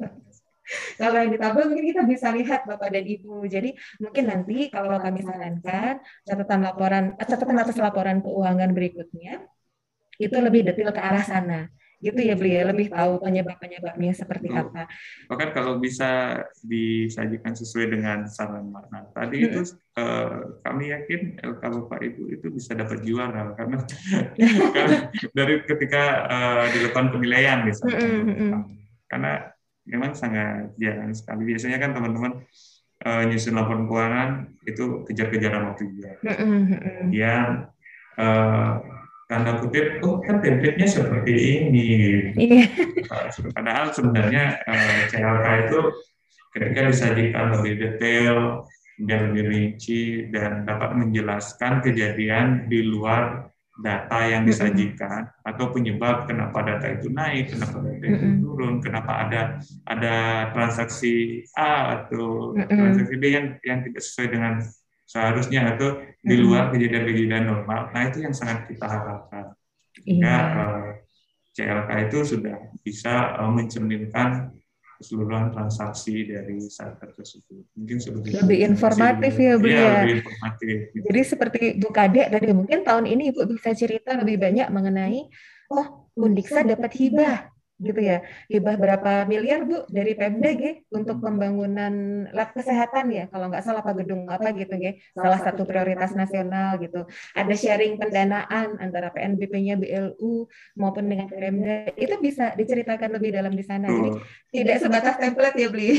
kalau 1.01 1.17
yang 1.17 1.31
di 1.33 1.39
tabel 1.41 1.63
mungkin 1.65 1.85
kita 1.93 2.03
bisa 2.05 2.27
lihat 2.33 2.61
Bapak 2.65 2.89
dan 2.89 3.05
Ibu. 3.05 3.45
Jadi 3.45 3.69
mungkin 4.01 4.23
nanti 4.25 4.57
kalau 4.73 4.97
kami 4.97 5.21
sarankan 5.21 6.01
catatan 6.25 6.59
laporan 6.65 7.03
catatan 7.21 7.57
atas 7.61 7.77
laporan 7.77 8.21
keuangan 8.25 8.73
berikutnya 8.73 9.45
itu 10.19 10.35
lebih 10.35 10.67
detail 10.67 10.91
ke 10.91 10.99
arah 10.99 11.23
sana 11.23 11.71
gitu 11.99 12.19
ya 12.19 12.35
beli 12.39 12.55
ya 12.55 12.63
lebih 12.71 12.87
tahu 12.87 13.19
penyebab-penyebabnya 13.19 14.13
seperti 14.15 14.47
Betul. 14.47 14.71
apa. 14.71 14.81
Bahkan 15.27 15.49
kalau 15.51 15.83
bisa 15.83 16.41
disajikan 16.63 17.51
sesuai 17.51 17.91
dengan 17.91 18.23
saran 18.31 18.71
makna 18.71 19.11
tadi 19.11 19.43
hmm. 19.43 19.47
itu 19.51 19.61
uh, 19.99 20.59
kami 20.63 20.95
yakin 20.95 21.43
LK 21.43 21.61
Bapak 21.61 21.99
Ibu 21.99 22.23
itu 22.39 22.47
bisa 22.55 22.71
dapat 22.71 23.03
juara 23.03 23.51
karena, 23.59 23.83
karena 24.75 24.97
dari 25.35 25.55
ketika 25.67 26.03
uh, 26.31 26.65
dilakukan 26.71 27.07
penilaian 27.11 27.67
misalnya. 27.67 27.99
Hmm, 27.99 28.31
hmm. 28.31 28.51
Karena 29.09 29.31
memang 29.83 30.11
sangat 30.15 30.71
jarang 30.79 31.11
sekali. 31.11 31.43
Biasanya 31.51 31.77
kan 31.83 31.91
teman-teman 31.91 32.47
uh, 33.03 33.23
nyusun 33.27 33.59
laporan 33.59 33.91
keuangan 33.91 34.29
itu 34.63 35.03
kejar-kejaran 35.03 35.67
waktu 35.73 35.83
juga. 35.91 36.11
Yang 37.11 37.75
uh, 38.15 38.98
tanda 39.29 39.61
kutip, 39.61 40.01
oh 40.01 40.17
kan 40.25 40.41
template-nya 40.41 40.89
seperti 40.89 41.33
ini. 41.37 41.87
Iya. 42.33 42.65
Padahal 43.55 43.93
sebenarnya 43.93 44.57
uh, 44.65 44.73
eh, 44.73 45.01
CLK 45.13 45.45
itu 45.69 45.79
ketika 46.57 46.81
disajikan 46.89 47.45
lebih 47.53 47.73
detail 47.77 48.65
dan 49.05 49.31
lebih 49.31 49.43
rinci 49.47 50.27
dan 50.33 50.65
dapat 50.65 50.97
menjelaskan 50.97 51.85
kejadian 51.85 52.65
di 52.67 52.81
luar 52.83 53.53
data 53.79 54.27
yang 54.27 54.43
disajikan 54.43 55.31
atau 55.39 55.71
penyebab 55.71 56.27
kenapa 56.27 56.59
data 56.67 56.99
itu 56.99 57.07
naik, 57.07 57.55
kenapa 57.55 57.79
data 57.79 58.05
itu 58.11 58.27
turun, 58.43 58.83
kenapa 58.83 59.11
ada 59.23 59.41
ada 59.87 60.15
transaksi 60.51 61.45
A 61.55 62.03
atau 62.03 62.51
transaksi 62.59 63.15
B 63.15 63.23
yang 63.31 63.55
yang 63.63 63.79
tidak 63.87 64.03
sesuai 64.03 64.27
dengan 64.35 64.53
seharusnya 65.09 65.73
atau 65.73 66.05
di 66.21 66.35
luar 66.37 66.69
kejadian-kejadian 66.69 67.49
normal. 67.49 67.89
Nah 67.89 68.01
itu 68.13 68.21
yang 68.21 68.35
sangat 68.37 68.69
kita 68.69 68.85
harapkan. 68.85 69.57
Sehingga 69.97 70.35
iya. 70.37 70.53
uh, 70.53 70.69
eh, 70.69 70.89
CLK 71.57 71.89
itu 72.05 72.17
sudah 72.37 72.57
bisa 72.85 73.33
uh, 73.41 73.49
mencerminkan 73.49 74.53
keseluruhan 75.01 75.49
transaksi 75.49 76.27
dari 76.29 76.61
sektor 76.69 77.09
tersebut. 77.15 77.63
Mungkin 77.73 77.97
seperti 78.03 78.35
lebih 78.35 78.59
informatif 78.67 79.33
ya 79.33 79.53
Bu 79.57 79.65
iya, 79.65 79.79
ya. 79.79 79.91
Lebih 80.03 80.15
informatif. 80.21 80.77
Gitu. 80.93 81.03
Jadi 81.09 81.21
seperti 81.25 81.59
Bu 81.79 81.89
Kade 81.89 82.21
tadi 82.29 82.53
mungkin 82.53 82.79
tahun 82.85 83.05
ini 83.09 83.33
Ibu 83.33 83.49
bisa 83.49 83.71
cerita 83.73 84.13
lebih 84.19 84.37
banyak 84.37 84.67
mengenai 84.69 85.25
oh 85.71 86.11
Undiksa 86.19 86.67
dapat 86.67 86.91
hibah 86.99 87.47
gitu 87.79 87.99
ya. 88.03 88.21
Hibah 88.51 88.75
berapa 88.75 89.11
miliar 89.25 89.63
bu 89.63 89.87
dari 89.87 90.13
Pemda 90.13 90.51
gitu 90.51 90.83
untuk 90.91 91.23
pembangunan 91.23 92.27
lab 92.35 92.51
kesehatan 92.51 93.09
ya? 93.09 93.25
Kalau 93.31 93.47
nggak 93.47 93.63
salah 93.63 93.81
apa 93.81 93.95
gedung 93.95 94.27
apa 94.27 94.51
gitu 94.53 94.75
ya 94.75 94.93
salah 95.15 95.39
satu 95.39 95.63
prioritas 95.63 96.11
nasional 96.13 96.77
gitu. 96.83 97.07
Ada 97.33 97.55
sharing 97.55 97.95
pendanaan 97.95 98.77
antara 98.77 99.09
PNBP-nya 99.15 99.79
BLU 99.79 100.45
maupun 100.75 101.07
dengan 101.07 101.31
Pemda. 101.31 101.89
Itu 101.95 102.19
bisa 102.19 102.53
diceritakan 102.53 103.15
lebih 103.15 103.33
dalam 103.33 103.55
di 103.55 103.63
sana. 103.63 103.87
Jadi 103.87 104.09
tidak 104.51 104.77
sebatas 104.83 105.15
template 105.17 105.57
ya 105.57 105.69
beli 105.71 105.89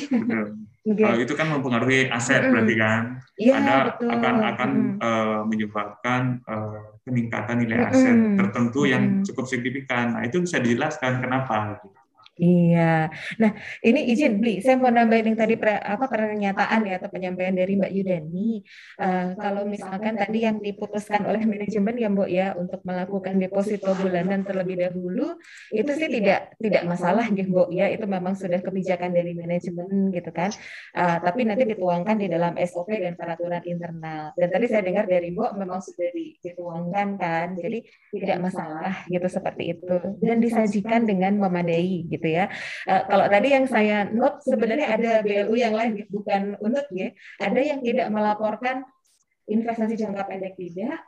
Okay. 0.81 1.05
Kalau 1.05 1.19
itu 1.21 1.35
kan 1.37 1.47
mempengaruhi 1.53 2.09
aset 2.09 2.41
mm. 2.49 2.51
berarti 2.57 2.75
kan, 2.81 3.03
ya, 3.37 3.53
ada 3.61 3.75
betul. 3.93 4.09
akan 4.09 4.35
akan 4.57 4.71
mm. 4.73 4.97
uh, 5.01 5.41
menyebabkan 5.45 6.23
uh, 6.49 7.00
peningkatan 7.11 7.67
nilai 7.67 7.91
aset 7.91 8.15
mm. 8.15 8.37
tertentu 8.39 8.87
yang 8.87 9.27
cukup 9.27 9.51
signifikan. 9.51 10.15
Nah 10.15 10.23
itu 10.23 10.39
bisa 10.39 10.63
dijelaskan 10.63 11.19
kenapa. 11.19 11.83
Iya. 12.41 13.13
Nah, 13.37 13.51
ini 13.85 14.01
izin 14.17 14.41
Bli, 14.41 14.65
saya 14.65 14.81
mau 14.81 14.89
nambahin 14.89 15.29
yang 15.29 15.39
tadi 15.39 15.61
pre, 15.61 15.77
apa 15.77 16.09
pernyataan 16.09 16.89
ya 16.89 16.97
atau 16.97 17.13
penyampaian 17.13 17.53
dari 17.53 17.77
Mbak 17.77 17.93
Yudani. 17.93 18.65
Uh, 18.97 19.37
kalau 19.37 19.69
misalkan 19.69 20.17
tadi 20.17 20.49
yang 20.49 20.57
diputuskan 20.57 21.29
oleh 21.29 21.45
manajemen 21.45 22.01
ya 22.01 22.09
Mbak 22.09 22.29
ya 22.33 22.47
untuk 22.57 22.81
melakukan 22.89 23.37
deposito 23.37 23.93
bulanan 23.93 24.41
terlebih 24.49 24.89
dahulu, 24.89 25.37
itu 25.69 25.93
sih 25.93 26.09
tidak 26.09 26.57
tidak 26.57 26.83
masalah 26.89 27.29
gitu 27.29 27.53
Mbak 27.53 27.69
ya. 27.77 27.87
Itu 27.93 28.09
memang 28.09 28.33
sudah 28.33 28.61
kebijakan 28.65 29.13
dari 29.13 29.37
manajemen 29.37 30.09
gitu 30.09 30.33
kan. 30.33 30.49
Uh, 30.97 31.21
tapi 31.21 31.45
nanti 31.45 31.69
dituangkan 31.69 32.17
di 32.17 32.33
dalam 32.33 32.57
SOP 32.57 32.89
dan 32.97 33.21
peraturan 33.21 33.61
internal. 33.69 34.33
Dan 34.33 34.49
tadi 34.49 34.65
saya 34.65 34.81
dengar 34.81 35.05
dari 35.05 35.29
Mbak 35.29 35.61
memang 35.61 35.85
sudah 35.85 36.09
dituangkan 36.41 37.21
kan. 37.21 37.53
Jadi 37.53 37.85
tidak 38.17 38.49
masalah 38.49 39.05
gitu 39.13 39.29
seperti 39.29 39.77
itu. 39.77 39.93
Dan 40.25 40.41
disajikan 40.41 41.05
dengan 41.05 41.37
memadai 41.37 42.09
gitu 42.09 42.30
ya. 42.31 42.45
Uh, 42.87 43.03
kalau 43.11 43.27
tadi 43.27 43.49
yang 43.51 43.67
saya 43.67 44.07
note 44.07 44.39
sebenarnya 44.47 44.87
ada 44.87 45.11
BLU 45.27 45.55
yang 45.59 45.75
lain 45.75 46.07
bukan 46.07 46.55
untuk 46.63 46.87
ya. 46.95 47.11
Ada 47.43 47.61
yang 47.61 47.81
tidak 47.83 48.07
melaporkan 48.15 48.87
investasi 49.51 49.99
jangka 49.99 50.31
pendek 50.31 50.55
tidak, 50.55 51.03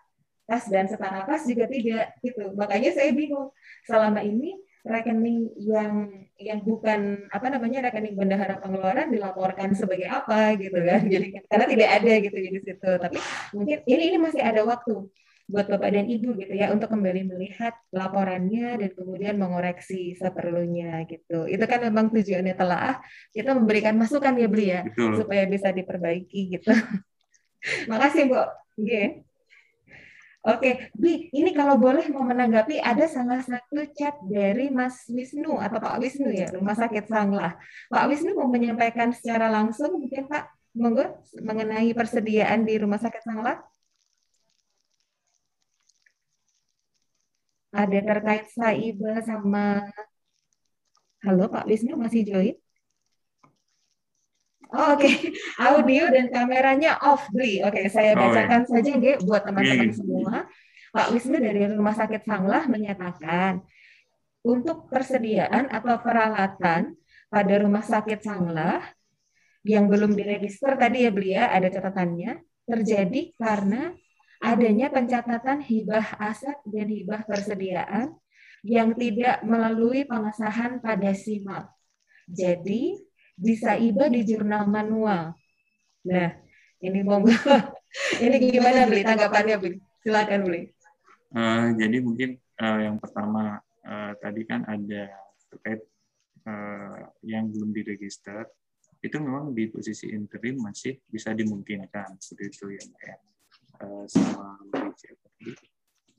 tas 0.51 0.67
dan 0.67 0.91
setara 0.91 1.23
kas 1.23 1.47
juga 1.47 1.71
tidak 1.71 2.19
gitu. 2.27 2.51
Makanya 2.59 2.91
saya 2.91 3.15
bingung 3.15 3.55
selama 3.87 4.21
ini 4.27 4.59
rekening 4.83 5.55
yang 5.63 6.11
yang 6.43 6.59
bukan 6.67 7.31
apa 7.31 7.47
namanya 7.55 7.87
rekening 7.87 8.19
bendahara 8.19 8.59
pengeluaran 8.59 9.15
dilaporkan 9.15 9.71
sebagai 9.79 10.11
apa 10.11 10.59
gitu 10.59 10.75
kan 10.75 11.07
jadi 11.13 11.39
karena 11.47 11.67
tidak 11.71 11.89
ada 12.03 12.13
gitu 12.19 12.37
di 12.37 12.61
situ 12.67 12.91
tapi 12.99 13.19
mungkin 13.55 13.79
ini 13.87 14.03
ini 14.11 14.19
masih 14.19 14.43
ada 14.43 14.67
waktu 14.67 15.07
buat 15.51 15.67
Bapak 15.69 15.91
dan 15.93 16.07
Ibu 16.09 16.39
gitu 16.39 16.55
ya 16.55 16.71
untuk 16.71 16.89
kembali 16.89 17.29
melihat 17.35 17.75
laporannya 17.93 18.79
dan 18.79 18.91
kemudian 18.95 19.37
mengoreksi 19.37 20.15
seperlunya 20.17 21.03
gitu. 21.11 21.45
Itu 21.51 21.65
kan 21.67 21.83
memang 21.83 22.15
tujuannya 22.15 22.55
telah 22.55 23.03
kita 23.35 23.53
memberikan 23.53 23.99
masukan 23.99 24.39
ya 24.39 24.49
Beli 24.49 24.67
ya 24.71 24.81
Betul. 24.87 25.23
supaya 25.23 25.45
bisa 25.45 25.75
diperbaiki 25.75 26.59
gitu. 26.59 26.73
Makasih 27.91 28.31
Bu. 28.31 28.41
Okay. 28.79 29.23
Oke, 30.43 30.91
Bi, 30.99 31.31
ini 31.31 31.55
kalau 31.55 31.79
boleh 31.79 32.03
mau 32.11 32.27
menanggapi 32.27 32.83
ada 32.83 33.07
salah 33.07 33.39
satu 33.47 33.87
chat 33.95 34.19
dari 34.27 34.75
Mas 34.75 35.07
Wisnu 35.07 35.55
atau 35.55 35.79
Pak 35.79 36.03
Wisnu 36.03 36.35
ya, 36.35 36.51
Rumah 36.51 36.75
Sakit 36.75 37.07
Sanglah. 37.07 37.55
Pak 37.87 38.11
Wisnu 38.11 38.35
mau 38.35 38.51
menyampaikan 38.51 39.15
secara 39.15 39.47
langsung 39.47 40.03
mungkin 40.03 40.27
Pak, 40.27 40.75
monggo 40.75 41.23
mengenai 41.39 41.95
persediaan 41.95 42.67
di 42.67 42.75
Rumah 42.75 42.99
Sakit 42.99 43.23
Sanglah. 43.23 43.63
Ada 47.73 47.99
terkait 48.05 48.45
Saiba 48.53 49.25
sama 49.25 49.81
Halo 51.25 51.49
Pak 51.49 51.65
Wisnu 51.65 51.97
masih 51.97 52.23
join? 52.29 52.57
Oh, 54.73 54.97
Oke, 54.97 55.05
okay. 55.05 55.17
audio 55.69 56.09
dan 56.09 56.33
kameranya 56.33 56.97
off, 57.05 57.29
Bli. 57.29 57.61
Oke, 57.61 57.85
okay, 57.85 57.93
saya 57.93 58.17
oh, 58.17 58.25
bacakan 58.25 58.65
oh, 58.65 58.69
saja, 58.73 58.93
Ge, 58.97 59.21
buat 59.21 59.45
teman-teman 59.45 59.93
semua. 59.93 60.49
Pak 60.97 61.09
Wisnu 61.13 61.37
dari 61.37 61.69
Rumah 61.69 61.93
Sakit 61.93 62.25
Sanglah 62.25 62.65
menyatakan, 62.73 63.61
untuk 64.43 64.89
persediaan 64.89 65.69
atau 65.69 66.01
peralatan 66.01 66.97
pada 67.29 67.55
Rumah 67.61 67.85
Sakit 67.85 68.21
Sanglah 68.25 68.81
yang 69.63 69.87
belum 69.87 70.17
diregister 70.17 70.75
tadi 70.75 71.05
ya, 71.05 71.11
Bli 71.13 71.37
ya, 71.37 71.53
ada 71.53 71.69
catatannya, 71.69 72.41
terjadi 72.65 73.21
karena 73.37 73.93
adanya 74.43 74.91
pencatatan 74.91 75.63
hibah 75.63 76.19
aset 76.19 76.59
dan 76.67 76.91
hibah 76.91 77.23
persediaan 77.23 78.11
yang 78.67 78.95
tidak 78.99 79.43
melalui 79.47 80.03
pengesahan 80.03 80.83
pada 80.83 81.15
SIMAP. 81.15 81.71
Jadi, 82.27 82.99
bisa 83.39 83.79
iba 83.79 84.11
di 84.11 84.27
jurnal 84.27 84.67
manual. 84.67 85.35
Nah, 86.07 86.31
ini 86.83 87.01
monggo. 87.07 87.35
ini 88.25 88.37
gimana 88.51 88.87
beli 88.91 89.03
tanggapannya, 89.07 89.57
beli? 89.59 89.77
Silakan 90.03 90.41
beli. 90.47 90.63
Uh, 91.33 91.73
jadi 91.79 91.97
mungkin 92.03 92.37
uh, 92.61 92.79
yang 92.83 92.97
pertama 93.01 93.63
uh, 93.87 94.13
tadi 94.21 94.43
kan 94.45 94.67
ada 94.69 95.09
terkait 95.49 95.81
uh, 96.45 97.09
yang 97.25 97.49
belum 97.49 97.73
diregister 97.73 98.45
itu 99.03 99.17
memang 99.19 99.51
di 99.57 99.67
posisi 99.73 100.13
interim 100.15 100.63
masih 100.63 101.01
bisa 101.11 101.35
dimungkinkan 101.35 102.21
seperti 102.23 102.53
itu 102.53 102.67
ya, 102.79 102.85
ya. 102.85 103.17
Eh, 103.83 104.07
sama 104.07 104.63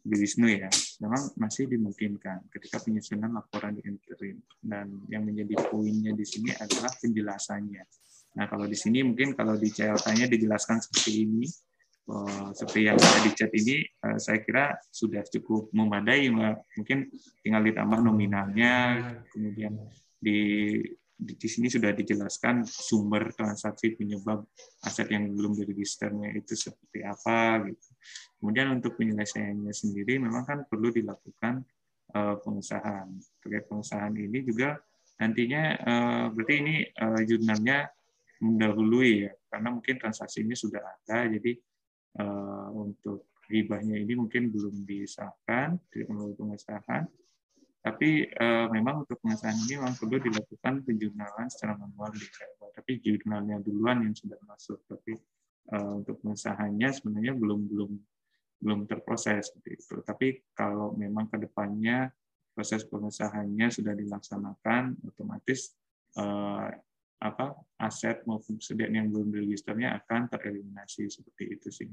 di 0.04 0.20
Wisnu 0.20 0.52
ya, 0.52 0.68
memang 1.00 1.32
masih 1.40 1.64
dimungkinkan 1.72 2.52
ketika 2.52 2.84
penyusunan 2.84 3.32
laporan 3.32 3.80
di 3.80 3.88
interim. 3.88 4.36
Dan 4.60 5.08
yang 5.08 5.24
menjadi 5.24 5.56
poinnya 5.72 6.12
di 6.12 6.28
sini 6.28 6.52
adalah 6.60 6.92
penjelasannya. 7.00 7.84
Nah, 8.36 8.46
kalau 8.52 8.68
di 8.68 8.76
sini 8.76 9.00
mungkin 9.00 9.32
kalau 9.32 9.56
di 9.56 9.72
CLK-nya 9.72 10.28
dijelaskan 10.28 10.84
seperti 10.84 11.24
ini, 11.24 11.48
oh, 12.12 12.52
seperti 12.52 12.92
yang 12.92 13.00
ada 13.00 13.20
di 13.24 13.32
chat 13.32 13.52
ini, 13.56 13.80
eh, 13.80 14.20
saya 14.20 14.44
kira 14.44 14.76
sudah 14.92 15.24
cukup 15.24 15.72
memadai. 15.72 16.28
Mungkin 16.76 17.08
tinggal 17.40 17.64
ditambah 17.64 18.04
nominalnya, 18.04 19.00
kemudian 19.32 19.80
di 20.20 20.40
di, 21.24 21.48
sini 21.48 21.72
sudah 21.72 21.96
dijelaskan 21.96 22.68
sumber 22.68 23.32
transaksi 23.32 23.96
penyebab 23.96 24.44
aset 24.84 25.08
yang 25.10 25.32
belum 25.32 25.56
diregisternya 25.56 26.36
itu 26.36 26.54
seperti 26.54 27.02
apa 27.08 27.64
gitu. 27.68 27.88
Kemudian 28.38 28.76
untuk 28.76 29.00
penyelesaiannya 29.00 29.72
sendiri 29.72 30.20
memang 30.20 30.44
kan 30.44 30.60
perlu 30.68 30.92
dilakukan 30.92 31.64
pengusahaan. 32.14 33.10
Terkait 33.42 33.66
pengusahaan 33.66 34.14
ini 34.14 34.46
juga 34.46 34.78
nantinya 35.22 35.64
uh, 35.80 36.26
berarti 36.34 36.54
ini 36.60 36.76
uh, 37.00 37.22
jurnalnya 37.24 37.88
mendahului 38.44 39.12
ya 39.30 39.32
karena 39.48 39.70
mungkin 39.72 39.96
transaksi 40.02 40.44
ini 40.44 40.58
sudah 40.58 40.82
ada 40.82 41.30
jadi 41.32 41.52
uh, 42.20 42.68
untuk 42.76 43.32
ribahnya 43.48 44.00
ini 44.02 44.18
mungkin 44.18 44.50
belum 44.50 44.84
disahkan 44.84 45.80
melalui 46.10 46.36
pengusahaan 46.36 47.06
tapi 47.84 48.32
uh, 48.32 48.72
memang 48.72 49.04
untuk 49.04 49.20
pengesahan 49.20 49.60
ini 49.68 49.76
memang 49.76 50.00
perlu 50.00 50.16
dilakukan 50.16 50.88
penjurnalan 50.88 51.52
secara 51.52 51.76
manual 51.76 52.16
di 52.16 52.24
Jawa. 52.32 52.72
Tapi 52.72 53.04
jurnalnya 53.04 53.60
duluan 53.60 54.08
yang 54.08 54.16
sudah 54.16 54.40
masuk. 54.48 54.88
Tapi 54.88 55.20
uh, 55.76 56.00
untuk 56.00 56.24
pengesahannya 56.24 56.90
sebenarnya 56.96 57.36
belum 57.36 57.68
belum 57.68 57.92
belum 58.64 58.80
terproses 58.88 59.52
seperti 59.52 59.84
itu. 59.84 60.00
Tapi 60.00 60.56
kalau 60.56 60.96
memang 60.96 61.28
ke 61.28 61.44
depannya 61.44 62.08
proses 62.56 62.88
pengesahannya 62.88 63.68
sudah 63.68 63.92
dilaksanakan, 63.92 65.04
otomatis 65.04 65.76
uh, 66.16 66.72
apa 67.20 67.52
aset 67.84 68.24
maupun 68.24 68.64
persediaan 68.64 68.96
yang 68.96 69.08
belum 69.12 69.28
diregisternya 69.28 70.00
akan 70.00 70.32
tereliminasi 70.32 71.12
seperti 71.12 71.44
itu 71.52 71.68
sih. 71.68 71.92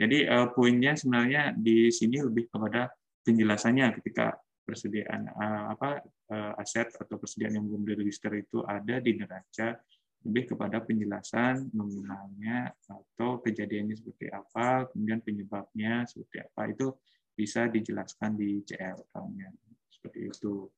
Jadi 0.00 0.24
uh, 0.24 0.48
poinnya 0.56 0.96
sebenarnya 0.96 1.52
di 1.52 1.92
sini 1.92 2.24
lebih 2.24 2.48
kepada 2.48 2.88
penjelasannya 3.20 4.00
ketika 4.00 4.32
persediaan 4.62 5.28
eh, 5.28 5.64
apa 5.74 6.00
eh, 6.32 6.62
aset 6.62 6.94
atau 6.96 7.18
persediaan 7.18 7.58
yang 7.58 7.66
belum 7.66 7.82
diregister 7.84 8.32
itu 8.38 8.62
ada 8.62 9.02
di 9.02 9.18
neraca 9.18 9.76
lebih 10.22 10.54
kepada 10.54 10.78
penjelasan 10.78 11.74
nominalnya 11.74 12.70
atau 12.86 13.42
kejadiannya 13.42 13.98
seperti 13.98 14.30
apa, 14.30 14.86
kemudian 14.94 15.18
penyebabnya 15.18 16.06
seperti 16.06 16.46
apa 16.46 16.62
itu 16.70 16.94
bisa 17.34 17.66
dijelaskan 17.66 18.38
di 18.38 18.62
CLK-nya 18.62 19.50
seperti 19.90 20.30
itu. 20.30 20.70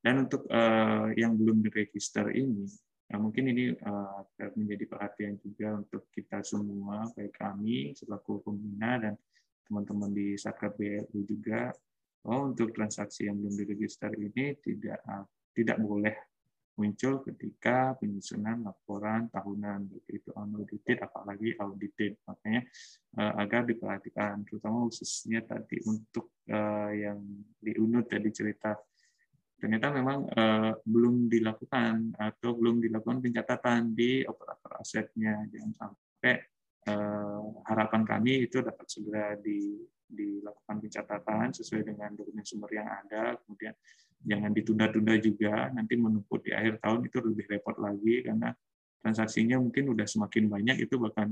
Dan 0.00 0.24
untuk 0.24 0.48
uh, 0.48 1.12
yang 1.12 1.36
belum 1.36 1.60
diregister 1.68 2.32
ini, 2.32 2.64
nah 3.12 3.20
mungkin 3.20 3.52
ini 3.52 3.76
uh, 3.76 4.24
menjadi 4.56 4.84
perhatian 4.88 5.36
juga 5.42 5.84
untuk 5.84 6.08
kita 6.08 6.40
semua, 6.40 7.12
baik 7.12 7.36
kami 7.36 7.92
selaku 7.92 8.40
pembina 8.40 8.96
dan 8.96 9.14
teman-teman 9.68 10.16
di 10.16 10.32
Satker 10.40 10.72
BLU 10.72 11.28
juga 11.28 11.76
oh 12.28 12.52
untuk 12.52 12.76
transaksi 12.76 13.26
yang 13.26 13.40
belum 13.40 13.56
diregister 13.56 14.12
ini 14.12 14.54
tidak 14.60 15.00
tidak 15.56 15.80
boleh 15.80 16.14
muncul 16.78 17.18
ketika 17.26 17.98
penyusunan 17.98 18.62
laporan 18.62 19.26
tahunan 19.34 19.90
begitu 19.90 20.30
unaudited 20.38 21.02
apalagi 21.02 21.58
audited. 21.58 22.14
Makanya 22.22 22.62
uh, 23.18 23.32
agar 23.42 23.66
diperhatikan 23.66 24.46
terutama 24.46 24.86
khususnya 24.86 25.42
tadi 25.42 25.82
untuk 25.90 26.38
uh, 26.46 26.94
yang 26.94 27.18
diunut 27.58 28.06
tadi 28.06 28.30
cerita. 28.30 28.78
Ternyata 29.58 29.90
memang 29.90 30.30
uh, 30.30 30.72
belum 30.86 31.26
dilakukan 31.26 32.14
atau 32.14 32.54
belum 32.54 32.78
dilakukan 32.78 33.18
pencatatan 33.18 33.90
di 33.90 34.22
operator 34.22 34.78
asetnya. 34.78 35.42
Jangan 35.50 35.74
sampai 35.74 36.36
harapan 37.68 38.00
kami 38.00 38.48
itu 38.48 38.64
dapat 38.64 38.88
segera 38.88 39.36
di 39.36 39.76
dilakukan 40.08 40.76
pencatatan 40.80 41.52
sesuai 41.52 41.84
dengan 41.84 42.16
dokumen 42.16 42.44
sumber 42.44 42.70
yang 42.72 42.88
ada, 42.88 43.36
kemudian 43.44 43.76
jangan 44.24 44.50
ditunda-tunda 44.50 45.14
juga, 45.20 45.68
nanti 45.70 45.94
menumpuk 45.94 46.42
di 46.42 46.50
akhir 46.50 46.80
tahun 46.80 47.06
itu 47.06 47.18
lebih 47.22 47.44
repot 47.46 47.76
lagi 47.78 48.24
karena 48.24 48.50
transaksinya 48.98 49.62
mungkin 49.62 49.94
udah 49.94 50.06
semakin 50.08 50.50
banyak 50.50 50.76
itu 50.88 50.98
bahkan 50.98 51.30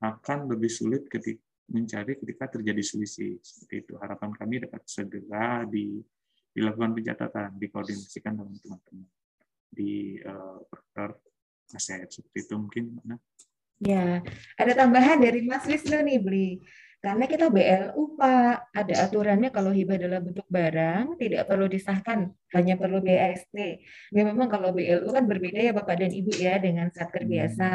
akan 0.00 0.38
lebih 0.48 0.70
sulit 0.70 1.08
ketika 1.10 1.42
mencari 1.70 2.18
ketika 2.18 2.58
terjadi 2.58 2.82
selisih 2.82 3.38
seperti 3.38 3.86
itu. 3.86 3.92
Harapan 3.96 4.30
kami 4.34 4.54
dapat 4.66 4.82
segera 4.90 5.62
di 5.64 6.02
dilakukan 6.50 6.90
pencatatan, 6.98 7.48
dikoordinasikan 7.62 8.34
dengan 8.34 8.54
teman-teman 8.58 9.06
di 9.70 10.18
uh, 10.26 10.58
aset 11.70 12.10
seperti 12.10 12.38
itu 12.42 12.54
mungkin 12.58 12.98
mana? 12.98 13.16
Ya, 13.80 14.20
ada 14.58 14.72
tambahan 14.74 15.22
dari 15.22 15.46
Mas 15.46 15.64
Wisnu 15.64 16.02
nih, 16.02 16.18
Beli. 16.20 16.50
Karena 17.00 17.24
kita 17.24 17.48
BLU, 17.48 18.12
Pak, 18.12 18.76
ada 18.76 18.94
aturannya 19.08 19.48
kalau 19.48 19.72
hibah 19.72 19.96
dalam 19.96 20.20
bentuk 20.20 20.44
barang 20.52 21.16
tidak 21.16 21.48
perlu 21.48 21.64
disahkan, 21.64 22.28
hanya 22.52 22.76
perlu 22.76 23.00
BAST. 23.00 23.56
Ya 24.12 24.22
memang 24.28 24.52
kalau 24.52 24.76
BLU 24.76 25.08
kan 25.08 25.24
berbeda 25.24 25.64
ya 25.64 25.72
Bapak 25.72 25.96
dan 25.96 26.12
Ibu 26.12 26.36
ya 26.36 26.60
dengan 26.60 26.92
satker 26.92 27.24
hmm. 27.24 27.32
biasa. 27.32 27.68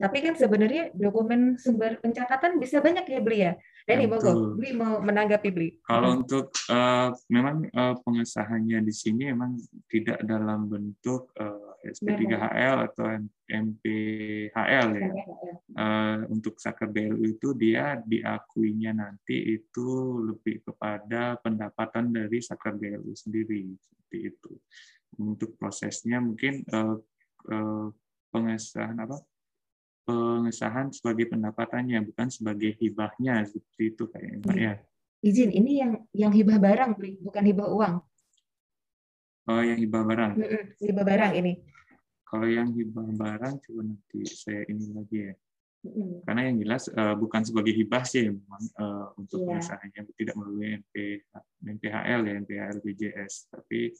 Tapi 0.00 0.18
kan 0.24 0.32
sebenarnya 0.32 0.96
dokumen 0.96 1.60
sumber 1.60 2.00
pencatatan 2.00 2.56
bisa 2.56 2.80
banyak 2.80 3.04
ya 3.04 3.20
Beli 3.20 3.38
ya. 3.44 3.52
Dan 3.84 3.96
ya, 4.00 4.04
Ibu 4.08 4.16
Beli 4.56 4.70
mau 4.72 4.96
menanggapi 5.04 5.48
Beli. 5.52 5.68
Kalau 5.84 6.16
untuk 6.16 6.48
uh, 6.72 7.12
memang 7.28 7.68
uh, 7.76 8.00
pengesahannya 8.00 8.80
di 8.80 8.94
sini 8.96 9.28
memang 9.28 9.60
tidak 9.92 10.24
dalam 10.24 10.72
bentuk 10.72 11.36
uh, 11.36 11.69
SP3HL 11.80 12.76
atau 12.92 13.08
MPHL 13.48 14.88
ya. 14.96 15.10
Uh, 15.70 16.18
untuk 16.28 16.60
saker 16.60 16.90
BLU 16.90 17.24
itu 17.24 17.56
dia 17.56 17.96
diakuinya 18.04 18.92
nanti 18.92 19.56
itu 19.56 20.20
lebih 20.28 20.60
kepada 20.66 21.40
pendapatan 21.40 22.12
dari 22.12 22.38
saker 22.42 22.76
BLU 22.76 23.16
sendiri 23.16 23.72
seperti 23.80 24.18
itu. 24.34 24.52
Untuk 25.20 25.56
prosesnya 25.56 26.20
mungkin 26.20 26.62
uh, 26.68 27.00
uh, 27.48 27.86
pengesahan 28.28 29.00
apa? 29.00 29.18
Pengesahan 30.04 30.90
sebagai 30.92 31.30
pendapatannya 31.32 32.02
bukan 32.02 32.28
sebagai 32.28 32.76
hibahnya 32.76 33.46
seperti 33.46 33.82
itu 33.94 34.04
kayaknya 34.10 34.52
ya. 34.56 34.74
Izin, 35.20 35.52
ini 35.52 35.84
yang 35.84 35.92
yang 36.16 36.32
hibah 36.32 36.56
barang, 36.56 36.96
bukan 37.20 37.44
hibah 37.44 37.68
uang. 37.68 37.94
Oh, 39.48 39.60
yang 39.60 39.76
hibah 39.76 40.02
barang. 40.06 40.32
Hibah 40.80 41.04
barang 41.04 41.32
ini. 41.36 41.52
Kalau 42.30 42.46
yang 42.46 42.70
hibah 42.70 43.10
barang 43.10 43.54
coba 43.66 43.80
nanti 43.90 44.22
saya 44.22 44.62
ini 44.70 44.94
lagi 44.94 45.18
ya. 45.26 45.34
Karena 46.28 46.46
yang 46.46 46.62
jelas 46.62 46.86
uh, 46.92 47.16
bukan 47.18 47.42
sebagai 47.42 47.74
hibah 47.74 48.04
sih 48.06 48.30
memang 48.30 48.62
uh, 48.78 49.10
untuk 49.18 49.42
yeah. 49.42 49.58
pengesahannya 49.58 50.02
tidak 50.14 50.34
melalui 50.38 50.78
MP, 50.78 51.24
MPHL 51.66 52.20
ya 52.22 52.34
MPHL 52.44 52.78
BJS, 52.84 53.34
tapi 53.50 53.90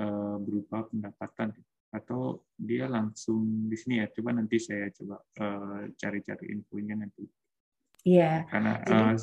uh, 0.00 0.40
berupa 0.42 0.88
pendapatan 0.90 1.54
atau 1.94 2.42
dia 2.58 2.90
langsung 2.90 3.70
di 3.70 3.76
sini 3.78 4.02
ya. 4.02 4.10
Coba 4.10 4.34
nanti 4.34 4.58
saya 4.58 4.90
coba 4.90 5.22
cari-cari 5.94 6.44
uh, 6.50 6.54
infonya 6.58 6.96
nanti. 6.98 7.22
Iya. 8.08 8.42
Yeah. 8.42 8.50
Karena 8.50 8.72
uh, 8.88 9.14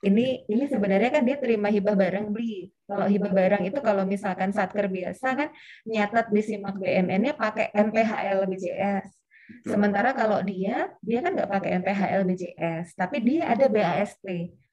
ini 0.00 0.48
ini 0.48 0.64
sebenarnya 0.64 1.10
kan 1.12 1.22
dia 1.28 1.36
terima 1.36 1.68
hibah 1.68 1.92
barang 1.92 2.32
beli. 2.32 2.72
Kalau 2.88 3.06
hibah 3.06 3.32
barang 3.32 3.62
itu 3.68 3.78
kalau 3.84 4.08
misalkan 4.08 4.50
satker 4.50 4.88
biasa 4.88 5.26
kan 5.36 5.48
nyatat 5.84 6.32
di 6.32 6.40
simak 6.40 6.80
BMN-nya 6.80 7.36
pakai 7.36 7.68
MPHL 7.76 8.48
BJS. 8.48 9.08
Sementara 9.66 10.16
kalau 10.16 10.40
dia 10.40 10.88
dia 11.04 11.18
kan 11.20 11.36
nggak 11.36 11.50
pakai 11.50 11.70
MPHL 11.84 12.22
BJS, 12.24 12.96
tapi 12.96 13.20
dia 13.20 13.52
ada 13.52 13.68
BAST 13.68 14.24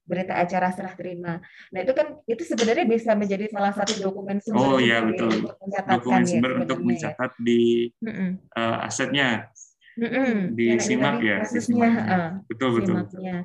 berita 0.08 0.40
acara 0.40 0.72
serah 0.72 0.96
terima. 0.96 1.44
Nah 1.76 1.80
itu 1.84 1.92
kan 1.92 2.16
itu 2.24 2.44
sebenarnya 2.48 2.88
bisa 2.88 3.12
menjadi 3.12 3.52
salah 3.52 3.76
satu 3.76 4.00
dokumen 4.00 4.40
sumber. 4.40 4.64
Oh 4.64 4.80
iya 4.80 5.04
betul. 5.04 5.52
Dokumen 5.68 6.24
ya, 6.24 6.30
sumber 6.32 6.52
untuk 6.64 6.80
mencatat 6.80 7.32
di 7.44 7.92
mm 8.00 8.08
-mm. 8.08 8.30
Uh, 8.56 8.88
asetnya 8.88 9.52
mm 10.00 10.08
-mm. 10.08 10.32
di 10.56 10.68
ya, 10.72 10.80
simak 10.80 11.20
ya. 11.20 11.38
Kasusnya, 11.44 11.92
uh, 12.08 12.30
betul 12.48 12.80
betul. 12.80 12.96
Simaknya. 13.04 13.44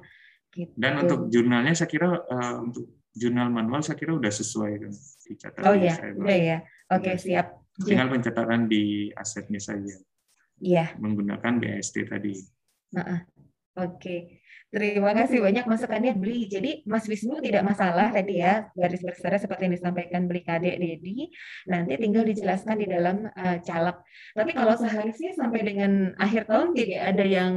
Gitu. 0.53 0.73
Dan 0.77 1.01
untuk 1.01 1.33
jurnalnya 1.33 1.73
saya 1.73 1.89
kira 1.89 2.13
uh, 2.13 2.57
untuk 2.61 2.85
jurnal 3.17 3.49
manual 3.49 3.81
saya 3.81 3.97
kira 3.97 4.13
udah 4.13 4.29
sesuai 4.29 4.73
dengan 4.77 5.01
dicatat. 5.25 5.63
Oh 5.65 5.73
iya, 5.77 5.95
udah 6.13 6.39
ya. 6.39 6.59
Oke, 6.93 7.09
okay, 7.09 7.15
siap. 7.17 7.47
Tinggal 7.81 8.13
pencatatan 8.13 8.69
di 8.69 9.09
asetnya 9.17 9.61
saja. 9.61 9.97
Iya. 10.61 10.93
Menggunakan 11.01 11.57
BST 11.57 11.97
tadi. 12.05 12.37
Uh 12.93 13.01
-uh. 13.01 13.21
Oke. 13.81 13.97
Okay. 13.97 14.21
Terima 14.73 15.13
kasih 15.13 15.45
banyak 15.45 15.69
masukannya 15.69 16.17
Beli. 16.17 16.49
Jadi 16.49 16.81
Mas 16.89 17.05
Wisnu 17.05 17.45
tidak 17.45 17.61
masalah 17.61 18.09
tadi 18.09 18.41
ya 18.41 18.73
garis 18.73 19.05
besarnya 19.05 19.45
seperti 19.45 19.69
yang 19.69 19.77
disampaikan 19.77 20.25
Beli 20.25 20.41
Kadek 20.41 20.81
Dedi. 20.81 21.29
Nanti 21.69 21.93
tinggal 22.01 22.25
dijelaskan 22.25 22.81
di 22.81 22.89
dalam 22.89 23.29
uh, 23.29 23.61
caleg. 23.61 23.97
Tapi 24.33 24.51
kalau 24.57 24.73
seharusnya 24.81 25.37
sampai 25.37 25.61
dengan 25.61 26.17
akhir 26.17 26.49
tahun 26.49 26.73
tidak 26.73 27.01
ada 27.05 27.25
yang 27.29 27.53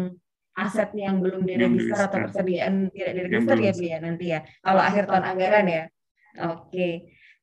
aset 0.56 0.90
yang 0.96 1.20
belum 1.20 1.44
diregister 1.44 2.00
atau 2.00 2.32
persediaan 2.32 2.88
tidak 2.96 3.12
diregister 3.20 3.58
ya 3.60 3.72
Bu 3.76 3.84
ya 3.84 3.98
nanti 4.00 4.26
ya. 4.32 4.40
Kalau 4.64 4.82
akhir 4.82 5.04
tahun 5.12 5.26
anggaran 5.36 5.66
ya. 5.68 5.84
Oke. 6.56 6.88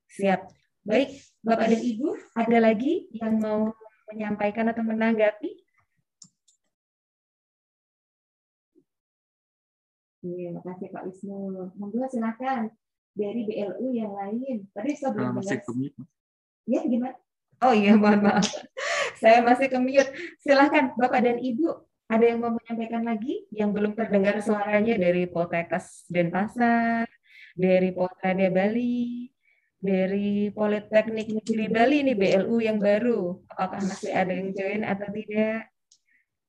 Siap. 0.09 0.41
Baik, 0.83 1.15
Bapak 1.47 1.71
dan 1.71 1.79
Ibu, 1.79 2.09
ada 2.35 2.59
lagi 2.59 3.07
yang 3.15 3.39
mau 3.39 3.71
menyampaikan 4.11 4.67
atau 4.67 4.83
menanggapi? 4.83 5.63
Iya, 10.27 10.59
makasih 10.59 10.91
Pak 10.91 11.03
Wisnu. 11.07 11.71
Monggo 11.79 12.07
silakan 12.11 12.75
dari 13.15 13.47
BLU 13.47 13.95
yang 13.95 14.11
lain. 14.11 14.67
Tadi 14.75 14.91
saya 14.99 15.15
belum 15.15 15.39
masih 15.39 15.63
Ya, 16.67 16.83
gimana? 16.87 17.15
Oh 17.63 17.75
iya, 17.75 17.95
mohon 17.95 18.27
maaf. 18.27 18.47
saya 19.23 19.43
masih 19.47 19.71
kemute. 19.71 20.11
Silahkan 20.43 20.95
Bapak 20.99 21.23
dan 21.23 21.39
Ibu 21.39 21.92
ada 22.13 22.25
yang 22.29 22.45
mau 22.45 22.53
menyampaikan 22.53 23.03
lagi 23.09 23.49
yang 23.49 23.73
belum 23.73 23.97
terdengar 23.97 24.37
suaranya 24.45 25.01
dari 25.01 25.25
Poltekkes 25.25 26.05
Denpasar, 26.13 27.09
dari 27.57 27.89
Poltrade 27.97 28.53
Bali, 28.53 29.33
dari 29.81 30.53
Politeknik 30.53 31.33
Negeri 31.33 31.67
Bali 31.73 31.97
ini 32.05 32.13
BLU 32.13 32.61
yang 32.61 32.77
baru. 32.77 33.41
Apakah 33.49 33.81
masih 33.81 34.13
ada 34.13 34.29
yang 34.29 34.53
join 34.53 34.85
atau 34.85 35.09
tidak? 35.09 35.73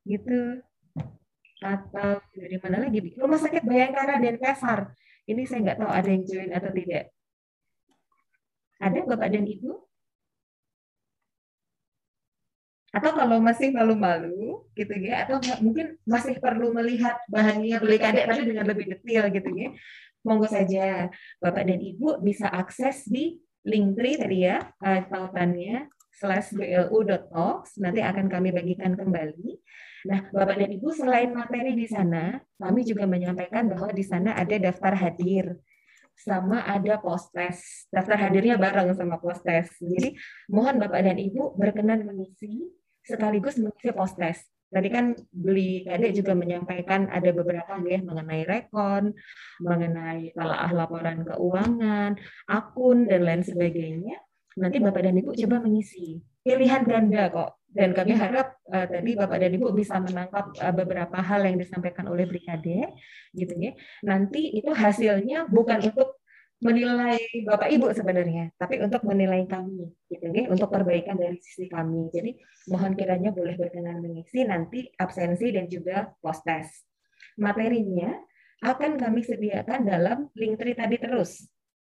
Gitu. 0.03 0.59
Atau 1.63 2.19
dari 2.35 2.57
mana 2.59 2.83
lagi? 2.83 2.99
Rumah 3.15 3.39
Sakit 3.39 3.63
Bayangkara 3.63 4.19
dan 4.19 4.35
Pasar. 4.43 4.91
Ini 5.23 5.47
saya 5.47 5.63
nggak 5.63 5.79
tahu 5.79 5.91
ada 5.95 6.09
yang 6.11 6.23
join 6.27 6.51
atau 6.51 6.71
tidak. 6.75 7.07
Ada 8.83 8.99
Bapak 9.07 9.31
dan 9.31 9.47
Ibu? 9.47 9.71
Atau 12.93 13.09
kalau 13.17 13.41
masih 13.41 13.73
malu-malu 13.73 14.69
gitu 14.77 14.93
ya 15.01 15.25
atau 15.25 15.41
mungkin 15.65 15.97
masih 16.05 16.37
perlu 16.37 16.69
melihat 16.77 17.17
bahannya 17.25 17.81
beli 17.81 17.97
kadek 17.97 18.29
tapi 18.29 18.45
dengan 18.45 18.69
lebih 18.69 18.85
detail 18.93 19.33
gitu 19.33 19.49
ya 19.49 19.73
monggo 20.21 20.45
saja 20.45 21.09
bapak 21.41 21.65
dan 21.65 21.81
ibu 21.81 22.21
bisa 22.21 22.53
akses 22.53 23.09
di 23.09 23.41
link 23.65 23.97
tree 23.97 24.21
tadi 24.21 24.45
ya 24.45 24.61
tautannya 25.09 25.89
slash 26.13 26.53
blu.talks 26.53 27.81
nanti 27.81 28.05
akan 28.05 28.29
kami 28.29 28.53
bagikan 28.53 28.93
kembali 28.93 29.57
nah 30.05 30.29
bapak 30.29 30.61
dan 30.61 30.69
ibu 30.77 30.93
selain 30.93 31.33
materi 31.33 31.73
di 31.73 31.89
sana 31.89 32.37
kami 32.61 32.85
juga 32.85 33.09
menyampaikan 33.09 33.73
bahwa 33.73 33.89
di 33.89 34.05
sana 34.05 34.37
ada 34.37 34.53
daftar 34.61 34.93
hadir 34.93 35.57
sama 36.13 36.61
ada 36.61 37.01
postes. 37.01 37.89
Daftar 37.89 38.29
hadirnya 38.29 38.53
bareng 38.53 38.93
sama 38.93 39.17
postes. 39.17 39.73
Jadi 39.81 40.13
mohon 40.45 40.77
Bapak 40.77 41.01
dan 41.01 41.17
Ibu 41.17 41.57
berkenan 41.57 42.05
mengisi 42.05 42.69
sekaligus 43.03 43.59
mengisi 43.59 43.91
postes. 43.91 44.47
Tadi 44.73 44.89
kan 44.89 45.13
beli 45.29 45.85
kadek 45.85 46.17
juga 46.17 46.33
menyampaikan 46.33 47.05
ada 47.13 47.29
beberapa 47.29 47.77
ya 47.85 48.01
mengenai 48.01 48.41
rekon, 48.41 49.13
mengenai 49.61 50.33
telah 50.33 50.65
laporan 50.73 51.21
keuangan, 51.21 52.17
akun 52.49 53.05
dan 53.05 53.21
lain 53.21 53.45
sebagainya. 53.45 54.17
Nanti 54.57 54.81
Bapak 54.81 55.05
dan 55.05 55.17
Ibu 55.21 55.37
coba 55.45 55.61
mengisi. 55.61 56.17
Pilihan 56.41 56.89
ganda 56.89 57.29
kok. 57.29 57.61
Dan 57.73 57.89
kami 57.97 58.13
harap 58.13 58.57
uh, 58.69 58.85
tadi 58.85 59.13
Bapak 59.13 59.37
dan 59.41 59.53
Ibu 59.53 59.73
bisa 59.77 59.97
menangkap 60.01 60.53
uh, 60.57 60.73
beberapa 60.73 61.21
hal 61.21 61.45
yang 61.45 61.57
disampaikan 61.61 62.09
oleh 62.09 62.25
Brigade 62.25 62.93
gitu 63.33 63.53
ya. 63.57 63.77
Nanti 64.05 64.57
itu 64.57 64.73
hasilnya 64.73 65.49
bukan 65.53 65.85
untuk 65.85 66.21
menilai 66.63 67.19
Bapak 67.43 67.67
Ibu 67.67 67.91
sebenarnya, 67.91 68.55
tapi 68.55 68.79
untuk 68.79 69.03
menilai 69.03 69.43
kami, 69.43 69.91
gitu 70.07 70.25
ya, 70.31 70.47
untuk 70.47 70.71
perbaikan 70.71 71.19
dari 71.19 71.35
sisi 71.43 71.67
kami. 71.67 72.07
Jadi 72.09 72.39
mohon 72.71 72.95
kiranya 72.95 73.35
boleh 73.35 73.59
berkenan 73.59 73.99
mengisi 73.99 74.47
nanti 74.47 74.87
absensi 74.95 75.51
dan 75.51 75.67
juga 75.67 76.07
post 76.23 76.47
test. 76.47 76.87
Materinya 77.35 78.15
akan 78.63 78.95
kami 78.95 79.21
sediakan 79.27 79.83
dalam 79.83 80.17
link 80.39 80.55
tree 80.55 80.73
tadi 80.73 80.95
terus. 80.95 81.43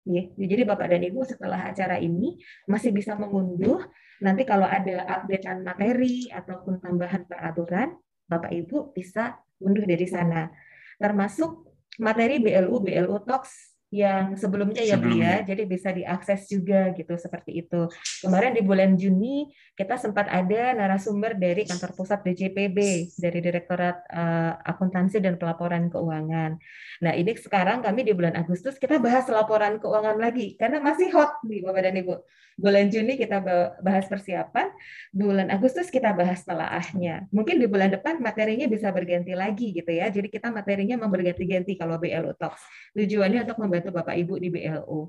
Ya, 0.09 0.25
jadi 0.39 0.65
Bapak 0.65 0.89
dan 0.89 1.03
Ibu 1.05 1.21
setelah 1.27 1.69
acara 1.69 1.99
ini 1.99 2.39
masih 2.71 2.95
bisa 2.95 3.19
mengunduh. 3.19 3.83
Nanti 4.25 4.47
kalau 4.47 4.65
ada 4.65 5.05
updatean 5.05 5.67
materi 5.67 6.31
ataupun 6.31 6.81
tambahan 6.81 7.27
peraturan, 7.27 7.99
Bapak 8.25 8.55
Ibu 8.55 8.95
bisa 8.95 9.37
unduh 9.59 9.85
dari 9.85 10.07
sana. 10.07 10.49
Termasuk 10.97 11.67
materi 11.99 12.39
BLU 12.39 12.79
BLU 12.83 13.21
Talks 13.27 13.78
yang 13.89 14.37
sebelumnya 14.37 14.85
ya 14.85 15.01
Bu 15.01 15.09
ya, 15.17 15.41
jadi 15.41 15.65
bisa 15.65 15.89
diakses 15.97 16.45
juga 16.45 16.93
gitu 16.93 17.17
seperti 17.17 17.65
itu. 17.65 17.89
Kemarin 18.21 18.53
di 18.53 18.61
bulan 18.61 19.01
Juni 19.01 19.49
kita 19.73 19.97
sempat 19.97 20.29
ada 20.29 20.77
narasumber 20.77 21.41
dari 21.41 21.65
kantor 21.65 21.97
pusat 21.97 22.21
DJPB 22.21 22.79
dari 23.17 23.39
Direktorat 23.41 23.97
uh, 24.13 24.61
Akuntansi 24.61 25.25
dan 25.25 25.41
Pelaporan 25.41 25.89
Keuangan. 25.89 26.61
Nah 27.01 27.13
ini 27.15 27.33
sekarang 27.39 27.81
kami 27.81 28.05
di 28.05 28.13
bulan 28.13 28.37
Agustus 28.37 28.77
kita 28.77 29.01
bahas 29.01 29.25
laporan 29.31 29.79
keuangan 29.79 30.19
lagi 30.19 30.59
karena 30.59 30.83
masih 30.83 31.15
hot 31.15 31.41
nih 31.47 31.63
Bapak 31.65 31.83
dan 31.89 31.97
Ibu. 31.97 32.15
Bulan 32.59 32.91
Juni 32.91 33.15
kita 33.15 33.39
bahas 33.79 34.11
persiapan, 34.11 34.75
bulan 35.15 35.47
Agustus 35.47 35.95
kita 35.95 36.11
bahas 36.11 36.43
telaahnya. 36.43 37.31
Mungkin 37.31 37.63
di 37.63 37.71
bulan 37.71 37.95
depan 37.95 38.19
materinya 38.19 38.67
bisa 38.67 38.91
berganti 38.91 39.31
lagi 39.31 39.71
gitu 39.71 39.95
ya. 39.95 40.11
Jadi 40.11 40.27
kita 40.27 40.51
materinya 40.51 40.99
mau 40.99 41.07
berganti-ganti 41.07 41.79
kalau 41.79 42.03
BLU 42.03 42.35
Talks. 42.35 42.59
Tujuannya 42.99 43.47
untuk 43.47 43.63
membantu 43.79 43.95
Bapak 43.95 44.17
Ibu 44.19 44.35
di 44.43 44.49
BLU. 44.51 45.01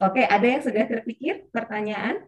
Oke, 0.00 0.24
ada 0.24 0.44
yang 0.44 0.60
sudah 0.64 0.84
terpikir 0.88 1.48
pertanyaan 1.52 2.24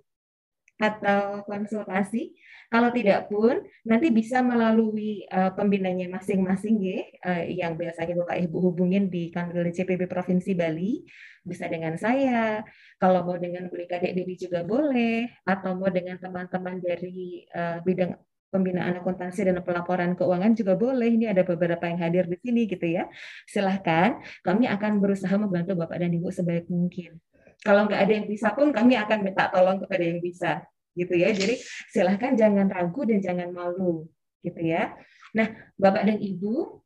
atau 0.77 1.45
konsultasi? 1.45 2.37
Kalau 2.73 2.89
tidak 2.89 3.29
pun, 3.29 3.61
nanti 3.85 4.09
bisa 4.09 4.41
melalui 4.41 5.29
uh, 5.29 5.53
pembinanya 5.53 6.09
masing-masing 6.09 6.77
ya, 6.81 7.01
uh, 7.29 7.45
yang 7.45 7.77
biasanya 7.77 8.17
Bapak 8.25 8.41
Ibu 8.49 8.57
hubungin 8.73 9.13
di 9.13 9.29
kantor 9.29 9.69
CPB 9.73 10.09
Provinsi 10.09 10.57
Bali, 10.57 11.05
bisa 11.45 11.69
dengan 11.69 11.97
saya. 12.01 12.65
Kalau 12.97 13.29
mau 13.29 13.37
dengan 13.37 13.69
Beli 13.69 13.85
Kadek 13.85 14.17
Dedi 14.17 14.49
juga 14.49 14.65
boleh, 14.65 15.29
atau 15.45 15.77
mau 15.77 15.93
dengan 15.93 16.17
teman-teman 16.17 16.81
dari 16.81 17.45
uh, 17.53 17.85
bidang 17.85 18.17
pembinaan 18.53 19.01
akuntansi 19.01 19.49
dan 19.49 19.65
pelaporan 19.65 20.13
keuangan 20.13 20.53
juga 20.53 20.77
boleh. 20.77 21.09
Ini 21.17 21.33
ada 21.33 21.43
beberapa 21.43 21.89
yang 21.89 21.97
hadir 21.97 22.29
di 22.29 22.37
sini 22.37 22.69
gitu 22.69 22.85
ya. 22.85 23.09
Silahkan, 23.49 24.21
kami 24.45 24.69
akan 24.69 25.01
berusaha 25.01 25.33
membantu 25.41 25.73
Bapak 25.73 25.97
dan 25.97 26.13
Ibu 26.13 26.29
sebaik 26.29 26.69
mungkin. 26.69 27.17
Kalau 27.65 27.89
nggak 27.89 28.01
ada 28.05 28.13
yang 28.13 28.27
bisa 28.29 28.53
pun, 28.53 28.69
kami 28.75 29.01
akan 29.01 29.19
minta 29.25 29.49
tolong 29.49 29.81
kepada 29.81 30.05
yang 30.05 30.21
bisa 30.21 30.61
gitu 30.93 31.17
ya. 31.17 31.33
Jadi 31.33 31.57
silahkan 31.89 32.37
jangan 32.37 32.69
ragu 32.69 33.09
dan 33.09 33.25
jangan 33.25 33.49
malu 33.57 34.05
gitu 34.45 34.61
ya. 34.61 34.93
Nah, 35.33 35.49
Bapak 35.81 36.05
dan 36.05 36.19
Ibu, 36.21 36.82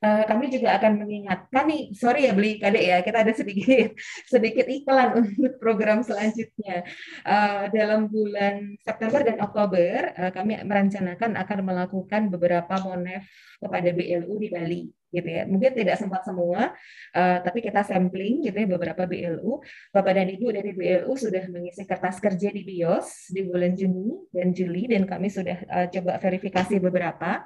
Uh, 0.00 0.24
kami 0.24 0.48
juga 0.48 0.80
akan 0.80 1.04
mengingatkan 1.04 1.68
nih, 1.68 1.92
sorry 1.92 2.24
ya 2.24 2.32
beli 2.32 2.56
kadek 2.56 2.84
ya, 2.88 2.96
kita 3.04 3.20
ada 3.20 3.36
sedikit 3.36 3.92
sedikit 4.32 4.64
iklan 4.64 5.12
untuk 5.12 5.60
program 5.60 6.00
selanjutnya. 6.00 6.88
Uh, 7.20 7.68
dalam 7.68 8.08
bulan 8.08 8.80
September 8.80 9.20
dan 9.20 9.36
Oktober, 9.44 10.16
uh, 10.16 10.32
kami 10.32 10.56
merencanakan 10.64 11.36
akan 11.36 11.58
melakukan 11.60 12.32
beberapa 12.32 12.80
monef 12.80 13.28
kepada 13.60 13.92
BLU 13.92 14.40
di 14.40 14.48
Bali 14.48 14.82
gitu 15.12 15.28
ya. 15.28 15.44
Mungkin 15.44 15.76
tidak 15.76 16.00
sempat 16.00 16.22
semua, 16.22 16.70
tapi 17.12 17.60
kita 17.60 17.82
sampling 17.82 18.46
gitu 18.46 18.56
ya 18.56 18.68
beberapa 18.70 19.04
BLU. 19.04 19.58
Bapak 19.90 20.16
dan 20.16 20.30
Ibu 20.32 20.54
dari 20.54 20.70
BLU 20.70 21.12
sudah 21.18 21.44
mengisi 21.50 21.82
kertas 21.82 22.22
kerja 22.22 22.48
di 22.54 22.62
BIOS 22.62 23.34
di 23.34 23.42
bulan 23.42 23.74
Juni 23.74 24.30
dan 24.30 24.54
Juli 24.54 24.86
dan 24.86 25.10
kami 25.10 25.26
sudah 25.26 25.66
coba 25.90 26.22
verifikasi 26.22 26.78
beberapa. 26.78 27.42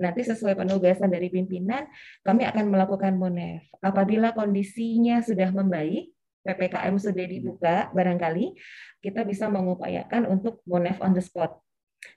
Nanti 0.00 0.24
sesuai 0.24 0.56
penugasan 0.56 1.12
dari 1.12 1.28
pimpinan, 1.28 1.88
kami 2.22 2.46
akan 2.48 2.70
melakukan 2.70 3.16
monef. 3.16 3.66
Apabila 3.82 4.32
kondisinya 4.32 5.20
sudah 5.20 5.50
membaik, 5.52 6.12
PPKM 6.42 6.94
sudah 6.98 7.26
dibuka 7.26 7.74
barangkali, 7.94 8.58
kita 9.02 9.22
bisa 9.22 9.46
mengupayakan 9.46 10.26
untuk 10.26 10.62
monef 10.66 10.98
on 10.98 11.14
the 11.14 11.22
spot 11.22 11.62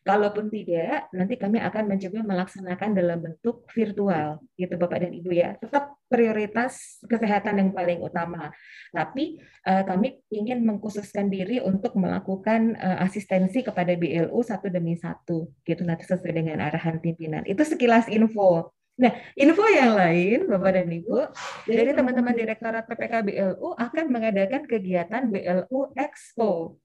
Kalaupun 0.06 0.54
tidak, 0.54 1.10
nanti 1.18 1.34
kami 1.34 1.58
akan 1.58 1.90
mencoba 1.90 2.22
melaksanakan 2.22 2.94
dalam 2.94 3.26
bentuk 3.26 3.66
virtual, 3.74 4.38
gitu 4.54 4.78
Bapak 4.78 5.02
dan 5.02 5.18
Ibu 5.18 5.34
ya. 5.34 5.58
Tetap 5.58 5.98
prioritas 6.06 7.02
kesehatan 7.10 7.58
yang 7.58 7.70
paling 7.74 8.06
utama. 8.06 8.54
Tapi 8.94 9.42
uh, 9.66 9.82
kami 9.82 10.22
ingin 10.30 10.62
mengkhususkan 10.62 11.34
diri 11.34 11.58
untuk 11.58 11.98
melakukan 11.98 12.78
uh, 12.78 13.02
asistensi 13.02 13.66
kepada 13.66 13.98
BLU 13.98 14.46
satu 14.46 14.70
demi 14.70 14.94
satu, 14.94 15.50
gitu 15.66 15.82
nanti 15.82 16.06
sesuai 16.06 16.38
dengan 16.38 16.62
arahan 16.62 17.02
pimpinan. 17.02 17.42
Itu 17.50 17.66
sekilas 17.66 18.06
info. 18.06 18.78
Nah, 19.02 19.10
info 19.34 19.66
yang 19.74 19.98
lain, 19.98 20.46
Bapak 20.46 20.86
dan 20.86 20.88
Ibu, 20.88 21.18
dari 21.66 21.92
teman-teman 21.98 22.38
Direktorat 22.38 22.86
PPK 22.86 23.26
BLU 23.26 23.74
akan 23.74 24.06
mengadakan 24.14 24.70
kegiatan 24.70 25.34
BLU 25.34 25.98
Expo 25.98 26.78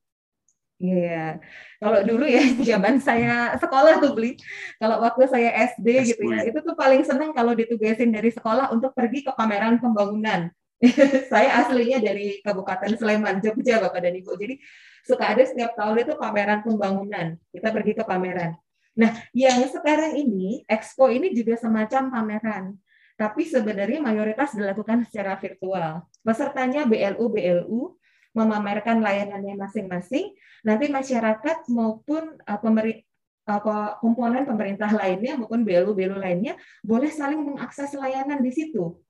Iya, 0.81 0.97
yeah. 0.97 1.28
kalau 1.77 2.01
dulu 2.09 2.24
ya 2.24 2.40
zaman 2.73 2.97
saya 3.05 3.52
sekolah 3.61 4.01
tuh 4.01 4.16
beli, 4.16 4.40
kalau 4.81 4.97
waktu 5.05 5.28
saya 5.28 5.52
SD 5.77 6.16
gitu 6.16 6.24
ya, 6.32 6.48
itu 6.48 6.57
tuh 6.65 6.73
paling 6.73 7.05
senang 7.05 7.36
kalau 7.36 7.52
ditugasin 7.52 8.09
dari 8.09 8.32
sekolah 8.32 8.73
untuk 8.73 8.97
pergi 8.97 9.28
ke 9.28 9.32
pameran 9.36 9.77
pembangunan. 9.77 10.48
saya 11.32 11.61
aslinya 11.61 12.01
dari 12.01 12.40
Kabupaten 12.40 12.97
Sleman, 12.97 13.44
Jogja, 13.44 13.85
Bapak 13.85 14.01
dan 14.01 14.16
Ibu. 14.16 14.32
Jadi 14.40 14.57
suka 15.05 15.36
ada 15.36 15.44
setiap 15.44 15.77
tahun 15.77 16.09
itu 16.09 16.16
pameran 16.16 16.65
pembangunan. 16.65 17.36
Kita 17.52 17.69
pergi 17.69 17.93
ke 18.01 18.05
pameran. 18.09 18.57
Nah, 18.97 19.12
yang 19.36 19.61
sekarang 19.69 20.16
ini, 20.16 20.65
Expo 20.65 21.12
ini 21.12 21.36
juga 21.36 21.61
semacam 21.61 22.09
pameran. 22.09 22.65
Tapi 23.20 23.44
sebenarnya 23.44 24.01
mayoritas 24.01 24.57
dilakukan 24.57 25.05
secara 25.05 25.36
virtual. 25.36 26.09
Pesertanya 26.24 26.89
BLU, 26.89 27.28
BLU, 27.28 27.99
memamerkan 28.36 29.02
layanannya 29.02 29.59
masing-masing, 29.59 30.35
nanti 30.62 30.86
masyarakat 30.86 31.66
maupun 31.70 32.39
uh, 32.47 32.61
apa 33.51 33.98
komponen 33.98 34.47
pemerintah 34.47 34.93
lainnya 34.94 35.35
maupun 35.35 35.66
BLU-BLU 35.66 36.23
lainnya 36.23 36.55
boleh 36.86 37.11
saling 37.11 37.43
mengakses 37.43 37.90
layanan 37.98 38.39
di 38.39 38.52
situ 38.55 39.01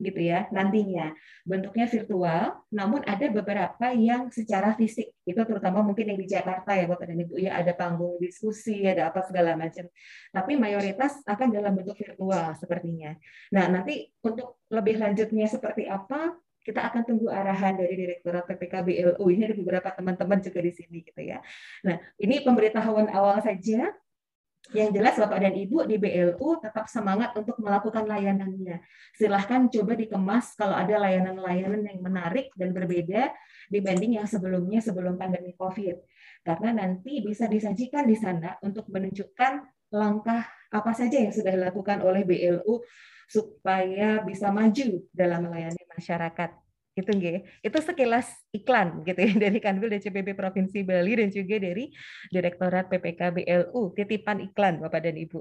gitu 0.00 0.16
ya 0.16 0.48
nantinya. 0.48 1.12
Bentuknya 1.44 1.84
virtual 1.84 2.56
namun 2.72 3.04
ada 3.04 3.28
beberapa 3.28 3.92
yang 3.92 4.32
secara 4.32 4.72
fisik 4.72 5.12
itu 5.28 5.40
terutama 5.44 5.84
mungkin 5.84 6.08
yang 6.08 6.18
di 6.18 6.26
Jakarta 6.26 6.72
ya 6.72 6.88
Bapak 6.88 7.12
dan 7.12 7.20
Ibu 7.20 7.36
ya 7.36 7.60
ada 7.60 7.76
panggung 7.76 8.16
diskusi 8.16 8.80
ada 8.88 9.12
apa 9.12 9.20
segala 9.28 9.54
macam. 9.54 9.86
Tapi 10.32 10.56
mayoritas 10.56 11.20
akan 11.28 11.48
dalam 11.52 11.76
bentuk 11.76 12.00
virtual 12.00 12.56
sepertinya. 12.56 13.12
Nah 13.52 13.68
nanti 13.68 14.08
untuk 14.24 14.64
lebih 14.72 14.96
lanjutnya 14.96 15.46
seperti 15.46 15.84
apa 15.84 16.32
kita 16.60 16.92
akan 16.92 17.02
tunggu 17.08 17.32
arahan 17.32 17.80
dari 17.80 17.94
Direktorat 17.96 18.44
PPK 18.44 18.74
BLU. 18.84 19.24
Ini 19.32 19.42
ada 19.48 19.56
beberapa 19.56 19.88
teman-teman 19.96 20.38
juga 20.44 20.60
di 20.60 20.72
sini 20.76 21.00
gitu 21.00 21.20
ya. 21.24 21.40
Nah, 21.88 21.96
ini 22.20 22.44
pemberitahuan 22.44 23.08
awal 23.12 23.40
saja. 23.40 23.92
Yang 24.70 25.02
jelas 25.02 25.16
Bapak 25.16 25.40
dan 25.40 25.56
Ibu 25.56 25.88
di 25.88 25.96
BLU 25.96 26.60
tetap 26.62 26.86
semangat 26.86 27.32
untuk 27.34 27.58
melakukan 27.58 28.06
layanannya. 28.06 28.84
Silahkan 29.16 29.66
coba 29.66 29.98
dikemas 29.98 30.54
kalau 30.54 30.76
ada 30.76 31.00
layanan-layanan 31.00 31.80
yang 31.90 31.98
menarik 32.04 32.52
dan 32.54 32.70
berbeda 32.70 33.34
dibanding 33.72 34.20
yang 34.20 34.28
sebelumnya 34.28 34.78
sebelum 34.84 35.16
pandemi 35.16 35.56
COVID. 35.56 35.96
Karena 36.44 36.86
nanti 36.86 37.24
bisa 37.24 37.50
disajikan 37.50 38.04
di 38.04 38.14
sana 38.14 38.60
untuk 38.62 38.86
menunjukkan 38.92 39.52
langkah 39.90 40.46
apa 40.70 40.92
saja 40.94 41.18
yang 41.18 41.34
sudah 41.34 41.50
dilakukan 41.50 41.98
oleh 42.06 42.22
BLU 42.22 42.84
supaya 43.30 44.18
bisa 44.26 44.50
maju 44.50 45.06
dalam 45.14 45.46
melayani 45.46 45.82
masyarakat 45.94 46.50
itu 46.98 47.10
nggih. 47.14 47.38
Itu 47.62 47.78
sekilas 47.78 48.26
iklan 48.50 49.06
gitu 49.06 49.20
ya 49.22 49.32
dari 49.46 49.58
Kanwil 49.62 49.94
DCPB 49.94 50.34
Provinsi 50.34 50.82
Bali 50.82 51.14
dan 51.14 51.30
juga 51.30 51.56
dari 51.62 51.94
Direktorat 52.28 52.90
PPK 52.90 53.20
BLU, 53.30 53.94
titipan 53.94 54.42
iklan 54.42 54.82
Bapak 54.82 55.06
dan 55.06 55.14
Ibu. 55.14 55.40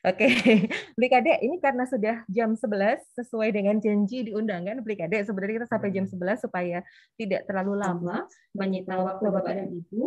Oke, 0.00 0.32
Beli 0.96 1.08
Kadek, 1.12 1.44
ini 1.44 1.60
karena 1.60 1.84
sudah 1.84 2.24
jam 2.24 2.56
11 2.56 3.20
sesuai 3.20 3.52
dengan 3.52 3.76
janji 3.76 4.24
di 4.24 4.32
undangan 4.32 4.80
Beli 4.80 4.96
Kadek, 4.96 5.28
sebenarnya 5.28 5.60
kita 5.60 5.68
sampai 5.68 5.92
jam 5.92 6.08
11 6.08 6.40
supaya 6.40 6.80
tidak 7.20 7.44
terlalu 7.44 7.76
lama 7.76 8.24
menyita 8.56 8.96
waktu 8.96 9.28
Bapak 9.28 9.52
dan 9.60 9.68
Ibu. 9.68 10.02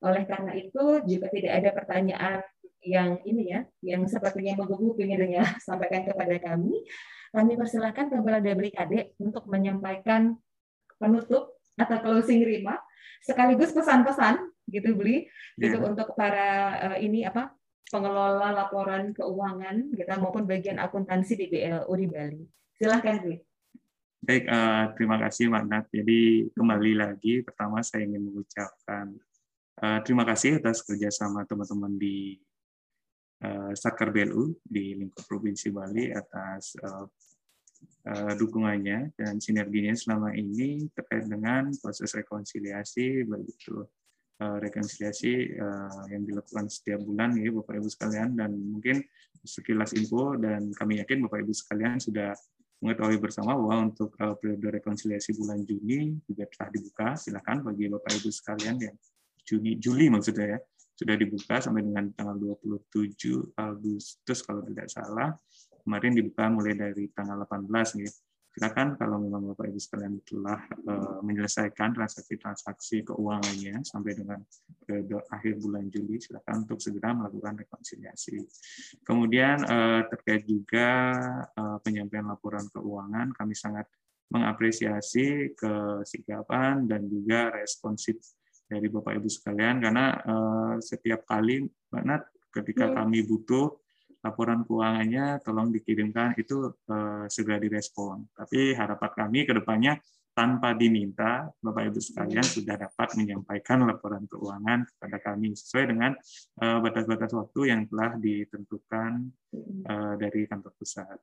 Oleh 0.00 0.24
karena 0.24 0.52
itu, 0.56 0.84
jika 1.04 1.28
tidak 1.28 1.52
ada 1.60 1.70
pertanyaan 1.76 2.40
yang 2.84 3.18
ini 3.24 3.50
ya, 3.50 3.60
yang 3.80 4.04
sepertinya 4.04 4.60
menggugu 4.60 4.94
ingin 5.00 5.40
sampaikan 5.66 6.04
kepada 6.04 6.36
kami, 6.38 6.84
kami 7.34 7.52
persilahkan 7.58 8.12
kepada 8.12 8.38
Kade 8.44 9.18
untuk 9.18 9.48
menyampaikan 9.50 10.38
penutup 11.00 11.58
atau 11.74 11.96
closing 11.98 12.46
remark 12.46 12.78
sekaligus 13.24 13.74
pesan-pesan 13.74 14.38
gitu 14.70 14.94
beli 14.94 15.26
yeah. 15.58 15.74
gitu 15.74 15.82
untuk 15.82 16.14
para 16.14 16.78
uh, 16.92 16.98
ini 17.00 17.26
apa 17.26 17.52
pengelola 17.90 18.54
laporan 18.54 19.12
keuangan 19.12 19.92
kita 19.92 20.16
maupun 20.22 20.48
bagian 20.48 20.80
akuntansi 20.80 21.36
di 21.36 21.46
BLU 21.50 21.92
di 21.98 22.06
Bali. 22.08 22.42
Silahkan 22.74 23.22
beli. 23.22 23.38
Baik, 24.24 24.48
uh, 24.48 24.88
terima 24.96 25.20
kasih 25.20 25.52
Mbak 25.52 25.64
Nat. 25.68 25.84
Jadi 25.92 26.48
kembali 26.56 26.92
lagi, 26.96 27.44
pertama 27.44 27.84
saya 27.84 28.08
ingin 28.08 28.24
mengucapkan 28.24 29.12
uh, 29.84 30.00
terima 30.00 30.24
kasih 30.24 30.64
atas 30.64 30.80
kerjasama 30.80 31.44
teman-teman 31.44 31.92
di 32.00 32.40
uh, 33.44 33.72
Sakar 33.76 34.08
BLU 34.10 34.56
di 34.64 34.96
lingkup 34.96 35.28
Provinsi 35.28 35.68
Bali 35.68 36.08
atas 36.10 36.74
uh, 36.80 37.04
uh, 38.08 38.32
dukungannya 38.34 39.12
dan 39.14 39.36
sinerginya 39.38 39.92
selama 39.92 40.32
ini 40.32 40.88
terkait 40.96 41.28
dengan 41.28 41.68
proses 41.76 42.16
rekonsiliasi 42.16 43.28
baik 43.28 43.48
itu 43.52 43.84
rekonsiliasi 44.34 45.62
yang 46.10 46.26
dilakukan 46.26 46.66
setiap 46.66 46.98
bulan 47.06 47.38
ya 47.38 47.54
Bapak 47.54 47.78
Ibu 47.78 47.86
sekalian 47.86 48.34
dan 48.34 48.50
mungkin 48.50 48.98
sekilas 49.46 49.94
info 49.94 50.34
dan 50.34 50.74
kami 50.74 50.98
yakin 50.98 51.22
Bapak 51.22 51.46
Ibu 51.46 51.54
sekalian 51.54 52.02
sudah 52.02 52.34
mengetahui 52.82 53.22
bersama 53.22 53.54
bahwa 53.54 53.94
untuk 53.94 54.10
periode 54.42 54.82
rekonsiliasi 54.82 55.38
bulan 55.38 55.62
Juni 55.62 56.18
juga 56.26 56.50
telah 56.50 56.68
dibuka. 56.74 57.08
Silakan 57.14 57.62
bagi 57.62 57.86
Bapak 57.86 58.10
Ibu 58.10 58.28
sekalian 58.34 58.76
yang 58.82 58.96
Juni 59.46 59.78
Juli 59.78 60.10
maksudnya 60.10 60.58
ya 60.58 60.58
sudah 60.94 61.14
dibuka 61.18 61.58
sampai 61.58 61.82
dengan 61.82 62.10
tanggal 62.14 62.58
27 62.62 63.58
Agustus 63.58 64.38
kalau 64.46 64.62
tidak 64.66 64.88
salah. 64.90 65.34
Kemarin 65.84 66.16
dibuka 66.16 66.48
mulai 66.48 66.74
dari 66.78 67.10
tanggal 67.12 67.44
18 67.44 68.00
gitu 68.00 68.18
silakan 68.54 68.94
kalau 68.94 69.18
memang 69.18 69.50
Bapak 69.50 69.66
Ibu 69.66 69.80
sekalian 69.82 70.22
telah 70.22 70.62
uh, 70.86 71.18
menyelesaikan 71.26 71.90
transaksi-transaksi 71.90 73.02
keuangannya 73.02 73.82
sampai 73.82 74.14
dengan 74.14 74.38
periode 74.86 75.26
akhir 75.34 75.58
bulan 75.58 75.90
Juli, 75.90 76.22
silakan 76.22 76.62
untuk 76.62 76.78
segera 76.78 77.10
melakukan 77.18 77.58
rekonsiliasi. 77.66 78.38
Kemudian 79.02 79.58
uh, 79.66 80.06
terkait 80.06 80.46
juga 80.46 81.10
uh, 81.58 81.82
penyampaian 81.82 82.30
laporan 82.30 82.62
keuangan, 82.70 83.34
kami 83.34 83.58
sangat 83.58 83.90
mengapresiasi 84.30 85.58
kesigapan 85.58 86.86
dan 86.86 87.10
juga 87.10 87.50
responsif 87.58 88.22
dari 88.74 88.90
Bapak 88.90 89.14
Ibu 89.14 89.28
sekalian 89.30 89.78
karena 89.78 90.18
uh, 90.26 90.74
setiap 90.82 91.22
kali 91.22 91.62
Mbak 91.62 92.02
Nat 92.02 92.22
ketika 92.50 92.90
hmm. 92.90 92.94
kami 92.98 93.18
butuh 93.22 93.66
laporan 94.24 94.64
keuangannya 94.64 95.38
tolong 95.44 95.70
dikirimkan 95.70 96.34
itu 96.40 96.72
uh, 96.90 97.28
segera 97.30 97.60
direspon. 97.60 98.24
Tapi 98.34 98.72
harapan 98.74 99.10
kami 99.14 99.46
ke 99.46 99.52
depannya 99.54 100.00
tanpa 100.34 100.74
diminta, 100.74 101.46
Bapak 101.62 101.94
Ibu 101.94 102.00
sekalian 102.02 102.42
sudah 102.42 102.74
dapat 102.74 103.14
menyampaikan 103.14 103.86
laporan 103.86 104.26
keuangan 104.26 104.82
kepada 104.82 105.16
kami 105.22 105.54
sesuai 105.54 105.94
dengan 105.94 106.12
eh, 106.58 106.78
batas-batas 106.82 107.30
waktu 107.32 107.60
yang 107.70 107.86
telah 107.86 108.18
ditentukan 108.18 109.30
uh, 109.86 110.14
dari 110.18 110.50
kantor 110.50 110.72
pusat. 110.74 111.18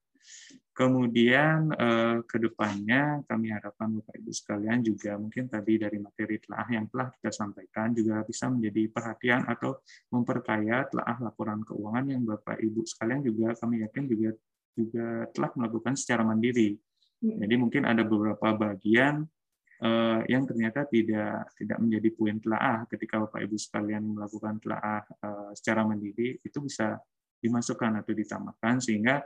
Kemudian 0.71 1.73
uh, 1.75 2.23
ke 2.23 2.37
depannya 2.39 3.25
kami 3.27 3.51
harapkan 3.51 3.91
Bapak 3.99 4.15
Ibu 4.21 4.31
sekalian 4.31 4.79
juga 4.85 5.19
mungkin 5.19 5.51
tadi 5.51 5.75
dari 5.75 5.97
materi 5.99 6.39
telah 6.39 6.65
yang 6.71 6.85
telah 6.87 7.11
kita 7.19 7.31
sampaikan 7.33 7.91
juga 7.91 8.23
bisa 8.23 8.47
menjadi 8.47 8.87
perhatian 8.87 9.45
atau 9.49 9.81
memperkaya 10.13 10.87
telah 10.87 11.17
laporan 11.19 11.61
keuangan 11.67 12.05
yang 12.07 12.23
Bapak 12.23 12.57
Ibu 12.61 12.87
sekalian 12.87 13.21
juga 13.25 13.51
kami 13.59 13.83
yakin 13.83 14.03
juga 14.07 14.29
juga 14.71 15.07
telah 15.35 15.51
melakukan 15.59 15.93
secara 15.99 16.23
mandiri. 16.23 16.79
Jadi 17.21 17.53
mungkin 17.53 17.85
ada 17.85 18.01
beberapa 18.01 18.49
bagian 18.57 19.21
uh, 19.85 20.19
yang 20.25 20.49
ternyata 20.49 20.89
tidak 20.89 21.53
tidak 21.53 21.77
menjadi 21.77 22.09
poin 22.17 22.37
telaah. 22.41 22.89
Ketika 22.89 23.21
Bapak 23.21 23.45
Ibu 23.45 23.57
sekalian 23.61 24.17
melakukan 24.17 24.57
telaah 24.57 25.05
uh, 25.21 25.51
secara 25.53 25.85
mandiri 25.85 26.41
itu 26.41 26.57
bisa 26.65 26.97
dimasukkan 27.37 28.01
atau 28.01 28.13
ditambahkan. 28.17 28.81
Sehingga 28.81 29.21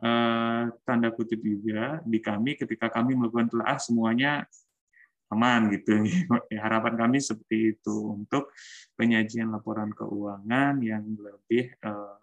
uh, 0.00 0.72
tanda 0.88 1.12
kutip 1.12 1.44
juga 1.44 2.00
di 2.08 2.24
kami 2.24 2.56
ketika 2.56 2.88
kami 2.88 3.12
melakukan 3.12 3.52
telaah 3.52 3.76
semuanya 3.76 4.48
aman 5.28 5.68
gitu. 5.76 5.92
Ya, 6.52 6.64
harapan 6.64 6.96
kami 6.96 7.20
seperti 7.20 7.76
itu. 7.76 8.16
Untuk 8.16 8.48
penyajian 8.96 9.52
laporan 9.52 9.92
keuangan 9.92 10.80
yang 10.80 11.04
lebih 11.20 11.68
uh, 11.84 12.16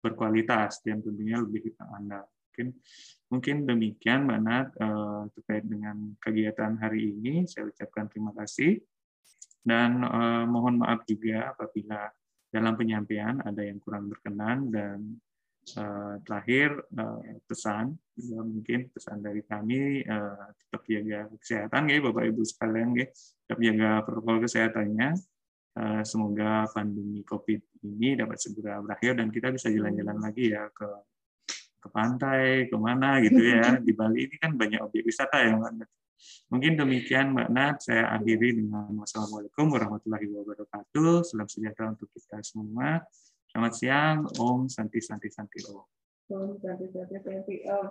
berkualitas 0.00 0.80
dan 0.80 1.04
tentunya 1.04 1.36
lebih 1.36 1.74
andal 1.92 2.24
mungkin 2.58 2.74
mungkin 3.30 3.56
demikian 3.70 4.26
Mbak 4.26 4.40
Nat 4.42 4.68
uh, 4.82 5.30
terkait 5.30 5.62
dengan 5.62 6.18
kegiatan 6.18 6.74
hari 6.82 7.14
ini. 7.14 7.46
Saya 7.46 7.70
ucapkan 7.70 8.10
terima 8.10 8.34
kasih 8.34 8.82
dan 9.62 10.02
uh, 10.02 10.42
mohon 10.50 10.82
maaf 10.82 11.06
juga 11.06 11.54
apabila 11.54 12.10
dalam 12.50 12.74
penyampaian 12.74 13.38
ada 13.46 13.62
yang 13.62 13.78
kurang 13.78 14.10
berkenan 14.10 14.72
dan 14.74 14.98
uh, 15.76 16.18
terakhir 16.26 16.82
uh, 16.98 17.20
pesan 17.46 17.94
ya, 18.16 18.40
mungkin 18.42 18.90
pesan 18.90 19.22
dari 19.22 19.44
kami 19.44 20.02
uh, 20.08 20.48
tetap 20.56 20.82
jaga 20.88 21.30
kesehatan 21.38 21.92
ya 21.92 22.00
Bapak 22.02 22.24
Ibu 22.26 22.42
sekalian 22.42 22.96
ya 22.96 23.06
tetap 23.44 23.58
jaga 23.60 23.90
protokol 24.02 24.36
kesehatannya 24.42 25.08
uh, 25.76 26.02
semoga 26.08 26.64
pandemi 26.72 27.20
COVID 27.28 27.84
ini 27.84 28.16
dapat 28.16 28.40
segera 28.40 28.80
berakhir 28.80 29.20
dan 29.20 29.28
kita 29.28 29.52
bisa 29.52 29.68
jalan-jalan 29.68 30.16
lagi 30.16 30.56
ya 30.56 30.64
ke 30.72 30.88
ke 31.78 31.88
pantai, 31.88 32.66
ke 32.66 32.76
mana 32.76 33.22
gitu 33.22 33.38
ya. 33.38 33.78
Di 33.86 33.92
Bali 33.94 34.26
ini 34.26 34.36
kan 34.38 34.54
banyak 34.54 34.82
objek 34.82 35.06
wisata 35.06 35.42
ya 35.42 35.54
Mbak 35.54 35.72
Nat. 35.78 35.90
Mungkin 36.50 36.72
demikian 36.74 37.26
Mbak 37.34 37.48
Nat, 37.54 37.76
saya 37.82 38.10
akhiri 38.18 38.58
dengan 38.58 38.90
wassalamualaikum 38.98 39.70
warahmatullahi 39.70 40.26
wabarakatuh. 40.26 41.22
Salam 41.22 41.46
sejahtera 41.46 41.94
untuk 41.94 42.10
kita 42.10 42.42
semua. 42.42 43.06
Selamat 43.48 43.72
siang, 43.78 44.18
Om 44.36 44.66
Santi 44.68 45.00
Santi 45.00 45.30
Santi 45.30 45.62
Om. 45.64 45.86
Om 46.28 46.50
Santi 46.60 46.86
Santi 46.90 47.16
Santi 47.22 47.56
Om. 47.64 47.88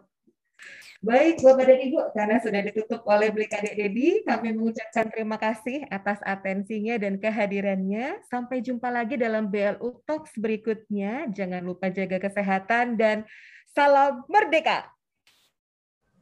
Baik, 0.98 1.46
Bapak 1.46 1.70
dan 1.70 1.80
Ibu, 1.86 2.00
karena 2.18 2.38
sudah 2.42 2.62
ditutup 2.66 3.06
oleh 3.06 3.30
Beli 3.30 3.46
Kadek 3.46 3.78
Dedi, 3.78 4.26
kami 4.26 4.58
mengucapkan 4.58 5.06
terima 5.14 5.38
kasih 5.38 5.86
atas 5.94 6.18
atensinya 6.26 6.98
dan 6.98 7.22
kehadirannya. 7.22 8.26
Sampai 8.26 8.66
jumpa 8.66 8.90
lagi 8.90 9.14
dalam 9.14 9.54
BLU 9.54 10.02
Talks 10.10 10.34
berikutnya. 10.34 11.30
Jangan 11.30 11.62
lupa 11.62 11.94
jaga 11.94 12.18
kesehatan 12.18 12.98
dan 12.98 13.30
Salam 13.78 14.26
merdeka. 14.26 14.90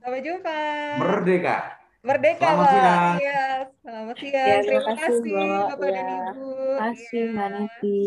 Sampai 0.03 0.19
jumpa. 0.19 0.60
Merdeka. 0.99 1.57
Merdeka, 2.03 2.52
Selamat 2.52 2.68
siang. 2.68 3.15
Iya, 3.15 3.44
selamat 3.80 4.15
siang. 4.19 4.36
Ya, 4.36 4.56
terima, 4.60 4.68
terima 4.68 4.84
kasih, 4.91 5.07
kasih 5.07 5.34
Bapak 5.72 5.88
ya. 5.88 5.95
dan 5.95 6.07
Ibu. 6.11 6.48
Terima 6.52 6.84
kasih, 6.84 7.22
Mbak 7.32 7.48
Nati. 7.56 7.99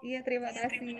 Iya, 0.00 0.18
terima 0.24 0.50
kasih. 0.56 0.96